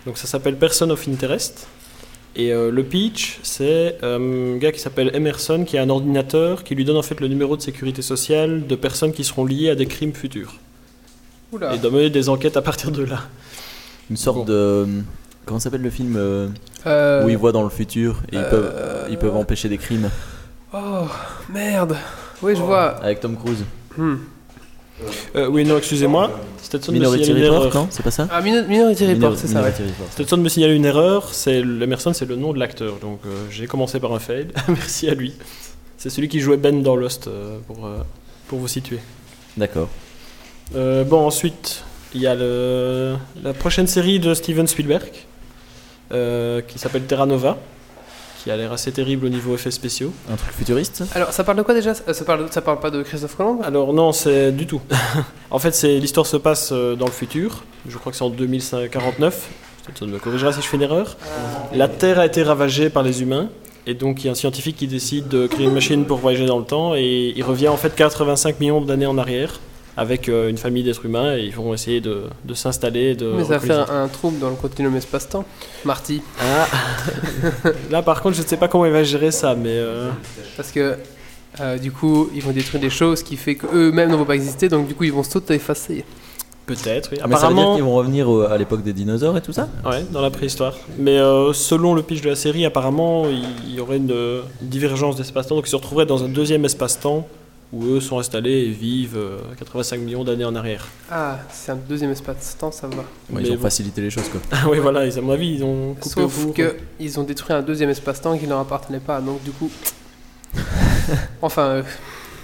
Donc 0.06 0.18
ça 0.18 0.28
s'appelle 0.28 0.58
Person 0.58 0.90
of 0.92 1.08
Interest. 1.08 1.68
Et 2.36 2.54
euh, 2.54 2.72
le 2.72 2.84
pitch, 2.84 3.40
c'est 3.44 3.98
euh, 4.04 4.56
un 4.56 4.58
gars 4.58 4.72
qui 4.72 4.80
s'appelle 4.80 5.12
Emerson 5.14 5.66
qui 5.66 5.78
a 5.78 5.82
un 5.82 5.90
ordinateur 5.90 6.64
qui 6.64 6.76
lui 6.76 6.86
donne 6.86 6.96
en 6.98 7.02
fait 7.02 7.20
le 7.20 7.28
numéro 7.28 7.58
de 7.58 7.62
sécurité 7.62 8.02
sociale 8.02 8.66
de 8.68 8.76
personnes 8.76 9.12
qui 9.12 9.24
seront 9.26 9.46
liées 9.46 9.70
à 9.70 9.76
des 9.76 9.86
crimes 9.86 10.14
futurs. 10.14 10.56
Oula. 11.52 11.76
Et 11.76 11.78
doit 11.78 11.92
mener 11.92 12.10
des 12.10 12.30
enquêtes 12.30 12.56
à 12.56 12.62
partir 12.62 12.92
de 12.92 13.04
là. 13.04 13.24
Une 14.10 14.16
sorte 14.18 14.38
Bon. 14.38 14.46
de. 14.46 14.88
Comment 15.46 15.60
s'appelle 15.60 15.82
le 15.82 15.90
film 15.90 16.16
euh, 16.18 16.48
Euh, 16.86 17.26
où 17.26 17.30
ils 17.30 17.38
voient 17.38 17.52
dans 17.52 17.64
le 17.64 17.70
futur 17.70 18.22
et 18.32 18.38
ils, 18.38 18.44
peuvent, 18.44 18.72
euh, 18.76 19.08
ils 19.10 19.18
peuvent 19.18 19.36
empêcher 19.36 19.68
des 19.68 19.78
crimes 19.78 20.10
Oh 20.74 21.08
merde. 21.52 21.98
Oui, 22.42 22.56
je 22.56 22.62
vois. 22.62 22.96
avec 23.04 23.20
Tom 23.20 23.36
Cruise 23.38 23.66
Hmm. 23.98 24.16
Euh, 25.36 25.48
oui, 25.48 25.64
non, 25.66 25.78
excusez-moi. 25.78 26.32
Stetson 26.62 26.92
me 26.92 26.98
Minority 27.00 27.26
signale 27.26 27.40
une 27.44 27.50
Report, 27.50 27.66
erreur. 27.68 27.76
non 27.84 27.88
C'est 27.92 28.04
pas 28.04 28.12
ça 28.12 28.28
Ah, 28.32 28.42
Mino- 28.42 28.66
Minority 28.68 29.06
Report, 29.06 29.18
Minor- 29.32 29.38
c'est 29.38 29.48
ça, 29.48 29.54
ouais. 29.56 29.60
Minority 29.72 29.84
Report. 29.84 30.12
Stetson 30.12 30.38
me 30.38 30.50
signale 30.50 30.72
une 30.72 30.86
erreur. 30.86 31.30
C'est 31.34 31.60
Emerson, 31.60 32.14
c'est 32.14 32.26
le 32.28 32.36
nom 32.36 32.54
de 32.54 32.60
l'acteur. 32.60 32.96
Donc 33.02 33.20
euh, 33.26 33.30
j'ai 33.50 33.68
commencé 33.68 34.00
par 34.00 34.14
un 34.14 34.20
fail. 34.20 34.48
Merci 34.68 35.10
à 35.10 35.14
lui. 35.14 35.34
C'est 35.98 36.10
celui 36.10 36.28
qui 36.30 36.40
jouait 36.40 36.58
Ben 36.58 36.82
dans 36.82 36.96
Lost 36.96 37.28
euh, 37.28 37.58
pour, 37.68 37.86
euh, 37.86 37.98
pour 38.48 38.60
vous 38.60 38.68
situer. 38.68 39.00
D'accord. 39.58 39.90
Euh, 40.76 41.04
bon, 41.04 41.26
ensuite, 41.26 41.84
il 42.16 42.22
y 42.22 42.28
a 42.28 42.36
le, 42.36 43.16
la 43.44 43.54
prochaine 43.54 43.88
série 43.88 44.20
de 44.20 44.34
Steven 44.34 44.66
Spielberg 44.68 45.10
euh, 46.14 46.62
qui 46.62 46.80
s'appelle 46.80 47.04
Terra 47.04 47.26
Nova, 47.26 47.58
qui 48.42 48.50
a 48.50 48.58
l'air 48.58 48.72
assez 48.72 48.92
terrible 48.92 49.28
au 49.28 49.30
niveau 49.30 49.54
effets 49.54 49.70
spéciaux. 49.72 50.12
Un 50.32 50.36
truc 50.36 50.52
futuriste 50.54 51.04
Alors, 51.14 51.32
ça 51.32 51.44
parle 51.44 51.58
de 51.58 51.62
quoi 51.62 51.76
déjà? 51.76 51.92
Euh, 52.08 52.14
ça 52.14 52.26
parle, 52.26 52.48
ça 52.50 52.62
parle 52.62 52.80
pas 52.80 52.90
de 52.90 53.04
Christophe 53.04 53.36
Colomb? 53.36 53.62
Alors, 53.62 53.94
non, 53.94 54.12
c'est 54.14 54.52
du 54.52 54.66
tout. 54.66 54.82
en 55.52 55.60
fait, 55.60 55.76
c'est 55.76 56.00
l'histoire 56.00 56.26
se 56.26 56.38
passe 56.38 56.72
euh, 56.72 56.96
dans 56.96 57.06
le 57.06 57.12
futur. 57.12 57.64
Je 57.88 57.98
crois 57.98 58.12
que 58.12 58.18
c'est 58.18 58.24
en 58.24 58.30
2049. 58.30 59.50
Peut-être 59.86 60.08
me 60.08 60.18
corrigera 60.18 60.54
si 60.54 60.62
je 60.62 60.68
fais 60.68 60.78
une 60.78 60.84
erreur. 60.84 61.18
La 61.74 61.88
Terre 61.88 62.20
a 62.20 62.26
été 62.26 62.42
ravagée 62.42 62.90
par 62.90 63.04
les 63.04 63.22
humains. 63.22 63.50
Et 63.86 63.94
donc, 63.94 64.24
il 64.24 64.26
y 64.26 64.30
a 64.30 64.32
un 64.32 64.36
scientifique 64.36 64.76
qui 64.78 64.88
décide 64.88 65.28
de 65.28 65.48
créer 65.48 65.66
une 65.66 65.74
machine 65.74 66.06
pour 66.06 66.18
voyager 66.18 66.46
dans 66.46 66.60
le 66.60 66.66
temps. 66.66 66.96
Et 66.96 67.34
il 67.36 67.44
revient 67.44 67.68
en 67.68 67.78
fait 67.78 67.94
85 67.96 68.60
millions 68.60 68.82
d'années 68.82 69.08
en 69.08 69.18
arrière 69.18 69.60
avec 69.98 70.30
euh, 70.30 70.50
une 70.50 70.58
famille 70.58 70.84
d'êtres 70.84 71.06
humains. 71.06 71.36
Et 71.38 71.42
ils 71.46 71.54
vont 71.56 71.74
essayer 71.74 72.02
de, 72.02 72.24
de 72.46 72.54
s'installer. 72.54 73.16
de 73.16 73.32
Mais 73.38 73.44
ça 73.44 73.60
fait 73.60 73.72
un, 73.74 74.04
un 74.04 74.08
trouble 74.08 74.40
dans 74.40 74.50
le 74.50 74.56
continuum 74.56 74.96
espace-temps. 74.96 75.46
Marty. 75.86 76.22
Ah. 76.42 76.68
Là, 77.92 78.02
par 78.02 78.22
contre, 78.22 78.36
je 78.38 78.42
ne 78.42 78.48
sais 78.48 78.58
pas 78.58 78.68
comment 78.68 78.86
il 78.86 78.92
va 78.92 79.04
gérer 79.04 79.32
ça, 79.32 79.56
mais 79.56 79.70
euh, 79.70 80.10
Parce 80.58 80.72
que 80.72 80.96
euh, 81.60 81.78
du 81.78 81.92
coup, 81.92 82.30
ils 82.34 82.42
vont 82.42 82.52
détruire 82.52 82.82
des 82.82 82.90
choses 82.90 83.24
qui 83.24 83.36
fait 83.36 83.56
qu'eux-mêmes 83.56 84.10
ne 84.10 84.16
vont 84.16 84.26
pas 84.26 84.36
exister, 84.36 84.70
donc 84.70 84.88
du 84.88 84.96
coup, 84.96 85.04
ils 85.04 85.12
vont 85.14 85.24
s'auto-effacer. 85.24 86.06
peut-être. 86.66 87.10
oui. 87.12 87.18
Mais 87.28 87.36
ça 87.36 87.50
veut 87.50 87.54
dire 87.56 87.64
Apparemment, 87.64 87.76
qu'ils 87.76 87.84
vont 87.84 87.96
revenir 87.96 88.30
au- 88.30 88.42
à 88.44 88.58
l'époque 88.58 88.84
des 88.84 88.94
dinosaures 88.94 89.36
et 89.36 89.42
tout 89.42 89.52
ça? 89.52 89.68
Ouais, 89.86 90.06
dans 90.12 90.22
la 90.22 90.30
préhistoire. 90.30 90.76
Mais 90.98 91.18
euh, 91.18 91.52
selon 91.52 91.94
le 91.94 92.02
pitch 92.04 92.22
de 92.22 92.30
la 92.30 92.36
série, 92.36 92.64
apparemment, 92.66 93.26
il 93.28 93.76
y 93.76 93.82
aurait 93.82 93.98
une, 93.98 94.12
une 94.62 94.70
divergence 94.70 95.18
d'espace-temps, 95.18 95.56
donc 95.56 95.68
ils 95.68 95.72
se 95.72 95.76
retrouveraient 95.76 96.06
dans 96.06 96.24
un 96.24 96.30
deuxième 96.30 96.64
espace-temps 96.64 97.28
où 97.74 97.86
eux 97.86 98.00
sont 98.02 98.20
installés 98.20 98.52
et 98.52 98.70
vivent 98.70 99.16
euh, 99.18 99.38
85 99.58 100.00
millions 100.02 100.24
d'années 100.24 100.44
en 100.46 100.56
arrière. 100.56 100.86
Ah, 101.10 101.40
c'est 101.52 101.72
un 101.72 101.78
deuxième 101.78 102.12
espace-temps, 102.12 102.72
ça 102.72 102.88
va. 102.88 102.98
Ouais, 102.98 103.04
Mais 103.30 103.42
Ils 103.44 103.52
ont 103.52 103.56
bon. 103.56 103.62
facilité 103.62 104.02
les 104.02 104.10
choses 104.10 104.28
quoi. 104.30 104.42
Ah 104.52 104.66
oui, 104.70 104.80
voilà, 104.80 105.06
ils- 105.06 105.18
à 105.18 105.22
mon 105.22 105.32
avis, 105.32 105.56
ils 105.56 105.64
ont 105.64 105.94
coupé 105.94 106.22
au 106.22 106.30
Sauf 106.30 106.34
four. 106.34 106.54
que 106.54 106.76
ils 107.00 107.20
ont 107.20 107.24
détruit 107.24 107.56
un 107.56 107.62
deuxième 107.62 107.90
espace-temps 107.90 108.38
qui 108.38 108.44
ne 108.46 108.50
leur 108.50 108.60
appartenait 108.60 109.00
pas, 109.00 109.22
donc 109.22 109.42
du 109.44 109.52
coup. 109.52 109.72
enfin, 111.42 111.62
euh, 111.68 111.84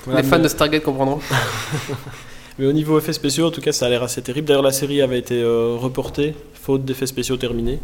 Voilà, 0.06 0.22
les 0.22 0.28
fans 0.28 0.38
mais- 0.38 0.44
de 0.44 0.48
Stargate 0.48 0.84
comprendront. 0.84 1.20
Mais 2.60 2.66
au 2.66 2.74
niveau 2.74 2.98
effets 2.98 3.14
spéciaux, 3.14 3.46
en 3.46 3.52
tout 3.52 3.62
cas, 3.62 3.72
ça 3.72 3.86
a 3.86 3.90
l'air 3.90 4.02
assez 4.02 4.20
terrible. 4.24 4.48
D'ailleurs, 4.48 4.64
la 4.64 4.72
série 4.72 5.02
avait 5.04 5.20
été 5.20 5.40
euh, 5.44 5.76
reportée, 5.78 6.34
faute 6.56 6.84
d'effets 6.86 7.06
spéciaux 7.06 7.38
terminés. 7.38 7.78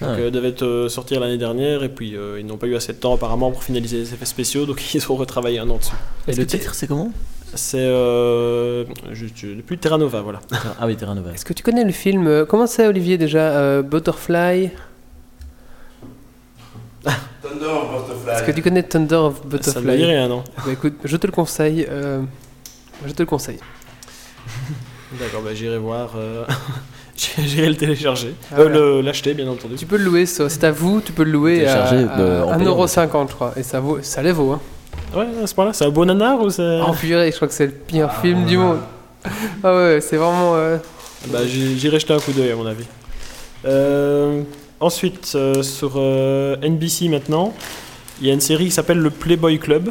Donc, 0.00 0.10
Ah. 0.16 0.20
euh, 0.20 0.30
devait 0.30 0.60
euh, 0.62 0.88
sortir 0.88 1.20
l'année 1.20 1.38
dernière, 1.38 1.82
et 1.84 1.88
puis 1.88 2.16
euh, 2.16 2.40
ils 2.40 2.46
n'ont 2.46 2.56
pas 2.56 2.66
eu 2.66 2.74
assez 2.74 2.92
de 2.92 2.98
temps 2.98 3.14
apparemment 3.14 3.50
pour 3.52 3.62
finaliser 3.62 3.98
les 3.98 4.12
effets 4.14 4.24
spéciaux, 4.26 4.66
donc 4.66 4.82
ils 4.94 5.12
ont 5.12 5.14
retravaillé 5.16 5.58
un 5.60 5.70
an 5.70 5.76
dessus. 5.76 5.92
Et 6.26 6.34
le 6.34 6.46
titre 6.46 6.74
c'est 6.74 6.86
comment? 6.88 7.12
C'est 7.54 7.78
euh, 7.78 8.84
depuis 9.12 9.78
Terra 9.78 9.96
Nova, 9.96 10.20
voilà. 10.22 10.40
Ah 10.80 10.86
oui, 10.86 10.96
Terra 10.96 11.14
Nova. 11.14 11.30
Est-ce 11.32 11.44
que 11.44 11.52
tu 11.52 11.62
connais 11.62 11.84
le 11.84 11.92
film 11.92 12.44
Comment 12.48 12.66
c'est, 12.66 12.88
Olivier, 12.88 13.16
déjà 13.18 13.38
euh, 13.56 13.82
Butterfly? 13.82 14.70
Thunder 17.04 17.66
of 17.66 18.06
Butterfly. 18.08 18.32
Est-ce 18.32 18.42
que 18.42 18.50
tu 18.52 18.62
connais 18.62 18.82
Thunder 18.82 19.14
of 19.16 19.36
Ça 19.36 19.40
ne 19.42 19.46
me 19.46 19.50
dit 19.50 19.56
Butterfly 19.98 20.04
rien, 20.04 20.28
non 20.28 20.42
Bah, 20.56 20.72
Écoute, 20.72 20.94
je 21.04 21.16
te 21.16 21.26
le 21.28 21.32
conseille. 21.32 21.86
euh, 21.88 22.22
je 23.06 23.12
te 23.12 23.22
le 23.22 23.26
conseille. 23.26 23.58
D'accord, 25.20 25.42
bah, 25.42 25.54
j'irai 25.54 25.78
voir. 25.78 26.10
euh, 27.38 27.42
j'irai 27.46 27.68
le 27.68 27.76
télécharger. 27.76 28.34
Ah, 28.50 28.54
Euh, 28.54 28.62
voilà. 28.64 28.74
le- 28.78 29.00
L'acheter, 29.00 29.34
bien 29.34 29.48
entendu. 29.48 29.74
Tu 29.76 29.86
peux 29.86 29.96
le 29.96 30.04
louer, 30.04 30.26
c'est 30.26 30.64
à 30.64 30.70
vous, 30.72 31.00
tu 31.00 31.12
peux 31.12 31.24
le 31.24 31.30
louer 31.32 31.66
à, 31.66 31.84
à 31.84 31.90
payant, 31.90 32.06
1,50€, 32.86 33.28
je 33.30 33.34
crois. 33.34 33.52
Et 33.56 33.62
ça, 33.62 33.80
vaut, 33.80 33.98
ça 34.02 34.22
les 34.22 34.32
vaut. 34.32 34.52
Hein. 34.52 34.60
Ouais, 35.16 35.26
à 35.42 35.46
ce 35.46 35.54
point-là, 35.54 35.72
c'est 35.72 35.84
un 35.84 35.90
bon 35.90 36.04
nanar 36.06 36.40
ou 36.40 36.50
c'est. 36.50 36.80
Oh 36.86 36.92
purée, 36.92 37.30
je 37.30 37.36
crois 37.36 37.48
que 37.48 37.54
c'est 37.54 37.66
le 37.66 37.72
pire 37.72 38.12
film 38.20 38.44
du 38.46 38.56
monde. 38.58 38.78
Ah 39.62 39.74
ouais, 39.76 40.00
c'est 40.00 40.16
vraiment. 40.16 40.54
euh, 40.56 40.76
Bah, 41.28 41.40
j'irai 41.46 41.98
jeter 42.00 42.12
un 42.14 42.18
coup 42.20 42.32
d'œil, 42.32 42.50
à 42.50 42.56
mon 42.56 42.66
avis. 42.66 42.84
Euh, 43.64 44.42
ensuite, 44.80 45.32
euh, 45.34 45.62
sur 45.62 45.92
euh, 45.96 46.56
NBC 46.62 47.08
maintenant, 47.08 47.54
il 48.20 48.26
y 48.26 48.30
a 48.30 48.34
une 48.34 48.40
série 48.40 48.66
qui 48.66 48.70
s'appelle 48.70 48.98
le 48.98 49.10
Playboy 49.10 49.58
Club. 49.58 49.90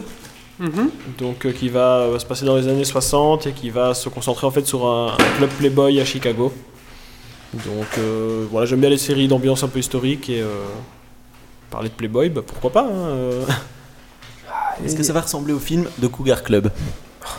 mhm. 0.60 0.89
donc 1.18 1.45
euh, 1.45 1.52
qui 1.52 1.69
va 1.69 1.98
euh, 2.02 2.19
se 2.19 2.26
passer 2.26 2.45
dans 2.45 2.56
les 2.56 2.68
années 2.68 2.84
60 2.85 3.48
et 3.48 3.52
qui 3.53 3.69
va 3.72 3.93
se 3.95 4.07
concentrer 4.10 4.45
en 4.45 4.52
fait 4.52 4.65
sur 4.68 4.85
un, 4.85 5.07
un 5.14 5.38
club 5.38 5.49
Playboy 5.57 5.99
à 5.99 6.06
Chicago. 6.06 6.53
Donc 7.53 7.85
euh, 7.99 8.45
voilà, 8.49 8.65
j'aime 8.65 8.80
bien 8.80 8.89
les 8.89 8.97
séries 8.97 9.27
d'ambiance 9.27 9.63
un 9.63 9.67
peu 9.67 9.80
historique 9.80 10.30
et 10.30 10.41
euh, 10.41 10.47
parler 11.69 11.89
de 11.89 11.93
Playboy, 11.93 12.30
bah, 12.30 12.41
pourquoi 12.45 12.71
pas. 12.71 12.84
hein, 12.85 12.91
euh. 13.09 13.45
Est-ce 14.84 14.95
que 14.95 15.03
ça 15.03 15.13
va 15.13 15.21
ressembler 15.21 15.53
au 15.53 15.59
film 15.59 15.85
de 15.99 16.07
Cougar 16.07 16.41
Club? 16.43 16.71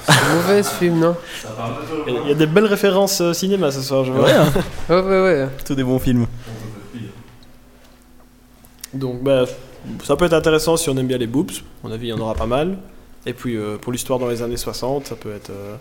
C'est 0.06 0.34
mauvais 0.34 0.62
ce 0.62 0.70
film, 0.70 0.98
non? 1.00 1.16
Il 2.06 2.14
y 2.14 2.16
a- 2.16 2.20
il 2.22 2.28
y 2.28 2.30
a 2.30 2.34
des 2.34 2.46
belles 2.46 2.64
références 2.66 3.20
euh, 3.20 3.32
cinéma 3.32 3.70
ce 3.72 3.82
soir, 3.82 4.04
je 4.04 4.12
vois. 4.12 4.24
Ouais, 4.24 4.32
hein, 4.32 4.52
Ouais, 4.88 5.00
ouais, 5.02 5.20
ouais. 5.20 5.48
tous 5.64 5.74
des 5.74 5.82
bons 5.84 5.98
films. 5.98 6.26
Donc 8.92 9.22
bah, 9.22 9.44
ça 10.04 10.16
peut 10.16 10.26
être 10.26 10.32
intéressant 10.34 10.76
si 10.76 10.88
on 10.88 10.96
aime 10.96 11.06
bien 11.08 11.18
les 11.18 11.26
boobs, 11.26 11.50
à 11.50 11.88
mon 11.88 11.92
avis 11.92 12.06
il 12.06 12.10
y 12.10 12.12
en 12.12 12.20
aura 12.20 12.34
pas 12.34 12.46
mal. 12.46 12.78
Et 13.26 13.32
puis 13.32 13.56
euh, 13.56 13.76
pour 13.78 13.92
l'histoire 13.92 14.18
dans 14.18 14.28
les 14.28 14.42
années 14.42 14.56
60, 14.56 15.06
ça 15.08 15.16
peut 15.16 15.34
être, 15.34 15.50
euh, 15.50 15.74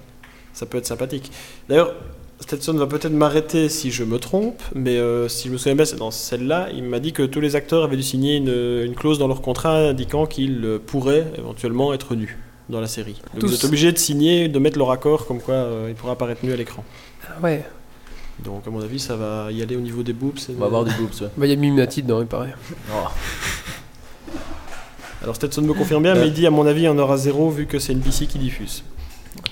ça 0.54 0.66
peut 0.66 0.78
être 0.80 0.88
sympathique. 0.88 1.32
D'ailleurs, 1.70 1.94
Stetson 2.40 2.74
va 2.74 2.88
peut-être 2.88 3.14
m'arrêter 3.14 3.70
si 3.70 3.90
je 3.92 4.04
me 4.04 4.20
trompe, 4.20 4.62
mais 4.76 4.98
euh, 4.98 5.30
si 5.30 5.48
je 5.48 5.54
me 5.54 5.58
souviens 5.58 5.76
bien, 5.76 5.86
c'est 5.86 5.96
dans 5.96 6.12
celle-là, 6.12 6.68
il 6.74 6.84
m'a 6.84 7.00
dit 7.00 7.14
que 7.14 7.24
tous 7.24 7.40
les 7.40 7.56
acteurs 7.56 7.84
avaient 7.84 7.96
dû 7.96 8.04
signer 8.04 8.36
une, 8.36 8.50
une 8.86 8.96
clause 8.96 9.18
dans 9.18 9.28
leur 9.28 9.42
contrat 9.42 9.78
indiquant 9.78 10.26
qu'ils 10.26 10.64
euh, 10.66 10.78
pourraient 10.86 11.26
éventuellement 11.38 11.94
être 11.94 12.16
nus 12.16 12.38
dans 12.70 12.82
la 12.82 12.88
série. 12.88 13.22
Donc 13.34 13.42
Tous. 13.42 13.52
ils 13.52 13.58
sont 13.58 13.68
obligés 13.68 13.92
de 13.94 13.98
signer, 13.98 14.50
de 14.50 14.60
mettre 14.60 14.78
leur 14.78 14.92
accord 14.92 15.26
comme 15.26 15.40
quoi 15.40 15.54
euh, 15.56 15.88
ils 15.90 15.96
pourraient 15.96 16.14
apparaître 16.14 16.44
nus 16.46 16.52
à 16.52 16.56
l'écran. 16.58 16.84
Ah 17.28 17.36
Ouais. 17.42 17.64
Donc 18.44 18.68
à 18.68 18.70
mon 18.72 18.82
avis, 18.82 19.00
ça 19.00 19.16
va 19.16 19.50
y 19.52 19.62
aller 19.62 19.76
au 19.78 19.82
niveau 19.82 20.04
des 20.04 20.14
boobs. 20.14 20.38
et- 20.50 20.54
On 20.58 20.60
va 20.60 20.66
avoir 20.66 20.84
du 20.84 20.92
boobs, 21.00 21.14
ouais. 21.22 21.28
Bah, 21.38 21.46
il 21.46 21.50
y 21.50 21.54
a 21.54 21.56
Mimimati 21.56 22.04
dedans, 22.04 22.20
il 22.20 22.28
paraît. 22.28 22.54
Oh. 22.92 23.08
Alors 25.22 25.36
Stetson 25.36 25.62
me 25.62 25.74
confirme 25.74 26.04
bien, 26.04 26.16
mais 26.16 26.28
il 26.28 26.34
dit 26.34 26.46
à 26.46 26.52
mon 26.52 26.66
avis, 26.66 26.82
il 26.82 26.86
y 26.86 26.90
en 26.90 26.98
aura 26.98 27.16
zéro 27.16 27.50
vu 27.50 27.68
que 27.68 27.80
c'est 27.80 27.94
NBC 27.94 28.26
qui 28.28 28.40
diffuse. 28.40 28.84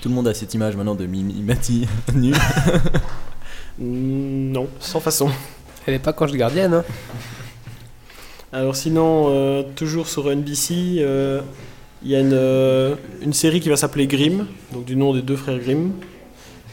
Tout 0.02 0.08
le 0.10 0.14
monde 0.14 0.28
a 0.28 0.34
cette 0.34 0.52
image 0.52 0.76
maintenant 0.76 0.94
de 0.96 1.06
Mimi 1.06 1.40
Mati 1.42 1.86
nu. 2.14 2.32
Mm, 3.78 4.52
Non, 4.52 4.68
sans 4.80 5.00
façon. 5.00 5.30
Elle 5.86 5.94
est 5.94 5.98
pas 5.98 6.12
quand 6.12 6.26
je 6.26 6.34
gardienne, 6.36 6.74
hein. 6.74 6.84
Alors 8.52 8.76
sinon, 8.76 9.28
euh, 9.30 9.62
toujours 9.76 10.08
sur 10.08 10.28
NBC, 10.30 10.96
euh, 10.98 11.40
il 12.02 12.10
y 12.10 12.16
a 12.16 12.20
une, 12.20 12.32
euh, 12.34 12.96
une 13.22 13.32
série 13.32 13.60
qui 13.60 13.70
va 13.70 13.76
s'appeler 13.76 14.06
Grimm, 14.06 14.46
donc 14.74 14.84
du 14.84 14.94
nom 14.94 15.14
des 15.14 15.22
deux 15.22 15.36
frères 15.36 15.58
Grimm. 15.58 15.92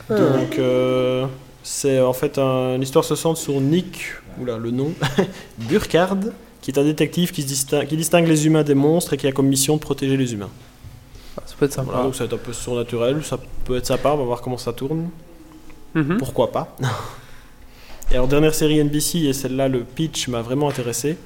Ah. 0.10 0.16
Donc 0.16 0.58
euh, 0.60 1.26
c'est 1.64 2.02
en 2.02 2.12
fait 2.14 2.38
un- 2.38 2.76
une 2.76 2.82
histoire 2.82 3.06
se 3.06 3.16
centre 3.16 3.40
sur 3.40 3.62
Nick, 3.62 4.02
oula 4.42 4.58
le 4.58 4.72
nom, 4.72 4.92
Burkhard, 5.70 6.34
qui 6.62 6.72
est 6.72 6.80
un 6.80 6.84
détective 6.84 7.32
qui, 7.32 7.44
se 7.44 7.48
distingue, 7.48 7.88
qui 7.88 7.96
distingue 7.96 8.28
les 8.28 8.46
humains 8.46 8.64
des 8.64 8.76
monstres 8.76 9.14
et 9.14 9.18
qui 9.18 9.28
a 9.28 9.32
comme 9.32 9.48
mission 9.48 9.76
de 9.78 9.82
protéger 9.82 10.18
les 10.18 10.34
humains. 10.34 10.50
Ah, 11.38 11.44
Ça 11.46 11.56
peut 11.58 11.66
être 11.66 11.74
sympa. 11.74 11.92
Voilà, 11.92 12.06
donc 12.06 12.16
ça 12.16 12.20
va 12.20 12.26
être 12.26 12.34
un 12.34 12.46
peu 12.46 12.54
surnaturel, 12.54 13.24
ça 13.24 13.40
peut 13.66 13.78
être 13.78 13.86
sympa, 13.86 14.10
on 14.12 14.18
va 14.18 14.24
voir 14.24 14.42
comment 14.42 14.58
ça 14.58 14.74
tourne. 14.74 15.10
Mhm. 15.96 16.18
Pourquoi 16.18 16.52
pas 16.52 16.76
Et 18.12 18.16
alors, 18.16 18.28
dernière 18.28 18.56
série 18.56 18.80
NBC, 18.84 19.20
et 19.20 19.34
celle-là, 19.34 19.68
le 19.68 19.84
pitch 19.84 20.28
m'a 20.28 20.42
vraiment 20.42 20.70
intéressé. 20.70 21.18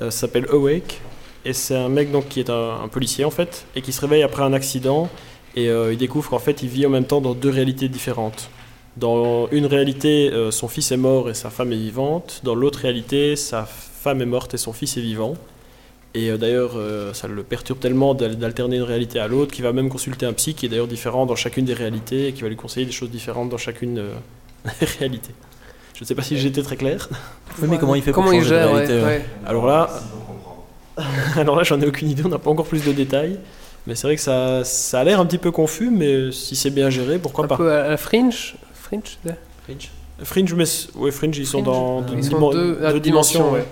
Euh, 0.00 0.10
ça 0.10 0.20
s'appelle 0.20 0.46
Awake. 0.50 1.00
Et 1.44 1.52
c'est 1.52 1.76
un 1.76 1.88
mec 1.88 2.10
donc 2.10 2.28
qui 2.28 2.40
est 2.40 2.50
un, 2.50 2.82
un 2.84 2.88
policier 2.88 3.24
en 3.24 3.30
fait, 3.30 3.64
et 3.74 3.82
qui 3.82 3.92
se 3.92 4.00
réveille 4.00 4.22
après 4.22 4.42
un 4.42 4.52
accident, 4.52 5.08
et 5.56 5.68
euh, 5.70 5.92
il 5.92 5.98
découvre 5.98 6.28
qu'en 6.30 6.38
fait 6.38 6.62
il 6.62 6.68
vit 6.68 6.84
en 6.84 6.90
même 6.90 7.04
temps 7.04 7.20
dans 7.20 7.34
deux 7.34 7.50
réalités 7.50 7.88
différentes. 7.88 8.50
Dans 8.96 9.48
une 9.52 9.66
réalité, 9.66 10.30
euh, 10.32 10.50
son 10.50 10.66
fils 10.66 10.90
est 10.90 10.96
mort 10.96 11.30
et 11.30 11.34
sa 11.34 11.50
femme 11.50 11.72
est 11.72 11.76
vivante. 11.76 12.40
Dans 12.42 12.54
l'autre 12.56 12.80
réalité, 12.80 13.36
sa 13.36 13.64
femme 13.64 14.20
est 14.20 14.26
morte 14.26 14.54
et 14.54 14.58
son 14.58 14.72
fils 14.72 14.96
est 14.96 15.00
vivant. 15.00 15.34
Et 16.14 16.30
euh, 16.30 16.36
d'ailleurs, 16.38 16.72
euh, 16.76 17.12
ça 17.12 17.28
le 17.28 17.42
perturbe 17.42 17.78
tellement 17.80 18.14
d'al- 18.14 18.36
d'alterner 18.36 18.76
une 18.76 18.82
réalité 18.82 19.18
à 19.20 19.28
l'autre 19.28 19.52
qu'il 19.52 19.62
va 19.64 19.72
même 19.72 19.88
consulter 19.88 20.24
un 20.26 20.32
psy 20.32 20.54
qui 20.54 20.66
est 20.66 20.68
d'ailleurs 20.68 20.86
différent 20.88 21.26
dans 21.26 21.36
chacune 21.36 21.64
des 21.64 21.74
réalités 21.74 22.28
et 22.28 22.32
qui 22.32 22.42
va 22.42 22.48
lui 22.48 22.56
conseiller 22.56 22.86
des 22.86 22.92
choses 22.92 23.10
différentes 23.10 23.50
dans 23.50 23.58
chacune 23.58 23.98
euh, 23.98 24.12
réalité. 24.98 25.30
Je 25.94 26.04
ne 26.04 26.06
sais 26.06 26.14
pas 26.14 26.22
si 26.22 26.36
été 26.46 26.62
très 26.62 26.76
clair. 26.76 27.08
Oui, 27.60 27.68
mais 27.68 27.76
comment 27.78 27.94
il 27.94 28.02
fait 28.02 28.12
pour 28.12 28.32
il 28.32 28.40
changer 28.42 28.54
de 28.54 28.60
gère, 28.60 28.72
réalité, 28.72 28.94
ouais, 28.94 29.00
ouais? 29.00 29.06
ouais. 29.06 29.24
Alors 29.46 29.66
là, 29.66 29.90
alors 31.36 31.56
là, 31.56 31.62
j'en 31.64 31.80
ai 31.80 31.86
aucune 31.86 32.08
idée. 32.10 32.22
On 32.24 32.28
n'a 32.28 32.38
pas 32.38 32.50
encore 32.50 32.66
plus 32.66 32.84
de 32.84 32.92
détails. 32.92 33.38
Mais 33.86 33.94
c'est 33.94 34.06
vrai 34.06 34.16
que 34.16 34.22
ça, 34.22 34.64
ça 34.64 35.00
a 35.00 35.04
l'air 35.04 35.18
un 35.20 35.26
petit 35.26 35.38
peu 35.38 35.50
confus, 35.50 35.90
mais 35.90 36.30
si 36.30 36.56
c'est 36.56 36.70
bien 36.70 36.90
géré, 36.90 37.18
pourquoi 37.18 37.44
Un 37.44 37.48
pas? 37.48 37.56
peu 37.56 37.72
à 37.72 37.88
la 37.88 37.96
Fringe? 37.96 38.54
Fringe 38.74 39.18
c'est- 39.24 39.36
Fringe, 40.24 40.54
mais 40.54 40.64
ouais, 40.96 41.10
Fringe, 41.10 41.38
ils 41.38 41.46
sont 41.46 41.62
Fringe, 41.62 41.66
dans 41.74 41.98
ah, 42.00 42.10
deux, 42.10 42.16
ils 42.18 42.24
sont 42.24 42.50
deux, 42.50 42.74
deux 42.92 43.00
dimensions, 43.00 43.40
dimensions. 43.40 43.52
ouais. 43.52 43.64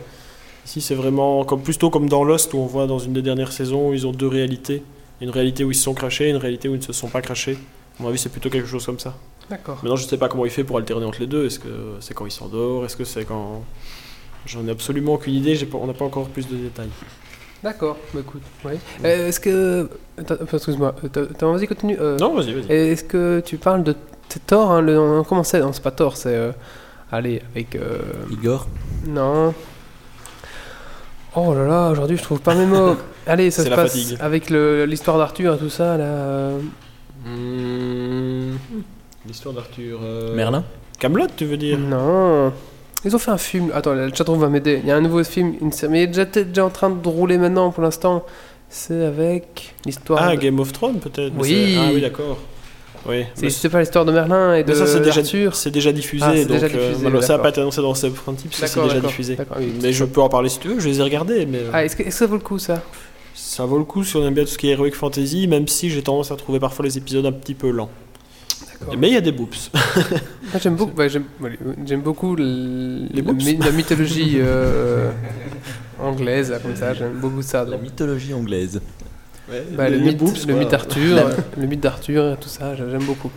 Ici, 0.67 0.81
c'est 0.81 0.95
vraiment 0.97 1.45
comme 1.45 1.63
plutôt 1.63 1.91
comme 1.91 2.09
dans 2.09 2.25
Lost 2.25 2.53
où 2.53 2.59
on 2.59 2.67
voit 2.67 2.87
dans 2.87 2.99
une 2.99 3.13
des 3.13 3.23
dernières 3.23 3.53
saisons 3.53 3.89
où 3.91 3.95
ils 3.95 4.07
ont 4.07 4.13
deux 4.13 4.27
réalités. 4.29 4.83
Une 5.21 5.31
réalité 5.31 5.65
où 5.65 5.71
ils 5.71 5.75
se 5.75 5.85
sont 5.85 5.95
crachés, 5.95 6.27
et 6.27 6.31
une 6.31 6.37
réalité 6.37 6.69
où 6.69 6.75
ils 6.75 6.79
ne 6.79 6.83
se 6.83 6.93
sont 6.93 7.09
pas 7.09 7.23
crachés. 7.23 7.57
À 7.99 8.03
mon 8.03 8.09
avis, 8.11 8.19
c'est 8.19 8.29
plutôt 8.29 8.51
quelque 8.51 8.69
chose 8.69 8.85
comme 8.85 8.99
ça. 8.99 9.15
D'accord. 9.49 9.77
Maintenant, 9.77 9.97
je 9.97 10.05
ne 10.05 10.09
sais 10.09 10.19
pas 10.19 10.29
comment 10.29 10.45
il 10.45 10.51
fait 10.51 10.65
pour 10.65 10.77
alterner 10.77 11.07
entre 11.07 11.21
les 11.21 11.27
deux. 11.27 11.47
Est-ce 11.47 11.59
que 11.61 11.69
c'est 12.01 12.13
quand 12.13 12.27
il 12.27 12.33
s'endort? 12.33 12.85
Est-ce 12.85 12.97
que 12.97 13.05
c'est 13.05 13.25
quand. 13.25 13.63
J'en 14.45 14.67
ai 14.67 14.71
absolument 14.71 15.15
aucune 15.15 15.35
idée. 15.35 15.55
j'ai 15.55 15.67
pas- 15.67 15.79
on 15.81 15.87
n'a 15.87 15.95
pas 15.95 16.05
encore 16.05 16.27
plus 16.29 16.47
de 16.49 16.57
détails. 16.57 16.91
D'accord, 17.63 17.97
bah 18.13 18.21
écoute, 18.21 18.43
ouais. 18.65 18.79
Euh, 19.05 19.29
Est-ce 19.29 19.41
que. 19.41 19.89
Excuse-moi, 20.53 20.95
euh, 21.17 21.27
vas-y, 21.41 21.67
continue. 21.67 21.97
euh, 21.99 22.19
Non, 22.19 22.35
vas-y, 22.35 22.53
vas-y. 22.53 22.71
Est-ce 22.73 23.05
que 23.05 23.41
tu 23.45 23.57
parles 23.57 23.83
de 23.85 23.95
c'est 24.29 24.45
Thor 24.47 24.71
hein, 24.73 24.83
le, 24.83 25.23
Comment 25.29 25.45
c'est 25.45 25.61
Non, 25.61 25.73
c'est 25.73 25.83
pas 25.83 25.91
Thor, 25.93 26.17
c'est. 26.17 26.35
euh, 26.35 26.53
allez, 27.11 27.41
avec. 27.55 27.75
euh, 27.77 27.99
Igor 28.31 28.67
non. 29.07 29.55
Oh 31.37 31.55
là 31.55 31.67
là, 31.67 31.91
aujourd'hui 31.91 32.17
je 32.17 32.23
trouve 32.23 32.41
pas 32.41 32.55
mes 32.55 32.65
mots. 32.67 32.97
allez, 33.27 33.51
ça 33.51 33.63
se 33.63 33.69
passe 33.69 33.93
fatigue. 33.93 34.17
avec 34.21 34.49
l'histoire 34.51 35.19
d'Arthur 35.19 35.55
et 35.55 35.59
tout 35.59 35.69
ça, 35.71 35.97
là. 35.97 36.51
Hmm, 37.27 38.57
L'histoire 39.27 39.55
d'Arthur. 39.55 39.99
euh, 40.03 40.35
Merlin 40.35 40.65
Camelot, 40.99 41.27
tu 41.37 41.45
veux 41.45 41.57
dire? 41.57 41.79
Non. 41.79 42.53
Ils 43.05 43.15
ont 43.15 43.19
fait 43.19 43.31
un 43.31 43.39
film. 43.39 43.71
Attends, 43.75 43.93
le 43.95 44.11
chatroom 44.15 44.39
va 44.41 44.49
m'aider. 44.49 44.81
Il 44.83 44.89
y 44.89 44.93
a 44.93 44.97
un 44.97 45.01
nouveau 45.01 45.23
film, 45.25 45.55
une 45.61 45.73
série- 45.73 45.93
mais 45.93 46.05
il 46.05 46.19
est 46.19 46.39
déjà, 46.39 46.65
en 46.65 46.71
train 46.71 46.91
de 46.91 47.09
rouler 47.09 47.37
maintenant 47.39 47.71
pour 47.71 47.83
l'instant. 47.83 48.25
C'est 48.69 49.05
avec 49.05 49.75
l'histoire. 49.85 50.21
Ah, 50.23 50.35
de- 50.35 50.41
Game 50.41 50.59
of 50.59 50.73
Thrones 50.73 50.99
peut-être 50.99 51.33
Oui. 51.39 51.77
Ah 51.79 51.91
oui, 51.93 52.01
d'accord. 52.01 52.39
Oui. 53.09 53.25
C'est 53.35 53.43
Mais 53.43 53.51
c'est 53.51 53.69
pas 53.69 53.81
l'histoire 53.81 54.05
de 54.05 54.13
Merlin 54.13 54.55
et 54.55 54.65
de 54.65 54.69
mais 54.71 54.75
ça, 54.75 54.87
c'est 54.87 55.01
déjà, 55.01 55.23
c'est 55.53 55.71
déjà 55.71 55.93
diffusé. 55.93 56.25
Ah, 56.27 56.35
donc, 56.35 56.47
déjà 56.49 56.67
euh, 56.67 56.95
diffusé, 56.95 57.23
ça 57.23 57.37
n'a 57.37 57.43
pas 57.43 57.51
été 57.51 57.61
annoncé 57.61 57.81
dans 57.81 57.95
ce 57.95 58.07
que 58.09 58.17
c'est 58.51 58.83
déjà 58.83 59.01
diffusé. 59.01 59.37
Oui. 59.59 59.73
Mais 59.83 59.93
je 59.93 60.05
peux 60.05 60.21
en 60.21 60.29
parler 60.29 60.49
si 60.49 60.59
tu 60.59 60.69
veux, 60.69 60.81
je 60.81 60.89
les 60.89 61.01
ai 61.01 61.03
regardés. 61.03 61.47
Mais 61.47 61.59
euh, 61.59 61.71
Ah, 61.73 61.85
est-ce 61.85 61.97
que, 61.97 62.11
ça 62.11 62.27
vaut 62.27 62.37
le 62.37 62.43
coup 62.43 62.59
ça? 62.59 62.83
ça 63.35 63.67
vaut 63.67 63.79
le 63.79 63.85
coup 63.85 64.03
si 64.03 64.17
on 64.17 64.27
aime 64.27 64.35
bien 64.35 64.45
tout 64.45 64.51
ce 64.51 64.59
qui 64.59 64.69
est 64.69 64.73
Heroic 64.73 64.93
Fantasy, 64.93 65.47
même 65.47 65.69
si 65.69 65.91
j'ai 65.91 66.03
tendance 66.03 66.31
à 66.31 66.37
trouver 66.37 66.59
parfois 66.59 66.85
les 66.85 66.97
épisodes 66.99 67.25
un 67.27 67.33
petit 67.33 67.55
peu 67.55 67.71
lents. 67.71 67.91
Mais 68.99 69.09
il 69.09 69.15
y 69.15 69.17
a 69.17 69.21
des 69.21 69.33
boobs. 69.33 69.55
Moi, 69.75 70.61
j'aime 70.61 70.77
beaucoup, 70.77 70.93
j'aime, 71.09 71.25
Les 73.11 73.23
la, 73.23 73.71
mythologie 73.73 74.37
euh, 74.37 75.11
anglaise, 76.03 76.51
là, 76.51 76.59
comme 76.59 76.77
ça. 76.77 76.95
J'aime 76.95 77.15
beaucoup 77.15 77.43
ça. 77.43 77.65
La 77.65 77.79
mythologie 77.79 78.35
anglaise. 78.35 78.81
Bah, 79.77 79.89
le, 79.89 79.99
mythe, 79.99 80.17
boobs, 80.17 80.37
le 80.49 80.55
mythe 80.55 80.71
d'Arthur, 80.71 81.19
euh, 81.19 81.31
le 81.57 81.67
mythe 81.67 81.81
d'Arthur, 81.81 82.33
et 82.33 82.37
tout 82.37 82.49
ça, 82.49 82.75
j'a- 82.75 82.89
j'aime 82.91 83.05
beaucoup. 83.05 83.31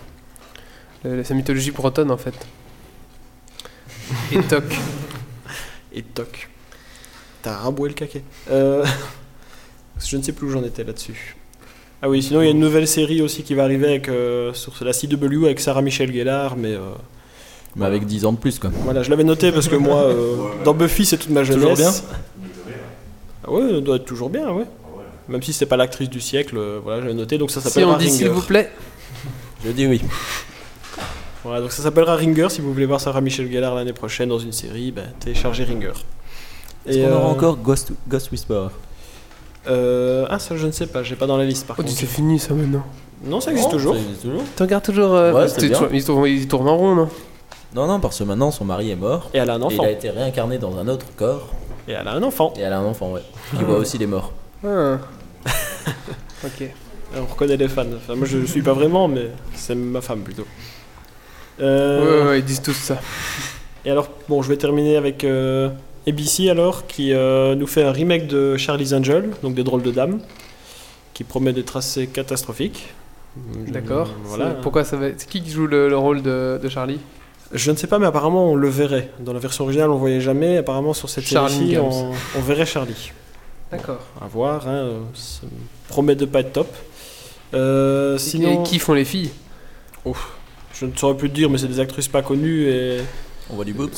Le- 1.04 1.24
sa 1.24 1.34
mythologie 1.36 1.72
bretonne 1.72 2.10
en 2.12 2.18
fait. 2.18 2.34
Et 4.32 4.42
toc. 4.42 4.64
Et 5.94 6.02
toc. 6.04 6.50
T'as 7.42 7.58
raboué 7.58 7.90
le 7.90 7.96
caquet. 7.96 8.24
Euh, 8.52 8.84
Je 10.06 10.18
ne 10.18 10.22
sais 10.24 10.32
plus 10.32 10.48
où 10.48 10.50
j'en 10.50 10.64
étais 10.64 10.84
là-dessus. 10.84 11.36
Ah 12.02 12.10
oui, 12.10 12.24
sinon 12.24 12.42
il 12.42 12.46
y 12.46 12.48
a 12.48 12.52
une 12.52 12.60
nouvelle 12.60 12.88
série 12.88 13.22
aussi 13.22 13.44
qui 13.44 13.54
va 13.54 13.64
arriver 13.66 13.88
avec, 13.88 14.08
euh, 14.08 14.54
sur 14.54 14.74
la 14.84 14.94
CW 14.94 15.46
avec 15.46 15.60
Sarah 15.60 15.82
Michelle 15.82 16.14
Gellar, 16.14 16.56
mais 16.56 16.74
euh, 16.74 16.92
Mais 17.76 17.86
avec 17.86 18.06
10 18.06 18.26
ans 18.26 18.32
de 18.32 18.38
plus, 18.38 18.58
quoi. 18.58 18.72
voilà, 18.84 19.04
je 19.04 19.10
l'avais 19.10 19.26
noté 19.26 19.52
parce 19.52 19.68
que 19.68 19.76
moi, 19.76 20.04
euh, 20.04 20.36
dans 20.64 20.74
Buffy, 20.74 21.06
c'est 21.06 21.18
toute 21.18 21.30
ma 21.32 21.44
jeunesse. 21.44 21.62
Toujours 21.62 21.76
bien 21.76 21.92
Ah 23.46 23.52
ouais, 23.52 23.62
elle 23.70 23.84
doit 23.84 23.98
être 23.98 24.06
toujours 24.06 24.30
bien, 24.30 24.50
ouais. 24.52 24.64
Même 25.30 25.42
si 25.44 25.54
c'est 25.54 25.66
pas 25.68 25.78
l'actrice 25.78 26.10
du 26.10 26.20
siècle, 26.20 26.58
euh, 26.58 26.80
voilà, 26.84 27.02
j'avais 27.02 27.14
noté, 27.14 27.38
donc 27.38 27.52
ça 27.52 27.62
Si 27.62 27.68
s'appellera 27.70 27.94
on 27.94 27.98
dit 27.98 28.10
s'il 28.10 28.28
Ringer. 28.28 28.40
vous 28.40 28.46
plaît. 28.46 28.72
Je 29.66 29.72
dis 29.72 29.86
oui. 29.88 30.02
Voilà, 31.44 31.62
donc 31.62 31.72
ça 31.72 31.84
s'appellera 31.84 32.16
Ringer. 32.16 32.48
Si 32.50 32.62
vous 32.62 32.74
voulez 32.74 32.86
voir 32.86 33.00
Sarah 33.00 33.22
Michelle 33.22 33.50
Gellar 33.52 33.76
l'année 33.76 33.94
prochaine 33.94 34.30
dans 34.30 34.40
une 34.40 34.52
série, 34.52 34.92
ben, 34.92 35.06
téléchargez 35.20 35.64
Ringer. 35.64 35.92
Est-ce 36.86 36.98
Et, 36.98 37.02
qu'on 37.04 37.12
aura 37.14 37.28
euh, 37.28 37.32
encore 37.32 37.58
Ghost, 37.58 37.92
Ghost 38.08 38.32
Whisperer? 38.32 38.70
Euh, 39.68 40.26
Ah, 40.30 40.40
ça 40.40 40.56
je 40.58 40.66
ne 40.66 40.72
sais 40.72 40.88
pas, 40.88 41.04
j'ai 41.04 41.16
pas 41.16 41.28
dans 41.28 41.38
la 41.38 41.46
liste 41.46 41.68
par 41.68 41.76
Oh, 41.80 41.84
contre. 41.84 41.94
c'est 41.96 42.06
fini 42.06 42.40
ça 42.40 42.54
maintenant. 42.54 42.84
Non, 43.24 43.40
ça 43.42 43.52
existe 43.52 43.70
toujours. 43.72 43.96
Ça 43.96 44.02
existe 44.02 44.22
toujours 44.24 44.44
Tu 44.56 44.64
regardes 44.64 44.84
toujours. 44.84 45.14
euh, 45.14 45.34
Ouais, 45.34 45.48
c'est 45.48 45.68
bien. 45.68 45.88
Ils 45.92 46.04
tournent, 46.04 46.26
ils 46.28 46.48
tournent 46.48 46.70
en 46.70 46.78
rond, 46.78 46.96
non? 46.96 47.10
Non, 47.76 47.86
non, 47.88 48.00
parce 48.00 48.18
que 48.18 48.24
maintenant 48.24 48.50
son 48.52 48.66
mari 48.66 48.90
est 48.92 48.96
mort. 48.96 49.30
Et 49.34 49.38
elle 49.38 49.50
a 49.50 49.54
un 49.56 49.60
Et 49.62 49.64
enfant. 49.64 49.84
il 49.84 49.88
a 49.88 49.92
été 49.92 50.10
réincarné 50.10 50.58
dans 50.58 50.76
un 50.78 50.88
autre 50.88 51.06
corps. 51.18 51.50
Et 51.88 51.92
elle 51.92 52.08
a 52.08 52.14
un 52.14 52.24
enfant. 52.24 52.54
Et 52.58 52.62
elle 52.62 52.74
a 52.74 52.80
un 52.80 52.86
enfant, 52.86 53.12
ouais. 53.12 53.22
Qui 53.58 53.64
voit 53.64 53.78
aussi 53.78 53.98
les 53.98 54.08
morts. 54.08 54.32
Ah. 54.66 54.98
ok. 56.46 56.70
On 57.18 57.26
reconnaît 57.26 57.58
les 57.58 57.68
fans. 57.68 57.86
Enfin, 57.96 58.16
moi 58.16 58.28
je 58.28 58.38
ne 58.38 58.46
suis 58.46 58.62
pas 58.62 58.74
vraiment, 58.74 59.08
mais 59.08 59.28
c'est 59.56 59.76
ma 59.76 60.02
femme 60.02 60.22
plutôt. 60.22 60.46
Euh, 61.60 62.00
Ouais, 62.02 62.24
ouais, 62.24 62.30
ouais, 62.30 62.40
ils 62.40 62.46
disent 62.46 62.62
tous 62.62 62.74
ça. 62.74 63.00
Et 63.86 63.92
alors, 63.92 64.10
bon, 64.28 64.42
je 64.42 64.50
vais 64.50 64.58
terminer 64.58 64.96
avec 64.98 65.24
euh, 65.24 65.70
ABC 66.08 66.50
alors, 66.50 66.86
qui 66.88 67.14
euh, 67.14 67.56
nous 67.56 67.68
fait 67.68 67.84
un 67.84 67.92
remake 67.92 68.28
de 68.28 68.58
Charlie's 68.58 68.94
Angel, 68.94 69.30
donc 69.44 69.56
des 69.56 69.64
drôles 69.64 69.82
de 69.82 69.92
dames, 69.92 70.20
qui 71.14 71.24
promet 71.24 71.54
d'être 71.54 71.78
assez 71.78 72.08
catastrophique. 72.08 72.94
D'accord. 73.68 74.08
Euh, 74.10 74.14
Voilà. 74.26 74.50
C'est- 74.56 74.62
Pourquoi 74.62 74.84
ça 74.84 74.98
va 74.98 75.08
C'est 75.18 75.28
qui 75.30 75.42
qui 75.42 75.52
joue 75.52 75.68
le, 75.68 75.90
le 75.90 75.98
rôle 75.98 76.22
de, 76.22 76.60
de 76.62 76.70
Charlie? 76.70 77.00
Je 77.52 77.72
ne 77.72 77.76
sais 77.76 77.88
pas, 77.88 77.98
mais 77.98 78.06
apparemment 78.06 78.52
on 78.52 78.56
le 78.56 78.70
verrait. 78.70 79.10
Dans 79.20 79.34
la 79.34 79.40
version 79.40 79.64
originale, 79.64 79.90
on 79.90 79.96
ne 79.96 80.00
voyait 80.00 80.22
jamais. 80.22 80.58
Apparemment, 80.58 80.94
sur 80.94 81.10
cette 81.10 81.26
Games. 81.72 81.84
on, 81.84 82.12
on 82.38 82.42
verrait 82.42 82.66
Charlie. 82.68 83.12
D'accord. 83.72 84.02
À 84.20 84.28
voir, 84.28 84.68
hein, 84.68 85.02
ça 85.14 85.42
promet 85.88 86.16
de 86.16 86.26
pas 86.26 86.40
être 86.40 86.54
top. 86.54 86.76
Euh, 87.54 88.18
sinon, 88.18 88.64
Et 88.64 88.68
qui 88.68 88.80
font 88.80 88.94
les 88.94 89.06
filles? 89.06 89.32
Je 90.74 90.86
ne 90.86 90.96
saurais 90.96 91.16
plus 91.16 91.30
te 91.30 91.36
dire, 91.36 91.50
mais 91.50 91.58
c'est 91.58 91.68
des 91.68 91.80
actrices 91.80 92.08
pas 92.08 92.22
connues 92.22 92.68
et 92.68 93.00
On 93.50 93.56
voit 93.56 93.66
du 93.66 93.74
boobs 93.74 93.92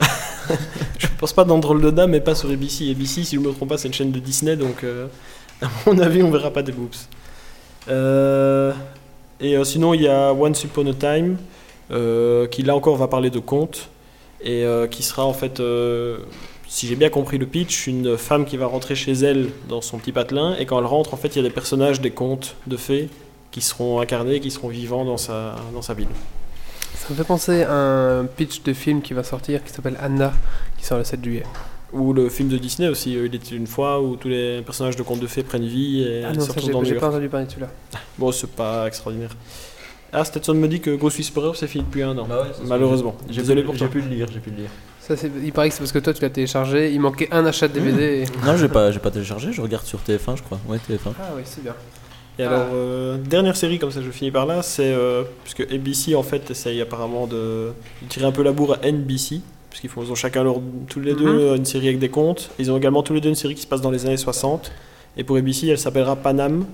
je 0.98 1.06
pense 1.18 1.34
pas 1.34 1.44
dans 1.44 1.58
Drôle 1.58 1.82
de 1.82 1.90
Dame, 1.90 2.12
mais 2.12 2.20
pas 2.20 2.34
sur 2.34 2.48
ABC. 2.50 2.90
ABC, 2.90 3.22
si 3.24 3.36
je 3.36 3.40
me 3.40 3.52
trompe 3.52 3.68
pas, 3.68 3.76
c'est 3.76 3.88
une 3.88 3.92
chaîne 3.92 4.12
de 4.12 4.18
Disney, 4.18 4.56
donc 4.56 4.82
euh, 4.82 5.06
à 5.62 5.66
mon 5.84 5.98
avis, 5.98 6.22
on 6.22 6.30
verra 6.30 6.50
pas 6.50 6.62
des 6.62 6.72
boobs. 6.72 6.94
Euh, 7.88 8.72
et 9.38 9.56
euh, 9.56 9.64
sinon, 9.64 9.92
il 9.92 10.02
y 10.02 10.08
a 10.08 10.32
Once 10.32 10.64
Upon 10.64 10.86
a 10.86 10.94
Time, 10.94 11.36
euh, 11.90 12.46
qui 12.46 12.62
là 12.62 12.74
encore 12.74 12.96
va 12.96 13.08
parler 13.08 13.28
de 13.28 13.40
contes, 13.40 13.90
et 14.40 14.64
euh, 14.64 14.86
qui 14.86 15.02
sera 15.02 15.26
en 15.26 15.34
fait, 15.34 15.60
euh, 15.60 16.18
si 16.68 16.86
j'ai 16.86 16.96
bien 16.96 17.08
compris 17.08 17.38
le 17.38 17.46
pitch, 17.46 17.86
une 17.86 18.16
femme 18.18 18.44
qui 18.44 18.56
va 18.56 18.66
rentrer 18.66 18.94
chez 18.94 19.12
elle 19.12 19.48
dans 19.68 19.80
son 19.80 19.98
petit 19.98 20.12
patelin, 20.12 20.54
et 20.58 20.66
quand 20.66 20.78
elle 20.78 20.84
rentre, 20.86 21.14
en 21.14 21.16
fait, 21.16 21.28
il 21.28 21.36
y 21.36 21.40
a 21.40 21.42
des 21.42 21.54
personnages 21.54 22.00
des 22.00 22.10
contes 22.10 22.54
de 22.66 22.76
fées 22.76 23.08
qui 23.50 23.62
seront 23.62 24.00
incarnés, 24.00 24.40
qui 24.40 24.50
seront 24.50 24.68
vivants 24.68 25.04
dans 25.06 25.16
sa, 25.16 25.56
dans 25.72 25.82
sa 25.82 25.94
ville. 25.94 26.08
Ça 26.94 27.06
me 27.10 27.14
fait 27.16 27.24
penser 27.24 27.62
à 27.62 27.72
un 27.72 28.24
pitch 28.26 28.62
de 28.62 28.72
film 28.74 29.00
qui 29.00 29.14
va 29.14 29.22
sortir 29.24 29.64
qui 29.64 29.72
s'appelle 29.72 29.96
Anna, 30.00 30.32
qui 30.76 30.84
sort 30.84 30.98
le 30.98 31.04
7 31.04 31.24
juillet. 31.24 31.44
Ou 31.94 32.12
le 32.12 32.28
film 32.28 32.50
de 32.50 32.58
Disney 32.58 32.86
aussi, 32.86 33.16
euh, 33.16 33.26
Il 33.26 33.34
était 33.34 33.54
une 33.56 33.66
fois, 33.66 34.02
où 34.02 34.16
tous 34.16 34.28
les 34.28 34.60
personnages 34.60 34.96
de 34.96 35.02
contes 35.02 35.20
de 35.20 35.26
fées 35.26 35.42
prennent 35.42 35.66
vie 35.66 36.02
et 36.02 36.22
Ah 36.22 36.34
non, 36.34 36.40
ça 36.40 36.52
j'ai 36.58 36.70
dans 36.70 36.84
j'ai 36.84 36.96
pas 36.96 37.08
entendu 37.08 37.30
parler 37.30 37.46
de 37.46 37.50
celui-là. 37.50 37.70
Bon, 38.18 38.30
c'est 38.30 38.50
pas 38.50 38.86
extraordinaire. 38.86 39.30
Ah, 40.12 40.24
Stetson 40.24 40.54
me 40.54 40.68
dit 40.68 40.80
que 40.80 40.94
Ghost 40.96 41.16
Whisperer 41.18 41.52
c'est 41.54 41.66
fini 41.66 41.84
depuis 41.84 42.02
un 42.02 42.16
an. 42.18 42.26
Malheureusement. 42.64 43.16
J'ai 43.30 43.40
Désolé 43.40 43.62
pu- 43.62 43.66
pour 43.66 43.76
J'ai 43.76 43.88
pu 43.88 44.00
le 44.02 44.08
lire, 44.08 44.26
j'ai 44.32 44.40
pu 44.40 44.50
le 44.50 44.56
lire. 44.56 44.70
Ça, 45.08 45.16
c'est- 45.16 45.30
il 45.42 45.52
paraît 45.52 45.68
que 45.70 45.74
c'est 45.74 45.80
parce 45.80 45.92
que 45.92 45.98
toi 46.00 46.12
tu 46.12 46.20
l'as 46.22 46.28
téléchargé, 46.30 46.92
il 46.92 47.00
manquait 47.00 47.28
un 47.32 47.44
achat 47.46 47.66
de 47.66 47.72
DVD. 47.72 48.22
et- 48.26 48.46
Non, 48.46 48.56
j'ai 48.56 48.68
pas, 48.68 48.92
j'ai 48.92 48.98
pas 48.98 49.10
téléchargé, 49.10 49.52
je 49.52 49.60
regarde 49.62 49.86
sur 49.86 50.00
TF1, 50.00 50.36
je 50.36 50.42
crois. 50.42 50.60
Ouais, 50.68 50.76
TF1. 50.78 51.12
Ah 51.18 51.30
oui, 51.34 51.42
c'est 51.44 51.62
bien. 51.62 51.74
Et 52.38 52.44
alors, 52.44 52.66
euh, 52.74 53.16
dernière 53.16 53.56
série, 53.56 53.78
comme 53.80 53.90
ça 53.90 54.00
je 54.02 54.10
finis 54.10 54.30
par 54.30 54.46
là, 54.46 54.62
c'est. 54.62 54.92
euh, 54.92 55.24
puisque 55.44 55.60
ABC 55.72 56.14
en 56.14 56.22
fait 56.22 56.48
essaye 56.50 56.80
apparemment 56.80 57.26
de, 57.26 57.72
de 58.02 58.08
tirer 58.08 58.26
un 58.26 58.32
peu 58.32 58.42
la 58.44 58.52
bourre 58.52 58.76
à 58.82 58.86
NBC, 58.86 59.40
puisqu'ils 59.70 59.88
font, 59.90 60.02
ils 60.04 60.12
ont 60.12 60.14
chacun 60.14 60.44
leur, 60.44 60.60
tous 60.88 61.00
les 61.00 61.14
deux 61.14 61.26
euh, 61.26 61.56
une 61.56 61.64
série 61.64 61.88
avec 61.88 61.98
des 61.98 62.10
contes. 62.10 62.50
Ils 62.60 62.70
ont 62.70 62.76
également 62.76 63.02
tous 63.02 63.14
les 63.14 63.20
deux 63.20 63.30
une 63.30 63.34
série 63.34 63.54
qui 63.56 63.62
se 63.62 63.66
passe 63.66 63.80
dans 63.80 63.90
les 63.90 64.06
années 64.06 64.16
60. 64.18 64.70
Et 65.16 65.24
pour 65.24 65.36
ABC, 65.36 65.66
elle 65.68 65.78
s'appellera 65.78 66.14
Panam. 66.16 66.64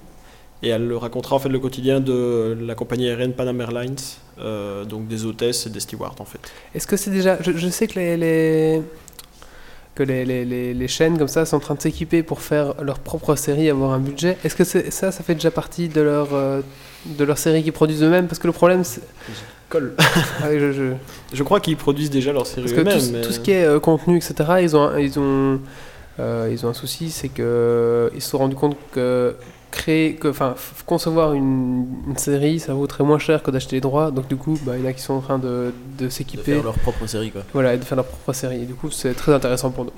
Et 0.65 0.69
elle 0.71 0.93
racontera 0.95 1.37
en 1.37 1.39
fait 1.39 1.49
le 1.49 1.59
quotidien 1.59 2.01
de 2.01 2.57
la 2.61 2.75
compagnie 2.75 3.09
aérienne 3.09 3.33
Panam 3.33 3.61
Airlines, 3.61 3.97
euh, 4.39 4.85
donc 4.85 5.07
des 5.07 5.25
hôtesses 5.27 5.67
et 5.67 5.71
des 5.71 5.81
stewards 5.81 6.17
en 6.19 6.25
fait. 6.25 6.39
Est-ce 6.75 6.87
que 6.87 6.97
c'est 6.97 7.11
déjà. 7.11 7.39
Je, 7.43 7.53
je 7.53 7.69
sais 7.69 7.87
que 7.87 7.99
les, 7.99 8.17
les, 8.17 8.83
que 9.95 10.03
les, 10.03 10.25
les, 10.25 10.45
les, 10.45 10.75
les 10.75 10.89
chaînes 10.89 11.19
comme 11.19 11.29
ça 11.29 11.45
sont 11.47 11.57
en 11.57 11.61
train 11.61 11.75
de 11.75 11.83
s'équiper 11.83 12.23
pour 12.23 12.41
faire 12.41 12.75
leur 12.83 12.99
propre 12.99 13.37
série, 13.37 13.69
avoir 13.71 13.93
un 13.93 14.01
budget. 14.01 14.37
Est-ce 14.43 14.57
que 14.57 14.65
ça, 14.65 15.13
ça 15.13 15.23
fait 15.23 15.35
déjà 15.35 15.51
partie 15.51 15.89
de 15.89 16.01
leur, 16.01 16.29
euh, 16.35 16.63
de 17.07 17.25
leur 17.25 17.39
série 17.39 17.63
qu'ils 17.63 17.73
produisent 17.73 18.03
eux-mêmes? 18.03 18.27
Parce 18.27 18.39
que 18.39 18.47
le 18.49 18.53
problème, 18.53 18.83
c'est. 18.85 19.03
Colle. 19.69 19.95
Ah 19.99 20.49
je- 20.53 20.73
je- 20.73 20.93
Je 21.33 21.43
crois 21.43 21.61
qu'ils 21.61 21.77
produisent 21.77 22.11
déjà 22.11 22.33
leur 22.33 22.47
série 22.47 22.63
Parce 22.63 22.73
que 22.73 22.81
tout, 22.81 22.89
eux-mêmes. 22.89 23.01
ce- 23.01 23.13
mais- 23.13 23.21
tout 23.23 23.33
ce 23.33 23.41
qui 23.41 23.51
est 23.53 23.65
euh, 23.65 23.81
contenu, 23.81 24.17
etc., 24.17 24.35
ils 24.63 24.77
ont, 24.77 24.83
un- 24.83 24.99
ils 24.99 25.19
ont, 25.19 25.61
euh, 26.21 26.49
ils 26.51 26.65
ont 26.67 26.69
un 26.71 26.75
souci, 26.75 27.11
c'est 27.11 27.29
que 27.29 28.11
ils 28.15 28.21
se 28.23 28.31
sont 28.31 28.39
rendus 28.39 28.57
compte 28.57 28.77
que 28.93 29.35
créer, 29.75 30.15
que, 30.15 30.29
enfin, 30.29 30.55
concevoir 30.87 31.33
une, 31.35 31.87
une 32.09 32.17
série, 32.17 32.59
ça 32.61 32.73
vaut 32.75 32.87
très 32.87 33.05
moins 33.05 33.19
cher 33.19 33.43
que 33.43 33.51
d'acheter 33.51 33.77
les 33.77 33.81
droits. 33.81 34.11
Donc 34.11 34.29
du 34.29 34.37
coup, 34.37 34.59
bah, 34.65 34.73
il 34.77 34.83
y 34.83 34.87
en 34.87 34.91
a 34.91 34.93
qui 34.93 35.03
sont 35.03 35.15
en 35.15 35.21
train 35.21 35.39
de, 35.39 35.73
de 35.99 36.05
De 36.05 36.09
s'équiper, 36.09 36.55
faire 36.55 36.63
leur 36.63 36.75
propre 36.79 37.07
série 37.07 37.31
quoi. 37.31 37.43
voilà, 37.53 37.75
et 37.75 37.79
de 37.79 37.85
faire 37.85 37.97
leur 37.97 38.07
propre 38.07 38.33
série. 38.33 38.63
Et 38.63 38.67
du 38.67 38.75
coup, 38.75 38.91
c'est 38.91 39.15
très 39.15 39.33
intéressant 39.35 39.71
pour 39.71 39.85
nous. 39.85 39.93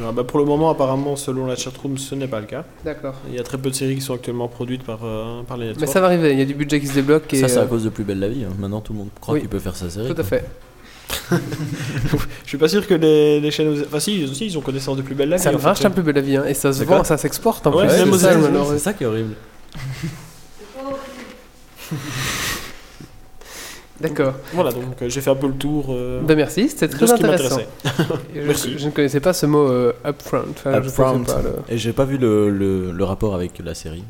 Ah 0.00 0.10
bah, 0.12 0.24
pour 0.24 0.38
le 0.38 0.46
moment, 0.46 0.70
apparemment, 0.70 1.16
selon 1.16 1.44
la 1.46 1.54
chatroom, 1.54 1.98
ce 1.98 2.14
n'est 2.14 2.26
pas 2.26 2.40
le 2.40 2.46
cas. 2.46 2.64
D'accord. 2.84 3.14
Il 3.28 3.34
y 3.34 3.38
a 3.38 3.42
très 3.42 3.58
peu 3.58 3.68
de 3.68 3.74
séries 3.74 3.94
qui 3.96 4.00
sont 4.00 4.14
actuellement 4.14 4.48
produites 4.48 4.84
par, 4.84 5.00
euh, 5.04 5.42
par 5.42 5.58
les 5.58 5.74
Mais 5.78 5.86
ça 5.86 6.00
va 6.00 6.06
arriver. 6.06 6.32
Il 6.32 6.38
y 6.38 6.42
a 6.42 6.46
du 6.46 6.54
budget 6.54 6.80
qui 6.80 6.86
se 6.86 6.94
débloque. 6.94 7.30
Et, 7.34 7.40
Ça 7.40 7.48
c'est 7.48 7.58
euh, 7.58 7.64
à 7.64 7.66
cause 7.66 7.84
de 7.84 7.90
Plus 7.90 8.04
Belle 8.04 8.18
la 8.20 8.28
Vie. 8.28 8.44
hein. 8.44 8.52
Maintenant 8.58 8.80
tout 8.80 8.94
le 8.94 9.00
monde 9.00 9.08
croit 9.20 9.34
Oui. 9.34 9.40
qu'il 9.40 9.50
peut 9.50 9.58
faire 9.58 9.76
sa 9.76 9.90
série. 9.90 10.06
Tout 10.06 10.12
à 10.12 10.14
quoi. 10.14 10.24
fait. 10.24 10.44
Je 11.30 12.48
suis 12.48 12.58
pas 12.58 12.68
sûr 12.68 12.86
que 12.86 12.94
les, 12.94 13.40
les 13.40 13.50
chaînes. 13.50 13.82
Enfin, 13.86 14.00
si, 14.00 14.20
ils 14.20 14.30
aussi, 14.30 14.46
ils 14.46 14.58
ont 14.58 14.60
connaissance 14.60 14.96
de 14.96 15.02
plus 15.02 15.14
belle 15.14 15.28
la 15.30 15.36
vie. 15.36 15.42
Ça 15.42 15.50
rachète 15.50 15.86
un 15.86 15.90
peu 15.90 16.02
belle 16.02 16.14
la 16.16 16.20
vie, 16.20 16.36
hein, 16.36 16.44
et 16.46 16.54
ça 16.54 16.72
se 16.72 16.80
D'accord. 16.80 16.98
vend, 16.98 17.04
ça 17.04 17.16
s'exporte 17.18 17.66
en 17.66 17.74
Ouais, 17.74 17.86
plus. 17.86 18.18
c'est 18.18 18.78
ça, 18.78 18.92
qui 18.92 19.04
est 19.04 19.06
horrible. 19.06 19.34
D'accord. 24.00 24.34
Voilà, 24.52 24.72
donc 24.72 25.00
euh, 25.00 25.08
j'ai 25.08 25.20
fait 25.20 25.30
un 25.30 25.36
peu 25.36 25.46
le 25.46 25.52
tour 25.54 25.86
euh, 25.90 26.20
Ben 26.22 26.36
merci, 26.36 26.68
c'était 26.68 26.88
très 26.88 27.06
ce 27.06 27.12
intéressant. 27.12 27.60
je- 28.34 28.40
Merci. 28.40 28.74
Je, 28.76 28.86
ne 28.86 28.90
connaissais 28.90 29.20
pas 29.20 29.32
ce 29.32 29.46
mot 29.46 29.68
euh, 29.68 29.92
upfront. 30.04 30.42
Enfin, 30.50 30.82
je 30.82 30.88
Upfront. 30.88 31.12
connaissais 31.12 31.32
pas 31.34 31.42
le- 31.42 31.54
Et 31.68 31.78
j'ai 31.78 31.92
pas 31.92 32.04
vu 32.04 32.18
le, 32.18 32.50
le, 32.50 32.90
le 32.90 33.04
rapport 33.04 33.34
avec 33.34 33.52
la 33.64 33.74
série. 33.74 34.02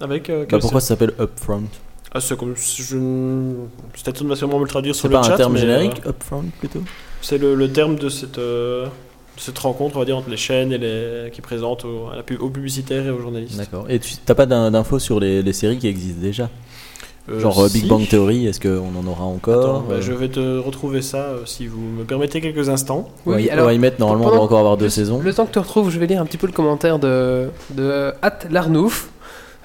Avec. 0.00 0.30
euh, 0.30 0.46
Bah, 0.50 0.58
pourquoi 0.60 0.80
ça 0.80 0.88
s'appelle 0.88 1.12
Upfront? 1.20 1.64
Ah, 2.12 2.20
c'est 2.20 2.36
comme. 2.38 2.54
Je... 2.56 2.96
ne- 2.96 3.54
Peut-être 3.92 4.24
va 4.24 4.36
sûrement 4.36 4.58
me 4.58 4.64
le 4.64 4.68
traduire 4.70 4.94
sur 4.94 5.02
C'est 5.02 5.08
le 5.08 5.14
pas 5.14 5.22
chat. 5.22 5.34
un 5.34 5.36
terme 5.36 5.52
mais, 5.54 5.60
générique 5.60 6.00
euh, 6.06 6.10
Upfront 6.10 6.44
plutôt? 6.58 6.80
c'est 7.20 7.38
le, 7.38 7.54
le 7.54 7.70
terme 7.70 7.96
de 7.96 8.08
cette, 8.08 8.38
euh, 8.38 8.86
de 8.86 9.40
cette 9.40 9.58
rencontre, 9.58 9.96
on 9.96 9.98
va 9.98 10.04
dire, 10.04 10.16
entre 10.16 10.30
les 10.30 10.36
chaînes 10.36 10.72
et 10.72 10.78
les, 10.78 11.30
qui 11.32 11.40
présentent 11.40 11.84
aux, 11.84 12.08
à 12.12 12.16
la 12.16 12.22
pub- 12.22 12.40
aux 12.40 12.48
publicitaires 12.50 13.06
et 13.06 13.10
aux 13.10 13.20
journalistes. 13.20 13.58
D'accord. 13.58 13.86
Et 13.88 13.98
tu 13.98 14.14
t'as 14.24 14.34
pas 14.34 14.46
d'in- 14.46 14.70
d'infos 14.70 14.98
sur 14.98 15.20
les, 15.20 15.42
les 15.42 15.52
séries 15.52 15.78
qui 15.78 15.86
existent 15.88 16.20
déjà? 16.22 16.48
Euh, 17.30 17.40
Genre 17.40 17.68
Big. 17.70 17.86
Bang 17.86 18.08
Theory, 18.08 18.46
est-ce 18.46 18.58
qu'on 18.58 18.88
en 18.98 19.06
aura 19.06 19.24
encore 19.24 19.58
Attends, 19.80 19.84
bah, 19.86 20.00
je 20.00 20.12
vais 20.14 20.28
te 20.30 20.58
retrouver 20.60 21.02
ça 21.02 21.18
euh, 21.18 21.42
si 21.44 21.66
vous 21.66 21.78
me 21.78 22.04
permettez 22.04 22.40
quelques 22.40 22.70
instants. 22.70 23.10
Oui, 23.26 23.34
Ouais, 23.34 23.50
alors, 23.50 23.64
on 23.64 23.66
va 23.68 23.74
y 23.74 23.78
mettre, 23.78 24.00
normalement 24.00 24.28
on 24.28 24.30
va 24.30 24.40
encore 24.40 24.60
avoir 24.60 24.78
deux 24.78 24.88
saisons. 24.88 25.20
Le 25.20 25.34
temps 25.34 25.44
que 25.44 25.52
tu 25.52 25.58
retrouves, 25.58 25.90
je 25.90 25.98
vais 25.98 26.06
lire 26.06 26.22
un 26.22 26.24
petit 26.24 26.38
peu 26.38 26.46
le 26.46 26.54
commentaire 26.54 26.98
de, 26.98 27.50
de 27.72 28.12
At 28.22 28.38
Larnouf, 28.48 29.10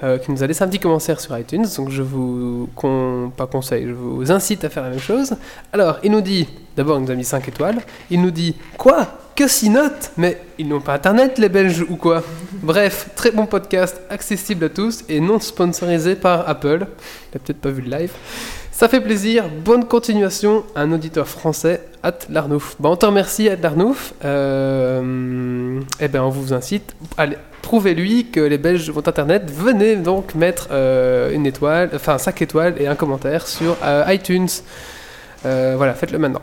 euh, 0.04 0.18
qui 0.18 0.32
nous 0.32 0.44
a 0.44 0.48
laissé 0.48 0.64
un 0.64 0.68
petit 0.68 0.80
commentaire 0.80 1.20
sur 1.20 1.38
iTunes. 1.38 1.66
Donc 1.78 1.90
je 1.90 2.02
vous, 2.02 2.70
con- 2.76 3.32
pas 3.36 3.48
conseille, 3.48 3.88
je 3.88 3.94
vous 3.94 4.32
incite 4.32 4.64
à 4.66 4.70
faire 4.70 4.84
la 4.84 4.90
même 4.90 5.00
chose. 5.00 5.34
Alors, 5.72 5.98
il 6.04 6.12
nous 6.12 6.22
dit, 6.22 6.48
d'abord 6.76 6.98
il 7.00 7.06
nous 7.06 7.12
a 7.12 7.16
mis 7.16 7.24
5 7.24 7.48
étoiles, 7.48 7.78
il 8.12 8.22
nous 8.22 8.32
dit, 8.32 8.56
quoi? 8.78 9.08
Que 9.36 9.48
6 9.48 9.70
notes? 9.72 10.12
Mais 10.18 10.40
ils 10.60 10.68
n'ont 10.68 10.82
pas 10.82 10.94
internet 10.94 11.40
les 11.40 11.50
Belges 11.50 11.84
ou 11.90 11.96
quoi? 11.96 12.22
Bref, 12.62 13.10
très 13.16 13.32
bon 13.32 13.46
podcast, 13.48 14.00
accessible 14.10 14.66
à 14.66 14.70
tous 14.70 15.04
et 15.10 15.20
non 15.20 15.40
sponsorisé 15.40 16.16
par 16.16 16.48
Apple. 16.48 16.86
Il 17.32 17.38
a 17.38 17.40
peut-être 17.40 17.60
pas 17.62 17.70
vu 17.72 17.82
le 17.82 17.90
live. 17.98 18.12
Ça 18.72 18.88
fait 18.90 19.02
plaisir, 19.02 19.46
bonne 19.64 19.86
continuation, 19.86 20.64
un 20.76 20.92
auditeur 20.92 21.28
français, 21.28 21.82
At 22.02 22.20
Larnouf. 22.30 22.76
Bon, 22.80 22.92
on 22.92 22.96
te 22.96 23.06
remercie, 23.06 23.48
At 23.48 23.56
Larnouf. 23.58 24.14
Euh, 24.26 25.80
eh 26.00 26.08
ben, 26.08 26.22
on 26.24 26.30
vous 26.30 26.54
incite, 26.54 26.94
allez, 27.18 27.38
prouvez-lui 27.64 28.28
que 28.30 28.40
les 28.40 28.60
Belges 28.60 28.92
ont 28.96 29.00
Internet. 29.08 29.50
Venez 29.52 29.96
donc 29.96 30.36
mettre 30.36 30.68
euh, 30.70 31.34
une 31.34 31.48
étoile, 31.48 31.90
enfin 31.96 32.20
5 32.20 32.40
étoiles 32.44 32.76
et 32.80 32.86
un 32.88 32.94
commentaire 32.96 33.48
sur 33.48 33.76
euh, 33.84 34.04
iTunes. 34.10 34.48
Euh, 35.46 35.74
voilà, 35.76 35.96
faites-le 35.96 36.20
maintenant. 36.20 36.42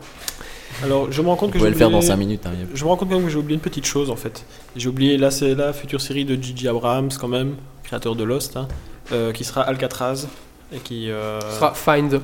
Alors, 0.83 1.11
je 1.11 1.21
me 1.21 1.27
rends 1.27 1.35
compte 1.35 1.53
Vous 1.53 1.59
que 1.59 1.65
le 1.69 1.73
faire 1.73 1.89
dans 1.89 1.99
oublié- 1.99 2.07
5 2.07 2.15
minutes. 2.17 2.45
hein, 2.45 2.51
Je 2.73 2.83
me 2.83 2.89
rends 2.89 2.97
compte 2.97 3.09
quand 3.09 3.15
même 3.15 3.25
que 3.25 3.31
j'ai 3.31 3.37
oublié 3.37 3.55
une 3.55 3.61
petite 3.61 3.85
chose 3.85 4.09
en 4.09 4.15
fait. 4.15 4.45
J'ai 4.75 4.89
oublié, 4.89 5.17
là 5.17 5.31
c'est 5.31 5.53
la 5.55 5.71
future 5.73 6.01
série 6.01 6.25
de 6.25 6.35
Gigi 6.41 6.67
Abrams 6.67 7.09
quand 7.19 7.27
même, 7.27 7.55
créateur 7.83 8.15
de 8.15 8.23
Lost, 8.23 8.57
hein, 8.57 8.67
euh, 9.11 9.31
qui 9.31 9.43
sera 9.43 9.61
Alcatraz 9.61 10.27
et 10.73 10.77
qui... 10.79 11.11
euh, 11.11 11.39
Ce 11.51 11.55
sera 11.57 11.73
Find. 11.73 12.21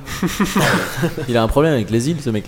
Il 1.28 1.36
a 1.36 1.42
un 1.42 1.48
problème 1.48 1.72
avec 1.74 1.90
les 1.90 2.10
îles 2.10 2.20
ce 2.20 2.30
mec 2.30 2.46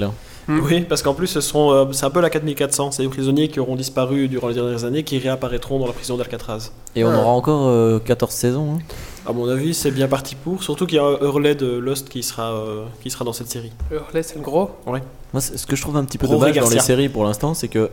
là. 0.57 0.63
Oui, 0.65 0.81
parce 0.83 1.03
qu'en 1.03 1.15
plus 1.15 1.27
ce 1.27 1.41
seront, 1.41 1.73
euh, 1.73 1.85
c'est 1.93 2.05
un 2.07 2.11
peu 2.11 2.21
la 2.21 2.31
4400, 2.31 2.91
c'est 2.93 3.03
des 3.03 3.09
prisonniers 3.09 3.49
qui 3.49 3.61
auront 3.61 3.77
disparu 3.77 4.29
durant 4.29 4.49
les 4.49 4.55
dernières 4.55 4.85
années 4.85 5.03
qui 5.05 5.19
réapparaîtront 5.19 5.79
dans 5.79 5.87
la 5.87 5.93
prison 5.93 6.17
d'Alcatraz. 6.17 6.71
Et 6.97 7.05
on 7.05 7.11
Ah. 7.11 7.19
aura 7.19 7.31
encore 7.31 7.67
euh, 7.69 7.99
14 7.99 8.33
saisons. 8.33 8.75
hein. 8.75 8.79
À 9.27 9.33
mon 9.33 9.49
avis, 9.49 9.75
c'est 9.75 9.91
bien 9.91 10.09
parti 10.09 10.35
pour, 10.35 10.63
surtout 10.63 10.87
qu'il 10.87 10.97
y 10.97 11.01
a 11.01 11.19
Hurley 11.23 11.55
de 11.55 11.67
Lost 11.77 12.09
qui 12.09 12.23
sera, 12.23 12.53
euh, 12.53 12.85
qui 13.03 13.11
sera 13.11 13.25
dans 13.25 13.33
cette 13.35 13.51
série. 13.51 13.71
Le 13.91 13.99
relais, 13.99 14.23
c'est 14.23 14.37
le 14.37 14.41
gros? 14.43 14.71
Moi, 14.87 15.01
c'est- 15.41 15.57
ce 15.59 15.67
que 15.67 15.77
je 15.77 15.83
trouve 15.83 15.97
un 15.97 16.05
petit 16.05 16.19
peu 16.19 16.27
dommage 16.27 16.57
dans 16.57 16.69
les 16.71 16.81
séries 16.81 17.09
pour 17.09 17.25
l'instant, 17.25 17.55
c'est 17.55 17.69
que 17.69 17.91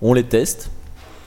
on 0.00 0.14
les 0.14 0.24
teste. 0.24 0.70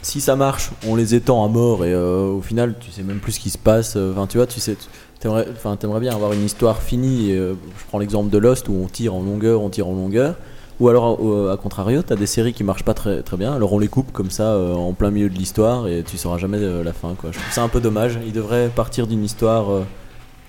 Si 0.02 0.22
ça 0.22 0.36
marche, 0.36 0.70
on 0.88 0.96
les 0.96 1.16
étend 1.16 1.44
à 1.44 1.48
mort 1.48 1.84
et 1.86 1.92
euh, 1.94 2.28
au 2.32 2.42
final, 2.42 2.76
tu 2.80 2.92
sais 2.92 3.02
même 3.02 3.20
plus 3.20 3.32
ce 3.34 3.40
qui 3.40 3.50
se 3.50 3.58
passe. 3.58 3.94
euh, 3.96 4.12
Enfin, 4.12 4.28
tu 4.28 4.38
vois, 4.38 4.46
tu 4.46 4.60
sais, 4.60 4.76
tu- 4.76 4.86
t'aimerais, 5.20 5.48
enfin, 5.56 5.76
t'aimerais 5.78 6.00
bien 6.00 6.14
avoir 6.14 6.34
une 6.34 6.44
histoire 6.46 6.82
finie. 6.82 7.32
et, 7.32 7.38
euh, 7.38 7.54
je 7.80 7.86
prends 7.88 7.98
l'exemple 8.00 8.30
de 8.30 8.38
Lost 8.38 8.68
où 8.70 8.74
on 8.84 8.88
tire 8.88 9.16
en 9.16 9.22
longueur, 9.24 9.62
on 9.62 9.70
tire 9.70 9.88
en 9.88 9.94
longueur. 9.94 10.36
Ou 10.80 10.90
alors, 10.90 11.18
euh, 11.22 11.54
à 11.54 11.58
contrario, 11.58 12.02
t'as 12.02 12.16
des 12.16 12.26
séries 12.26 12.54
qui 12.54 12.64
marchent 12.64 12.84
pas 12.84 12.94
très, 12.94 13.24
bien. 13.38 13.54
Alors 13.54 13.72
on 13.74 13.80
les 13.80 13.88
coupe 13.88 14.12
comme 14.12 14.30
ça 14.30 14.54
euh, 14.54 14.74
en 14.74 14.94
plein 14.94 15.10
milieu 15.10 15.30
de 15.30 15.36
l'histoire 15.36 15.88
et 15.88 16.04
tu 16.04 16.18
sauras 16.18 16.38
jamais 16.38 16.58
euh, 16.58 16.84
la 16.84 16.92
fin. 16.92 17.14
Quoi. 17.18 17.32
Je 17.32 17.40
trouve 17.40 17.52
ça 17.52 17.64
un 17.64 17.70
peu 17.70 17.80
dommage. 17.80 18.20
Ils 18.26 18.34
devraient 18.34 18.70
partir 18.74 19.08
d'une 19.08 19.24
histoire, 19.24 19.68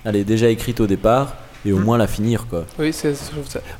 déjà 0.05 0.49
écrite 0.49 0.79
au 0.79 0.87
départ 0.87 1.35
et 1.67 1.73
au 1.73 1.77
Hmm. 1.77 1.83
moins 1.83 1.97
la 1.97 2.07
finir, 2.07 2.47
quoi. 2.49 2.65
Oui, 2.79 2.93
c'est 2.93 3.13
ça. 3.15 3.31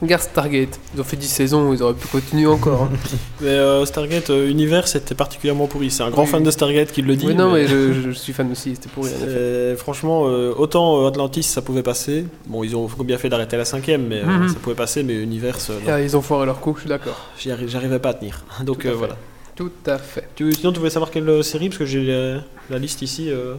Regarde 0.01 0.21
Stargate. 0.21 0.79
Ils 0.93 1.01
ont 1.01 1.03
fait 1.03 1.15
10 1.17 1.27
saisons, 1.27 1.73
ils 1.73 1.81
auraient 1.81 1.93
pu 1.93 2.07
continuer 2.07 2.45
encore. 2.47 2.83
hein. 2.83 2.89
Mais 3.41 3.47
euh, 3.47 3.85
Stargate 3.85 4.29
euh, 4.29 4.49
Univers 4.49 4.87
c'était 4.87 5.15
particulièrement 5.15 5.67
pourri. 5.67 5.89
C'est 5.91 6.03
un 6.03 6.09
grand 6.09 6.23
Oui. 6.23 6.29
fan 6.29 6.43
de 6.43 6.51
Stargate 6.51 6.91
qui 6.91 7.01
le 7.01 7.15
dit. 7.15 7.25
oui, 7.27 7.35
non, 7.35 7.51
mais- 7.53 7.61
mais 7.63 7.67
je, 7.67 8.11
suis 8.13 8.33
fan 8.33 8.51
aussi, 8.51 8.75
c'était 8.75 8.89
pourri. 8.89 9.09
en 9.11 9.25
effet. 9.27 9.71
Et 9.73 9.75
franchement, 9.77 10.23
euh, 10.27 10.53
autant 10.57 11.03
euh, 11.03 11.07
Atlantis 11.07 11.43
ça 11.43 11.61
pouvait 11.61 11.83
passer. 11.83 12.25
Bon, 12.47 12.63
ils 12.63 12.75
ont 12.75 12.87
bien 13.05 13.17
fait 13.17 13.29
d'arrêter 13.29 13.57
la 13.57 13.65
cinquième, 13.65 14.07
mais 14.07 14.21
euh, 14.21 14.25
Mhm. 14.25 14.49
ça 14.49 14.55
pouvait 14.55 14.75
passer. 14.75 15.03
Mais 15.03 15.15
Univers, 15.15 15.57
euh, 15.69 15.73
non. 15.73 15.79
Ah, 15.93 16.01
ils 16.01 16.15
ont 16.17 16.21
foiré 16.21 16.45
leur 16.45 16.59
coup, 16.59 16.73
je 16.75 16.81
suis 16.81 16.89
d'accord. 16.89 17.17
J'y 17.39 17.49
arri- 17.49 17.67
j'arrivais 17.67 17.99
pas 17.99 18.09
à 18.09 18.13
tenir. 18.15 18.43
Donc 18.63 18.79
Tout 18.81 18.87
à 18.87 18.89
euh, 18.89 18.93
fait. 18.93 18.97
voilà. 18.97 19.17
Tout 19.55 19.71
à 19.87 19.97
fait. 19.97 20.27
Tu, 20.35 20.51
sinon, 20.53 20.71
tu 20.71 20.79
voulais 20.79 20.91
savoir 20.91 21.09
quelle 21.09 21.27
euh, 21.29 21.41
série 21.41 21.69
Parce 21.69 21.79
que 21.79 21.85
j'ai 21.85 22.03
la, 22.05 22.41
la 22.69 22.77
liste 22.79 23.01
ici. 23.01 23.29
euh, 23.31 23.55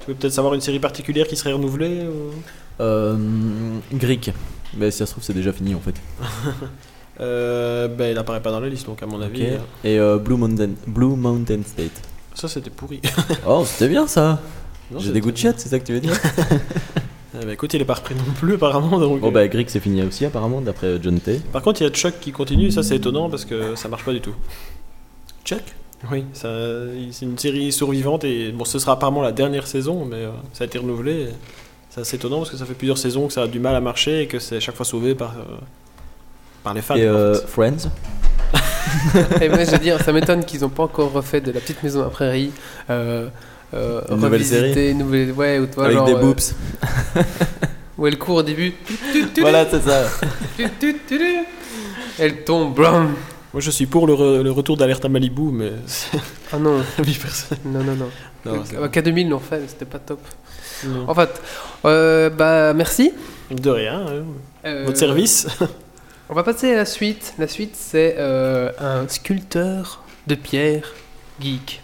tu 0.00 0.10
veux 0.10 0.14
peut-être 0.16 0.32
savoir 0.32 0.54
une 0.54 0.60
série 0.60 0.78
particulière 0.80 1.26
qui 1.26 1.36
serait 1.36 1.52
renouvelée 1.52 2.02
ou- 2.06 2.32
Euh, 2.80 3.16
Greek. 3.92 4.32
Mais 4.76 4.90
si 4.90 4.98
ça 4.98 5.06
se 5.06 5.12
trouve, 5.12 5.22
c'est 5.24 5.32
déjà 5.34 5.52
fini 5.52 5.74
en 5.74 5.80
fait. 5.80 5.94
Euh, 7.20 7.86
Ben, 7.86 8.10
il 8.10 8.18
apparaît 8.18 8.42
pas 8.42 8.50
dans 8.50 8.58
la 8.58 8.68
liste, 8.68 8.86
donc 8.86 9.00
à 9.00 9.06
mon 9.06 9.20
avis. 9.20 9.42
Ok. 9.42 9.48
euh, 9.48 9.58
Et 9.84 9.98
euh, 10.00 10.18
Blue, 10.18 10.36
Mountain, 10.36 10.70
Blue 10.86 11.14
Mountain 11.14 11.60
State. 11.64 12.02
ça 12.34 12.48
c'était 12.48 12.70
pourri. 12.70 13.00
Oh, 13.46 13.62
c'était 13.64 13.88
bien 13.88 14.08
ça. 14.08 14.40
Non, 14.90 14.98
J'ai 14.98 15.06
c'était- 15.06 15.12
des 15.14 15.20
goûts 15.20 15.30
de 15.30 15.36
chat, 15.36 15.54
c'est 15.56 15.68
ça 15.68 15.78
que 15.78 15.84
tu 15.86 15.92
veux 15.92 16.00
dire? 16.00 16.12
Eh 17.40 17.44
ben, 17.44 17.50
écoute, 17.50 17.72
il 17.74 17.80
est 17.82 17.84
pas 17.84 17.94
repris 17.94 18.14
non 18.14 18.22
plus 18.36 18.54
apparemment. 18.54 18.96
Donc, 18.98 19.20
Bon 19.20 19.28
euh, 19.28 19.30
bah 19.32 19.46
Greek 19.48 19.68
c'est 19.70 19.80
fini 19.80 20.02
aussi 20.02 20.24
apparemment 20.24 20.60
d'après 20.60 20.86
euh, 20.86 20.98
John 21.02 21.18
T. 21.20 21.40
Par 21.52 21.62
contre, 21.62 21.80
il 21.82 21.84
y 21.84 21.86
a 21.88 21.90
Chuck 21.90 22.14
qui 22.20 22.30
continue, 22.32 22.66
et 22.66 22.70
ça 22.70 22.82
c'est 22.84 22.94
étonnant 22.96 23.28
parce 23.28 23.44
que 23.44 23.74
ça 23.76 23.88
marche 23.88 24.04
pas 24.04 24.12
du 24.12 24.20
tout. 24.20 24.34
Chuck? 25.44 25.62
Oui, 26.12 26.24
ça- 26.32 26.48
c'est 27.10 27.24
une 27.26 27.36
série 27.38 27.72
survivante 27.72 28.22
et 28.24 28.52
bon, 28.52 28.64
ce 28.64 28.78
sera 28.80 28.92
apparemment 28.92 29.22
la 29.22 29.32
dernière 29.32 29.66
saison, 29.66 30.04
mais 30.04 30.16
euh, 30.16 30.30
ça 30.52 30.62
a 30.64 30.66
été 30.68 30.78
renouvelé. 30.78 31.12
et 31.12 31.28
C'est 31.94 32.00
assez 32.00 32.16
étonnant 32.16 32.38
parce 32.38 32.50
que 32.50 32.56
ça 32.56 32.66
fait 32.66 32.74
plusieurs 32.74 32.98
saisons 32.98 33.28
que 33.28 33.32
ça 33.32 33.42
a 33.42 33.46
du 33.46 33.60
mal 33.60 33.76
à 33.76 33.80
marcher 33.80 34.22
et 34.22 34.26
que 34.26 34.40
c'est 34.40 34.58
chaque 34.58 34.74
fois 34.74 34.84
sauvé 34.84 35.14
par, 35.14 35.30
euh, 35.38 35.44
par 36.64 36.74
les 36.74 36.82
fans. 36.82 36.96
Et 36.96 37.08
en 37.08 37.12
euh, 37.12 37.34
fait. 37.34 37.46
Friends 37.46 37.88
Et 39.40 39.48
moi, 39.48 39.62
je 39.64 39.70
veux 39.70 39.78
dire, 39.78 40.02
ça 40.02 40.12
m'étonne 40.12 40.44
qu'ils 40.44 40.62
n'ont 40.62 40.70
pas 40.70 40.82
encore 40.82 41.12
refait 41.12 41.40
de 41.40 41.52
la 41.52 41.60
petite 41.60 41.80
maison 41.84 42.02
à 42.02 42.10
prairie. 42.10 42.50
Euh, 42.90 43.28
euh, 43.74 44.00
Une 44.10 44.16
nouvelle 44.16 44.44
série 44.44 44.92
nouvelle, 44.94 45.30
ouais, 45.32 45.60
ou 45.60 45.66
toi, 45.66 45.84
avec 45.84 45.96
genre, 45.96 46.06
des 46.06 46.14
euh, 46.14 46.20
boobs. 46.20 46.40
où 47.96 48.06
elle 48.08 48.18
court 48.18 48.36
au 48.36 48.42
début. 48.42 48.72
voilà, 49.38 49.64
c'est 49.70 49.82
ça. 49.82 50.04
Elle 52.18 52.42
tombe, 52.44 52.74
blam. 52.74 53.14
Moi 53.52 53.60
je 53.60 53.70
suis 53.70 53.86
pour 53.86 54.08
le, 54.08 54.14
re- 54.14 54.42
le 54.42 54.50
retour 54.50 54.76
d'Alerte 54.76 55.04
à 55.04 55.08
Malibu, 55.08 55.52
mais 55.52 55.70
Ah 56.52 56.58
non, 56.58 56.78
non, 56.78 57.84
non, 57.84 57.94
non. 57.94 58.08
Non, 58.44 58.62
Euh, 58.74 58.88
K2000 58.88 59.28
l'ont 59.28 59.38
fait, 59.38 59.60
mais 59.60 59.68
c'était 59.68 59.84
pas 59.84 60.00
top. 60.00 60.20
Non. 60.86 61.08
En 61.08 61.14
fait, 61.14 61.40
euh, 61.84 62.30
bah 62.30 62.72
merci. 62.74 63.12
De 63.50 63.70
rien, 63.70 64.06
hein. 64.06 64.24
Euh, 64.64 64.84
votre 64.86 64.98
service. 64.98 65.46
On 66.28 66.34
va 66.34 66.42
passer 66.42 66.72
à 66.72 66.76
la 66.76 66.84
suite. 66.86 67.34
La 67.38 67.48
suite, 67.48 67.76
c'est 67.76 68.16
euh, 68.18 68.70
un 68.78 69.06
sculpteur 69.08 70.02
de 70.26 70.34
pierre 70.34 70.94
geek. 71.40 71.82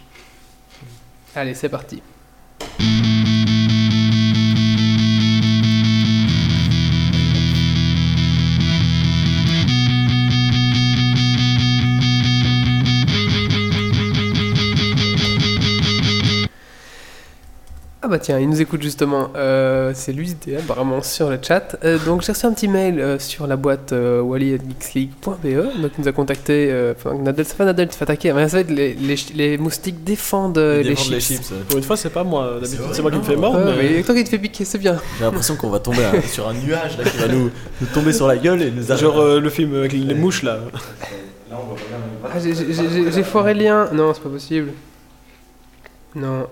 Allez, 1.34 1.54
c'est 1.54 1.68
parti. 1.68 2.02
Bah 18.10 18.18
tiens, 18.18 18.38
il 18.38 18.48
nous 18.48 18.60
écoute 18.60 18.82
justement. 18.82 19.30
Euh, 19.36 19.92
c'est 19.94 20.12
lui 20.12 20.36
apparemment 20.58 21.00
sur 21.02 21.30
le 21.30 21.38
chat. 21.40 21.76
Euh, 21.84 21.98
donc 22.04 22.22
j'ai 22.22 22.32
reçu 22.32 22.44
un 22.46 22.52
petit 22.52 22.68
mail 22.68 23.00
euh, 23.00 23.18
sur 23.18 23.46
la 23.46 23.56
boîte 23.56 23.92
euh, 23.92 24.20
wally.geeksleague.be. 24.20 25.80
Donc 25.80 25.92
il 25.96 26.02
nous 26.02 26.08
a 26.08 26.12
contacté. 26.12 26.68
euh, 26.70 26.92
Enfin, 26.96 27.14
Nadal, 27.14 27.44
c'est 27.46 27.56
pas 27.56 27.64
Nadal 27.64 27.88
qui 27.88 27.96
fait 27.96 28.02
attaquer. 28.04 28.32
Mais 28.32 28.48
ça 28.48 28.56
va 28.58 28.60
être 28.60 28.70
les, 28.70 28.94
les, 28.94 29.16
les 29.34 29.58
moustiques 29.58 30.04
défendent, 30.04 30.58
les, 30.58 30.82
défendent 30.84 31.18
chips. 31.20 31.52
Pour 31.68 31.78
une 31.78 31.84
fois, 31.84 31.96
c'est 31.96 32.10
pas 32.10 32.24
moi. 32.24 32.58
D'habitude, 32.60 32.80
C'est 32.92 33.02
moi 33.02 33.10
qui 33.10 33.18
me 33.18 33.22
fais 33.22 33.36
mordre. 33.36 33.58
Ouais, 33.64 33.74
mais- 33.78 33.90
mais 33.96 34.02
toi 34.02 34.14
qui 34.14 34.24
te 34.24 34.28
fait 34.28 34.38
piquer, 34.38 34.64
c'est 34.64 34.78
bien. 34.78 34.98
J'ai 35.18 35.24
l'impression 35.24 35.56
qu'on 35.56 35.70
va 35.70 35.78
tomber 35.80 36.04
à- 36.04 36.20
sur 36.22 36.48
un 36.48 36.54
nuage 36.54 36.98
là, 36.98 37.04
qui 37.04 37.16
va 37.18 37.28
nous, 37.28 37.50
nous 37.80 37.86
tomber 37.94 38.12
sur 38.12 38.26
la 38.26 38.36
gueule 38.36 38.62
et 38.62 38.70
nous 38.70 38.90
arrêter. 38.90 39.04
Genre 39.06 39.18
euh, 39.20 39.40
le 39.40 39.50
film 39.50 39.74
avec 39.74 39.92
les 39.92 40.14
mouches 40.14 40.42
là. 40.42 40.58
Là, 41.50 41.58
on 41.60 41.66
voit 41.66 41.76
rien. 41.76 42.32
Ah, 42.32 43.10
j'ai 43.12 43.22
foiré 43.22 43.54
le 43.54 43.62
lien. 43.64 43.88
Non, 43.92 44.12
c'est 44.14 44.22
pas 44.22 44.28
possible. 44.28 44.70
Non. 46.14 46.46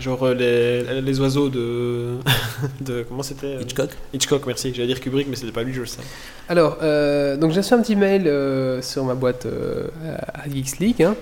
Genre 0.00 0.22
euh, 0.26 0.34
les, 0.34 1.00
les 1.02 1.20
oiseaux 1.20 1.48
de. 1.48 2.16
de 2.80 3.04
comment 3.08 3.22
c'était 3.22 3.54
euh, 3.56 3.60
Hitchcock 3.62 3.90
Hitchcock, 4.14 4.42
merci. 4.46 4.72
J'allais 4.74 4.88
dire 4.88 5.00
Kubrick, 5.00 5.28
mais 5.28 5.36
c'était 5.36 5.52
pas 5.52 5.62
lui, 5.62 5.72
je 5.74 5.80
le 5.80 5.86
sais. 5.86 6.00
Alors, 6.48 6.78
euh, 6.82 7.36
donc 7.36 7.52
j'ai 7.52 7.60
reçu 7.60 7.74
un 7.74 7.82
petit 7.82 7.96
mail 7.96 8.26
euh, 8.26 8.80
sur 8.82 9.04
ma 9.04 9.14
boîte 9.14 9.46
euh, 9.46 9.88
à 10.34 10.48
Geeks 10.48 10.78
League. 10.78 11.02
hein. 11.02 11.14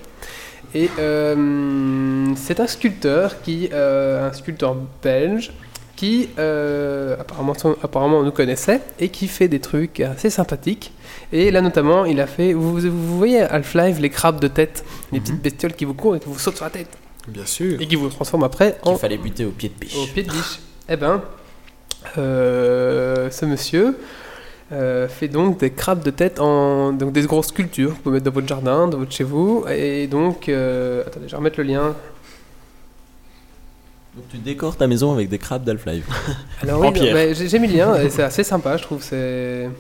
et 0.75 0.89
euh, 0.99 2.33
c'est 2.37 2.61
un 2.61 2.67
sculpteur 2.67 3.41
qui, 3.43 3.69
euh, 3.73 4.29
un 4.29 4.33
sculpteur 4.33 4.77
belge, 5.03 5.53
qui 5.97 6.29
euh, 6.39 7.17
apparemment, 7.19 7.55
apparemment 7.83 8.19
on 8.21 8.23
nous 8.23 8.31
connaissait 8.31 8.81
et 9.01 9.09
qui 9.09 9.27
fait 9.27 9.49
des 9.49 9.61
trucs 9.61 9.99
assez 10.01 10.31
sympathiques. 10.31 10.93
Et 11.33 11.51
là 11.51 11.61
notamment, 11.63 12.05
il 12.05 12.21
a 12.21 12.27
fait, 12.29 12.53
vous, 12.53 12.79
vous 12.79 13.19
voyez 13.19 13.41
Half-Life, 13.43 13.99
les 13.99 14.11
crabes 14.11 14.41
de 14.41 14.49
tête, 14.49 14.85
les 15.13 15.19
Mhm. 15.19 15.25
petites 15.25 15.43
bestioles 15.43 15.75
qui 15.75 15.85
vous 15.85 15.95
courent 15.95 16.17
et 16.17 16.21
qui 16.21 16.29
vous 16.29 16.39
sautent 16.39 16.57
sur 16.57 16.65
la 16.65 16.71
tête 16.71 16.97
Bien 17.29 17.47
sûr. 17.47 17.81
et 17.81 17.87
qui 17.87 17.97
vous 17.97 18.09
transforment 18.09 18.45
après 18.45 18.79
en 18.83 18.93
Qu'il 18.93 19.01
fallait 19.01 19.19
buter 19.19 19.45
au 19.45 19.51
pied 19.51 19.69
de 19.69 19.75
biche. 19.79 19.97
au 19.97 20.07
pied 20.07 20.23
de 20.23 20.31
biche. 20.31 20.61
Eh 20.89 20.97
ben, 20.97 21.23
euh, 22.17 23.31
ce 23.31 23.45
monsieur 23.45 23.99
euh, 24.71 25.09
fait 25.09 25.29
donc 25.29 25.61
des 25.61 25.71
crabes 25.71 26.03
de 26.03 26.11
tête 26.11 26.41
en 26.41 26.93
donc 26.93 27.13
des 27.13 27.23
grosses 27.23 27.49
sculptures. 27.49 27.91
Vous 27.91 27.97
pouvez 27.97 28.15
mettre 28.15 28.27
dans 28.27 28.33
votre 28.33 28.49
jardin, 28.49 28.87
dans 28.89 28.99
votre 28.99 29.13
chez 29.13 29.25
vous. 29.25 29.65
Et 29.69 30.07
donc, 30.07 30.49
euh, 30.49 31.05
attendez, 31.07 31.27
je 31.27 31.31
vais 31.33 31.37
remettre 31.39 31.59
le 31.59 31.65
lien. 31.65 31.95
Donc 34.15 34.29
tu 34.31 34.39
décores 34.39 34.77
ta 34.77 34.87
maison 34.87 35.13
avec 35.13 35.29
des 35.29 35.39
crabes 35.39 35.65
d'Half-Life. 35.65 36.07
Alors 36.63 36.81
oui, 36.81 36.91
bah, 37.13 37.33
j'ai 37.33 37.49
j'ai 37.49 37.59
mis 37.59 37.69
le 37.69 37.77
lien. 37.77 37.95
et 37.97 38.11
c'est 38.11 38.23
assez 38.23 38.45
sympa, 38.45 38.77
je 38.77 38.83
trouve. 38.83 39.03
C'est 39.03 39.71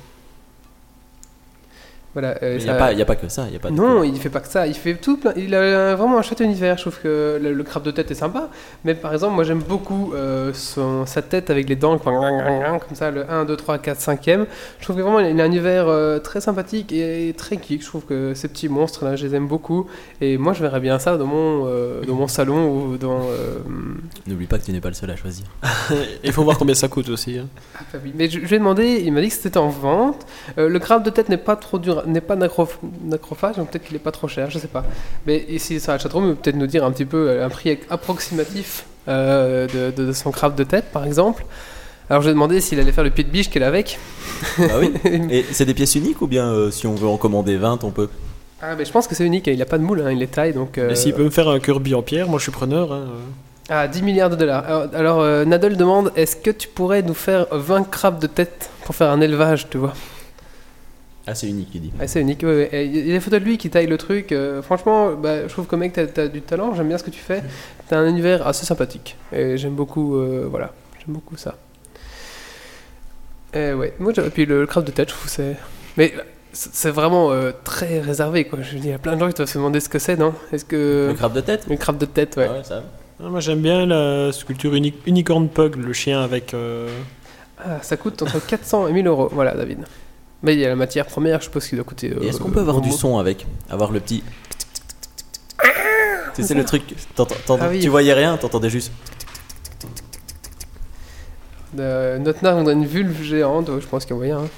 voilà. 2.15 2.37
euh, 2.43 2.57
Il 2.59 2.65
n'y 2.65 2.71
a, 2.71 2.75
pas- 2.75 2.93
y 2.93 3.03
a 3.03 3.05
pas 3.05 3.17
que 3.17 3.29
ça. 3.29 3.47
Y 3.53 3.57
a 3.57 3.59
pas 3.59 3.71
Non, 3.71 4.03
il 4.03 4.17
fait 4.19 4.29
pas 4.31 4.41
que 4.41 4.49
ça. 4.49 4.67
Il 4.67 4.75
fait 4.75 4.95
tout 4.95 5.17
plein. 5.19 5.33
Il 5.37 5.55
a 5.55 5.95
vraiment 5.95 6.19
un 6.19 6.23
chouette 6.23 6.41
univers. 6.41 6.77
Je 6.77 6.83
trouve 6.83 6.99
que 7.01 7.39
le, 7.41 7.53
le 7.53 7.63
crabe 7.65 7.83
de 7.85 7.91
tête 7.91 8.11
est 8.11 8.15
sympa. 8.15 8.49
Mais 8.85 8.95
par 8.95 9.13
exemple, 9.13 9.35
moi 9.35 9.45
j'aime 9.45 9.63
beaucoup 9.63 10.13
euh, 10.15 10.53
son, 10.55 11.07
sa 11.07 11.23
tête 11.23 11.51
avec 11.51 11.69
les 11.69 11.77
dents 11.77 11.99
comme 11.99 12.15
ça, 12.95 13.11
le 13.11 13.31
1, 13.31 13.45
2, 13.45 13.57
3, 13.57 13.79
4, 13.79 13.99
5e. 14.01 14.47
Je 14.79 14.85
trouve 14.85 14.97
que 14.97 15.03
vraiment 15.03 15.21
il 15.21 15.41
a 15.41 15.45
un 15.45 15.47
univers 15.47 15.87
euh, 15.89 16.19
très 16.19 16.41
sympathique 16.41 16.93
et 16.93 17.35
très 17.37 17.57
geek. 17.57 17.83
Je 17.83 17.87
trouve 17.87 18.05
que 18.05 18.35
ces 18.35 18.49
petits 18.49 18.69
monstres 18.69 19.05
là, 19.05 19.15
je 19.17 19.27
les 19.27 19.35
aime 19.35 19.47
beaucoup. 19.47 19.87
Et 20.21 20.39
moi 20.39 20.53
je 20.55 20.63
verrais 20.63 20.81
bien 20.81 20.99
ça 20.99 21.17
dans 21.17 21.27
mon, 21.27 21.67
euh, 21.67 22.03
dans 22.07 22.15
mon 22.15 22.29
salon 22.29 22.71
ou 22.71 22.97
dans. 22.97 23.21
euh, 23.31 23.59
N'oublie 24.27 24.47
pas 24.47 24.59
que 24.59 24.65
tu 24.65 24.73
n'es 24.73 24.81
pas 24.81 24.89
le 24.89 24.95
seul 24.95 25.11
à 25.11 25.17
choisir. 25.17 25.47
Il 26.25 26.33
faut 26.33 26.43
voir 26.45 26.59
combien 26.59 26.75
ça 26.75 26.89
coûte 26.89 27.09
aussi. 27.09 27.39
hein. 27.39 27.47
Ah. 27.79 27.99
Mais 28.17 28.29
je, 28.29 28.41
je 28.41 28.47
lui 28.47 28.55
ai 28.57 28.59
demandé, 28.59 29.03
il 29.05 29.13
m'a 29.13 29.21
dit 29.21 29.29
que 29.29 29.35
c'était 29.35 29.59
en 29.59 29.69
vente. 29.69 30.27
Euh, 30.59 30.69
le 30.69 30.79
crabe 30.79 31.03
de 31.03 31.11
tête 31.11 31.29
n'est 31.29 31.37
pas 31.37 31.57
trop 31.57 31.79
dur, 31.79 31.98
n'est 32.07 32.21
pas 32.21 32.37
nacroph- 32.37 32.79
nacrophage, 33.05 33.57
donc 33.57 33.71
peut-être 33.71 33.85
qu'il 33.87 33.97
est 33.97 34.01
pas 34.01 34.13
trop 34.13 34.29
cher, 34.29 34.51
je 34.51 34.59
sais 34.59 34.69
pas. 34.69 34.85
Mais 35.27 35.45
ici 35.49 35.81
sur 35.81 35.93
la 35.93 35.99
chatroom, 35.99 36.37
peut-être 36.37 36.57
nous 36.57 36.67
dire 36.67 36.85
un 36.85 36.91
petit 36.93 37.05
peu 37.05 37.29
euh, 37.29 37.47
un 37.47 37.49
prix 37.49 37.79
approximatif 37.91 38.85
euh, 39.09 39.67
de, 39.67 39.91
de- 39.97 40.07
de 40.09 40.13
son 40.13 40.31
crabe 40.31 40.55
de 40.55 40.65
tête, 40.65 40.87
par 40.93 41.05
exemple. 41.05 41.45
Alors 42.11 42.23
je 42.23 42.29
lui 42.29 42.31
ai 42.31 42.35
demandé 42.35 42.61
s'il 42.61 42.81
allait 42.81 42.93
faire 42.93 43.05
le 43.05 43.11
pied 43.11 43.23
de 43.25 43.29
biche 43.31 43.51
qu'elle 43.51 43.63
a 43.65 43.67
avec. 43.67 43.99
Ah 44.61 44.79
oui 44.81 44.93
Et 45.31 45.45
c'est 45.53 45.67
des 45.67 45.75
pièces 45.75 45.95
uniques 45.95 46.23
ou 46.23 46.27
bien 46.27 46.47
euh, 46.51 46.71
si 46.71 46.87
on 46.87 46.95
veut 46.95 47.09
en 47.09 47.17
commander 47.19 47.57
20, 47.57 47.85
on 47.85 47.91
peut? 47.91 48.09
Ah, 48.63 48.75
mais 48.77 48.85
je 48.85 48.91
pense 48.91 49.07
que 49.07 49.15
c'est 49.15 49.25
unique, 49.25 49.47
il 49.47 49.61
a 49.63 49.67
pas 49.67 49.79
de 49.79 49.85
moule, 49.85 50.01
hein, 50.01 50.11
il 50.11 50.19
les 50.19 50.27
taille 50.27 50.53
donc. 50.53 50.79
euh, 50.79 50.91
Et 50.91 50.97
s'il 50.97 51.13
peut 51.15 51.23
me 51.25 51.31
faire 51.31 51.49
un 51.49 51.61
Kirby 51.61 51.95
en 51.95 52.03
pierre, 52.03 52.29
moi 52.29 52.39
je 52.39 52.45
suis 52.45 52.53
preneur. 52.53 52.93
hein. 52.93 53.05
Ah, 53.71 53.87
10 53.87 54.03
milliards 54.03 54.31
de 54.31 54.37
dollars. 54.37 54.65
Alors, 54.65 54.87
alors, 54.95 55.21
euh, 55.21 55.45
Nadal 55.45 55.77
demande 55.77 56.11
est-ce 56.17 56.35
que 56.37 56.51
tu 56.51 56.67
pourrais 56.69 57.03
nous 57.03 57.13
faire 57.15 57.47
20 57.53 57.85
crabes 57.91 58.19
de 58.19 58.27
tête 58.27 58.71
pour 58.85 58.95
faire 58.95 59.11
un 59.11 59.21
élevage, 59.21 59.69
tu 59.69 59.77
vois? 59.77 59.93
Ah, 61.31 61.35
c'est 61.35 61.47
unique, 61.49 61.69
il 61.75 61.81
dit. 61.83 61.93
Ah, 62.01 62.07
c'est 62.07 62.21
unique, 62.23 62.43
ouais. 62.43 62.71
Et 62.73 62.85
Il 62.87 62.97
y 63.07 63.11
a 63.11 63.15
des 63.15 63.21
photos 63.21 63.39
de 63.41 63.45
lui 63.45 63.59
qui 63.59 63.69
taille 63.69 63.87
le 63.87 63.99
truc. 63.99 64.33
euh, 64.33 64.63
franchement, 64.63 65.13
bah, 65.13 65.47
je 65.47 65.53
trouve 65.53 65.67
que 65.67 65.77
mec, 65.77 65.93
t'as 65.93 66.23
as 66.23 66.29
du 66.29 66.41
talent, 66.41 66.75
j'aime 66.75 66.89
bien 66.89 66.97
ce 66.97 67.05
que 67.05 67.11
tu 67.11 67.21
fais. 67.21 67.43
T'as 67.89 67.99
un 67.99 68.09
univers 68.09 68.47
assez 68.47 68.65
sympathique. 68.65 69.17
Et 69.33 69.59
j'aime 69.59 69.75
beaucoup, 69.75 70.17
euh, 70.17 70.47
voilà, 70.51 70.73
j'aime 70.99 71.15
beaucoup 71.15 71.37
ça. 71.37 71.57
Et 73.55 73.73
ouais, 73.73 73.95
moi, 73.99 74.13
j'ai- 74.15 74.27
et 74.27 74.31
puis 74.31 74.47
le, 74.47 74.61
le 74.61 74.67
crabe 74.67 74.85
de 74.85 74.91
tête, 74.91 75.09
je 75.09 75.15
trouve 75.15 75.27
que 75.27 75.31
c'est. 75.31 75.57
Mais 75.97 76.13
c'est 76.53 76.91
vraiment 76.91 77.31
euh, 77.31 77.53
très 77.65 78.01
réservé, 78.01 78.45
quoi. 78.45 78.61
Je 78.63 78.73
veux 78.75 78.79
dire, 78.81 78.89
il 78.89 78.93
y 78.93 78.95
a 78.95 78.99
plein 78.99 79.15
de 79.15 79.21
gens 79.21 79.29
qui 79.29 79.35
doivent 79.35 79.49
se 79.49 79.59
demander 79.59 79.81
ce 79.81 79.89
que 79.89 79.99
c'est, 79.99 80.17
non? 80.17 80.35
Est-ce 80.53 80.65
que. 80.65 81.09
Le 81.11 81.15
crabe 81.15 81.35
de 81.35 81.41
tête? 81.41 81.67
Le 81.69 81.77
crabe 81.77 81.99
de 81.99 82.07
tête, 82.07 82.37
ouais. 82.37 82.49
Ah 82.51 82.65
ça. 82.65 82.83
Ah, 83.21 83.29
moi 83.29 83.41
j'aime 83.41 83.61
bien 83.61 83.85
la 83.85 84.31
sculpture 84.33 84.75
uni- 84.75 84.95
Unicorn 85.07 85.49
Pug, 85.49 85.77
le 85.77 85.93
chien 85.93 86.23
avec. 86.23 86.55
euh, 86.55 86.89
Ah, 87.59 87.79
ça 87.83 87.97
coûte 87.97 88.23
entre 88.23 88.39
400 88.47 88.87
et 88.89 88.93
1000 88.93 89.07
euros. 89.09 89.29
Voilà, 89.33 89.55
David. 89.55 89.79
Mais 90.43 90.55
il 90.55 90.61
y 90.61 90.65
a 90.65 90.69
la 90.69 90.77
matière 90.77 91.07
première, 91.07 91.41
je 91.41 91.45
suppose 91.47 91.67
qu'il 91.67 91.77
doit 91.77 91.85
coûter. 91.85 92.15
Et 92.21 92.29
est-ce 92.29 92.39
euh, 92.39 92.45
qu'on 92.45 92.51
peut 92.51 92.61
avoir 92.61 92.81
du 92.81 92.93
son 92.93 93.19
avec 93.19 93.47
Avoir 93.71 93.91
le 93.91 94.01
petit. 94.01 94.23
Tu 96.35 96.45
sais 96.45 96.55
le 96.55 96.65
truc, 96.65 96.83
Ah 97.19 97.25
oui. 97.69 97.81
tu 97.81 97.89
voyais 97.89 98.15
rien, 98.15 98.37
t'entendais 98.37 98.71
juste. 98.71 98.93
Euh, 101.79 102.19
notre 102.19 102.43
nain, 102.45 102.55
on 102.57 102.67
a 102.69 102.73
une 102.73 102.87
vulve 102.87 103.21
géante, 103.23 103.69
je 103.81 103.87
pense 103.87 104.05
qu'il 104.05 104.13
y 104.13 104.15
a 104.15 104.19
moyen. 104.19 104.39
hein. 104.39 104.49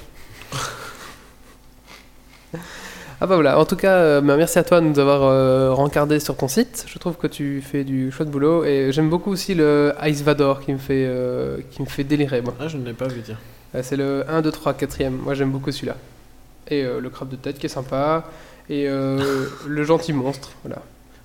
ah 3.21 3.27
bah 3.27 3.35
voilà, 3.35 3.59
en 3.59 3.65
tout 3.65 3.77
cas, 3.77 3.95
euh, 3.97 4.21
bah, 4.21 4.37
merci 4.37 4.59
à 4.59 4.65
toi 4.65 4.81
de 4.81 4.87
nous 4.87 4.99
avoir 4.99 5.23
euh, 5.23 5.73
rencardé 5.73 6.21
sur 6.21 6.37
ton 6.37 6.49
site. 6.49 6.85
Je 6.87 6.99
trouve 6.99 7.17
que 7.17 7.27
tu 7.27 7.63
fais 7.63 7.85
du 7.85 8.11
chouette 8.13 8.31
boulot 8.31 8.65
et 8.65 8.93
j'aime 8.93 9.09
beaucoup 9.11 9.31
aussi 9.31 9.55
le 9.55 9.95
Ice 10.05 10.23
Vador 10.23 10.61
qui 10.61 10.73
me 10.73 10.79
fait, 10.79 11.07
euh, 11.07 11.59
qui 11.71 11.83
me 11.83 11.87
fait 11.87 12.05
délirer. 12.05 12.43
Moi. 12.43 12.55
Ah, 12.61 12.69
je 12.69 12.77
ne 12.77 12.85
l'ai 12.85 12.93
pas 12.93 13.09
vu 13.09 13.21
dire. 13.23 13.39
Euh, 13.75 13.81
C'est 13.83 13.97
le 13.97 14.25
1, 14.29 14.43
2, 14.43 14.51
3, 14.51 14.73
4ème. 14.75 15.11
Moi 15.11 15.35
j'aime 15.35 15.51
beaucoup 15.51 15.71
celui-là. 15.73 15.97
Et 16.69 16.85
euh, 16.85 17.01
le 17.01 17.11
crabe 17.11 17.29
de 17.29 17.37
tête 17.37 17.59
qui 17.59 17.67
est 17.67 17.71
sympa. 17.71 18.25
Et 18.69 18.89
euh, 18.89 19.47
le 19.67 19.85
gentil 19.85 20.13
monstre. 20.13 20.51
Voilà. 20.65 20.83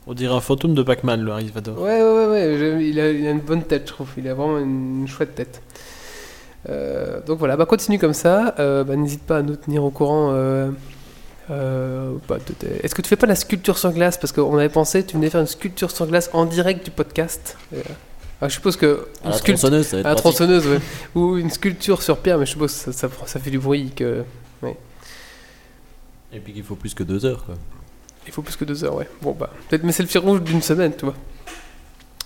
On 0.08 0.14
dirait 0.14 0.36
un 0.36 0.42
fantôme 0.42 0.76
de 0.76 0.84
Pac-Man, 0.84 1.22
le 1.22 1.32
Harry 1.32 1.50
Vador. 1.54 1.82
Ouais, 1.82 2.02
ouais, 2.02 2.26
ouais, 2.28 2.88
il, 2.88 3.00
a, 3.00 3.10
il 3.10 3.26
a 3.28 3.32
une 3.32 3.40
bonne 3.40 3.64
tête, 3.64 3.84
je 3.88 3.94
trouve. 3.94 4.10
Il 4.18 4.28
a 4.28 4.34
vraiment 4.36 4.60
une 4.60 5.08
chouette 5.08 5.34
tête. 5.36 5.62
Euh, 6.70 7.22
donc 7.26 7.40
voilà, 7.40 7.58
bah 7.58 7.66
continue 7.66 7.98
comme 8.00 8.14
ça. 8.14 8.54
Bah, 8.58 8.96
N'hésite 8.96 9.24
pas 9.24 9.38
à 9.38 9.42
nous 9.42 9.56
tenir 9.56 9.84
au 9.84 9.90
courant. 9.90 10.32
bah, 11.50 12.38
Est-ce 12.84 12.94
que 12.94 13.02
tu 13.02 13.10
fais 13.10 13.16
pas 13.16 13.26
la 13.26 13.36
sculpture 13.36 13.80
sur 13.80 13.92
glace? 13.92 14.18
Parce 14.20 14.32
qu'on 14.32 14.58
avait 14.58 14.70
pensé, 14.70 15.04
tu 15.04 15.16
venais 15.16 15.32
faire 15.32 15.42
une 15.42 15.48
sculpture 15.48 15.90
sur 15.90 16.06
glace 16.06 16.30
en 16.34 16.46
direct 16.46 16.86
du 16.86 16.92
podcast. 16.92 17.58
Et, 17.76 17.78
ah, 18.46 18.50
je 18.50 18.54
suppose 18.54 18.76
que. 18.78 19.08
À 19.24 19.30
la 19.30 19.36
une 19.36 19.38
sculpt- 19.42 19.46
tronçonneuse, 19.58 19.86
ça 19.88 19.98
va 19.98 20.00
être 20.02 20.06
à 20.06 20.10
la 20.10 20.16
pratique. 20.16 20.36
tronçonneuse, 20.38 20.68
ouais. 20.68 20.80
Ou 21.16 21.38
une 21.38 21.50
sculpture 21.50 22.02
sur 22.02 22.18
pierre, 22.18 22.38
mais 22.38 22.46
je 22.46 22.52
suppose 22.52 22.72
que 22.74 22.92
ça, 22.92 22.94
ça, 22.94 23.10
ça 23.26 23.40
fait 23.40 23.50
du 23.52 23.60
bruit. 23.60 23.92
Que... 23.96 24.24
Et 26.34 26.40
puis 26.40 26.52
qu'il 26.54 26.64
faut 26.64 26.76
plus 26.76 26.94
que 26.94 27.04
deux 27.04 27.26
heures, 27.26 27.46
quoi. 27.46 27.56
Il 28.28 28.34
faut 28.34 28.42
plus 28.42 28.56
que 28.56 28.66
deux 28.66 28.84
heures, 28.84 28.96
ouais. 28.96 29.08
Bon, 29.22 29.32
bah, 29.40 29.50
peut-être, 29.70 29.84
mais 29.84 29.92
c'est 29.92 30.04
le 30.04 30.10
fil 30.10 30.20
rouge 30.20 30.42
d'une 30.42 30.62
semaine, 30.62 30.92
tu 30.98 31.06
vois. 31.06 31.14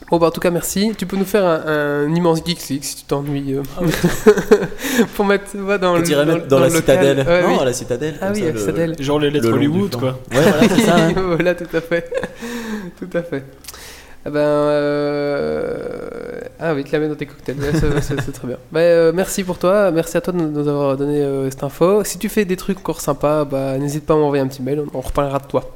Bon, 0.09 0.17
bah, 0.17 0.27
en 0.27 0.31
tout 0.31 0.39
cas, 0.39 0.49
merci. 0.49 0.93
Tu 0.97 1.05
peux 1.05 1.17
nous 1.17 1.25
faire 1.25 1.45
un, 1.45 2.05
un 2.07 2.15
immense 2.15 2.39
Geeks 2.43 2.69
League 2.69 2.83
si 2.83 2.95
tu 2.95 3.03
t'ennuies. 3.03 3.53
euh, 3.55 3.63
pour 5.15 5.25
mettre, 5.25 5.51
tu 5.51 5.57
vois, 5.57 5.77
dans 5.77 5.93
On 5.93 5.97
le. 5.97 6.01
dirait 6.03 6.25
dans, 6.25 6.37
même 6.37 6.47
dans, 6.47 6.57
le 6.59 6.63
la 6.63 6.69
local. 6.69 6.81
citadelle. 6.97 7.27
Ouais, 7.27 7.41
non, 7.43 7.49
oui. 7.49 7.59
à 7.59 7.65
la 7.65 7.73
citadelle. 7.73 8.17
Ah 8.21 8.29
oui, 8.33 8.37
ça, 8.39 8.43
avec 8.45 8.53
le- 8.55 8.59
Citadelle. 8.61 8.95
Genre 8.99 9.19
les 9.19 9.29
lettres 9.29 9.47
le 9.49 9.53
Hollywood, 9.53 9.95
quoi. 9.95 10.17
Ouais, 10.31 10.41
voilà, 10.41 10.69
c'est 10.69 10.81
ça. 10.81 10.95
hein. 10.95 11.13
voilà, 11.35 11.53
tout 11.53 11.75
à 11.77 11.81
fait. 11.81 12.11
tout 12.97 13.09
à 13.17 13.21
fait. 13.21 13.43
Ah 14.29 14.31
ben, 14.31 14.39
euh, 14.41 16.39
Ah 16.59 16.75
oui, 16.75 16.83
te 16.83 16.91
la 16.91 16.99
mets 16.99 17.07
dans 17.07 17.15
tes 17.15 17.25
cocktails, 17.25 17.57
Ouais, 17.59 17.71
c'est- 18.01 18.31
très 18.31 18.47
bien. 18.47 18.57
Bah, 18.71 18.79
euh, 18.81 19.11
merci 19.11 19.43
pour 19.43 19.57
toi, 19.57 19.89
merci 19.89 20.17
à 20.17 20.21
toi 20.21 20.33
de 20.33 20.37
nous 20.37 20.67
avoir 20.67 20.95
donné 20.97 21.19
euh, 21.21 21.49
cette 21.49 21.63
info. 21.63 22.03
Si 22.03 22.19
tu 22.19 22.29
fais 22.29 22.45
des 22.45 22.55
trucs 22.55 22.77
encore 22.77 23.01
sympas, 23.01 23.43
bah, 23.43 23.75
n'hésite 23.79 24.05
pas 24.05 24.13
à 24.13 24.17
m'envoyer 24.17 24.43
un 24.43 24.47
petit 24.47 24.61
mail, 24.61 24.81
on, 24.93 24.97
on 24.99 25.01
reparlera 25.01 25.39
de 25.39 25.45
toi. 25.47 25.71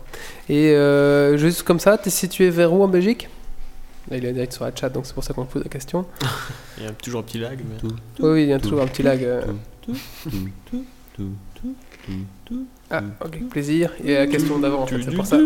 Et 0.50 0.70
euh, 0.72 1.36
juste 1.38 1.64
comme 1.64 1.80
ça, 1.80 1.98
t'es 1.98 2.12
situé 2.12 2.52
vers 2.52 2.72
où 2.72 2.84
en 2.84 2.88
Belgique 2.88 3.28
Là, 4.12 4.18
il 4.18 4.26
est 4.26 4.34
direct 4.34 4.54
sur 4.54 4.66
la 4.66 4.72
chat, 4.76 4.90
donc 4.90 5.06
c'est 5.08 5.14
pour 5.16 5.24
ça 5.24 5.34
qu'on 5.34 5.46
te 5.46 5.54
pose 5.54 5.64
la 5.64 5.70
question. 5.70 6.06
Il 6.78 6.84
y 6.84 6.88
a 6.88 6.92
toujours 6.92 7.22
un 7.22 7.24
petit 7.24 7.40
lag. 7.40 7.58
Mais... 7.68 7.78
Tout, 7.80 7.96
Oui, 8.20 8.30
oui, 8.34 8.44
il 8.44 8.50
y 8.50 8.54
a 8.54 8.60
toujours 8.60 8.82
un 8.84 8.88
petit 8.88 9.02
lag. 9.02 9.26
Euh. 12.94 13.00
Ah, 13.22 13.26
ok, 13.26 13.50
plaisir. 13.50 13.92
A 14.06 14.12
la 14.12 14.28
question 14.28 14.60
d'avant, 14.60 14.82
en 14.84 14.88
fait, 14.88 15.02
c'est 15.04 15.16
pour 15.16 15.26
ça. 15.26 15.40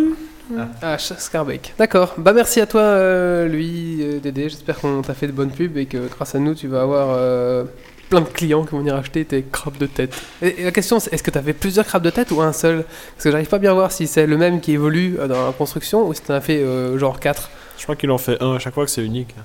Ah, 0.81 0.97
Ch- 0.97 1.19
Scarbeck. 1.19 1.73
D'accord. 1.77 2.13
Bah 2.17 2.31
merci 2.33 2.61
à 2.61 2.65
toi, 2.65 2.81
euh, 2.81 3.47
lui, 3.47 3.97
euh, 4.01 4.19
Dédé. 4.19 4.47
J'espère 4.49 4.79
qu'on 4.79 5.01
t'a 5.01 5.13
fait 5.13 5.27
de 5.27 5.33
bonnes 5.33 5.51
pubs 5.51 5.75
et 5.77 5.85
que 5.87 6.07
grâce 6.07 6.35
à 6.35 6.39
nous, 6.39 6.55
tu 6.55 6.67
vas 6.67 6.83
avoir 6.83 7.09
euh, 7.11 7.65
plein 8.09 8.21
de 8.21 8.27
clients 8.29 8.63
qui 8.63 8.71
vont 8.71 8.79
venir 8.79 8.95
acheter 8.95 9.25
tes 9.25 9.43
crabes 9.43 9.77
de 9.77 9.87
tête. 9.87 10.15
Et, 10.41 10.61
et 10.61 10.63
la 10.63 10.71
question, 10.71 10.99
c'est 11.01 11.13
est-ce 11.13 11.21
que 11.23 11.31
t'as 11.31 11.41
fait 11.41 11.51
plusieurs 11.51 11.85
crabes 11.85 12.03
de 12.03 12.09
tête 12.11 12.31
ou 12.31 12.41
un 12.41 12.53
seul? 12.53 12.85
Parce 13.15 13.25
que 13.25 13.31
j'arrive 13.31 13.49
pas 13.49 13.59
bien 13.59 13.71
à 13.71 13.73
voir 13.73 13.91
si 13.91 14.07
c'est 14.07 14.25
le 14.25 14.37
même 14.37 14.61
qui 14.61 14.71
évolue 14.71 15.17
euh, 15.19 15.27
dans 15.27 15.47
la 15.47 15.51
construction 15.51 16.07
ou 16.07 16.13
si 16.13 16.21
t'en 16.21 16.35
as 16.35 16.41
fait 16.41 16.59
euh, 16.63 16.97
genre 16.97 17.19
4. 17.19 17.49
Je 17.77 17.83
crois 17.83 17.97
qu'il 17.97 18.09
en 18.11 18.17
fait 18.17 18.41
un 18.41 18.53
à 18.53 18.59
chaque 18.59 18.73
fois 18.73 18.85
que 18.85 18.91
c'est 18.91 19.03
unique. 19.03 19.35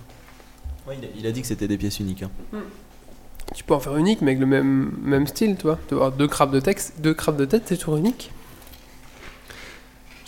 Ouais, 0.87 0.95
il, 1.01 1.05
a, 1.05 1.09
il 1.19 1.27
a 1.27 1.33
dit 1.33 1.41
que 1.43 1.49
c'était 1.49 1.67
des 1.69 1.77
pièces 1.79 1.99
uniques. 1.99 2.23
hein. 2.23 2.31
Tu 3.55 3.65
peux 3.65 3.75
en 3.75 3.81
faire 3.81 3.97
unique, 3.97 4.23
mais 4.23 4.31
avec 4.33 4.41
le 4.41 4.47
même, 4.47 4.93
même 5.03 5.27
style, 5.27 5.57
tu 5.57 5.63
vois. 5.65 5.79
Tu 5.89 5.95
vas 5.95 6.03
avoir 6.07 6.13
deux 6.13 6.29
crabes 6.29 6.53
de, 6.53 6.61
texte, 6.61 6.95
deux 6.99 7.15
crabes 7.15 7.37
de 7.37 7.45
tête, 7.45 7.65
c'est 7.67 7.77
toujours 7.77 7.97
unique. 7.97 8.31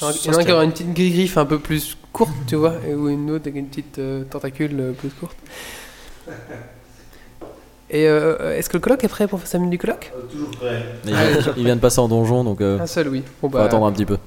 Il 0.00 0.04
y 0.04 0.04
en 0.04 0.08
a- 0.08 0.12
il 0.12 0.26
y 0.26 0.30
en 0.30 0.32
a 0.34 0.40
un 0.40 0.44
qui 0.44 0.52
aura 0.52 0.64
une 0.64 0.72
petite 0.72 0.92
griffe 0.92 1.38
un 1.38 1.46
peu 1.46 1.58
plus 1.58 1.96
courte, 2.12 2.34
tu 2.46 2.56
vois, 2.56 2.74
et 2.86 2.94
ou 2.94 3.08
une 3.08 3.30
autre 3.30 3.44
avec 3.48 3.56
une 3.56 3.66
petite 3.68 3.98
euh, 3.98 4.24
tentacule 4.24 4.78
euh, 4.78 4.92
plus 4.92 5.08
courte. 5.10 5.36
Et 7.90 8.06
euh, 8.08 8.56
est-ce 8.56 8.68
que 8.68 8.76
le 8.76 8.80
colloque 8.80 9.04
est 9.04 9.08
prêt 9.08 9.26
pour 9.28 9.38
faire 9.38 9.48
sa 9.48 9.58
minute 9.58 9.70
du 9.72 9.78
colloque? 9.78 10.12
Toujours 10.30 10.50
prêt. 10.50 10.82
Il, 11.04 11.12
vient, 11.12 11.52
il 11.56 11.64
vient 11.64 11.76
de 11.76 11.80
passer 11.80 12.00
en 12.00 12.08
donjon, 12.08 12.44
donc 12.44 12.60
euh, 12.60 12.78
Un 12.80 12.86
seul, 12.86 13.08
oui. 13.08 13.20
Bon, 13.40 13.48
faut 13.48 13.56
bah, 13.56 13.64
attendre 13.64 13.86
un 13.86 13.92
petit 13.92 14.06
peu. 14.06 14.18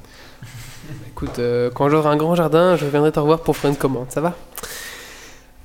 Écoute, 1.09 1.39
euh, 1.39 1.69
quand 1.73 1.89
j'aurai 1.89 2.09
un 2.09 2.17
grand 2.17 2.35
jardin, 2.35 2.75
je 2.75 2.85
viendrai 2.85 3.11
te 3.11 3.19
revoir 3.19 3.41
pour 3.41 3.57
faire 3.57 3.69
une 3.69 3.77
commande, 3.77 4.07
ça 4.09 4.21
va? 4.21 4.35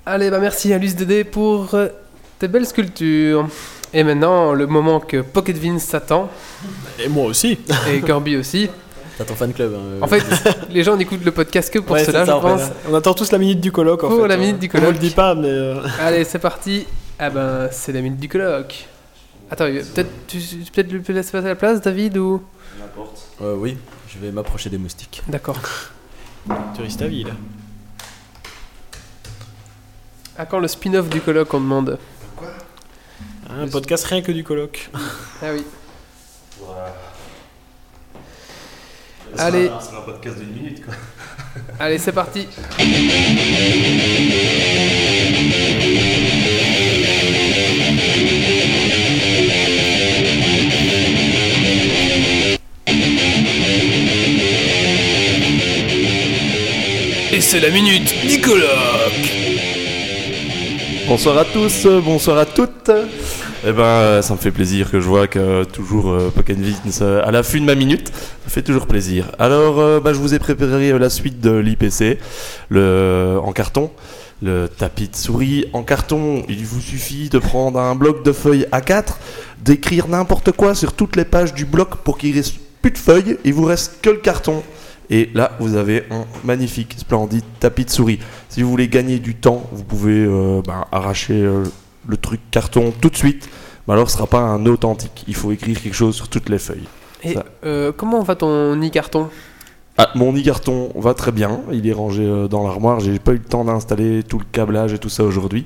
Allez, 0.05 0.31
bah 0.31 0.41
merci 0.41 0.73
à 0.73 0.79
Luce 0.79 0.97
Dédé 0.97 1.23
pour 1.23 1.77
tes 2.43 2.49
belles 2.49 2.67
sculptures. 2.67 3.47
Et 3.95 4.03
maintenant, 4.03 4.53
le 4.53 4.67
moment 4.67 4.99
que 4.99 5.21
Pocket 5.21 5.57
Vince 5.57 5.85
s'attend, 5.85 6.29
Et 6.99 7.09
moi 7.09 7.27
aussi. 7.27 7.59
et 7.89 8.01
Kirby 8.01 8.37
aussi. 8.37 8.69
T'as 9.17 9.25
ton 9.25 9.35
fan 9.37 9.53
club. 9.53 9.75
hein, 9.75 9.79
euh. 9.81 9.99
En 10.01 10.09
fait, 10.09 10.25
les 10.71 10.83
gens 10.83 10.97
n'écoutent 10.97 11.25
le 11.25 11.31
podcast 11.31 11.73
que 11.73 11.79
pour 11.79 11.93
Ouais, 11.95 12.05
cela, 12.05 12.27
ça, 12.27 12.33
je 12.35 12.41
fait, 12.41 12.49
pense. 12.49 12.63
On 12.91 12.95
attend 12.97 13.15
tous 13.15 13.31
la 13.31 13.39
minute 13.39 13.61
du 13.61 13.71
colloque 13.71 14.03
en 14.03 14.09
Pour 14.09 14.23
fait. 14.23 14.29
la 14.29 14.35
hein. 14.35 14.39
minute 14.39 14.59
du 14.59 14.67
On 14.67 14.79
vous 14.79 14.87
colloque. 14.87 14.95
le 14.95 14.99
dit 15.09 15.15
pas, 15.15 15.35
mais. 15.37 15.47
euh, 15.47 15.81
Allez, 16.01 16.25
c'est 16.25 16.39
parti. 16.41 16.85
Ah 17.19 17.31
ben, 17.31 17.69
c'est 17.71 17.93
la 17.93 18.01
minute 18.01 18.19
du 18.19 18.29
colloque. 18.29 18.87
Attends, 19.51 19.67
peut-être 19.67 20.11
tu 20.27 20.39
peut-être 20.75 20.91
lui 20.91 21.03
laisser 21.15 21.31
passer 21.31 21.47
la 21.49 21.55
place, 21.55 21.81
David, 21.81 22.17
ou... 22.17 22.43
N'importe. 22.81 23.29
Euh, 23.43 23.55
oui, 23.57 23.77
je 24.09 24.19
vais 24.19 24.33
m'approcher 24.33 24.69
des 24.71 24.79
moustiques. 24.79 25.23
D'accord. 25.29 25.61
Tu 26.75 26.81
risques 26.83 26.99
ta 26.99 27.07
vie 27.07 27.23
là. 27.25 27.31
À 30.39 30.47
quand 30.47 30.59
le 30.59 30.67
spin-off 30.69 31.09
du 31.11 31.21
colloque, 31.21 31.53
on 31.53 31.61
demande? 31.61 31.99
Un 33.59 33.69
podcast 33.69 34.05
rien 34.07 34.23
que 34.23 34.33
du 34.33 34.45
colloque. 34.45 34.89
Ah 35.43 35.53
oui. 35.53 35.65
Voilà. 36.61 36.95
Allez. 39.39 39.71
C'est 39.81 39.97
un- 39.97 40.01
podcast 40.03 40.39
d'une 40.39 40.53
minute 40.53 40.85
quoi. 40.85 40.95
Allez, 41.79 41.99
c'est 41.99 42.13
parti. 42.13 42.49
Et 57.33 57.41
c'est 57.41 57.61
la 57.61 57.71
minute 57.71 58.15
du 58.27 58.41
colloque. 58.41 58.69
Bonsoir 61.09 61.39
à 61.39 61.45
tous, 61.45 61.87
bonsoir 62.05 62.39
à 62.39 62.47
toutes. 62.47 62.91
Eh 63.65 63.71
ben, 63.71 63.83
euh, 63.85 64.23
ça 64.23 64.35
me 64.35 64.39
fait 64.41 64.51
plaisir 64.51 64.91
que 64.91 64.99
je 64.99 65.07
vois 65.07 65.29
que 65.29 65.39
euh, 65.39 65.65
toujours 65.65 66.11
euh, 66.11 66.33
Vince 66.35 66.99
euh, 67.01 67.23
à 67.25 67.31
l'affût 67.31 67.61
de 67.61 67.65
ma 67.65 67.77
minute. 67.77 68.09
Ça 68.09 68.51
fait 68.51 68.63
toujours 68.63 68.89
plaisir. 68.89 69.31
Alors, 69.39 70.01
bah, 70.01 70.13
je 70.13 70.19
vous 70.19 70.35
ai 70.35 70.41
préparé 70.41 70.99
la 70.99 71.09
suite 71.09 71.41
de 71.41 71.53
l'IPC, 71.53 72.19
le 72.71 73.39
en 73.41 73.53
carton, 73.53 73.93
le 74.43 74.67
tapis 74.67 75.07
de 75.07 75.15
souris 75.15 75.67
en 75.75 75.85
carton. 75.85 76.43
Il 76.49 76.65
vous 76.65 76.81
suffit 76.81 77.29
de 77.29 77.39
prendre 77.39 77.79
un 77.79 77.95
bloc 77.95 78.25
de 78.25 78.33
feuilles 78.33 78.67
A4, 78.73 79.15
d'écrire 79.65 80.09
n'importe 80.09 80.51
quoi 80.51 80.75
sur 80.75 80.93
toutes 80.93 81.15
les 81.15 81.25
pages 81.25 81.55
du 81.55 81.65
bloc 81.65 81.99
pour 81.99 82.19
qu'il 82.19 82.35
reste 82.35 82.57
plus 82.81 82.91
de 82.91 82.99
feuilles. 82.99 83.39
Il 83.45 83.55
vous 83.55 83.65
reste 83.65 83.99
que 84.03 84.11
le 84.11 84.17
carton. 84.19 84.65
Et 85.09 85.31
là, 85.35 85.53
vous 85.61 85.77
avez 85.77 86.05
un 86.11 86.25
magnifique, 86.43 86.97
splendide 86.99 87.45
tapis 87.61 87.85
de 87.85 87.91
souris. 87.91 88.19
Si 88.49 88.63
vous 88.63 88.71
voulez 88.71 88.89
gagner 88.89 89.21
du 89.21 89.37
temps, 89.37 89.69
vous 89.71 89.85
pouvez 89.85 90.27
ben, 90.67 90.85
arracher 90.91 91.49
le 92.07 92.17
truc 92.17 92.41
carton 92.51 92.93
tout 93.01 93.11
de 93.11 93.17
suite. 93.17 93.49
Mais 93.87 93.95
alors, 93.95 94.11
ce 94.11 94.17
sera 94.17 94.27
pas 94.27 94.41
un 94.41 94.65
authentique. 94.67 95.25
Il 95.27 95.35
faut 95.35 95.53
écrire 95.53 95.81
quelque 95.81 95.95
chose 95.95 96.15
sur 96.15 96.29
toutes 96.29 96.49
les 96.49 96.59
feuilles. 96.59 96.87
Et 97.25 97.37
euh, 97.65 97.93
comment 97.97 98.23
va 98.23 98.35
ton 98.35 98.77
nid 98.77 98.91
carton? 98.91 99.29
Ah, 99.99 100.11
mon 100.15 100.33
nid 100.33 100.43
carton 100.43 100.91
va 100.97 101.15
très 101.15 101.33
bien. 101.33 101.61
Il 101.73 101.87
est 101.87 101.93
rangé 101.93 102.25
euh, 102.25 102.49
dans 102.49 102.67
l'armoire. 102.67 103.01
J'ai 103.01 103.19
pas 103.19 103.33
eu 103.33 103.39
le 103.39 103.45
temps 103.45 103.65
d'installer 103.65 104.23
tout 104.23 104.39
le 104.39 104.45
câblage 104.51 104.93
et 104.93 104.99
tout 104.99 105.09
ça 105.09 105.23
aujourd'hui. 105.23 105.65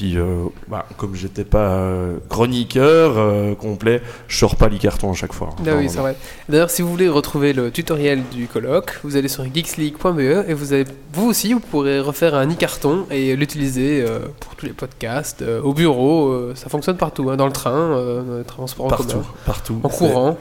Puis, 0.00 0.16
euh, 0.16 0.46
bah, 0.66 0.86
comme 0.96 1.14
j'étais 1.14 1.44
pas 1.44 1.72
euh, 1.72 2.16
chroniqueur 2.30 3.18
euh, 3.18 3.54
complet, 3.54 4.00
je 4.28 4.38
sors 4.38 4.56
pas 4.56 4.68
les 4.70 4.78
cartons 4.78 5.10
à 5.10 5.14
chaque 5.14 5.34
fois. 5.34 5.50
Ah 5.58 5.62
oui, 5.76 5.84
Non, 5.84 5.88
c'est 5.90 5.96
non. 5.96 6.02
vrai. 6.04 6.16
D'ailleurs, 6.48 6.70
si 6.70 6.80
vous 6.80 6.88
voulez 6.88 7.06
retrouver 7.06 7.52
le 7.52 7.70
tutoriel 7.70 8.22
du 8.32 8.46
colloque, 8.46 8.98
vous 9.04 9.16
allez 9.18 9.28
sur 9.28 9.44
geeksleague.be 9.44 10.48
et 10.48 10.54
vous, 10.54 10.72
avez, 10.72 10.86
vous 11.12 11.26
aussi, 11.28 11.52
vous 11.52 11.60
pourrez 11.60 12.00
refaire 12.00 12.34
un 12.34 12.48
e-carton 12.50 13.04
et 13.10 13.36
l'utiliser 13.36 14.02
euh, 14.02 14.20
pour 14.40 14.56
tous 14.56 14.64
les 14.64 14.72
podcasts, 14.72 15.44
au 15.62 15.74
bureau, 15.74 16.54
ça 16.54 16.70
fonctionne 16.70 16.96
partout, 16.96 17.28
hein, 17.28 17.36
dans 17.36 17.44
le 17.46 17.52
train, 17.52 17.90
dans 18.26 18.38
les 18.38 18.44
transports 18.44 18.86
en 18.86 18.88
Partout, 18.88 19.06
commun, 19.08 19.24
partout. 19.44 19.80
en 19.82 19.88
courant. 19.90 20.38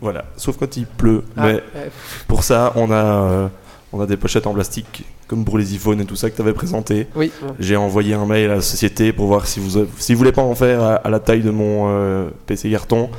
Voilà. 0.00 0.24
Sauf 0.38 0.56
quand 0.56 0.78
il 0.78 0.86
pleut. 0.86 1.24
Ah, 1.36 1.42
Mais 1.46 1.54
ouais. 1.56 1.90
pour 2.26 2.42
ça, 2.42 2.72
on 2.74 2.90
a, 2.90 3.50
on 3.92 4.00
a 4.00 4.06
des 4.06 4.16
pochettes 4.16 4.46
en 4.46 4.54
plastique, 4.54 5.04
comme 5.28 5.44
pour 5.44 5.58
les 5.58 5.74
iPhones 5.74 6.00
et 6.00 6.04
tout 6.04 6.16
ça 6.16 6.30
que 6.30 6.34
tu 6.36 6.42
avais 6.42 6.54
présenté. 6.54 7.06
Oui. 7.14 7.30
J'ai 7.60 7.76
envoyé 7.76 8.14
un 8.14 8.26
mail 8.26 8.50
à 8.50 8.56
la 8.56 8.60
société 8.62 9.12
pour 9.12 9.26
voir 9.26 9.46
si 9.46 9.60
vous, 9.60 9.86
si 9.98 10.14
vous 10.14 10.18
voulez 10.18 10.32
pas 10.32 10.42
en 10.42 10.54
faire 10.54 10.82
à, 10.82 10.94
à 10.94 11.10
la 11.10 11.20
taille 11.20 11.42
de 11.42 11.50
mon 11.50 11.86
euh, 11.88 12.30
PC 12.46 12.70
carton. 12.70 13.10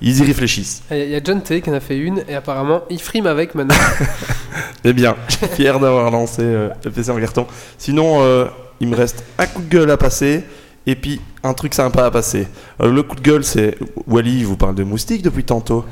Ils 0.00 0.18
y 0.18 0.24
réfléchissent. 0.24 0.82
Il 0.90 1.08
y 1.08 1.14
a 1.14 1.20
John 1.22 1.42
T 1.42 1.60
qui 1.60 1.70
en 1.70 1.72
a 1.72 1.80
fait 1.80 1.98
une 1.98 2.22
et 2.28 2.34
apparemment 2.34 2.82
il 2.90 3.00
frime 3.00 3.26
avec 3.26 3.54
maintenant. 3.54 3.74
Eh 4.84 4.92
bien, 4.92 5.16
je 5.28 5.36
suis 5.36 5.46
fier 5.48 5.80
d'avoir 5.80 6.10
lancé 6.12 6.42
euh, 6.42 6.68
le 6.84 6.90
PC 6.92 7.10
en 7.10 7.18
carton. 7.18 7.46
Sinon, 7.76 8.18
euh, 8.20 8.46
il 8.80 8.88
me 8.88 8.94
reste 8.94 9.24
un 9.36 9.46
coup 9.46 9.60
de 9.60 9.68
gueule 9.68 9.90
à 9.90 9.96
passer 9.96 10.44
et 10.86 10.94
puis 10.94 11.20
un 11.42 11.54
truc 11.54 11.74
sympa 11.74 12.04
à 12.06 12.10
passer. 12.12 12.46
Euh, 12.80 12.92
le 12.92 13.02
coup 13.02 13.16
de 13.16 13.20
gueule, 13.20 13.42
c'est 13.42 13.76
Wally 14.06 14.44
vous 14.44 14.56
parle 14.56 14.76
de 14.76 14.84
moustiques 14.84 15.22
depuis 15.22 15.42
tantôt. 15.42 15.84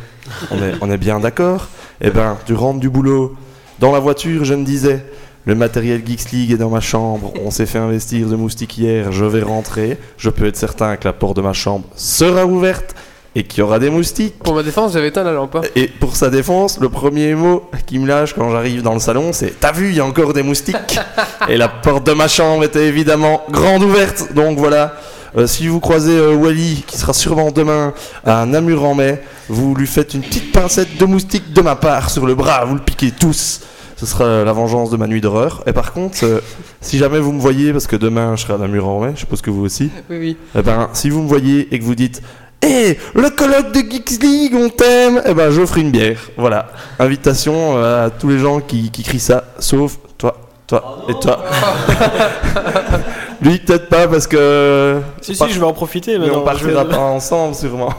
On 0.53 0.63
est, 0.63 0.75
on 0.81 0.91
est 0.91 0.97
bien 0.97 1.19
d'accord 1.19 1.69
Eh 2.01 2.11
ben, 2.11 2.39
tu 2.47 2.55
rentres 2.55 2.79
du 2.79 2.89
boulot. 2.89 3.35
Dans 3.81 3.91
la 3.91 3.99
voiture, 3.99 4.45
je 4.45 4.55
me 4.55 4.65
disais, 4.65 5.05
le 5.47 5.55
matériel 5.55 6.03
Geeks 6.07 6.31
League 6.33 6.53
est 6.53 6.57
dans 6.57 6.71
ma 6.71 6.81
chambre. 6.81 7.33
On 7.45 7.51
s'est 7.51 7.67
fait 7.67 7.79
investir 7.79 8.29
de 8.29 8.37
moustiques 8.37 8.79
hier. 8.79 9.13
Je 9.13 9.25
vais 9.25 9.43
rentrer. 9.43 9.99
Je 10.17 10.31
peux 10.31 10.47
être 10.47 10.57
certain 10.57 10.97
que 10.97 11.05
la 11.07 11.13
porte 11.13 11.37
de 11.37 11.43
ma 11.43 11.53
chambre 11.53 11.85
sera 11.97 12.47
ouverte 12.47 12.95
et 13.37 13.43
qu'il 13.43 13.59
y 13.59 13.63
aura 13.63 13.79
des 13.79 13.91
moustiques. 13.91 14.39
Pour 14.39 14.55
ma 14.55 14.63
défense, 14.63 14.93
j'avais 14.93 15.09
éteint 15.09 15.25
la 15.25 15.33
lampe. 15.33 15.57
hein. 15.57 15.63
Et 15.77 15.89
pour 15.89 16.17
sa 16.17 16.31
défense, 16.31 16.79
le 16.81 16.89
premier 16.89 17.35
mot 17.35 17.69
qui 17.85 17.99
me 17.99 18.07
lâche 18.07 18.33
quand 18.33 18.51
j'arrive 18.51 18.83
dans 18.83 18.95
le 18.95 19.01
salon, 19.01 19.33
c'est 19.33 19.59
T'as 19.61 19.73
vu, 19.73 19.89
il 19.91 19.97
y 19.97 20.01
a 20.01 20.05
encore 20.07 20.33
des 20.33 20.43
moustiques? 20.45 20.77
Et 21.49 21.57
la 21.57 21.69
porte 21.69 22.07
de 22.07 22.13
ma 22.13 22.29
chambre 22.29 22.65
était 22.65 22.87
évidemment 22.87 23.43
grande 23.51 23.83
ouverte. 23.83 24.33
Donc 24.35 24.57
voilà, 24.59 24.95
Euh, 25.37 25.49
si 25.49 25.67
vous 25.67 25.81
croisez 25.81 26.17
euh, 26.17 26.33
Wally, 26.37 26.85
qui 26.87 26.97
sera 26.97 27.13
sûrement 27.13 27.51
demain 27.51 27.93
à 28.25 28.47
Namur 28.47 28.85
en 28.85 28.95
mai, 28.95 29.21
vous 29.49 29.75
lui 29.75 29.89
faites 29.89 30.15
une 30.15 30.23
petite 30.23 30.53
pincette 30.53 30.97
de 30.97 31.05
moustique 31.07 31.53
de 31.53 31.61
ma 31.61 31.75
part 31.75 32.09
sur 32.09 32.25
le 32.25 32.37
bras, 32.37 32.65
vous 32.65 32.77
le 32.77 32.81
piquez 32.81 33.11
tous. 33.11 33.61
Ce 33.97 34.07
sera 34.07 34.45
la 34.45 34.53
vengeance 34.53 34.91
de 34.91 34.97
ma 34.97 35.07
nuit 35.07 35.21
d'horreur. 35.21 35.63
Et 35.67 35.73
par 35.73 35.93
contre, 35.93 36.25
euh, 36.25 36.41
si 36.81 36.99
jamais 36.99 37.21
vous 37.21 37.33
me 37.33 37.41
voyez, 37.41 37.73
parce 37.73 37.87
que 37.87 37.97
demain 37.97 38.35
je 38.37 38.43
serai 38.43 38.55
à 38.55 38.59
Namur 38.59 38.89
en 38.89 39.01
mai, 39.01 39.13
je 39.15 39.21
suppose 39.21 39.41
que 39.41 39.51
vous 39.51 39.65
aussi, 39.65 39.91
Oui, 40.11 40.19
oui. 40.19 40.37
eh 40.59 40.63
ben, 40.63 40.89
si 40.93 41.11
vous 41.11 41.23
me 41.23 41.29
voyez 41.29 41.73
et 41.75 41.79
que 41.79 41.85
vous 41.85 41.95
dites 41.95 42.21
Hé, 42.63 42.99
le 43.15 43.29
colloque 43.31 43.73
de 43.73 43.81
Geeks 43.81 44.23
League, 44.23 44.55
on 44.57 44.71
t'aime 44.71 45.21
Eh 45.27 45.35
ben, 45.35 45.51
j'offre 45.51 45.77
une 45.79 45.91
bière. 45.91 46.19
Voilà. 46.39 46.69
Invitation 46.99 47.77
euh, 47.77 48.07
à 48.07 48.11
tous 48.11 48.29
les 48.31 48.39
gens 48.39 48.61
qui, 48.61 48.91
qui 48.91 49.03
crient 49.03 49.21
ça, 49.21 49.45
sauf 49.59 49.99
toi, 50.17 50.35
toi 50.67 51.05
et 51.09 51.15
toi. 51.21 51.45
Lui, 53.43 53.59
peut-être 53.59 53.89
pas, 53.91 54.09
parce 54.09 54.27
que. 54.27 55.01
Si, 55.21 55.35
si, 55.35 55.51
je 55.51 55.59
vais 55.61 55.67
en 55.67 55.73
profiter 55.75 56.13
mais 56.19 56.27
maintenant. 56.27 56.41
on 56.41 56.45
partira 56.45 56.85
pas 56.87 56.97
ensemble, 56.99 57.55
sûrement. 57.55 57.93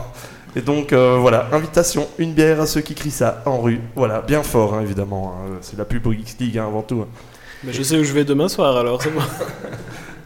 Et 0.58 0.62
donc, 0.62 0.94
euh, 0.94 1.18
voilà, 1.20 1.48
invitation, 1.52 2.08
une 2.18 2.34
bière 2.34 2.62
à 2.62 2.66
ceux 2.66 2.82
qui 2.82 2.96
crient 2.96 3.12
ça 3.12 3.42
en 3.46 3.60
rue. 3.60 3.82
Voilà, 3.96 4.22
bien 4.22 4.42
fort, 4.42 4.74
hein, 4.76 4.82
évidemment. 4.82 5.36
hein. 5.38 5.58
C'est 5.62 5.78
la 5.78 5.84
pub 5.86 6.02
pour 6.02 6.14
Geeks 6.14 6.38
League 6.40 6.58
hein, 6.58 6.66
avant 6.68 6.82
tout. 6.82 7.02
hein. 7.02 7.08
Mais 7.64 7.74
je 7.74 7.84
sais 7.84 7.98
où 7.98 8.04
je 8.04 8.14
vais 8.14 8.24
demain 8.24 8.48
soir 8.48 8.78
alors, 8.78 9.02
c'est 9.02 9.10
bon. 9.12 9.22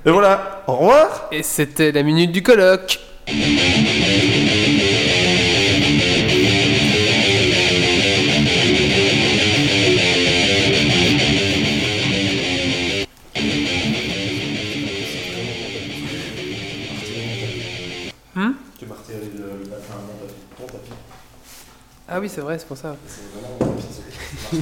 Et 0.06 0.11
voilà, 0.11 0.64
au 0.68 0.73
revoir 0.76 1.27
Et 1.31 1.41
c'était 1.43 1.91
la 1.91 2.03
minute 2.03 2.31
du 2.31 2.43
colloque. 2.43 2.99
Ah 22.20 22.22
oui, 22.22 22.28
c'est 22.28 22.41
vrai, 22.41 22.60
c'est 22.60 22.68
pour 22.68 22.76
ça. 22.76 22.98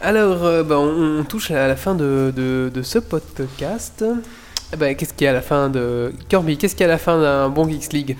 Alors, 0.00 0.46
euh, 0.46 0.62
bah, 0.62 0.78
on, 0.78 1.18
on 1.20 1.24
touche 1.24 1.50
à 1.50 1.68
la 1.68 1.76
fin 1.76 1.94
de, 1.94 2.32
de- 2.34 2.70
de 2.72 2.80
ce 2.82 2.98
podcast. 2.98 4.02
Eh 4.72 4.76
ben, 4.78 4.96
qu'est-ce 4.96 5.12
qu'il 5.12 5.26
y 5.26 5.28
a 5.28 5.32
à 5.32 5.34
la 5.34 5.42
fin 5.42 5.68
de... 5.68 6.14
Kirby, 6.30 6.56
qu'est-ce 6.56 6.74
qu'il 6.74 6.84
y 6.86 6.88
a 6.88 6.88
à 6.88 6.92
la 6.92 6.96
fin 6.96 7.20
d'un 7.20 7.50
bon 7.50 7.68
Geeks 7.68 7.92
League? 7.92 8.16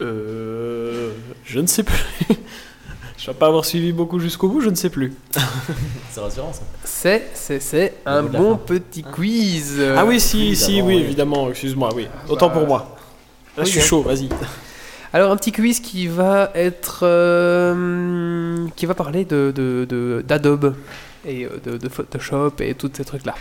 Euh. 0.00 1.10
Je 1.44 1.60
ne 1.60 1.66
sais 1.66 1.82
plus. 1.82 1.98
Je 3.18 3.26
vais 3.26 3.34
pas 3.36 3.48
avoir 3.48 3.66
suivi 3.66 3.92
beaucoup 3.92 4.18
jusqu'au 4.18 4.48
bout, 4.48 4.62
je 4.62 4.70
ne 4.70 4.76
sais 4.76 4.88
plus. 4.88 5.12
C'est 6.10 6.20
rassurant 6.20 6.54
ça. 6.54 6.62
C'est, 6.84 7.28
c'est, 7.34 7.60
c'est 7.60 7.92
un 8.06 8.22
bon 8.22 8.52
fin. 8.56 8.60
petit 8.64 9.02
quiz. 9.02 9.78
Ah 9.94 10.06
oui, 10.06 10.20
si, 10.20 10.38
oui, 10.38 10.56
si, 10.56 10.80
oui, 10.80 10.94
oui. 10.96 11.02
évidemment, 11.02 11.50
excuse-moi, 11.50 11.90
oui. 11.94 12.08
Autant 12.30 12.48
bah, 12.48 12.54
pour 12.54 12.66
moi. 12.66 12.96
Là, 13.58 13.64
je 13.64 13.68
suis 13.72 13.80
chaud, 13.82 14.00
vas-y. 14.00 14.30
Alors 15.16 15.32
un 15.32 15.36
petit 15.38 15.50
quiz 15.50 15.80
qui 15.80 16.08
va 16.08 16.50
être, 16.54 16.98
euh, 17.04 18.66
qui 18.76 18.84
va 18.84 18.92
parler 18.92 19.24
de, 19.24 19.50
de, 19.50 19.86
de- 19.88 20.22
d'Adobe 20.28 20.74
et 21.26 21.46
euh, 21.46 21.58
de, 21.64 21.78
de 21.78 21.88
Photoshop 21.88 22.52
et 22.60 22.74
tous 22.74 22.90
ces 22.92 23.02
trucs 23.06 23.24
là. 23.24 23.34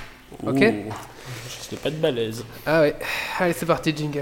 Ok? 0.48 0.62
Je 0.62 1.76
pas 1.76 1.90
de 1.90 1.98
balèze. 1.98 2.46
Ah 2.66 2.80
ouais. 2.80 2.96
Allez 3.40 3.52
c'est 3.52 3.66
parti 3.66 3.94
jingle. 3.94 4.22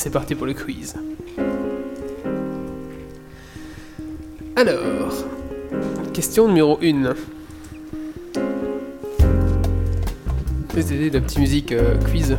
C'est 0.00 0.08
parti 0.08 0.34
pour 0.34 0.46
le 0.46 0.54
quiz. 0.54 0.94
Alors, 4.56 5.12
question 6.14 6.48
numéro 6.48 6.78
1. 6.82 7.14
C'était 10.74 11.10
la 11.10 11.20
petite 11.20 11.38
musique 11.38 11.72
euh, 11.72 11.96
quiz. 12.10 12.34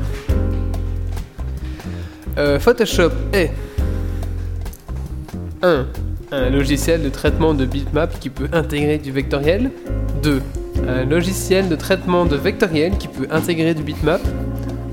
Euh, 2.39 2.59
Photoshop 2.59 3.11
est 3.31 3.51
1. 5.61 5.85
Un 6.31 6.49
logiciel 6.49 7.03
de 7.03 7.09
traitement 7.09 7.53
de 7.53 7.65
bitmap 7.65 8.19
qui 8.19 8.31
peut 8.31 8.49
intégrer 8.53 8.97
du 8.97 9.11
vectoriel. 9.11 9.69
2. 10.23 10.41
Un 10.87 11.05
logiciel 11.05 11.69
de 11.69 11.75
traitement 11.75 12.25
de 12.25 12.37
vectoriel 12.37 12.97
qui 12.97 13.07
peut 13.07 13.27
intégrer 13.29 13.75
du 13.75 13.83
bitmap. 13.83 14.21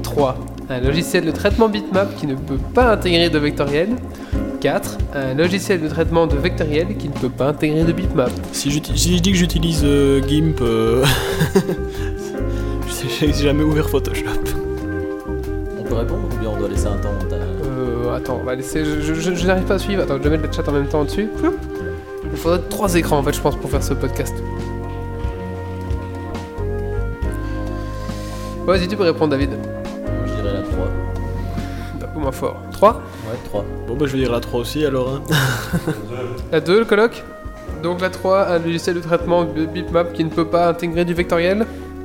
3. 0.02 0.47
Un 0.70 0.80
logiciel 0.80 1.24
de 1.24 1.30
traitement 1.30 1.68
bitmap 1.68 2.14
qui 2.16 2.26
ne 2.26 2.34
peut 2.34 2.58
pas 2.74 2.92
intégrer 2.92 3.30
de 3.30 3.38
vectoriel. 3.38 3.88
4. 4.60 4.98
Un 5.14 5.34
logiciel 5.34 5.80
de 5.80 5.88
traitement 5.88 6.26
de 6.26 6.36
vectoriel 6.36 6.96
qui 6.96 7.08
ne 7.08 7.14
peut 7.14 7.28
pas 7.30 7.48
intégrer 7.48 7.84
de 7.84 7.92
bitmap. 7.92 8.30
Si, 8.52 8.70
si 8.94 9.16
je 9.16 9.22
dis 9.22 9.30
que 9.32 9.38
j'utilise 9.38 9.82
euh, 9.84 10.20
GIMP, 10.26 10.60
euh, 10.60 11.04
j'ai 13.20 13.32
jamais 13.32 13.62
ouvert 13.62 13.88
Photoshop. 13.88 14.24
On 15.78 15.82
peut 15.84 15.94
répondre 15.94 16.22
ou 16.34 16.38
bien 16.40 16.50
on 16.54 16.58
doit 16.58 16.68
laisser 16.68 16.86
un 16.88 16.96
temps 16.96 17.12
Euh, 17.32 18.14
attends, 18.14 18.38
on 18.42 18.44
va 18.44 18.54
laisser. 18.56 18.84
Je, 18.84 19.00
je- 19.00 19.14
je- 19.14 19.34
je 19.34 19.46
n'arrive 19.46 19.64
pas 19.64 19.74
à 19.74 19.78
suivre. 19.78 20.02
Attends, 20.02 20.16
je 20.18 20.22
vais 20.24 20.30
mettre 20.30 20.48
le 20.48 20.52
chat 20.52 20.68
en 20.68 20.72
même 20.72 20.88
temps 20.88 21.04
dessus. 21.04 21.28
Ploup. 21.38 21.54
Il 22.30 22.36
faudrait 22.38 22.60
trois 22.68 22.94
écrans 22.96 23.18
en 23.18 23.22
fait, 23.22 23.32
je 23.34 23.40
pense, 23.40 23.56
pour 23.56 23.70
faire 23.70 23.82
ce 23.82 23.94
podcast. 23.94 24.34
Vas-y, 28.66 28.86
tu 28.88 28.96
peux 28.96 29.04
répondre, 29.04 29.30
David. 29.30 29.50
Moins 32.28 32.32
fort. 32.32 32.56
3 32.72 32.92
Ouais, 32.94 33.36
3. 33.44 33.64
Bon, 33.86 33.94
bah, 33.96 34.06
je 34.06 34.12
vais 34.12 34.18
dire 34.18 34.32
la 34.32 34.40
3 34.40 34.60
aussi 34.60 34.84
alors. 34.84 35.08
hein. 35.14 35.22
La 36.52 36.60
2, 36.60 36.80
le 36.80 36.84
colloque 36.84 37.22
Donc 37.82 38.00
la 38.00 38.10
3, 38.10 38.46
un 38.48 38.58
logiciel 38.58 38.96
de 38.96 39.00
traitement 39.00 39.44
de 39.44 39.66
bitmap 39.66 40.12
qui 40.12 40.24
ne 40.24 40.30
peut 40.30 40.46
pas 40.46 40.68
intégrer 40.68 41.04
du 41.04 41.14
vectoriel. 41.14 41.58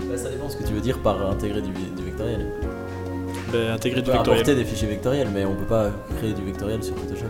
Bah, 0.10 0.18
ça 0.18 0.30
dépend 0.30 0.50
ce 0.50 0.58
que 0.58 0.64
tu 0.64 0.74
veux 0.74 0.82
dire 0.82 1.00
par 1.00 1.30
intégrer 1.30 1.62
du, 1.62 1.72
du 1.72 2.04
vectoriel. 2.04 2.46
Bah, 3.52 3.58
intégrer 3.74 4.00
On 4.00 4.04
du 4.04 4.06
peut 4.08 4.12
vectoriel. 4.18 4.42
importer 4.42 4.56
des 4.56 4.66
fichiers 4.66 4.88
vectoriels, 4.88 5.28
mais 5.34 5.46
on 5.46 5.56
peut 5.56 5.66
pas 5.66 5.88
créer 6.18 6.34
du 6.34 6.44
vectoriel 6.44 6.84
sur 6.84 6.96
Photoshop. 6.98 7.28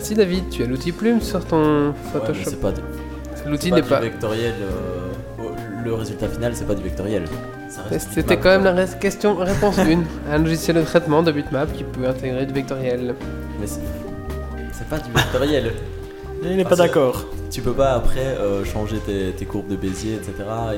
Si, 0.00 0.14
David, 0.14 0.48
tu 0.50 0.62
as 0.62 0.66
l'outil 0.66 0.92
plume 0.92 1.20
sur 1.20 1.44
ton 1.44 1.88
Ouais, 1.88 1.92
Photoshop. 2.12 2.40
c'est 2.50 2.60
pas, 2.60 2.72
du- 2.72 2.80
L'outil 3.46 3.64
c'est 3.66 3.70
pas 3.70 3.76
n'est 3.76 3.82
du 3.82 3.88
pas. 3.88 4.00
vectoriel. 4.00 4.54
euh, 4.62 5.42
oh, 5.42 5.50
le 5.84 5.94
résultat 5.94 6.28
final, 6.28 6.52
c'est 6.54 6.66
pas 6.66 6.74
du 6.74 6.82
vectoriel. 6.82 7.24
C'était 7.98 8.36
quand 8.36 8.60
même 8.60 8.64
la 8.64 8.86
question 8.86 9.36
réponse 9.36 9.78
1. 9.78 10.02
Un 10.32 10.38
logiciel 10.38 10.76
de 10.76 10.82
traitement 10.82 11.22
de 11.22 11.32
bitmap 11.32 11.72
qui 11.72 11.84
peut 11.84 12.06
intégrer 12.06 12.46
du 12.46 12.52
vectoriel. 12.52 13.14
Mais 13.60 13.66
c'est 13.66 14.88
pas 14.88 14.98
du 14.98 15.10
vectoriel. 15.12 15.72
Il 16.42 16.56
n'est 16.56 16.64
pas 16.64 16.76
d'accord. 16.76 17.24
Tu 17.50 17.62
peux 17.62 17.72
pas 17.72 17.94
après 17.94 18.20
euh, 18.20 18.64
changer 18.64 18.98
tes, 18.98 19.32
tes 19.32 19.44
courbes 19.46 19.68
de 19.68 19.76
Bézier, 19.76 20.14
etc. 20.14 20.32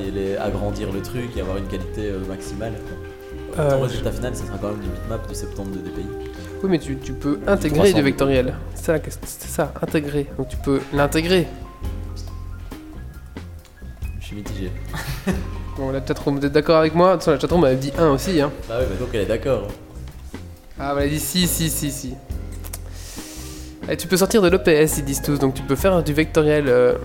et 0.05 0.11
les, 0.11 0.37
agrandir 0.37 0.91
le 0.93 1.01
truc 1.01 1.35
et 1.35 1.41
avoir 1.41 1.57
une 1.57 1.67
qualité 1.67 2.05
euh, 2.05 2.19
maximale. 2.27 2.73
quoi. 2.73 3.65
Euh, 3.65 3.71
Ton 3.71 3.81
résultat 3.81 4.11
final, 4.11 4.35
ça 4.35 4.45
sera 4.45 4.57
quand 4.59 4.69
même 4.69 4.79
du 4.79 4.87
bitmap 4.87 5.27
de 5.27 5.33
70 5.33 5.79
dpi. 5.79 6.05
Oui, 6.63 6.69
mais 6.69 6.79
tu, 6.79 6.97
tu 6.97 7.13
peux 7.13 7.39
intégrer 7.47 7.79
300. 7.79 7.97
du 7.97 8.03
vectoriel. 8.03 8.53
Ça, 8.75 8.95
c'est 9.23 9.49
ça, 9.49 9.73
intégrer. 9.81 10.27
Donc 10.37 10.47
tu 10.47 10.57
peux 10.57 10.79
l'intégrer. 10.93 11.47
Je 14.19 14.25
suis 14.25 14.35
mitigé. 14.35 14.71
Bon, 15.77 15.91
la 15.91 16.05
chatroom, 16.05 16.39
vous 16.39 16.45
êtes 16.45 16.51
d'accord 16.53 16.77
avec 16.77 16.95
moi 16.95 17.09
De 17.09 17.13
toute 17.13 17.21
façon, 17.21 17.31
la 17.31 17.39
chatroom 17.39 17.61
m'avait 17.61 17.75
dit 17.75 17.91
1 17.97 18.09
aussi. 18.09 18.41
Hein. 18.41 18.51
Bah 18.67 18.75
oui, 18.79 18.85
bah 18.89 18.95
donc 18.99 19.09
elle 19.13 19.21
est 19.21 19.25
d'accord. 19.25 19.67
Ah, 20.79 20.93
bah, 20.95 21.01
elle 21.03 21.09
a 21.09 21.11
dit 21.11 21.19
si, 21.19 21.47
si, 21.47 21.69
si, 21.69 21.91
si. 21.91 22.13
Et 23.89 23.95
tu 23.95 24.07
peux 24.07 24.17
sortir 24.17 24.41
de 24.41 24.49
l'OPS, 24.49 24.97
ils 24.97 25.05
disent 25.05 25.21
tous. 25.21 25.37
Donc 25.39 25.53
tu 25.53 25.61
peux 25.61 25.75
faire 25.75 26.01
du 26.03 26.13
vectoriel. 26.13 26.65
euh, 26.67 26.95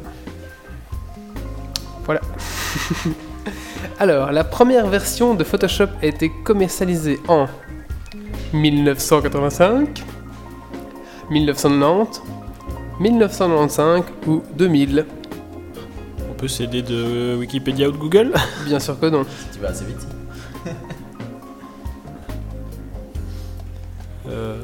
Voilà. 2.05 2.21
Alors, 4.01 4.33
la 4.33 4.43
première 4.43 4.87
version 4.89 5.35
de 5.35 5.45
Photoshop 5.45 5.89
a 6.03 6.07
été 6.07 6.31
commercialisée 6.45 7.21
en 7.29 7.47
1985, 8.53 10.03
1990, 11.31 12.23
1995 13.01 14.03
ou 14.27 14.43
2000. 14.57 15.07
Peut 16.43 16.49
s'aider 16.49 16.83
de 16.83 17.37
Wikipédia 17.39 17.89
ou 17.89 17.93
de 17.93 17.97
Google? 17.99 18.33
Bien 18.67 18.81
sûr 18.81 18.99
que 18.99 19.07
non. 19.07 19.25
Tu 19.53 19.61
vas 19.61 19.69
assez 19.69 19.85
vite. 19.85 20.05
Euh, 24.29 24.57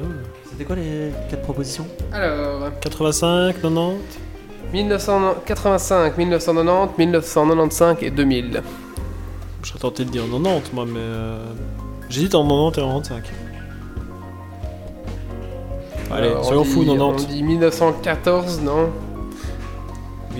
C'était 0.50 0.64
quoi 0.64 0.74
les 0.74 1.12
4 1.30 1.40
propositions? 1.42 1.86
Alors, 2.12 2.68
85, 2.80 3.60
90 3.62 3.96
1985, 4.72 6.18
1990, 6.18 6.98
1995 6.98 7.96
et 8.02 8.10
2000. 8.10 8.60
Je 9.62 9.68
serais 9.68 9.78
tenté 9.78 10.04
de 10.04 10.10
dire 10.10 10.24
90, 10.28 10.72
moi, 10.72 10.84
mais. 10.84 10.98
euh, 10.98 11.38
J'hésite 12.10 12.34
en 12.34 12.42
90 12.42 12.80
et 12.80 12.82
en 12.82 13.00
95. 13.00 13.22
Allez, 16.10 16.32
soyons 16.42 16.64
fous, 16.64 16.82
dit- 16.82 16.90
On 16.90 17.12
90. 17.12 17.26
dit 17.28 17.42
1914, 17.44 18.60
non? 18.62 18.90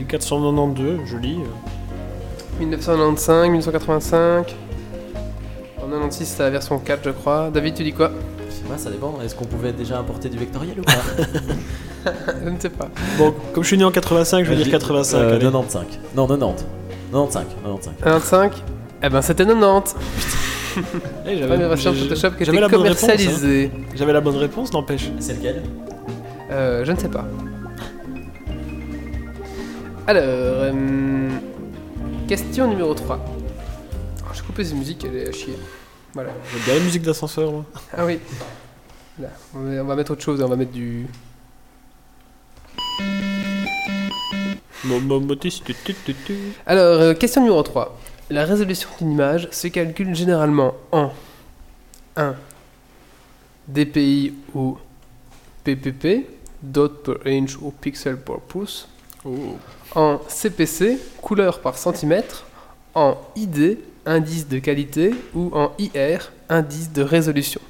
1492, 0.00 1.00
je 1.06 1.16
lis. 1.16 1.38
1995, 2.58 3.48
1985. 3.50 4.56
En 5.82 5.86
96, 5.88 6.26
c'est 6.28 6.42
la 6.42 6.50
version 6.50 6.78
4, 6.78 7.00
je 7.04 7.10
crois. 7.10 7.50
David, 7.52 7.74
tu 7.74 7.84
dis 7.84 7.92
quoi? 7.92 8.10
Je 8.48 8.54
sais 8.54 8.62
pas, 8.68 8.78
ça 8.78 8.90
dépend. 8.90 9.14
Est-ce 9.24 9.34
qu'on 9.34 9.44
pouvait 9.44 9.72
déjà 9.72 9.98
importer 9.98 10.28
du 10.28 10.38
vectoriel 10.38 10.80
ou 10.80 10.82
pas? 10.82 10.92
Je 12.44 12.48
ne 12.48 12.58
sais 12.58 12.70
pas. 12.70 12.88
Bon, 13.18 13.34
comme 13.52 13.62
je 13.64 13.68
suis 13.68 13.76
né 13.76 13.84
en 13.84 13.90
85, 13.90 14.44
je 14.44 14.50
vais 14.50 14.56
dire 14.56 14.70
85. 14.70 15.18
Euh, 15.18 15.30
allez. 15.30 15.40
95. 15.40 15.84
Non, 16.14 16.26
90. 16.26 16.64
95. 17.12 17.44
95. 17.62 17.92
95 18.02 18.50
Eh 19.02 19.08
ben, 19.10 19.20
c'était 19.22 19.44
90. 19.44 19.94
Eh, 21.26 21.36
j'avais- 21.36 21.48
Première 21.48 21.68
version 21.68 21.90
de 21.90 21.96
j'ai- 21.96 22.02
Photoshop 22.04 22.30
qui 22.38 22.44
j'avais 22.44 22.58
était 22.58 22.60
la 22.60 22.68
bonne 22.68 22.82
réponse, 22.82 23.02
hein. 23.02 23.06
commercialisée. 23.08 23.70
J'avais 23.96 24.12
la 24.12 24.20
bonne 24.20 24.36
réponse, 24.36 24.72
n'empêche. 24.72 25.10
C'est 25.18 25.34
lequel? 25.34 25.62
Euh, 26.52 26.84
je 26.84 26.92
ne 26.92 26.96
sais 26.98 27.08
pas. 27.08 27.24
Alors, 30.09 30.22
euh, 30.24 31.28
question 32.26 32.66
numéro 32.66 32.94
3. 32.94 33.16
Alors, 34.22 34.35
J'ai 34.35 34.40
coupé 34.43 34.64
cette 34.64 34.74
musique, 34.76 35.05
elle 35.05 35.16
est 35.16 35.28
à 35.28 35.32
chier. 35.32 35.52
Voilà. 36.14 36.30
J'aime 36.51 36.62
bien 36.64 36.74
la 36.76 36.80
musique 36.80 37.02
d'ascenseur, 37.02 37.52
moi. 37.52 37.64
Ah 37.97 38.06
oui. 38.06 38.18
Là, 39.20 39.28
on 39.55 39.59
va 39.64 39.82
on 39.82 39.85
va 39.85 39.97
mettre 39.97 40.12
autre 40.12 40.22
chose, 40.22 40.40
on 40.40 40.48
va 40.48 40.56
mettre 40.56 40.72
du. 40.72 41.06
Mo- 44.85 45.01
mo- 45.01 45.20
motis, 45.20 45.60
tu- 45.62 45.74
tu- 45.85 45.94
tu- 45.94 46.14
tu. 46.14 46.35
Alors, 46.64 47.01
euh, 47.02 47.12
question 47.14 47.43
numéro 47.43 47.62
3. 47.62 47.98
La 48.30 48.47
résolution 48.47 48.89
d'une 48.98 49.12
image 49.12 49.48
se 49.51 49.68
calcule 49.68 50.14
généralement 50.14 50.72
en 50.90 51.10
1. 52.16 52.35
dpi 53.66 54.32
ou 54.55 54.78
ppp, 55.64 56.26
dot 56.62 57.02
per 57.02 57.16
inch 57.30 57.56
ou 57.60 57.70
pixel 57.72 58.16
per 58.16 58.36
pouce. 58.48 58.89
En 59.94 60.20
CPC, 60.28 60.98
couleur 61.22 61.60
par 61.60 61.76
centimètre. 61.78 62.46
En 62.94 63.16
ID, 63.36 63.78
indice 64.06 64.48
de 64.48 64.58
qualité. 64.58 65.14
Ou 65.34 65.50
en 65.54 65.72
IR, 65.78 66.30
indice 66.48 66.92
de 66.92 67.02
résolution. 67.02 67.60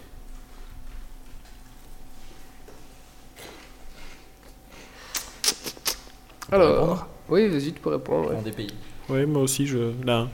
Alors, 6.50 7.06
oui, 7.28 7.48
vas-y, 7.48 7.72
tu 7.72 7.80
peux 7.80 7.90
répondre. 7.90 8.34
En 8.34 8.40
DPI. 8.42 8.72
Ouais, 9.08 9.26
moi 9.26 9.42
aussi, 9.42 9.66
je. 9.66 9.92
Là. 10.04 10.28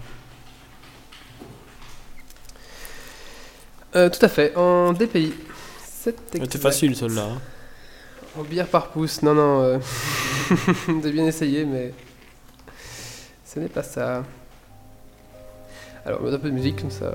Euh, 3.97 4.09
tout 4.11 4.25
à 4.25 4.29
fait, 4.29 4.55
en 4.57 4.93
DPI. 4.93 5.33
C'est 5.85 6.17
C'était 6.17 6.39
exact. 6.45 6.59
facile 6.63 6.97
celle-là. 6.97 7.25
hein. 7.25 7.41
En 8.39 8.43
bière 8.43 8.67
par 8.67 8.89
pouce, 8.89 9.23
non, 9.23 9.35
non. 9.35 9.63
euh, 9.63 9.79
J'ai 11.03 11.13
bien 11.13 11.27
essayé, 11.27 11.65
mais. 11.65 11.93
Ce 13.45 13.61
n'est 13.61 13.69
pas 13.69 13.83
ça. 13.83 14.25
Alors, 16.05 16.21
on 16.23 16.27
met 16.27 16.35
un 16.35 16.39
peu 16.39 16.51
de 16.51 16.55
musique 16.55 16.81
comme 16.81 16.91
ça. 16.91 17.15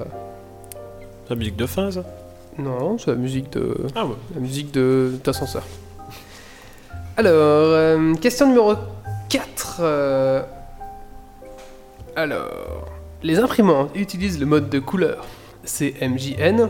C'est 1.23 1.31
la 1.31 1.35
musique 1.35 1.55
de 1.55 1.65
fin, 1.65 1.91
ça? 1.91 2.03
Non, 2.57 2.97
c'est 2.97 3.11
la 3.11 3.17
musique 3.17 3.51
de. 3.51 3.75
Ah 3.95 4.05
ouais. 4.05 4.15
La 4.33 4.41
musique 4.41 4.71
de 4.71 5.13
d'ascenseur. 5.23 5.63
Alors, 7.17 7.33
euh, 7.33 8.13
question 8.15 8.47
numéro 8.47 8.75
4. 9.29 9.81
alors, 12.15 12.87
les 13.21 13.39
imprimantes 13.39 13.91
utilisent 13.95 14.39
le 14.39 14.45
mode 14.45 14.69
de 14.69 14.79
couleur 14.79 15.25
CMJN. 15.65 16.69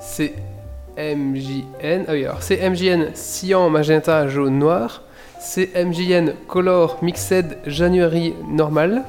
CMJN. 0.00 2.04
Ah 2.08 2.12
oui, 2.12 2.24
alors 2.24 2.42
CMJN 2.42 3.14
cyan, 3.14 3.70
magenta, 3.70 4.28
jaune, 4.28 4.58
noir. 4.58 5.02
CMJN 5.40 6.34
color 6.46 6.98
mixed 7.02 7.56
January 7.66 8.34
normal. 8.46 9.02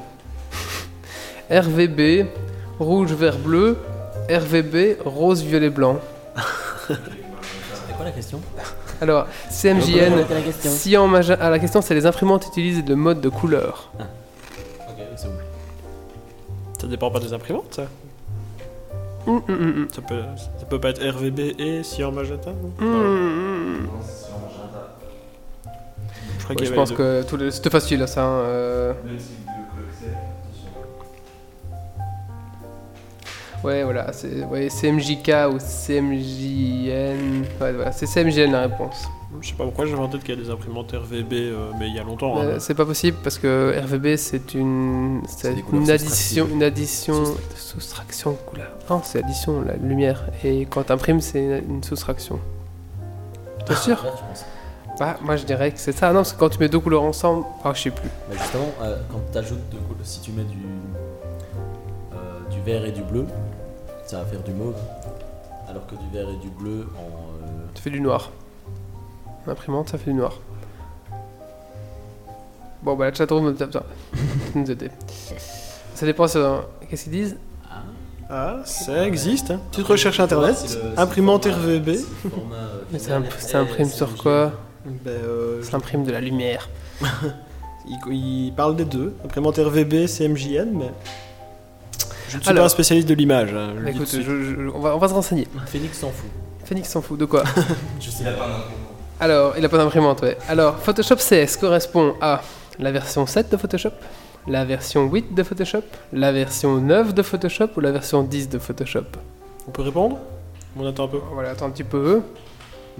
RVB 1.50 2.26
rouge, 2.78 3.12
vert, 3.12 3.38
bleu. 3.38 3.76
RVB 4.30 4.98
rose, 5.04 5.42
violet, 5.42 5.68
blanc. 5.70 5.98
C'était 6.88 7.92
quoi 7.96 8.04
la 8.06 8.12
question? 8.12 8.40
Alors, 9.00 9.26
CMJN, 9.50 10.18
C'était 10.18 10.34
la 10.34 10.40
question. 10.40 10.70
cyan, 10.70 11.06
magenta. 11.08 11.44
Ah, 11.44 11.50
la 11.50 11.58
question 11.58 11.82
c'est 11.82 11.94
les 11.94 12.06
imprimantes 12.06 12.46
utilisent 12.46 12.84
le 12.86 12.96
mode 12.96 13.20
de 13.20 13.28
couleur. 13.28 13.90
Ok, 13.98 14.04
c'est 15.16 15.26
bon. 15.26 15.34
Ça 16.80 16.86
dépend 16.86 17.10
pas 17.10 17.20
des 17.20 17.32
imprimantes, 17.32 17.74
ça. 17.74 17.82
Hum, 19.26 19.42
hum, 19.48 19.54
hum. 19.60 19.88
Ça 19.94 20.02
peut, 20.02 20.22
ça 20.36 20.64
peut 20.68 20.80
pas 20.80 20.90
être 20.90 21.04
RVB 21.04 21.54
et 21.60 21.82
cyan 21.84 22.10
magenta 22.10 22.50
non? 22.50 22.72
Je 26.42 26.54
crois 26.54 26.56
Ouais, 26.70 26.74
pense 26.74 26.88
deux. 26.90 26.96
que 26.96 27.22
tout 27.22 27.36
le- 27.36 27.50
c'était 27.52 27.70
facile 27.70 28.00
là, 28.00 28.06
ça. 28.08 28.24
hein, 28.24 28.40
euh. 28.40 28.92
Ouais, 33.64 33.84
voilà, 33.84 34.12
c'est 34.12 34.42
ouais, 34.44 34.68
CMJK 34.68 35.30
ou 35.52 35.58
CMJN. 35.60 37.44
Ouais, 37.60 37.72
voilà, 37.72 37.92
c'est 37.92 38.06
CMJN 38.06 38.50
la 38.50 38.62
réponse. 38.62 39.04
Je 39.40 39.48
sais 39.48 39.54
pas 39.54 39.62
pourquoi 39.64 39.86
j'avais 39.86 40.02
en 40.02 40.08
tête 40.08 40.24
qu'il 40.24 40.34
y 40.36 40.38
a 40.38 40.42
des 40.42 40.50
imprimantes 40.50 40.90
RVB, 40.92 41.32
euh, 41.32 41.70
mais 41.78 41.86
il 41.88 41.94
y 41.94 41.98
a 42.00 42.02
longtemps. 42.02 42.38
Euh, 42.40 42.56
hein. 42.56 42.58
c'est 42.58 42.74
pas 42.74 42.84
possible 42.84 43.16
parce 43.22 43.38
que 43.38 43.72
RVB 43.84 44.16
c'est 44.16 44.54
une, 44.54 45.22
c'est 45.28 45.54
une 45.72 45.88
addition, 45.90 46.48
une 46.52 46.62
addition, 46.64 47.22
soustraction 47.54 48.34
couleur. 48.46 48.72
Non, 48.90 49.00
c'est 49.04 49.20
addition, 49.20 49.62
la 49.62 49.76
lumière. 49.76 50.24
Et 50.44 50.66
quand 50.66 50.82
t'imprimes, 50.82 51.20
c'est 51.20 51.40
une, 51.42 51.74
une 51.76 51.82
soustraction. 51.84 52.40
T'es 53.64 53.76
sûr 53.76 53.96
je 53.98 54.02
pense. 54.02 54.44
Bah, 55.02 55.16
moi 55.20 55.34
je 55.34 55.44
dirais 55.44 55.72
que 55.72 55.80
c'est 55.80 55.90
ça. 55.90 56.08
Non, 56.12 56.20
parce 56.20 56.32
que 56.32 56.38
quand 56.38 56.48
tu 56.50 56.60
mets 56.60 56.68
deux 56.68 56.78
couleurs 56.78 57.02
ensemble, 57.02 57.44
ah, 57.64 57.72
je 57.74 57.82
sais 57.82 57.90
plus. 57.90 58.08
Bah 58.28 58.36
justement, 58.38 58.68
euh, 58.82 58.96
quand 59.10 59.20
tu 59.32 59.36
ajoutes 59.38 59.68
deux 59.72 59.78
couleurs, 59.78 60.04
si 60.04 60.20
tu 60.20 60.30
mets 60.30 60.44
du, 60.44 60.58
euh, 62.12 62.16
du 62.52 62.60
vert 62.60 62.84
et 62.84 62.92
du 62.92 63.02
bleu, 63.02 63.26
ça 64.06 64.18
va 64.18 64.24
faire 64.26 64.42
du 64.44 64.52
mauve. 64.52 64.76
Alors 65.68 65.84
que 65.88 65.96
du 65.96 66.08
vert 66.12 66.28
et 66.28 66.36
du 66.36 66.50
bleu 66.50 66.86
en. 66.96 67.00
euh, 67.00 67.48
Ça 67.74 67.80
fait 67.82 67.90
du 67.90 68.00
noir. 68.00 68.30
Imprimante, 69.48 69.88
ça 69.88 69.98
fait 69.98 70.12
du 70.12 70.16
noir. 70.16 70.34
Bon, 72.84 72.94
bah 72.94 73.06
la 73.10 73.14
chatroom 73.14 73.44
me 73.46 73.54
tape 73.56 73.72
ça. 73.72 73.82
Nous 74.54 74.70
aider. 74.70 74.90
Ça 75.96 76.06
dépend 76.06 76.28
sur... 76.28 76.64
Qu'est-ce 76.88 77.04
qu'ils 77.04 77.12
disent 77.12 77.36
Ah, 78.30 78.58
ça 78.64 79.04
existe. 79.04 79.50
Hein. 79.50 79.60
Petite 79.72 79.86
recherche 79.88 80.20
internet. 80.20 80.56
imprimante 80.96 81.44
RVB. 81.46 81.88
euh, 81.88 81.98
Mais 82.92 83.00
ça, 83.00 83.16
imprime 83.58 83.88
sur 83.88 84.16
quoi 84.16 84.52
Ben, 84.84 85.10
euh, 85.10 85.62
Ça 85.62 85.76
imprime 85.76 86.04
de 86.04 86.12
la 86.12 86.20
lumière. 86.20 86.68
il, 87.86 87.98
il 88.12 88.52
parle 88.52 88.76
des 88.76 88.84
deux. 88.84 89.14
Imprimante 89.24 89.56
RVB, 89.58 90.06
CMJN, 90.06 90.70
mais. 90.72 90.90
Je 92.28 92.38
ne 92.38 92.42
suis 92.42 92.50
Alors. 92.50 92.62
pas 92.62 92.66
un 92.66 92.68
spécialiste 92.70 93.08
de 93.08 93.14
l'image. 93.14 93.52
hein, 93.52 93.74
je 93.84 93.88
écoute, 93.90 94.08
je- 94.10 94.22
je- 94.22 94.70
on, 94.74 94.80
va, 94.80 94.96
on 94.96 94.98
va 94.98 95.08
se 95.08 95.12
renseigner. 95.14 95.46
Phoenix 95.66 95.98
s'en 95.98 96.10
fout. 96.10 96.30
Phoenix 96.64 96.88
s'en 96.88 97.02
fout 97.02 97.18
de 97.18 97.26
quoi? 97.26 97.42
Je 98.00 98.08
sais 98.10 98.24
Alors, 99.20 99.54
il 99.58 99.64
a 99.64 99.68
pas 99.68 99.76
d'imprimante, 99.78 100.22
ouais. 100.22 100.38
Alors, 100.48 100.78
Photoshop 100.78 101.16
CS 101.16 101.56
correspond 101.58 102.14
à 102.20 102.40
la 102.78 102.90
version 102.92 103.26
7 103.26 103.50
de 103.50 103.56
Photoshop, 103.58 103.90
la 104.46 104.64
version 104.64 105.10
8 105.10 105.34
de 105.34 105.42
Photoshop, 105.42 105.82
la 106.12 106.32
version 106.32 106.76
9 106.78 107.12
de 107.14 107.22
Photoshop 107.22 107.68
ou 107.76 107.80
la 107.80 107.90
version 107.92 108.22
10 108.22 108.48
de 108.48 108.58
Photoshop? 108.58 109.04
On 109.68 109.70
peut 109.72 109.82
répondre? 109.82 110.18
On 110.78 110.86
attend 110.86 111.04
un 111.04 111.08
peu. 111.08 111.20
Voilà, 111.34 111.50
attends 111.50 111.66
un 111.66 111.70
petit 111.70 111.84
peu. 111.84 112.22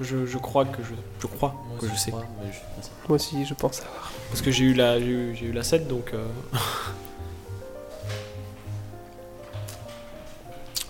Je, 0.00 0.24
je 0.26 0.38
crois 0.38 0.64
que 0.64 0.82
je, 0.82 0.94
je 1.20 1.26
crois 1.26 1.54
Moi 1.68 1.76
que 1.78 1.84
aussi, 1.86 1.94
je 1.94 2.00
sais. 2.00 2.10
crois, 2.10 2.24
mais 2.44 2.50
je. 2.52 2.58
Moi 3.08 3.16
aussi, 3.16 3.44
je 3.44 3.54
pense 3.54 3.74
savoir. 3.76 4.10
Parce 4.30 4.40
que 4.40 4.50
j'ai 4.50 4.64
eu 4.64 4.72
la, 4.74 4.98
j'ai 4.98 5.06
eu, 5.06 5.34
j'ai 5.36 5.46
eu 5.46 5.52
la 5.52 5.62
7, 5.62 5.86
donc. 5.88 6.12
euh, 6.14 6.24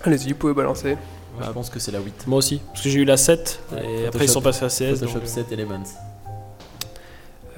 Allez-y, 0.04 0.30
vous 0.32 0.38
pouvez 0.38 0.54
balancer. 0.54 0.96
Moi, 1.36 1.46
je 1.46 1.52
pense 1.52 1.70
que 1.70 1.78
c'est 1.78 1.92
la 1.92 2.00
8. 2.00 2.26
Moi 2.26 2.38
aussi. 2.38 2.60
Parce 2.72 2.82
que 2.82 2.88
j'ai 2.90 3.00
eu 3.00 3.04
la 3.04 3.16
7, 3.16 3.60
et 3.70 3.74
Ouais, 3.74 4.06
après 4.06 4.24
ils 4.24 4.28
sont 4.28 4.40
Photoshop- 4.40 4.60
passés 4.60 4.64
à 4.64 4.68
CS. 4.92 4.98
Photoshop 5.00 5.14
donc, 5.20 5.24
euh, 5.24 5.26
7 5.26 5.52
Elements. 5.52 5.82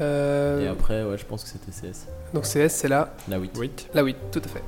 Euh, 0.01 0.65
Et 0.65 0.69
après, 0.69 1.05
ouais, 1.05 1.17
je 1.19 1.25
pense 1.25 1.45
que 1.45 1.51
c'était 1.51 1.71
CS. 1.73 2.07
Donc 2.33 2.45
CS, 2.45 2.69
c'est 2.75 2.89
là. 2.89 3.15
La 3.29 3.39
8. 3.39 3.57
8. 3.59 3.89
Là, 3.95 4.03
oui, 4.05 4.15
tout 4.33 4.43
à 4.45 4.49
fait. 4.49 4.63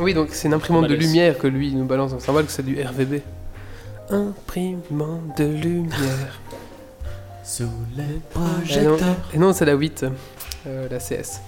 Oui, 0.00 0.14
donc 0.14 0.28
c'est 0.32 0.46
une 0.48 0.54
imprimante 0.54 0.86
de 0.86 0.94
lumière 0.94 1.38
que 1.38 1.46
lui 1.46 1.68
il 1.68 1.78
nous 1.78 1.84
balance. 1.86 2.12
On 2.12 2.20
s'en 2.20 2.32
va 2.32 2.42
que 2.42 2.50
c'est 2.52 2.62
du 2.64 2.80
RVB. 2.80 3.20
Imprimante 4.10 5.36
de 5.38 5.44
lumière. 5.44 6.40
Sous 7.44 7.68
les 7.96 8.20
Et 8.76 8.82
non, 8.82 8.96
et 9.34 9.38
non, 9.38 9.52
c'est 9.52 9.64
la 9.64 9.74
8, 9.74 10.06
euh, 10.66 10.88
la 10.90 10.98
CS. 10.98 11.40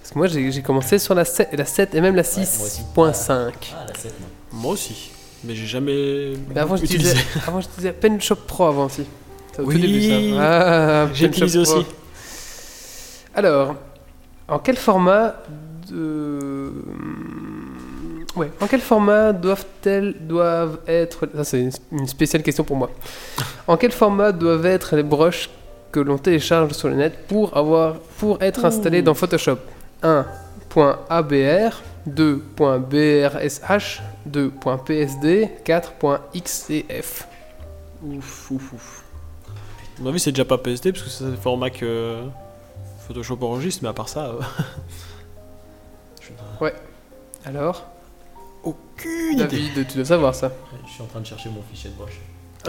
Parce 0.00 0.12
que 0.12 0.18
moi 0.18 0.26
j'ai 0.28 0.62
commencé 0.62 0.98
sur 0.98 1.14
la 1.14 1.24
7, 1.24 1.50
la 1.52 1.64
7 1.64 1.94
et 1.94 2.00
même 2.00 2.14
la 2.14 2.22
Ouais, 2.22 2.28
moi 2.36 2.66
aussi. 2.66 2.82
6.5. 2.96 3.52
Ah, 3.74 3.84
la 3.88 3.94
7, 3.94 4.14
non. 4.20 4.26
Moi 4.60 4.72
aussi. 4.72 5.10
Mais 5.44 5.54
j'ai 5.54 5.66
jamais. 5.66 6.32
Mais 6.48 6.60
avant 6.60 6.76
utilisé. 6.76 7.10
j'utilisais 7.14 7.40
avant, 7.46 7.60
j'utilisais 7.60 7.92
Pen 7.92 8.20
Shop 8.20 8.36
Pro 8.46 8.64
avant 8.66 8.86
aussi. 8.86 9.02
Au 9.02 9.62
tout 9.62 9.68
Oui, 9.68 9.80
début 9.80 10.08
ça. 10.34 10.40
Ah, 10.40 11.08
J'ai 11.14 11.28
Pen 11.28 11.38
Shop 11.38 11.44
utilisé 11.46 11.62
Pro. 11.62 11.78
aussi. 11.80 11.86
Alors, 13.34 13.76
en 14.48 14.58
quel 14.58 14.76
format 14.76 15.36
de... 15.90 16.72
Ouais, 18.38 18.50
en 18.60 18.66
quel 18.68 18.80
format 18.80 19.32
doivent-elles 19.32 20.14
doivent 20.20 20.78
être 20.86 21.28
ça 21.34 21.44
c'est 21.44 21.68
une- 21.92 22.06
spéciale 22.06 22.42
question 22.42 22.62
pour 22.64 22.76
moi. 22.76 22.90
En 23.66 23.76
quel 23.76 23.90
format 23.92 24.30
doivent 24.32 24.66
être 24.66 24.94
les 24.96 25.02
broches 25.02 25.50
que 25.92 26.00
l'on 26.00 26.18
télécharge 26.18 26.72
sur 26.72 26.88
le 26.88 26.94
net 26.94 27.26
pour 27.26 27.56
avoir 27.56 27.94
pour 28.18 28.40
être 28.42 28.64
installées 28.64 29.02
dans 29.02 29.14
Photoshop? 29.14 29.58
1.abr 30.02 31.82
2.brsh 32.06 34.00
2.psd 34.30 35.48
4.xcf. 35.64 37.26
Ouf, 38.02 38.50
ouf, 38.50 38.72
ouf. 38.72 39.04
À 39.98 40.02
mon 40.02 40.10
avis, 40.10 40.20
c'est 40.20 40.30
déjà 40.32 40.44
pas 40.44 40.58
PSD, 40.58 40.92
parce 40.92 41.04
que 41.04 41.10
c'est 41.10 41.24
le 41.24 41.32
format 41.36 41.70
que 41.70 42.18
Photoshop 43.06 43.38
enregistre, 43.42 43.80
mais 43.82 43.88
à 43.88 43.92
part 43.92 44.08
ça. 44.08 44.26
euh, 44.26 44.40
je- 46.22 46.68
Alors, 47.44 47.86
Aucune 48.62 49.34
idée. 49.34 49.44
David, 49.44 49.86
tu 49.88 49.96
dois 49.96 50.04
savoir 50.04 50.34
ça. 50.34 50.52
Je 50.86 50.90
suis 50.92 51.02
en 51.02 51.06
train 51.06 51.20
de 51.20 51.26
chercher 51.26 51.48
mon 51.50 51.62
fichier 51.62 51.90
de 51.90 51.96
broche. 51.96 52.20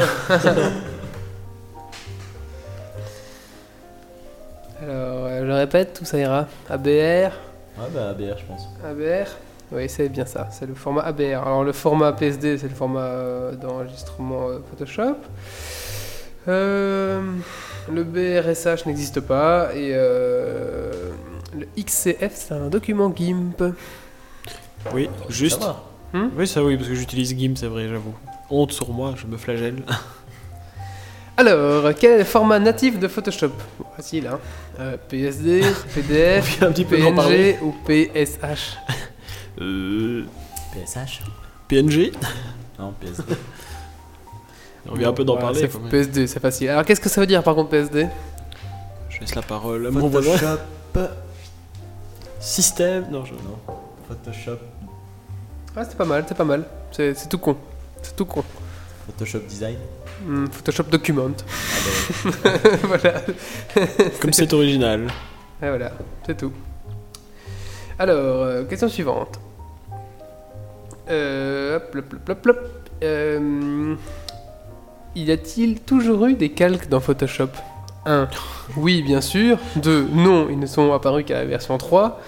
Alors, 4.82 5.26
euh, 5.26 5.46
je 5.46 5.52
répète, 5.52 5.94
tout 5.94 6.06
ça 6.06 6.18
ira. 6.18 6.48
ABR, 6.70 6.88
Ouais, 7.78 7.88
bah 7.94 8.10
ABR, 8.10 8.38
je 8.38 8.46
pense. 8.46 8.68
ABR 8.84 9.30
Oui, 9.72 9.88
c'est 9.90 10.10
bien 10.10 10.26
ça, 10.26 10.48
c'est 10.52 10.66
le 10.66 10.74
format 10.74 11.02
ABR. 11.02 11.42
Alors 11.46 11.64
le 11.64 11.72
format 11.72 12.12
PSD, 12.14 12.58
c'est 12.58 12.68
le 12.68 12.76
format 12.76 13.06
euh, 13.06 13.56
d'enregistrement 13.56 14.50
euh, 14.50 14.60
Photoshop. 14.70 15.16
Euh, 16.48 17.22
le 17.92 18.04
BRSH 18.04 18.86
n'existe 18.86 19.20
pas. 19.22 19.70
Et 19.76 19.92
euh, 19.94 20.92
le 21.58 21.68
XCF, 21.82 22.32
c'est 22.34 22.54
un 22.54 22.68
document 22.68 23.14
GIMP. 23.16 23.74
Oui, 24.94 25.10
juste. 25.30 25.62
Ça 25.62 25.84
Oui, 26.14 26.48
ça 26.48 26.64
oui, 26.64 26.78
parce 26.78 26.90
que 26.90 26.96
j'utilise 26.96 27.36
GIMP, 27.38 27.58
c'est 27.58 27.68
vrai, 27.68 27.88
j'avoue. 27.90 28.14
Honte 28.50 28.72
sur 28.72 28.90
moi, 28.92 29.14
je 29.18 29.26
me 29.28 29.38
flagelle. 29.38 29.84
Alors, 31.38 31.94
quel 31.98 32.12
est 32.14 32.18
le 32.20 32.24
format 32.26 32.60
natif 32.60 33.00
de 33.00 33.08
Photoshop 33.08 33.52
Facile, 33.96 34.28
hein 34.28 34.40
Euh, 34.80 34.98
PSD, 35.08 35.62
PDF, 35.96 36.62
un 36.64 36.72
petit 36.72 36.84
peu. 36.86 36.98
PNG 36.98 37.58
ou 37.62 37.74
PSH 37.86 38.78
Euh, 39.62 40.24
PSH 40.74 41.22
PNG 41.68 42.12
Non, 42.78 42.94
PSD. 43.00 43.34
On 44.90 44.96
vient 44.96 45.10
un 45.10 45.14
peu 45.14 45.26
d'en 45.26 45.36
Ouais, 45.36 45.42
parler. 45.42 45.70
PSD, 45.90 46.28
c'est 46.28 46.40
facile. 46.40 46.70
Alors, 46.70 46.86
qu'est-ce 46.86 47.02
que 47.02 47.10
ça 47.10 47.20
veut 47.20 47.28
dire 47.28 47.44
par 47.44 47.56
contre 47.56 47.70
PSD 47.70 48.08
Je 49.10 49.20
laisse 49.20 49.36
la 49.36 49.42
parole 49.42 49.88
à 49.88 49.92
mon 49.92 50.08
voisin. 50.08 50.58
Système. 52.40 53.08
Non, 53.12 53.26
je. 53.26 53.34
Non. 53.34 53.79
Photoshop. 54.10 54.58
Ah, 55.76 55.86
c'est 55.86 55.96
pas 55.96 56.06
mal, 56.06 56.26
c'est 56.28 56.36
pas 56.36 56.44
mal. 56.44 56.66
C'est 56.92 57.14
c'est 57.14 57.30
tout 57.30 57.38
con. 57.38 57.56
C'est 58.02 58.16
tout 58.16 58.26
con. 58.26 58.44
Photoshop 59.06 59.42
Design. 59.48 59.78
Hmm, 60.26 60.48
Photoshop 60.48 60.86
Document. 60.86 61.38
Ah 62.26 62.30
bah, 62.44 62.54
voilà. 62.84 63.22
Comme 64.20 64.34
c'est 64.34 64.52
original. 64.52 65.08
Et 65.62 65.68
voilà, 65.68 65.92
c'est 66.26 66.38
tout. 66.38 66.52
Alors, 68.00 68.44
euh, 68.44 68.64
question 68.64 68.90
suivante. 68.90 69.40
Euh, 71.10 71.78
hop, 71.78 71.96
hop, 71.96 72.14
hop, 72.14 72.30
hop, 72.30 72.48
hop. 72.48 72.90
Euh, 73.04 73.96
y 75.16 75.32
a-t-il 75.32 75.82
toujours 75.82 76.26
eu 76.26 76.34
des 76.34 76.50
calques 76.50 76.90
dans 76.90 77.00
Photoshop? 77.00 77.50
1. 78.06 78.28
Oui, 78.78 79.04
bien 79.04 79.22
sûr. 79.22 79.60
2. 79.76 80.08
Non, 80.12 80.48
ils 80.50 80.60
ne 80.60 80.66
sont 80.66 80.94
apparus 80.94 81.26
qu'à 81.26 81.36
la 81.36 81.46
version 81.46 81.78
3. 81.78 82.20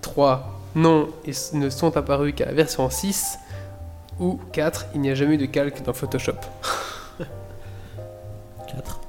3. 0.00 0.60
Non, 0.76 1.08
ils 1.24 1.30
s- 1.30 1.52
ne 1.52 1.68
sont 1.70 1.96
apparus 1.96 2.34
qu'à 2.34 2.46
la 2.46 2.52
version 2.52 2.88
6. 2.90 3.38
Ou 4.18 4.38
4. 4.52 4.86
Il 4.94 5.00
n'y 5.00 5.10
a 5.10 5.14
jamais 5.14 5.34
eu 5.34 5.38
de 5.38 5.46
calque 5.46 5.82
dans 5.82 5.92
Photoshop. 5.92 6.32
4. 8.68 9.00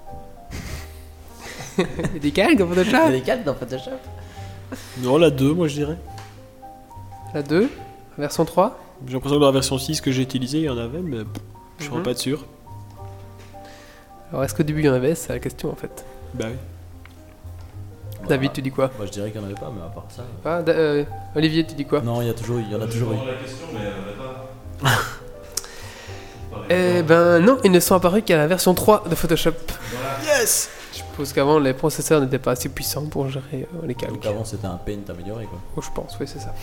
Il 1.77 1.85
y 2.13 2.15
a 2.15 2.19
des 2.19 2.31
calques 2.31 2.57
dans 2.57 2.65
Il 2.65 2.71
y 2.71 2.75
Photoshop 2.75 2.97
a 3.07 3.11
des 3.11 3.21
4 3.21 3.43
dans 3.43 3.55
Photoshop 3.55 3.91
Non, 4.99 5.17
la 5.17 5.29
2, 5.29 5.53
moi 5.53 5.67
je 5.67 5.75
dirais. 5.75 5.97
La 7.33 7.43
2. 7.43 7.69
Version 8.17 8.45
3. 8.45 8.77
J'ai 9.07 9.13
l'impression 9.13 9.37
que 9.37 9.41
dans 9.41 9.47
la 9.47 9.51
version 9.53 9.77
6 9.77 10.01
que 10.01 10.11
j'ai 10.11 10.21
utilisée, 10.21 10.59
il 10.59 10.63
y 10.65 10.69
en 10.69 10.77
avait, 10.77 10.99
mais 10.99 11.17
je 11.79 11.85
serais 11.85 11.97
Mhm. 11.97 12.03
pas 12.03 12.13
sûr. 12.15 12.45
Alors, 14.31 14.43
est-ce 14.43 14.53
qu'au 14.55 14.63
début 14.63 14.81
il 14.81 14.85
y 14.85 14.89
en 14.89 14.93
avait? 14.93 15.15
C'est 15.15 15.33
la 15.33 15.39
question 15.39 15.71
en 15.71 15.75
fait. 15.75 16.05
Bah 16.33 16.45
oui. 16.47 16.55
David, 18.27 18.53
tu 18.53 18.61
dis 18.61 18.71
quoi 18.71 18.89
Moi 18.97 19.05
je 19.07 19.11
dirais 19.11 19.31
qu'il 19.31 19.39
n'y 19.41 19.45
en 19.47 19.49
avait 19.49 19.59
pas, 19.59 19.71
mais 19.75 19.81
à 19.83 19.89
part 19.89 20.05
ça. 20.09 20.23
Ah, 20.45 20.61
Da- 20.61 20.71
euh, 20.73 21.03
Olivier, 21.35 21.65
tu 21.65 21.73
dis 21.75 21.85
quoi 21.85 22.01
Non, 22.01 22.21
il 22.21 22.27
y, 22.27 22.29
a 22.29 22.33
toujours, 22.33 22.59
il 22.59 22.71
y 22.71 22.75
en 22.75 22.81
a 22.81 22.87
toujours 22.87 23.11
eu. 23.13 23.15
la 23.15 23.33
question, 23.33 23.65
mais 23.73 23.79
elle 23.81 23.87
avait 23.87 24.17
pas. 24.17 24.89
Eh 26.69 27.01
ben 27.03 27.39
non, 27.39 27.57
ils 27.65 27.71
ne 27.71 27.79
sont 27.81 27.95
apparus 27.95 28.23
qu'à 28.25 28.37
la 28.37 28.47
version 28.47 28.73
3 28.73 29.03
de 29.09 29.15
Photoshop. 29.15 29.51
Yes 30.23 30.69
Je 30.93 30.97
suppose 30.99 31.33
qu'avant 31.33 31.59
les 31.59 31.73
processeurs 31.73 32.21
n'étaient 32.21 32.39
pas 32.39 32.51
assez 32.51 32.69
puissants 32.69 33.05
pour 33.07 33.27
gérer 33.29 33.67
euh, 33.75 33.85
les 33.87 33.95
calques. 33.95 34.13
Donc 34.13 34.25
avant 34.25 34.45
c'était 34.45 34.67
un 34.67 34.77
paint 34.77 34.99
amélioré 35.09 35.45
quoi. 35.45 35.59
Oh, 35.75 35.81
je 35.81 35.89
pense, 35.93 36.15
oui, 36.19 36.27
c'est 36.27 36.39
ça. 36.39 36.53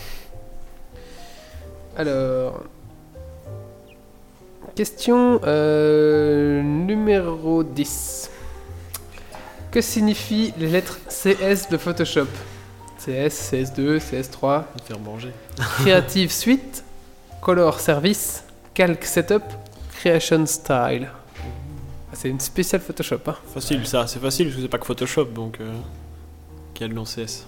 Alors. 1.97 2.63
Question 4.75 5.41
euh, 5.43 6.61
numéro 6.63 7.63
10. 7.63 8.31
Que 9.71 9.81
signifient 9.81 10.53
les 10.57 10.67
lettres 10.67 10.99
CS 11.07 11.69
de 11.69 11.77
Photoshop 11.77 12.27
CS, 12.99 13.51
CS2, 13.51 13.99
CS3, 13.99 14.63
Me 14.75 14.81
faire 14.83 14.99
manger. 14.99 15.31
Creative 15.57 16.31
Suite, 16.31 16.83
Color 17.41 17.79
Service, 17.79 18.43
Calc 18.73 19.03
Setup, 19.05 19.43
Creation 19.99 20.45
Style. 20.45 21.09
Ah, 22.11 22.13
c'est 22.13 22.29
une 22.29 22.39
spéciale 22.39 22.81
Photoshop. 22.81 23.19
Hein. 23.27 23.35
Facile 23.53 23.85
ça, 23.85 24.05
c'est 24.07 24.19
facile 24.19 24.47
parce 24.47 24.55
que 24.57 24.61
c'est 24.63 24.67
pas 24.67 24.79
que 24.79 24.85
Photoshop 24.85 25.25
donc. 25.25 25.59
Euh... 25.61 25.71
Quel 26.73 26.93
nom 26.93 27.03
CS 27.03 27.45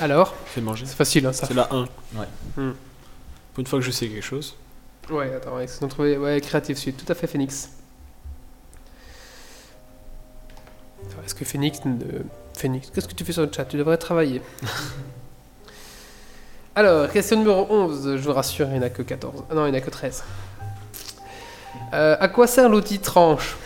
Alors, 0.00 0.34
Fais 0.46 0.60
manger. 0.60 0.86
c'est 0.86 0.96
facile 0.96 1.26
hein, 1.26 1.32
ça. 1.32 1.46
C'est 1.46 1.54
la 1.54 1.68
1. 1.72 1.82
Ouais. 1.82 2.26
Hmm. 2.56 2.72
Pour 3.52 3.60
une 3.60 3.66
fois 3.66 3.78
que 3.80 3.84
je 3.84 3.90
sais 3.90 4.08
quelque 4.08 4.24
chose. 4.24 4.56
Ouais, 5.10 5.32
attends, 5.34 5.58
ils 5.60 5.84
ont 5.84 5.88
trouvé. 5.88 6.16
Ouais, 6.18 6.40
Creative 6.40 6.76
Suite, 6.76 7.04
tout 7.04 7.10
à 7.10 7.14
fait 7.14 7.26
Phoenix. 7.26 7.70
Est-ce 11.24 11.34
que 11.34 11.44
Phoenix. 11.44 11.80
ne- 11.84 12.22
Phoenix, 12.56 12.90
qu'est-ce 12.94 13.08
que 13.08 13.14
tu 13.14 13.24
fais 13.24 13.32
sur 13.32 13.42
le 13.42 13.50
chat? 13.54 13.64
Tu 13.64 13.76
devrais 13.76 13.96
travailler. 13.98 14.42
Alors, 16.74 17.10
question 17.10 17.38
numéro 17.38 17.66
11, 17.70 18.16
je 18.16 18.22
vous 18.22 18.32
rassure, 18.32 18.66
il 18.68 18.74
n'y 18.74 18.78
en 18.78 18.82
a 18.82 18.90
que 18.90 19.02
14. 19.02 19.44
Ah 19.50 19.54
non, 19.54 19.66
il 19.66 19.72
n'y 19.72 19.76
en 19.76 19.80
a 19.80 19.84
que 19.84 19.90
13. 19.90 20.22
Euh, 21.94 22.16
à 22.20 22.28
quoi 22.28 22.46
sert 22.46 22.68
l'outil 22.68 22.98
tranche? 22.98 23.56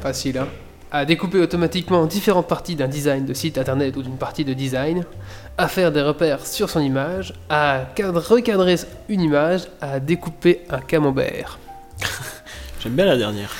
Facile, 0.00 0.38
hein 0.38 0.48
À 0.92 1.04
découper 1.04 1.38
automatiquement 1.38 2.06
différentes 2.06 2.46
parties 2.48 2.76
d'un 2.76 2.88
design 2.88 3.24
de 3.26 3.34
site 3.34 3.58
internet 3.58 3.96
ou 3.96 4.02
d'une 4.02 4.16
partie 4.18 4.44
de 4.44 4.52
design, 4.54 5.04
à 5.56 5.68
faire 5.68 5.92
des 5.92 6.02
repères 6.02 6.46
sur 6.46 6.68
son 6.68 6.80
image, 6.80 7.32
à 7.48 7.82
cadre- 7.94 8.20
recadrer 8.20 8.76
une 9.08 9.20
image, 9.20 9.62
à 9.80 10.00
découper 10.00 10.62
un 10.70 10.80
camembert. 10.80 11.58
J'aime 12.80 12.94
bien 12.94 13.06
la 13.06 13.16
dernière. 13.16 13.50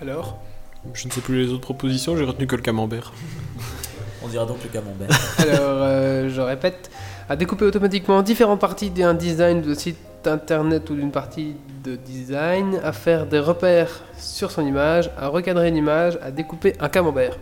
Alors? 0.00 0.38
Je 0.94 1.06
ne 1.08 1.12
sais 1.12 1.20
plus 1.20 1.44
les 1.44 1.52
autres 1.52 1.62
propositions, 1.62 2.16
j'ai 2.16 2.24
retenu 2.24 2.46
que 2.46 2.54
le 2.56 2.62
camembert. 2.62 3.12
On 4.22 4.28
dira 4.28 4.44
donc 4.46 4.58
le 4.62 4.68
camembert. 4.68 5.08
Alors, 5.38 5.82
euh, 5.82 6.28
je 6.30 6.40
répète, 6.40 6.90
à 7.28 7.36
découper 7.36 7.64
automatiquement 7.64 8.22
différentes 8.22 8.60
parties 8.60 8.90
d'un 8.90 9.14
design 9.14 9.62
de 9.62 9.74
site 9.74 9.98
internet 10.26 10.88
ou 10.90 10.94
d'une 10.94 11.10
partie 11.10 11.54
de 11.84 11.96
design, 11.96 12.80
à 12.82 12.92
faire 12.92 13.26
des 13.26 13.38
repères 13.38 14.02
sur 14.18 14.50
son 14.50 14.66
image, 14.66 15.10
à 15.18 15.28
recadrer 15.28 15.68
une 15.68 15.76
image, 15.76 16.18
à 16.22 16.30
découper 16.30 16.74
un 16.80 16.88
camembert. 16.88 17.36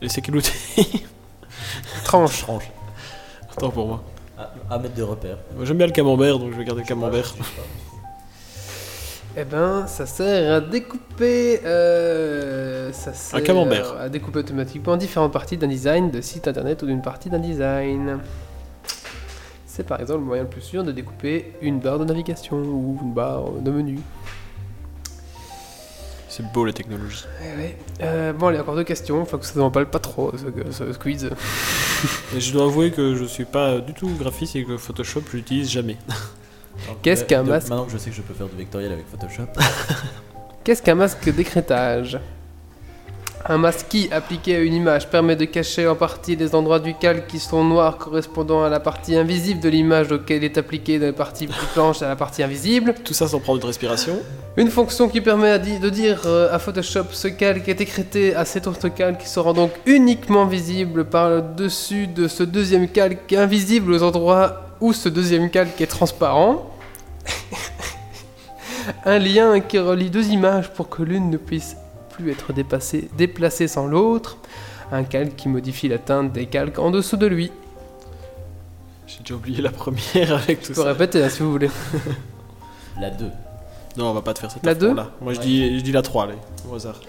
Et 0.00 0.08
c'est 0.08 0.20
quel 0.20 0.36
outil 0.36 1.04
Tranche. 2.04 2.40
Tranche. 2.42 2.70
Attends 3.50 3.70
pour 3.70 3.86
moi. 3.86 4.02
À, 4.38 4.74
à 4.74 4.78
mettre 4.78 4.94
des 4.94 5.02
repères. 5.02 5.38
Moi, 5.54 5.64
J'aime 5.64 5.78
bien 5.78 5.86
le 5.86 5.92
camembert 5.92 6.38
donc 6.38 6.52
je 6.52 6.56
vais 6.58 6.64
garder 6.64 6.82
le 6.82 6.86
camembert. 6.88 7.34
Eh 9.36 9.44
ben, 9.44 9.86
ça 9.88 10.06
sert 10.06 10.54
à 10.54 10.60
découper. 10.60 11.60
euh, 11.64 12.92
ça 12.92 13.12
sert 13.12 13.42
camembert. 13.42 13.96
À 13.98 14.08
découper 14.08 14.38
automatiquement 14.40 14.96
différentes 14.96 15.32
parties 15.32 15.56
d'un 15.56 15.66
design 15.66 16.10
de 16.10 16.20
site 16.20 16.46
internet 16.46 16.82
ou 16.82 16.86
d'une 16.86 17.02
partie 17.02 17.30
d'un 17.30 17.40
design. 17.40 18.18
C'est 19.66 19.84
par 19.84 20.00
exemple 20.00 20.20
le 20.20 20.26
moyen 20.26 20.42
le 20.44 20.48
plus 20.48 20.60
sûr 20.60 20.84
de 20.84 20.92
découper 20.92 21.52
une 21.60 21.80
barre 21.80 21.98
de 21.98 22.04
navigation 22.04 22.58
ou 22.58 22.96
une 23.02 23.12
barre 23.12 23.50
de 23.60 23.70
menu. 23.72 23.98
C'est 26.28 26.44
beau 26.52 26.64
la 26.64 26.72
technologie. 26.72 27.24
Eh 27.42 27.56
ouais. 27.58 27.76
Euh, 28.02 28.32
bon, 28.32 28.48
allez, 28.48 28.58
encore 28.60 28.76
deux 28.76 28.84
questions. 28.84 29.24
Faut 29.24 29.38
que 29.38 29.46
ça 29.46 29.58
ne 29.60 29.68
pas 29.84 29.98
trop 29.98 30.32
ce, 30.36 30.72
ce- 30.72 30.92
ce 30.92 30.98
quiz. 30.98 31.28
Je 32.38 32.52
dois 32.52 32.64
avouer 32.64 32.90
que 32.92 33.14
je 33.14 33.24
suis 33.24 33.44
pas 33.46 33.78
du 33.78 33.94
tout 33.94 34.10
graphiste 34.18 34.54
et 34.56 34.64
que 34.64 34.76
Photoshop 34.76 35.22
je 35.30 35.36
l'utilise 35.38 35.70
jamais. 35.70 35.96
Qu'est-ce 37.02 37.22
euh, 37.22 37.26
qu'un 37.26 37.42
masque 37.42 37.68
Maintenant 37.68 37.84
que 37.86 37.92
je 37.92 37.98
sais 37.98 38.10
que 38.10 38.16
je 38.16 38.22
peux 38.22 38.34
faire 38.34 38.46
du 38.48 38.56
vectoriel 38.56 38.92
avec 38.92 39.06
Photoshop. 39.08 39.46
Qu'est-ce 40.64 40.82
qu'un 40.82 40.94
masque 40.94 41.28
d'écrêtage 41.34 42.18
Un 43.46 43.58
masque 43.58 43.86
qui, 43.90 44.08
appliqué 44.10 44.56
à 44.56 44.60
une 44.60 44.72
image, 44.72 45.10
permet 45.10 45.36
de 45.36 45.44
cacher 45.44 45.86
en 45.86 45.94
partie 45.94 46.34
les 46.36 46.54
endroits 46.54 46.80
du 46.80 46.94
calque 46.94 47.26
qui 47.26 47.38
sont 47.38 47.62
noirs 47.62 47.98
correspondant 47.98 48.64
à 48.64 48.70
la 48.70 48.80
partie 48.80 49.14
invisible 49.16 49.60
de 49.60 49.68
l'image 49.68 50.10
auquel 50.12 50.42
est 50.42 50.56
appliqué 50.56 50.98
de 50.98 51.06
la 51.06 51.12
partie 51.12 51.46
plus 51.46 51.66
blanche 51.74 52.00
à 52.00 52.08
la 52.08 52.16
partie 52.16 52.42
invisible. 52.42 52.94
Tout 53.04 53.12
ça 53.12 53.28
sans 53.28 53.40
prendre 53.40 53.60
de 53.60 53.66
respiration. 53.66 54.18
Une 54.56 54.70
fonction 54.70 55.08
qui 55.08 55.20
permet 55.20 55.50
à 55.50 55.58
di- 55.58 55.78
de 55.80 55.90
dire 55.90 56.22
euh, 56.26 56.54
à 56.54 56.58
Photoshop 56.58 57.06
ce 57.12 57.28
calque 57.28 57.68
est 57.68 57.80
écrété 57.82 58.34
à 58.34 58.44
cet 58.46 58.66
autre 58.66 58.88
calque 58.88 59.20
qui 59.20 59.28
sera 59.28 59.52
donc 59.52 59.72
uniquement 59.84 60.46
visible 60.46 61.04
par 61.04 61.28
le 61.28 61.42
dessus 61.42 62.06
de 62.06 62.26
ce 62.28 62.42
deuxième 62.44 62.88
calque 62.88 63.32
invisible 63.34 63.92
aux 63.92 64.02
endroits 64.02 64.63
où 64.80 64.92
ce 64.92 65.08
deuxième 65.08 65.50
calque 65.50 65.80
est 65.80 65.86
transparent. 65.86 66.70
Un 69.04 69.18
lien 69.18 69.60
qui 69.60 69.78
relie 69.78 70.10
deux 70.10 70.28
images 70.28 70.70
pour 70.72 70.88
que 70.88 71.02
l'une 71.02 71.30
ne 71.30 71.36
puisse 71.36 71.76
plus 72.10 72.30
être 72.30 72.52
dépassée- 72.52 73.08
déplacée 73.16 73.68
sans 73.68 73.86
l'autre. 73.86 74.38
Un 74.92 75.04
calque 75.04 75.36
qui 75.36 75.48
modifie 75.48 75.88
la 75.88 75.98
teinte 75.98 76.32
des 76.32 76.46
calques 76.46 76.78
en 76.78 76.90
dessous 76.90 77.16
de 77.16 77.26
lui. 77.26 77.50
J'ai 79.06 79.20
déjà 79.20 79.34
oublié 79.34 79.62
la 79.62 79.70
première 79.70 80.34
avec 80.34 80.60
tout 80.60 80.68
Je 80.68 80.74
peux 80.74 80.82
ça. 80.82 80.88
répéter 80.92 81.22
hein, 81.22 81.28
si 81.28 81.40
vous 81.42 81.50
voulez. 81.50 81.70
La 83.00 83.10
2. 83.10 83.26
Non, 83.96 84.06
on 84.10 84.12
va 84.12 84.22
pas 84.22 84.34
te 84.34 84.40
faire 84.40 84.50
cette 84.50 84.64
La 84.66 84.74
deux 84.74 84.92
là. 84.94 85.10
Moi 85.20 85.32
je 85.34 85.38
Ouais. 85.38 85.44
dis, 85.44 85.78
je 85.78 85.84
dis 85.84 85.92
la 85.92 86.02
3 86.02 86.24
allez, 86.24 86.34
au 86.70 86.74
hasard. 86.74 87.00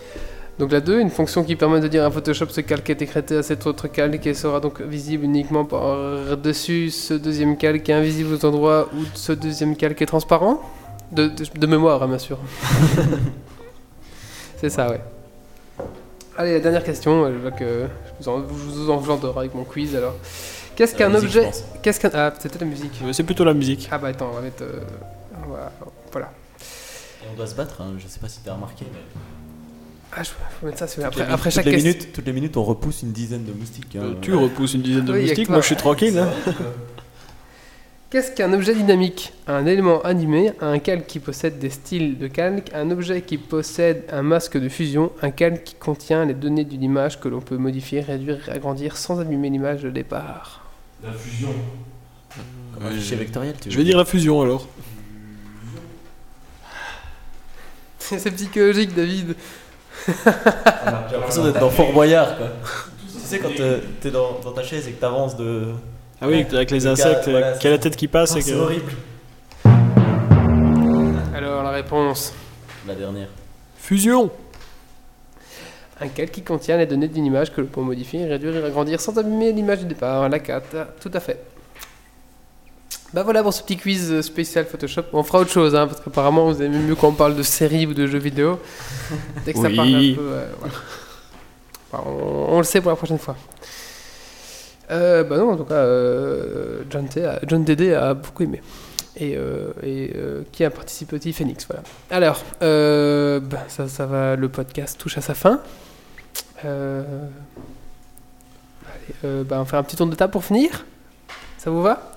Donc 0.57 0.71
la 0.71 0.79
2, 0.79 1.01
une 1.01 1.09
fonction 1.09 1.43
qui 1.43 1.57
permet 1.57 1.81
de 1.81 1.89
dire 1.89 2.05
à 2.05 2.11
Photoshop 2.11 2.45
ce 2.49 2.61
calque 2.61 2.89
est 2.89 3.01
écrété 3.01 3.35
à 3.35 3.43
cet 3.43 3.67
autre 3.67 3.89
calque 3.89 4.25
et 4.25 4.33
sera 4.33 4.61
donc 4.61 4.79
visible 4.81 5.25
uniquement 5.25 5.65
par-dessus 5.65 6.91
ce 6.91 7.13
deuxième 7.13 7.57
calque 7.57 7.89
est 7.89 7.93
invisible 7.93 8.33
aux 8.35 8.45
endroits 8.45 8.87
où 8.95 8.99
ce 9.15 9.33
deuxième 9.33 9.75
calque 9.75 10.01
est 10.01 10.05
transparent 10.05 10.61
de, 11.11 11.27
de- 11.27 11.59
de 11.59 11.67
mémoire, 11.67 12.01
hein, 12.03 12.07
bien 12.07 12.17
sûr. 12.17 12.39
C'est 14.57 14.69
ça, 14.69 14.89
ouais. 14.89 15.01
Allez, 16.37 16.53
la 16.53 16.59
dernière 16.59 16.83
question, 16.83 17.27
je 17.31 17.37
vois 17.37 17.51
que 17.51 17.85
je 18.21 18.23
vous 18.23 18.29
en, 18.29 18.39
je 18.39 18.43
vous 18.53 18.89
engendre 18.89 19.37
avec 19.37 19.53
mon 19.53 19.63
quiz 19.65 19.95
alors. 19.95 20.15
Qu'est-ce 20.75 20.95
qu'un 20.95 21.13
objet... 21.15 21.49
Qu'est-ce 21.81 21.99
qu'un... 21.99 22.09
Ah, 22.13 22.33
c'était 22.39 22.59
la 22.59 22.65
musique. 22.65 22.91
C'est 23.13 23.23
plutôt 23.23 23.45
la 23.45 23.53
musique. 23.53 23.87
Ah 23.91 23.97
bah 23.97 24.09
attends, 24.09 24.29
on 24.31 24.35
va 24.35 24.41
mettre... 24.41 24.63
euh, 24.63 24.81
Voilà. 26.11 26.31
Et 27.23 27.27
on 27.31 27.35
doit 27.37 27.47
se 27.47 27.55
battre, 27.55 27.79
hein, 27.81 27.93
je 27.97 28.07
sais 28.07 28.19
pas 28.19 28.27
si 28.27 28.39
t'as 28.43 28.53
remarqué. 28.53 28.85
Mais... 28.91 28.99
Ah, 30.17 30.23
je 30.23 30.29
faut 30.29 30.65
mettre 30.65 30.77
ça, 30.77 30.87
c'est 30.87 31.03
après, 31.03 31.25
les 31.25 31.31
après 31.31 31.49
minutes- 31.49 31.53
chaque 31.53 31.63
toutes 31.65 31.65
les, 31.65 31.71
question. 31.81 31.91
minutes, 31.91 32.13
toutes 32.13 32.25
les 32.25 32.33
minutes, 32.33 32.55
on 32.57 32.63
repousse 32.63 33.01
une 33.03 33.11
dizaine 33.11 33.43
de 33.43 33.51
moustiques. 33.51 33.95
hein. 33.97 34.03
Euh, 34.03 34.13
tu 34.21 34.33
repousses 34.33 34.73
une 34.73 34.81
dizaine 34.81 35.03
de 35.05 35.11
Oui, 35.13 35.21
moustiques, 35.23 35.49
moi 35.49 35.59
je 35.61 35.65
suis 35.65 35.75
tranquille. 35.75 36.17
Hein. 36.17 36.29
Qu'est-ce 38.11 38.31
qu'un 38.31 38.53
objet 38.53 38.73
dynamique? 38.75 39.33
Un 39.45 39.65
élément 39.65 40.01
animé, 40.03 40.53
un 40.61 40.79
calque 40.79 41.05
qui 41.07 41.19
possède 41.19 41.59
des 41.59 41.69
styles 41.69 42.17
de 42.17 42.27
calque, 42.27 42.71
un 42.73 42.89
objet 42.91 43.21
qui 43.23 43.37
possède 43.37 44.05
un 44.09 44.21
masque 44.21 44.57
de 44.57 44.69
fusion, 44.69 45.11
un 45.21 45.31
calque 45.31 45.65
qui 45.65 45.75
contient 45.75 46.23
les 46.23 46.33
données 46.35 46.63
d'une 46.63 46.83
image 46.83 47.19
que 47.19 47.27
l'on 47.27 47.41
peut 47.41 47.57
modifier, 47.57 47.99
réduire 47.99 48.47
et 48.47 48.51
agrandir 48.53 48.95
sans 48.95 49.19
abîmer 49.19 49.49
l'image 49.49 49.81
de 49.81 49.89
départ. 49.89 50.63
La 51.03 51.11
fusion. 51.11 51.49
Un 52.81 52.91
fichier 52.91 53.17
vectoriel, 53.17 53.55
tu 53.59 53.69
Je 53.69 53.77
vais 53.77 53.83
dire 53.83 53.97
la 53.97 54.05
fusion 54.05 54.41
alors. 54.41 54.65
C'est 57.99 58.31
psychologique, 58.31 58.95
David. 58.95 59.35
J'ai 60.07 61.15
l'impression 61.15 61.43
d'être 61.43 61.59
dans 61.59 61.69
Fort 61.69 61.91
Boyard, 61.91 62.37
quoi. 62.37 62.47
tu 63.11 63.19
sais, 63.19 63.39
quand 63.39 63.49
t'es 64.01 64.11
dans, 64.11 64.39
dans 64.43 64.51
ta 64.51 64.63
chaise 64.63 64.87
et 64.87 64.91
que 64.91 64.99
t'avances 65.01 65.35
de. 65.35 65.67
Ah 66.21 66.27
oui, 66.27 66.45
avec 66.51 66.71
les 66.71 66.79
Le 66.79 66.87
insectes, 66.87 67.27
voilà, 67.27 67.53
qu'il 67.53 67.65
y 67.69 67.73
a 67.73 67.75
la 67.75 67.81
tête 67.81 67.95
qui 67.95 68.07
passe 68.07 68.35
et 68.35 68.41
c'est 68.41 68.51
que. 68.51 68.57
horrible. 68.57 68.91
Alors, 71.35 71.63
la 71.63 71.71
réponse 71.71 72.33
La 72.87 72.95
dernière. 72.95 73.27
Fusion 73.77 74.29
Un 75.99 76.07
calque 76.07 76.31
qui 76.31 76.41
contient 76.43 76.77
les 76.77 76.85
données 76.85 77.07
d'une 77.07 77.25
image 77.25 77.51
que 77.53 77.61
l'on 77.61 77.67
peut 77.67 77.81
modifier, 77.81 78.25
réduire 78.25 78.55
et 78.55 78.63
agrandir 78.63 79.01
sans 79.01 79.17
abîmer 79.17 79.51
l'image 79.51 79.79
du 79.79 79.85
départ. 79.85 80.29
La 80.29 80.39
4, 80.39 80.63
tout 81.01 81.11
à 81.13 81.19
fait. 81.19 81.39
Bah 83.13 83.23
voilà 83.23 83.41
pour 83.43 83.53
ce 83.53 83.61
petit 83.63 83.77
quiz 83.77 84.21
spécial 84.21 84.65
Photoshop. 84.65 85.03
On 85.13 85.23
fera 85.23 85.39
autre 85.39 85.51
chose, 85.51 85.73
hein, 85.75 85.87
parce 85.87 86.01
qu'apparemment 86.01 86.51
vous 86.51 86.61
aimez 86.61 86.79
mieux 86.79 86.95
quand 86.95 87.07
on 87.09 87.13
parle 87.13 87.35
de 87.35 87.43
séries 87.43 87.85
ou 87.87 87.93
de 87.93 88.07
jeux 88.07 88.17
vidéo. 88.19 88.59
Dès 89.45 89.53
que 89.53 89.59
ça 89.59 89.69
parle 89.69 89.95
un 89.95 90.13
peu. 90.15 90.21
euh, 90.21 90.47
voilà. 90.59 90.73
Enfin, 91.91 92.03
on, 92.09 92.55
on 92.55 92.57
le 92.57 92.63
sait 92.65 92.81
pour 92.81 92.89
la 92.91 92.97
prochaine 92.97 93.19
fois. 93.19 93.37
Euh, 94.91 95.23
bah 95.23 95.37
non, 95.37 95.51
en 95.53 95.57
tout 95.57 95.63
cas, 95.63 95.75
euh, 95.75 96.81
John, 96.89 97.07
a- 97.23 97.39
John 97.47 97.63
Dédé 97.63 97.93
a 97.93 98.13
beaucoup 98.13 98.43
aimé. 98.43 98.61
Et, 99.17 99.37
et, 99.81 100.13
qui 100.51 100.65
a 100.65 100.69
participé 100.69 101.15
aussi 101.15 101.31
Phoenix, 101.31 101.65
voilà. 101.69 101.83
Alors, 102.11 102.43
bah, 102.59 103.63
ça, 103.69 103.87
ça 103.87 104.05
va, 104.05 104.35
le 104.35 104.49
podcast 104.49 104.97
touche 104.99 105.17
à 105.17 105.21
sa 105.21 105.33
fin. 105.33 105.61
Allez, 106.61 107.05
bah, 109.45 109.57
on 109.61 109.65
fait 109.65 109.77
un 109.77 109.83
petit 109.83 109.95
tour 109.95 110.07
de 110.07 110.15
table 110.15 110.33
pour 110.33 110.43
finir. 110.43 110.83
Ça 111.57 111.71
vous 111.71 111.81
va? 111.81 112.11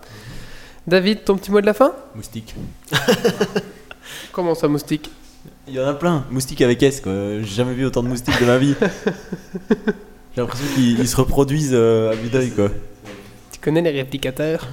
David, 0.89 1.25
ton 1.25 1.37
petit 1.37 1.51
mot 1.51 1.61
de 1.61 1.67
la 1.67 1.75
fin? 1.75 1.93
Moustique. 2.15 2.55
Comment 4.33 4.55
ça, 4.55 4.69
moustique? 4.69 5.11
Il 5.67 5.75
y 5.75 5.81
en 5.81 5.87
a 5.87 5.93
plein. 5.93 6.25
Moustique 6.31 6.63
avec 6.63 6.83
S, 6.83 7.03
quoi. 7.03 7.13
J'ai 7.41 7.45
jamais 7.45 7.75
vu 7.75 7.85
autant 7.85 8.03
de 8.03 8.09
moustiques 8.09 8.41
de 8.41 8.47
ma 8.47 8.57
vie. 8.57 8.75
J'ai 10.35 10.41
l'impression 10.41 10.67
qu'ils 10.75 10.99
ils 10.99 11.09
se 11.09 11.17
reproduisent 11.17 11.73
euh, 11.75 12.13
à 12.13 12.15
vue 12.15 12.31
d'œil, 12.31 12.51
quoi. 12.53 12.69
Tu 13.53 13.61
connais 13.61 13.83
les 13.83 13.91
réplicateurs? 13.91 14.67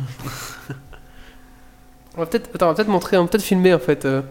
On 2.16 2.22
va 2.22 2.28
peut-être 2.28 2.50
attends, 2.56 2.68
on 2.68 2.70
va 2.70 2.76
peut-être 2.76 2.88
montrer, 2.88 3.18
on 3.18 3.24
va 3.24 3.28
peut-être 3.28 3.44
filmer 3.44 3.74
en 3.74 3.80
fait. 3.80 4.06
euh. 4.06 4.22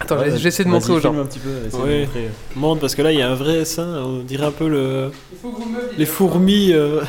Attends, 0.00 0.18
Ouais, 0.18 0.36
j'essaie 0.36 0.64
de 0.64 0.68
montrer 0.70 0.92
aux 0.94 0.98
gens. 0.98 1.16
un 1.16 1.24
petit 1.24 1.38
peu, 1.38 1.50
de 1.50 1.76
montrer. 1.76 2.08
Monte 2.56 2.80
parce 2.80 2.96
que 2.96 3.02
là 3.02 3.12
il 3.12 3.18
y 3.18 3.22
a 3.22 3.30
un 3.30 3.36
vrai 3.36 3.64
sein, 3.64 4.02
on 4.02 4.18
dirait 4.24 4.46
un 4.46 4.50
peu 4.50 4.68
le... 4.68 5.12
Il 5.30 5.38
faut 5.38 5.50
que 5.50 5.62
vous 5.62 5.68
meubliez, 5.68 5.98
les 5.98 6.04
hein. 6.04 6.08
fourmis. 6.12 6.72
euh, 6.72 7.00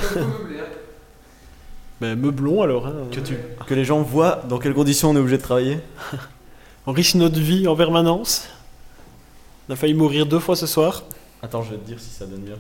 Ben, 2.04 2.20
meublons 2.20 2.62
alors. 2.62 2.86
Hein. 2.88 2.96
Que, 3.14 3.22
tu, 3.22 3.38
que 3.66 3.74
les 3.74 3.86
gens 3.86 4.02
voient 4.02 4.42
dans 4.50 4.60
quelles 4.60 4.74
conditions 4.74 5.12
on 5.12 5.16
est 5.16 5.20
obligé 5.20 5.38
de 5.38 5.42
travailler. 5.42 5.80
On 6.86 6.92
riche 6.92 7.16
notre 7.16 7.40
vie 7.40 7.66
en 7.66 7.78
permanence. 7.78 8.50
On 9.70 9.72
a 9.72 9.78
failli 9.78 9.94
mourir 9.94 10.26
deux 10.26 10.40
fois 10.40 10.58
ce 10.58 10.68
soir. 10.68 11.04
Attends, 11.42 11.64
je 11.64 11.72
vais 11.72 11.78
te 11.78 11.88
dire 11.88 11.98
si 12.02 12.10
ça 12.10 12.26
donne 12.26 12.42
bien. 12.42 12.58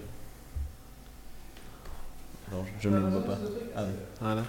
Non, 2.54 2.64
je, 2.80 2.88
ne 2.88 2.96
le 2.96 3.10
vois 3.10 3.22
pas. 3.22 3.38
Ah, 3.76 3.82
oui. 3.86 3.94
Voilà. 4.22 4.44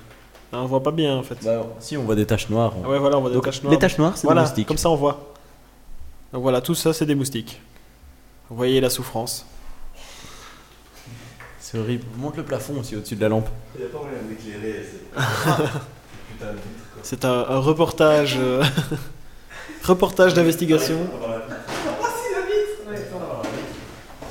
Ah, 0.52 0.58
on 0.62 0.66
voit 0.66 0.82
pas 0.84 0.92
bien 0.92 1.16
en 1.16 1.24
fait. 1.24 1.38
Bah, 1.44 1.66
si, 1.80 1.96
on 1.96 2.04
voit 2.04 2.14
des 2.14 2.24
taches 2.26 2.48
noires. 2.48 2.74
on- 2.78 2.84
Ah 2.84 2.88
ouais, 2.90 2.98
voilà, 3.00 3.18
on 3.18 3.20
voit 3.20 3.30
des 3.30 3.34
Donc, 3.34 3.46
taches 3.46 3.64
noires. 3.64 3.72
Les 3.72 3.80
taches 3.80 3.98
noires, 3.98 4.16
c'est 4.16 4.28
voilà, 4.28 4.42
des 4.42 4.46
moustiques. 4.46 4.68
comme 4.68 4.78
ça 4.78 4.90
on 4.90 4.94
voit. 4.94 5.34
Donc 6.32 6.42
voilà, 6.42 6.60
tout 6.60 6.76
ça 6.76 6.92
c'est 6.92 7.06
des 7.06 7.16
moustiques. 7.16 7.60
Vous 8.48 8.54
voyez 8.54 8.80
la 8.80 8.90
souffrance. 8.90 9.44
C'est 11.66 11.78
horrible. 11.78 12.04
Monte 12.18 12.36
le 12.36 12.42
plafond 12.42 12.78
aussi 12.78 12.94
au-dessus 12.94 13.16
de 13.16 13.22
la 13.22 13.30
lampe. 13.30 13.48
Il 13.74 13.80
n'y 13.80 13.86
a 13.86 13.90
pas 13.90 13.98
moyen 14.02 14.18
d'éclairer. 14.28 14.84
C'est 17.02 17.24
un, 17.24 17.30
un 17.48 17.58
reportage. 17.58 18.36
euh, 18.38 18.62
reportage 19.82 20.34
d'investigation. 20.34 20.98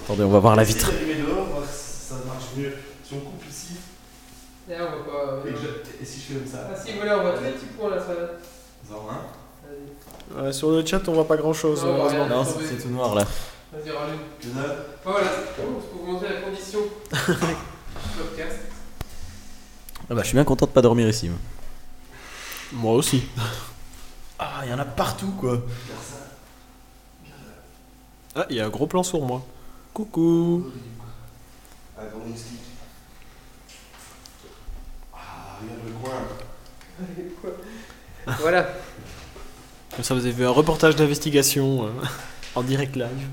Attendez, 0.04 0.24
on 0.24 0.30
va 0.30 0.40
voir 0.40 0.56
la 0.56 0.64
vitre. 0.64 0.86
Si 0.92 0.94
j'arrivais 0.94 1.22
dehors, 1.24 1.46
voir 1.46 1.64
si 1.66 2.08
ça 2.10 2.16
marche 2.28 2.46
mieux. 2.56 2.74
Si 3.04 3.14
on 3.16 3.20
coupe 3.22 3.50
ici, 3.50 3.74
Et 4.70 4.74
là, 4.74 4.90
on 4.90 5.04
voit 5.04 5.12
pas. 5.14 5.32
euh, 5.32 5.50
et, 5.50 5.54
que 5.54 5.58
je- 5.60 6.04
et 6.04 6.06
si 6.06 6.20
je 6.20 6.26
fais 6.26 6.40
comme 6.40 6.48
ça, 6.48 6.70
Ah 6.72 6.76
si, 6.86 6.92
voilà, 6.98 7.18
on 7.18 7.22
voit 7.24 7.32
tous 7.34 7.44
les 7.46 7.52
petits 7.52 7.66
points 7.78 7.90
là. 7.90 7.98
Ça... 8.00 8.14
Ouais, 10.44 10.54
sur 10.54 10.70
le 10.72 10.86
chat 10.86 11.02
on 11.08 11.14
voit 11.14 11.28
pas 11.28 11.38
grand 11.38 11.54
chose. 11.54 11.84
Non, 11.84 12.44
c'est 12.46 12.82
tout 12.84 12.90
noir 12.90 13.16
là. 13.16 13.26
Vas-y, 13.74 14.54
dalle. 14.54 14.86
Voilà, 15.04 15.28
c'est 15.56 15.64
vous 15.64 16.06
montrer 16.06 16.30
la 16.32 16.42
condition 16.42 16.80
du 16.80 17.18
podcast. 18.18 18.60
Ah 20.10 20.14
bah, 20.14 20.22
je 20.22 20.28
suis 20.28 20.36
bien 20.36 20.44
content 20.44 20.68
de 20.68 20.72
pas 20.72 20.82
dormir 20.82 21.08
ici. 21.10 21.30
moi. 21.30 21.40
Moi 22.74 22.94
aussi. 22.94 23.24
Ah, 24.38 24.62
il 24.64 24.70
y 24.70 24.74
en 24.74 24.80
a 24.80 24.86
partout 24.86 25.32
quoi. 25.40 25.62
Ah, 28.36 28.46
il 28.50 28.58
y 28.58 28.60
a 28.60 28.66
un 28.66 28.70
gros 28.70 28.88
plan 28.88 29.04
sur 29.04 29.22
moi. 29.22 29.44
Coucou. 29.94 30.72
Moustique. 32.28 32.60
Ah, 35.14 35.60
regarde 35.62 35.80
le 35.88 35.94
coin. 37.40 37.52
Voilà. 38.40 38.68
Comme 39.96 40.04
ça 40.04 40.14
vous 40.14 40.22
avez 40.22 40.32
vu 40.32 40.46
un 40.46 40.50
reportage 40.50 40.96
d'investigation 40.96 41.86
euh, 41.86 41.92
en 42.56 42.64
direct 42.64 42.96
live. 42.96 43.28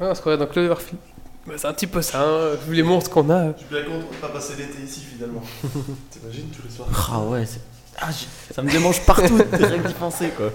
Ouais, 0.00 0.06
on 0.10 0.14
se 0.14 0.20
croirait 0.20 0.38
dans 0.38 0.46
Cloverfield. 0.46 0.98
Bah, 1.46 1.54
c'est 1.56 1.66
un 1.68 1.72
petit 1.72 1.86
peu 1.86 2.02
ça, 2.02 2.20
hein, 2.22 2.54
vu 2.68 2.74
les 2.74 2.82
monstres 2.82 3.10
qu'on 3.10 3.30
a. 3.30 3.52
Je 3.52 3.58
suis 3.58 3.66
bien 3.70 3.82
content 3.84 3.98
de 4.10 4.16
pas 4.20 4.28
passer 4.28 4.54
l'été 4.58 4.82
ici 4.84 5.00
finalement. 5.00 5.42
T'imagines 6.10 6.48
tous 6.54 6.62
les 6.68 6.74
soirs 6.74 6.88
Ah 7.12 7.20
ouais, 7.20 7.46
c'est- 7.46 7.60
ah, 7.98 8.08
j'ai- 8.10 8.54
ça 8.54 8.62
me 8.62 8.70
démange 8.70 9.00
partout 9.06 9.36
rien 9.52 9.78
que 9.78 9.86
d'y 9.88 9.94
penser 9.94 10.30
quoi. 10.36 10.50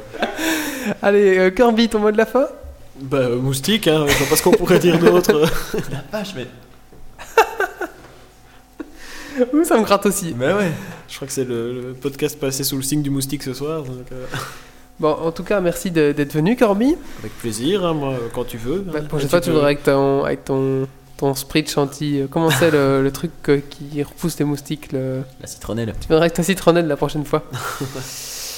Allez, 1.02 1.38
euh, 1.40 1.50
Kirby, 1.50 1.88
ton 1.90 2.00
mot 2.00 2.12
de 2.12 2.18
la 2.18 2.26
fin? 2.26 2.46
Bah, 3.00 3.18
euh, 3.20 3.38
moustique, 3.38 3.88
hein, 3.88 4.06
je 4.08 4.14
vois 4.18 4.28
pas 4.28 4.36
ce 4.36 4.44
qu'on 4.44 4.52
pourrait 4.52 4.80
dire 4.80 5.00
d'autre. 5.00 5.32
La 5.92 6.04
vache, 6.12 6.34
mais. 6.36 6.48
Ouh, 9.54 9.64
ça 9.64 9.78
me 9.78 9.84
gratte 9.84 10.06
aussi. 10.06 10.36
Mais 10.38 10.54
ouais. 10.54 10.72
Je 11.08 11.16
crois 11.16 11.26
que 11.28 11.34
c'est 11.34 11.46
le, 11.46 11.82
le 11.82 11.94
podcast 11.94 12.38
passé 12.40 12.64
sous 12.64 12.76
le 12.76 12.84
signe 12.84 13.02
du 13.02 13.10
moustique 13.10 13.44
ce 13.44 13.54
soir. 13.54 13.82
donc, 13.84 14.06
euh, 14.12 14.26
Bon, 15.02 15.10
en 15.14 15.32
tout 15.32 15.44
cas, 15.44 15.60
merci 15.62 15.90
de- 15.92 16.12
d'être 16.12 16.32
venu, 16.34 16.56
Kirby. 16.56 16.96
avec 17.20 17.32
plaisir, 17.40 17.84
hein, 17.86 17.94
moi, 17.94 18.14
quand 18.34 18.44
tu 18.46 18.58
veux. 18.58 18.80
Bah, 18.80 19.00
hein. 19.02 19.06
prochaine 19.10 19.30
fois, 19.30 19.42
tu 19.42 19.50
voudrais 19.50 19.66
avec 19.66 19.84
ton, 19.84 20.24
avec 20.24 20.46
ton, 20.46 20.88
ton 21.18 21.34
spray 21.34 21.64
de 21.64 21.68
chantilly. 21.70 22.20
euh, 22.22 22.28
Comment 22.30 22.50
c'est 22.52 22.70
le, 22.72 23.02
le 23.02 23.12
truc 23.12 23.32
euh, 23.50 23.60
qui 23.68 24.02
repousse 24.04 24.38
les 24.38 24.46
moustiques 24.46 24.92
le... 24.92 25.24
La 25.42 25.48
citronnelle. 25.48 25.94
Tu 26.00 26.08
viendras 26.08 26.26
avec 26.26 26.34
ta 26.34 26.44
citronnelle 26.44 26.86
la 26.88 26.96
prochaine 26.98 27.26
fois. 27.26 27.44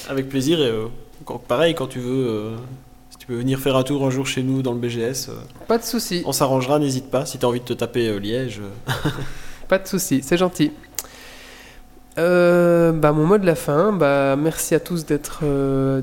Avec 0.10 0.28
plaisir, 0.28 0.60
et 0.60 0.64
euh, 0.68 0.88
quand- 1.24 1.38
pareil, 1.38 1.76
quand 1.76 1.88
tu 1.88 2.00
veux. 2.00 2.28
euh, 2.28 2.56
si 3.10 3.18
tu 3.20 3.28
peux 3.28 3.36
venir 3.36 3.58
faire 3.60 3.78
un 3.78 3.84
tour 3.84 4.06
un 4.06 4.10
jour 4.10 4.28
chez 4.28 4.44
nous 4.44 4.62
dans 4.62 4.74
le 4.74 4.80
BGS, 4.80 5.30
euh, 5.30 5.36
Pas 5.70 5.78
de 5.78 5.84
souci, 5.84 6.24
on 6.26 6.34
s'arrangera, 6.34 6.78
n'hésite 6.78 7.10
pas. 7.10 7.26
Si 7.26 7.38
t'as 7.38 7.48
envie 7.48 7.62
de 7.62 7.66
te 7.66 7.72
taper 7.74 8.10
euh, 8.10 8.18
Liège. 8.20 8.60
pas 9.70 9.78
de 9.80 9.88
souci, 9.88 10.22
c'est 10.22 10.36
gentil. 10.36 10.72
Euh, 12.20 12.92
bah, 12.92 13.12
mon 13.12 13.26
mot 13.26 13.38
de 13.38 13.46
la 13.46 13.56
fin, 13.56 13.92
bah, 13.92 14.36
merci 14.38 14.76
à 14.76 14.80
tous 14.80 15.06
d'être 15.06 15.40
euh, 15.44 16.02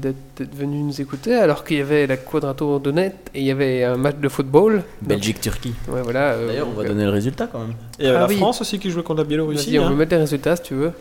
venus 0.53 0.85
nous 0.85 1.01
écouter 1.01 1.35
alors 1.35 1.65
qu'il 1.65 1.77
y 1.78 1.81
avait 1.81 2.07
la 2.07 2.16
quadrature 2.16 2.81
de 2.81 2.91
net 2.91 3.15
et 3.35 3.41
il 3.41 3.47
y 3.47 3.51
avait 3.51 3.85
un 3.85 3.97
match 3.97 4.16
de 4.16 4.28
football. 4.28 4.82
Belgique-Turquie. 5.03 5.74
Ouais, 5.89 6.03
voilà, 6.03 6.32
euh, 6.32 6.49
D'ailleurs, 6.49 6.66
on 6.69 6.73
va 6.73 6.82
donc, 6.82 6.93
donner 6.93 7.05
le 7.05 7.11
résultat 7.11 7.49
quand 7.51 7.61
même. 7.61 7.74
Et 8.01 8.09
euh, 8.09 8.16
Ah 8.16 8.20
la 8.20 8.27
oui. 8.27 8.37
France 8.37 8.61
aussi 8.61 8.78
qui 8.78 8.91
jouait 8.91 9.05
contre 9.05 9.23
la 9.23 9.28
Biélorussie. 9.28 9.70
Vas-y, 9.70 9.78
on 9.78 9.87
hein. 9.87 9.91
peut 9.91 9.97
mettre 9.97 10.12
les 10.12 10.20
résultats 10.20 10.57
si 10.57 10.62
tu 10.62 10.74
veux. 10.74 10.93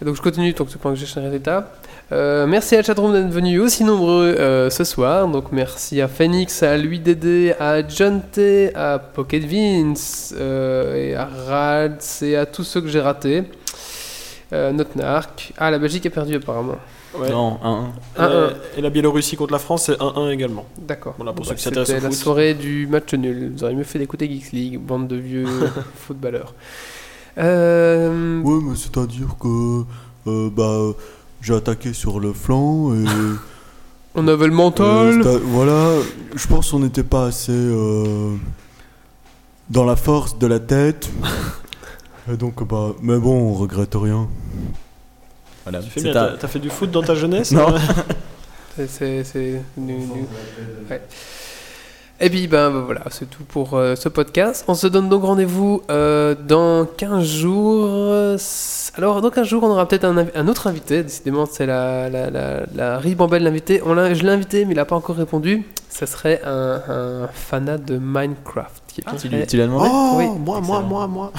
Et 0.00 0.04
donc 0.04 0.14
je 0.14 0.22
continue 0.22 0.52
tant 0.54 0.64
que 0.64 0.70
tu 0.70 0.78
prends 0.78 0.90
que 0.92 0.96
j'ai 0.96 1.06
les 1.16 1.26
résultats. 1.26 1.72
Euh, 2.10 2.46
merci 2.46 2.74
à 2.76 2.82
chatroom 2.82 3.12
d'être 3.12 3.28
venus 3.28 3.60
aussi 3.60 3.84
nombreux 3.84 4.34
euh, 4.38 4.70
ce 4.70 4.84
soir. 4.84 5.28
Donc 5.28 5.52
merci 5.52 6.00
à 6.00 6.08
Phoenix, 6.08 6.62
à 6.62 6.76
Louis 6.76 7.00
Dédé, 7.00 7.54
à 7.58 7.86
John 7.86 8.22
T, 8.32 8.74
à 8.74 8.98
Pocket 8.98 9.44
Vince, 9.44 10.34
euh, 10.38 10.94
et 10.94 11.14
à 11.14 11.28
Rads 11.48 12.22
et 12.22 12.36
à 12.36 12.46
tous 12.46 12.64
ceux 12.64 12.80
que 12.80 12.88
j'ai 12.88 13.00
ratés. 13.00 13.44
Euh, 14.52 14.72
Notnark. 14.72 15.52
Ah, 15.58 15.70
la 15.70 15.78
Belgique 15.78 16.06
a 16.06 16.10
perdu 16.10 16.34
apparemment. 16.36 16.76
Ouais. 17.18 17.30
Non, 17.30 17.58
1-1. 17.62 17.84
Et, 18.16 18.20
Un, 18.20 18.50
et 18.78 18.80
la 18.80 18.90
Biélorussie 18.90 19.36
contre 19.36 19.52
la 19.52 19.58
France, 19.58 19.84
c'est 19.86 19.98
1-1 20.00 20.30
également. 20.30 20.64
D'accord. 20.78 21.14
Voilà, 21.18 21.32
pour 21.32 21.44
Bon, 21.44 21.48
ceux 21.48 21.50
bah, 21.50 21.56
qui 21.56 21.62
s'intéressent 21.64 21.94
C'était 21.96 22.06
au 22.06 22.08
la 22.08 22.14
foot. 22.14 22.22
soirée 22.24 22.54
du 22.54 22.86
match 22.86 23.12
nul. 23.14 23.52
Vous 23.54 23.64
auriez 23.64 23.76
mieux 23.76 23.84
fait 23.84 23.98
d'écouter 23.98 24.26
Geeks 24.28 24.52
League, 24.52 24.78
bande 24.80 25.06
de 25.08 25.16
vieux 25.16 25.46
footballeurs. 25.96 26.54
Euh, 27.36 28.40
Ouais, 28.42 28.58
mais 28.62 28.76
c'est-à-dire 28.76 29.36
que 29.40 29.84
euh, 30.26 30.50
bah, 30.50 30.78
j'ai 31.40 31.54
attaqué 31.54 31.92
sur 31.92 32.18
le 32.20 32.32
flanc 32.32 32.94
et. 32.94 33.04
on 34.14 34.26
avait 34.28 34.46
le 34.46 34.52
euh, 34.52 34.56
mental. 34.56 35.20
c'est- 35.22 35.38
voilà, 35.38 35.90
je 36.34 36.46
pense 36.46 36.70
qu'on 36.70 36.80
n'était 36.80 37.02
pas 37.04 37.26
assez 37.26 37.52
euh, 37.52 38.34
dans 39.70 39.84
la 39.84 39.96
force 39.96 40.38
de 40.38 40.46
la 40.46 40.58
tête. 40.58 41.10
Et 42.32 42.36
donc, 42.36 42.66
bah, 42.66 42.90
mais 43.02 43.18
bon, 43.18 43.50
on 43.50 43.54
regrette 43.54 43.94
rien. 43.94 44.28
Voilà. 45.64 45.80
Tu 45.80 45.90
fais 45.90 46.02
bien, 46.02 46.12
t'as- 46.12 46.36
t'as 46.38 46.48
fait 46.48 46.58
du 46.58 46.70
foot 46.70 46.90
dans 46.90 47.02
ta 47.02 47.14
jeunesse 47.14 47.52
Non. 47.52 47.68
hein 47.74 47.80
C'est- 48.86 49.24
C'est. 49.24 49.62
ouais. 49.76 51.02
Et 52.20 52.30
puis, 52.30 52.48
ben 52.48 52.70
ben, 52.72 52.80
voilà, 52.80 53.02
c'est 53.10 53.30
tout 53.30 53.44
pour 53.44 53.74
euh, 53.74 53.94
ce 53.94 54.08
podcast. 54.08 54.64
On 54.66 54.74
se 54.74 54.86
donne 54.88 55.08
donc 55.08 55.22
rendez-vous 55.22 55.82
euh, 55.90 56.34
dans 56.34 56.84
15 56.84 57.24
jours. 57.24 57.86
Alors, 58.96 59.20
dans 59.20 59.30
15 59.30 59.46
jours, 59.46 59.62
on 59.62 59.68
aura 59.68 59.86
peut-être 59.86 60.04
un, 60.04 60.48
autre 60.48 60.66
invité. 60.66 61.02
Décidément, 61.04 61.46
c'est 61.46 61.66
la, 61.66 62.08
la, 62.10 62.28
la, 62.30 62.62
la 62.74 62.98
ribambelle 62.98 63.44
d'invité. 63.44 63.80
On 63.86 63.94
l'a- 63.94 64.14
Je 64.14 64.22
l'ai 64.24 64.30
invité, 64.30 64.64
mais 64.64 64.72
il 64.72 64.76
n'a 64.76 64.84
pas 64.84 64.96
encore 64.96 65.16
répondu. 65.16 65.64
Ça 65.90 66.06
serait 66.06 66.40
un, 66.44 66.82
un 66.88 67.28
fanat 67.28 67.78
de 67.78 67.98
Minecraft. 67.98 68.82
Qui, 68.98 69.04
Ah, 69.06 69.12
tu 69.16 69.28
qui- 69.28 69.34
lui, 69.36 69.46
tu 69.46 69.56
lui 69.56 69.62
as 69.62 69.66
demandé 69.66 69.88
Oh, 69.92 70.12
Oui, 70.16 70.26
moi, 70.44 70.60
moi, 70.60 70.80
moi, 70.80 71.06
moi. 71.06 71.32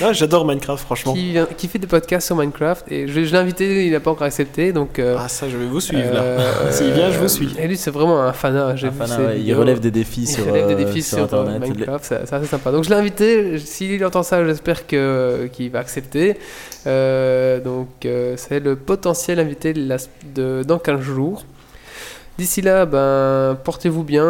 J'adore 0.12 0.44
Minecraft, 0.44 0.82
franchement. 0.84 1.12
qui, 1.14 1.30
vient- 1.30 1.46
qui 1.56 1.68
fait 1.68 1.78
des 1.78 1.86
podcasts 1.86 2.26
sur 2.26 2.34
Minecraft. 2.34 2.90
Et 2.90 3.06
je, 3.06 3.22
je 3.24 3.30
l'ai 3.32 3.38
invité, 3.38 3.86
il 3.86 3.92
n'a 3.92 4.00
pas 4.00 4.10
encore 4.10 4.26
accepté. 4.26 4.72
Donc, 4.72 4.98
euh, 4.98 5.16
Ah, 5.18 5.28
ça, 5.28 5.48
je 5.48 5.56
vais 5.56 5.66
vous 5.66 5.80
suivre 5.80 6.12
là. 6.12 6.20
euh, 6.22 6.70
S'il 6.72 6.90
vient, 6.92 7.10
je 7.12 7.18
vous 7.20 7.28
suis. 7.28 7.54
Et 7.58 7.68
lui, 7.68 7.76
c'est 7.76 7.90
vraiment 7.92 8.20
un 8.20 8.32
fanat. 8.32 8.66
Un 8.66 8.74
ouais, 8.74 9.40
il 9.40 9.54
relève 9.54 9.78
des 9.78 9.92
défis 9.92 10.22
Il 10.22 10.28
sur, 10.28 10.44
relève 10.46 10.66
des 10.66 10.74
euh, 10.74 10.84
défis 10.86 11.02
sur 11.02 11.18
sur, 11.18 11.24
Internet. 11.40 11.60
Minecraft, 11.62 12.04
c'est 12.04 12.26
c'est 12.26 12.34
assez 12.34 12.46
sympa. 12.46 12.72
Donc 12.72 12.82
je 12.84 12.90
l'ai 12.90 12.96
invité, 12.96 13.58
s'il 13.58 14.04
entend 14.04 14.22
ça, 14.24 14.44
j'espère 14.44 14.86
que- 14.88 15.48
qu'il 15.52 15.70
va 15.70 15.78
accepter. 15.78 16.36
Euh, 16.86 17.60
donc 17.60 17.88
euh, 18.04 18.34
c'est 18.36 18.60
le 18.60 18.74
potentiel 18.76 19.38
invité 19.40 19.72
de 19.72 19.88
la- 19.88 19.96
de- 20.34 20.62
dans 20.66 20.78
15 20.78 21.00
jours. 21.00 21.44
D'ici 22.38 22.60
là, 22.60 22.84
ben, 22.84 23.56
portez-vous 23.64 24.02
bien, 24.02 24.24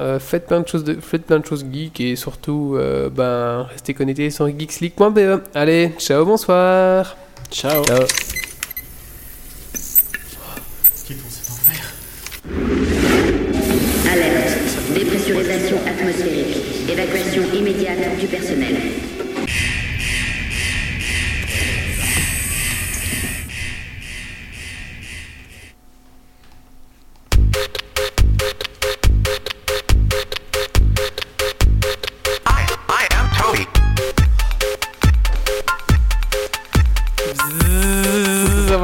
euh, 0.00 0.18
faites, 0.18 0.46
plein 0.46 0.60
de 0.60 0.68
choses 0.68 0.84
de, 0.84 0.94
faites 1.00 1.24
plein 1.24 1.38
de 1.38 1.46
choses 1.46 1.64
geek 1.72 2.00
et 2.00 2.14
surtout 2.14 2.74
euh, 2.76 3.08
ben, 3.08 3.66
restez 3.72 3.94
connectés 3.94 4.28
sur 4.28 4.46
geeksleague.be. 4.46 5.40
Allez, 5.54 5.92
ciao, 5.98 6.26
bonsoir 6.26 7.16
Ciao. 7.50 7.82
Ciao. 7.84 8.04
Alerte. 14.12 14.58
Dépressurisation 14.94 15.78
atmosphérique. 15.86 16.90
Évacuation 16.90 17.42
immédiate 17.54 18.18
du 18.20 18.26
personnel. 18.26 18.85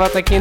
Bzzz, 0.03 0.05
On 0.05 0.05
va 0.05 0.11
attaquer 0.11 0.41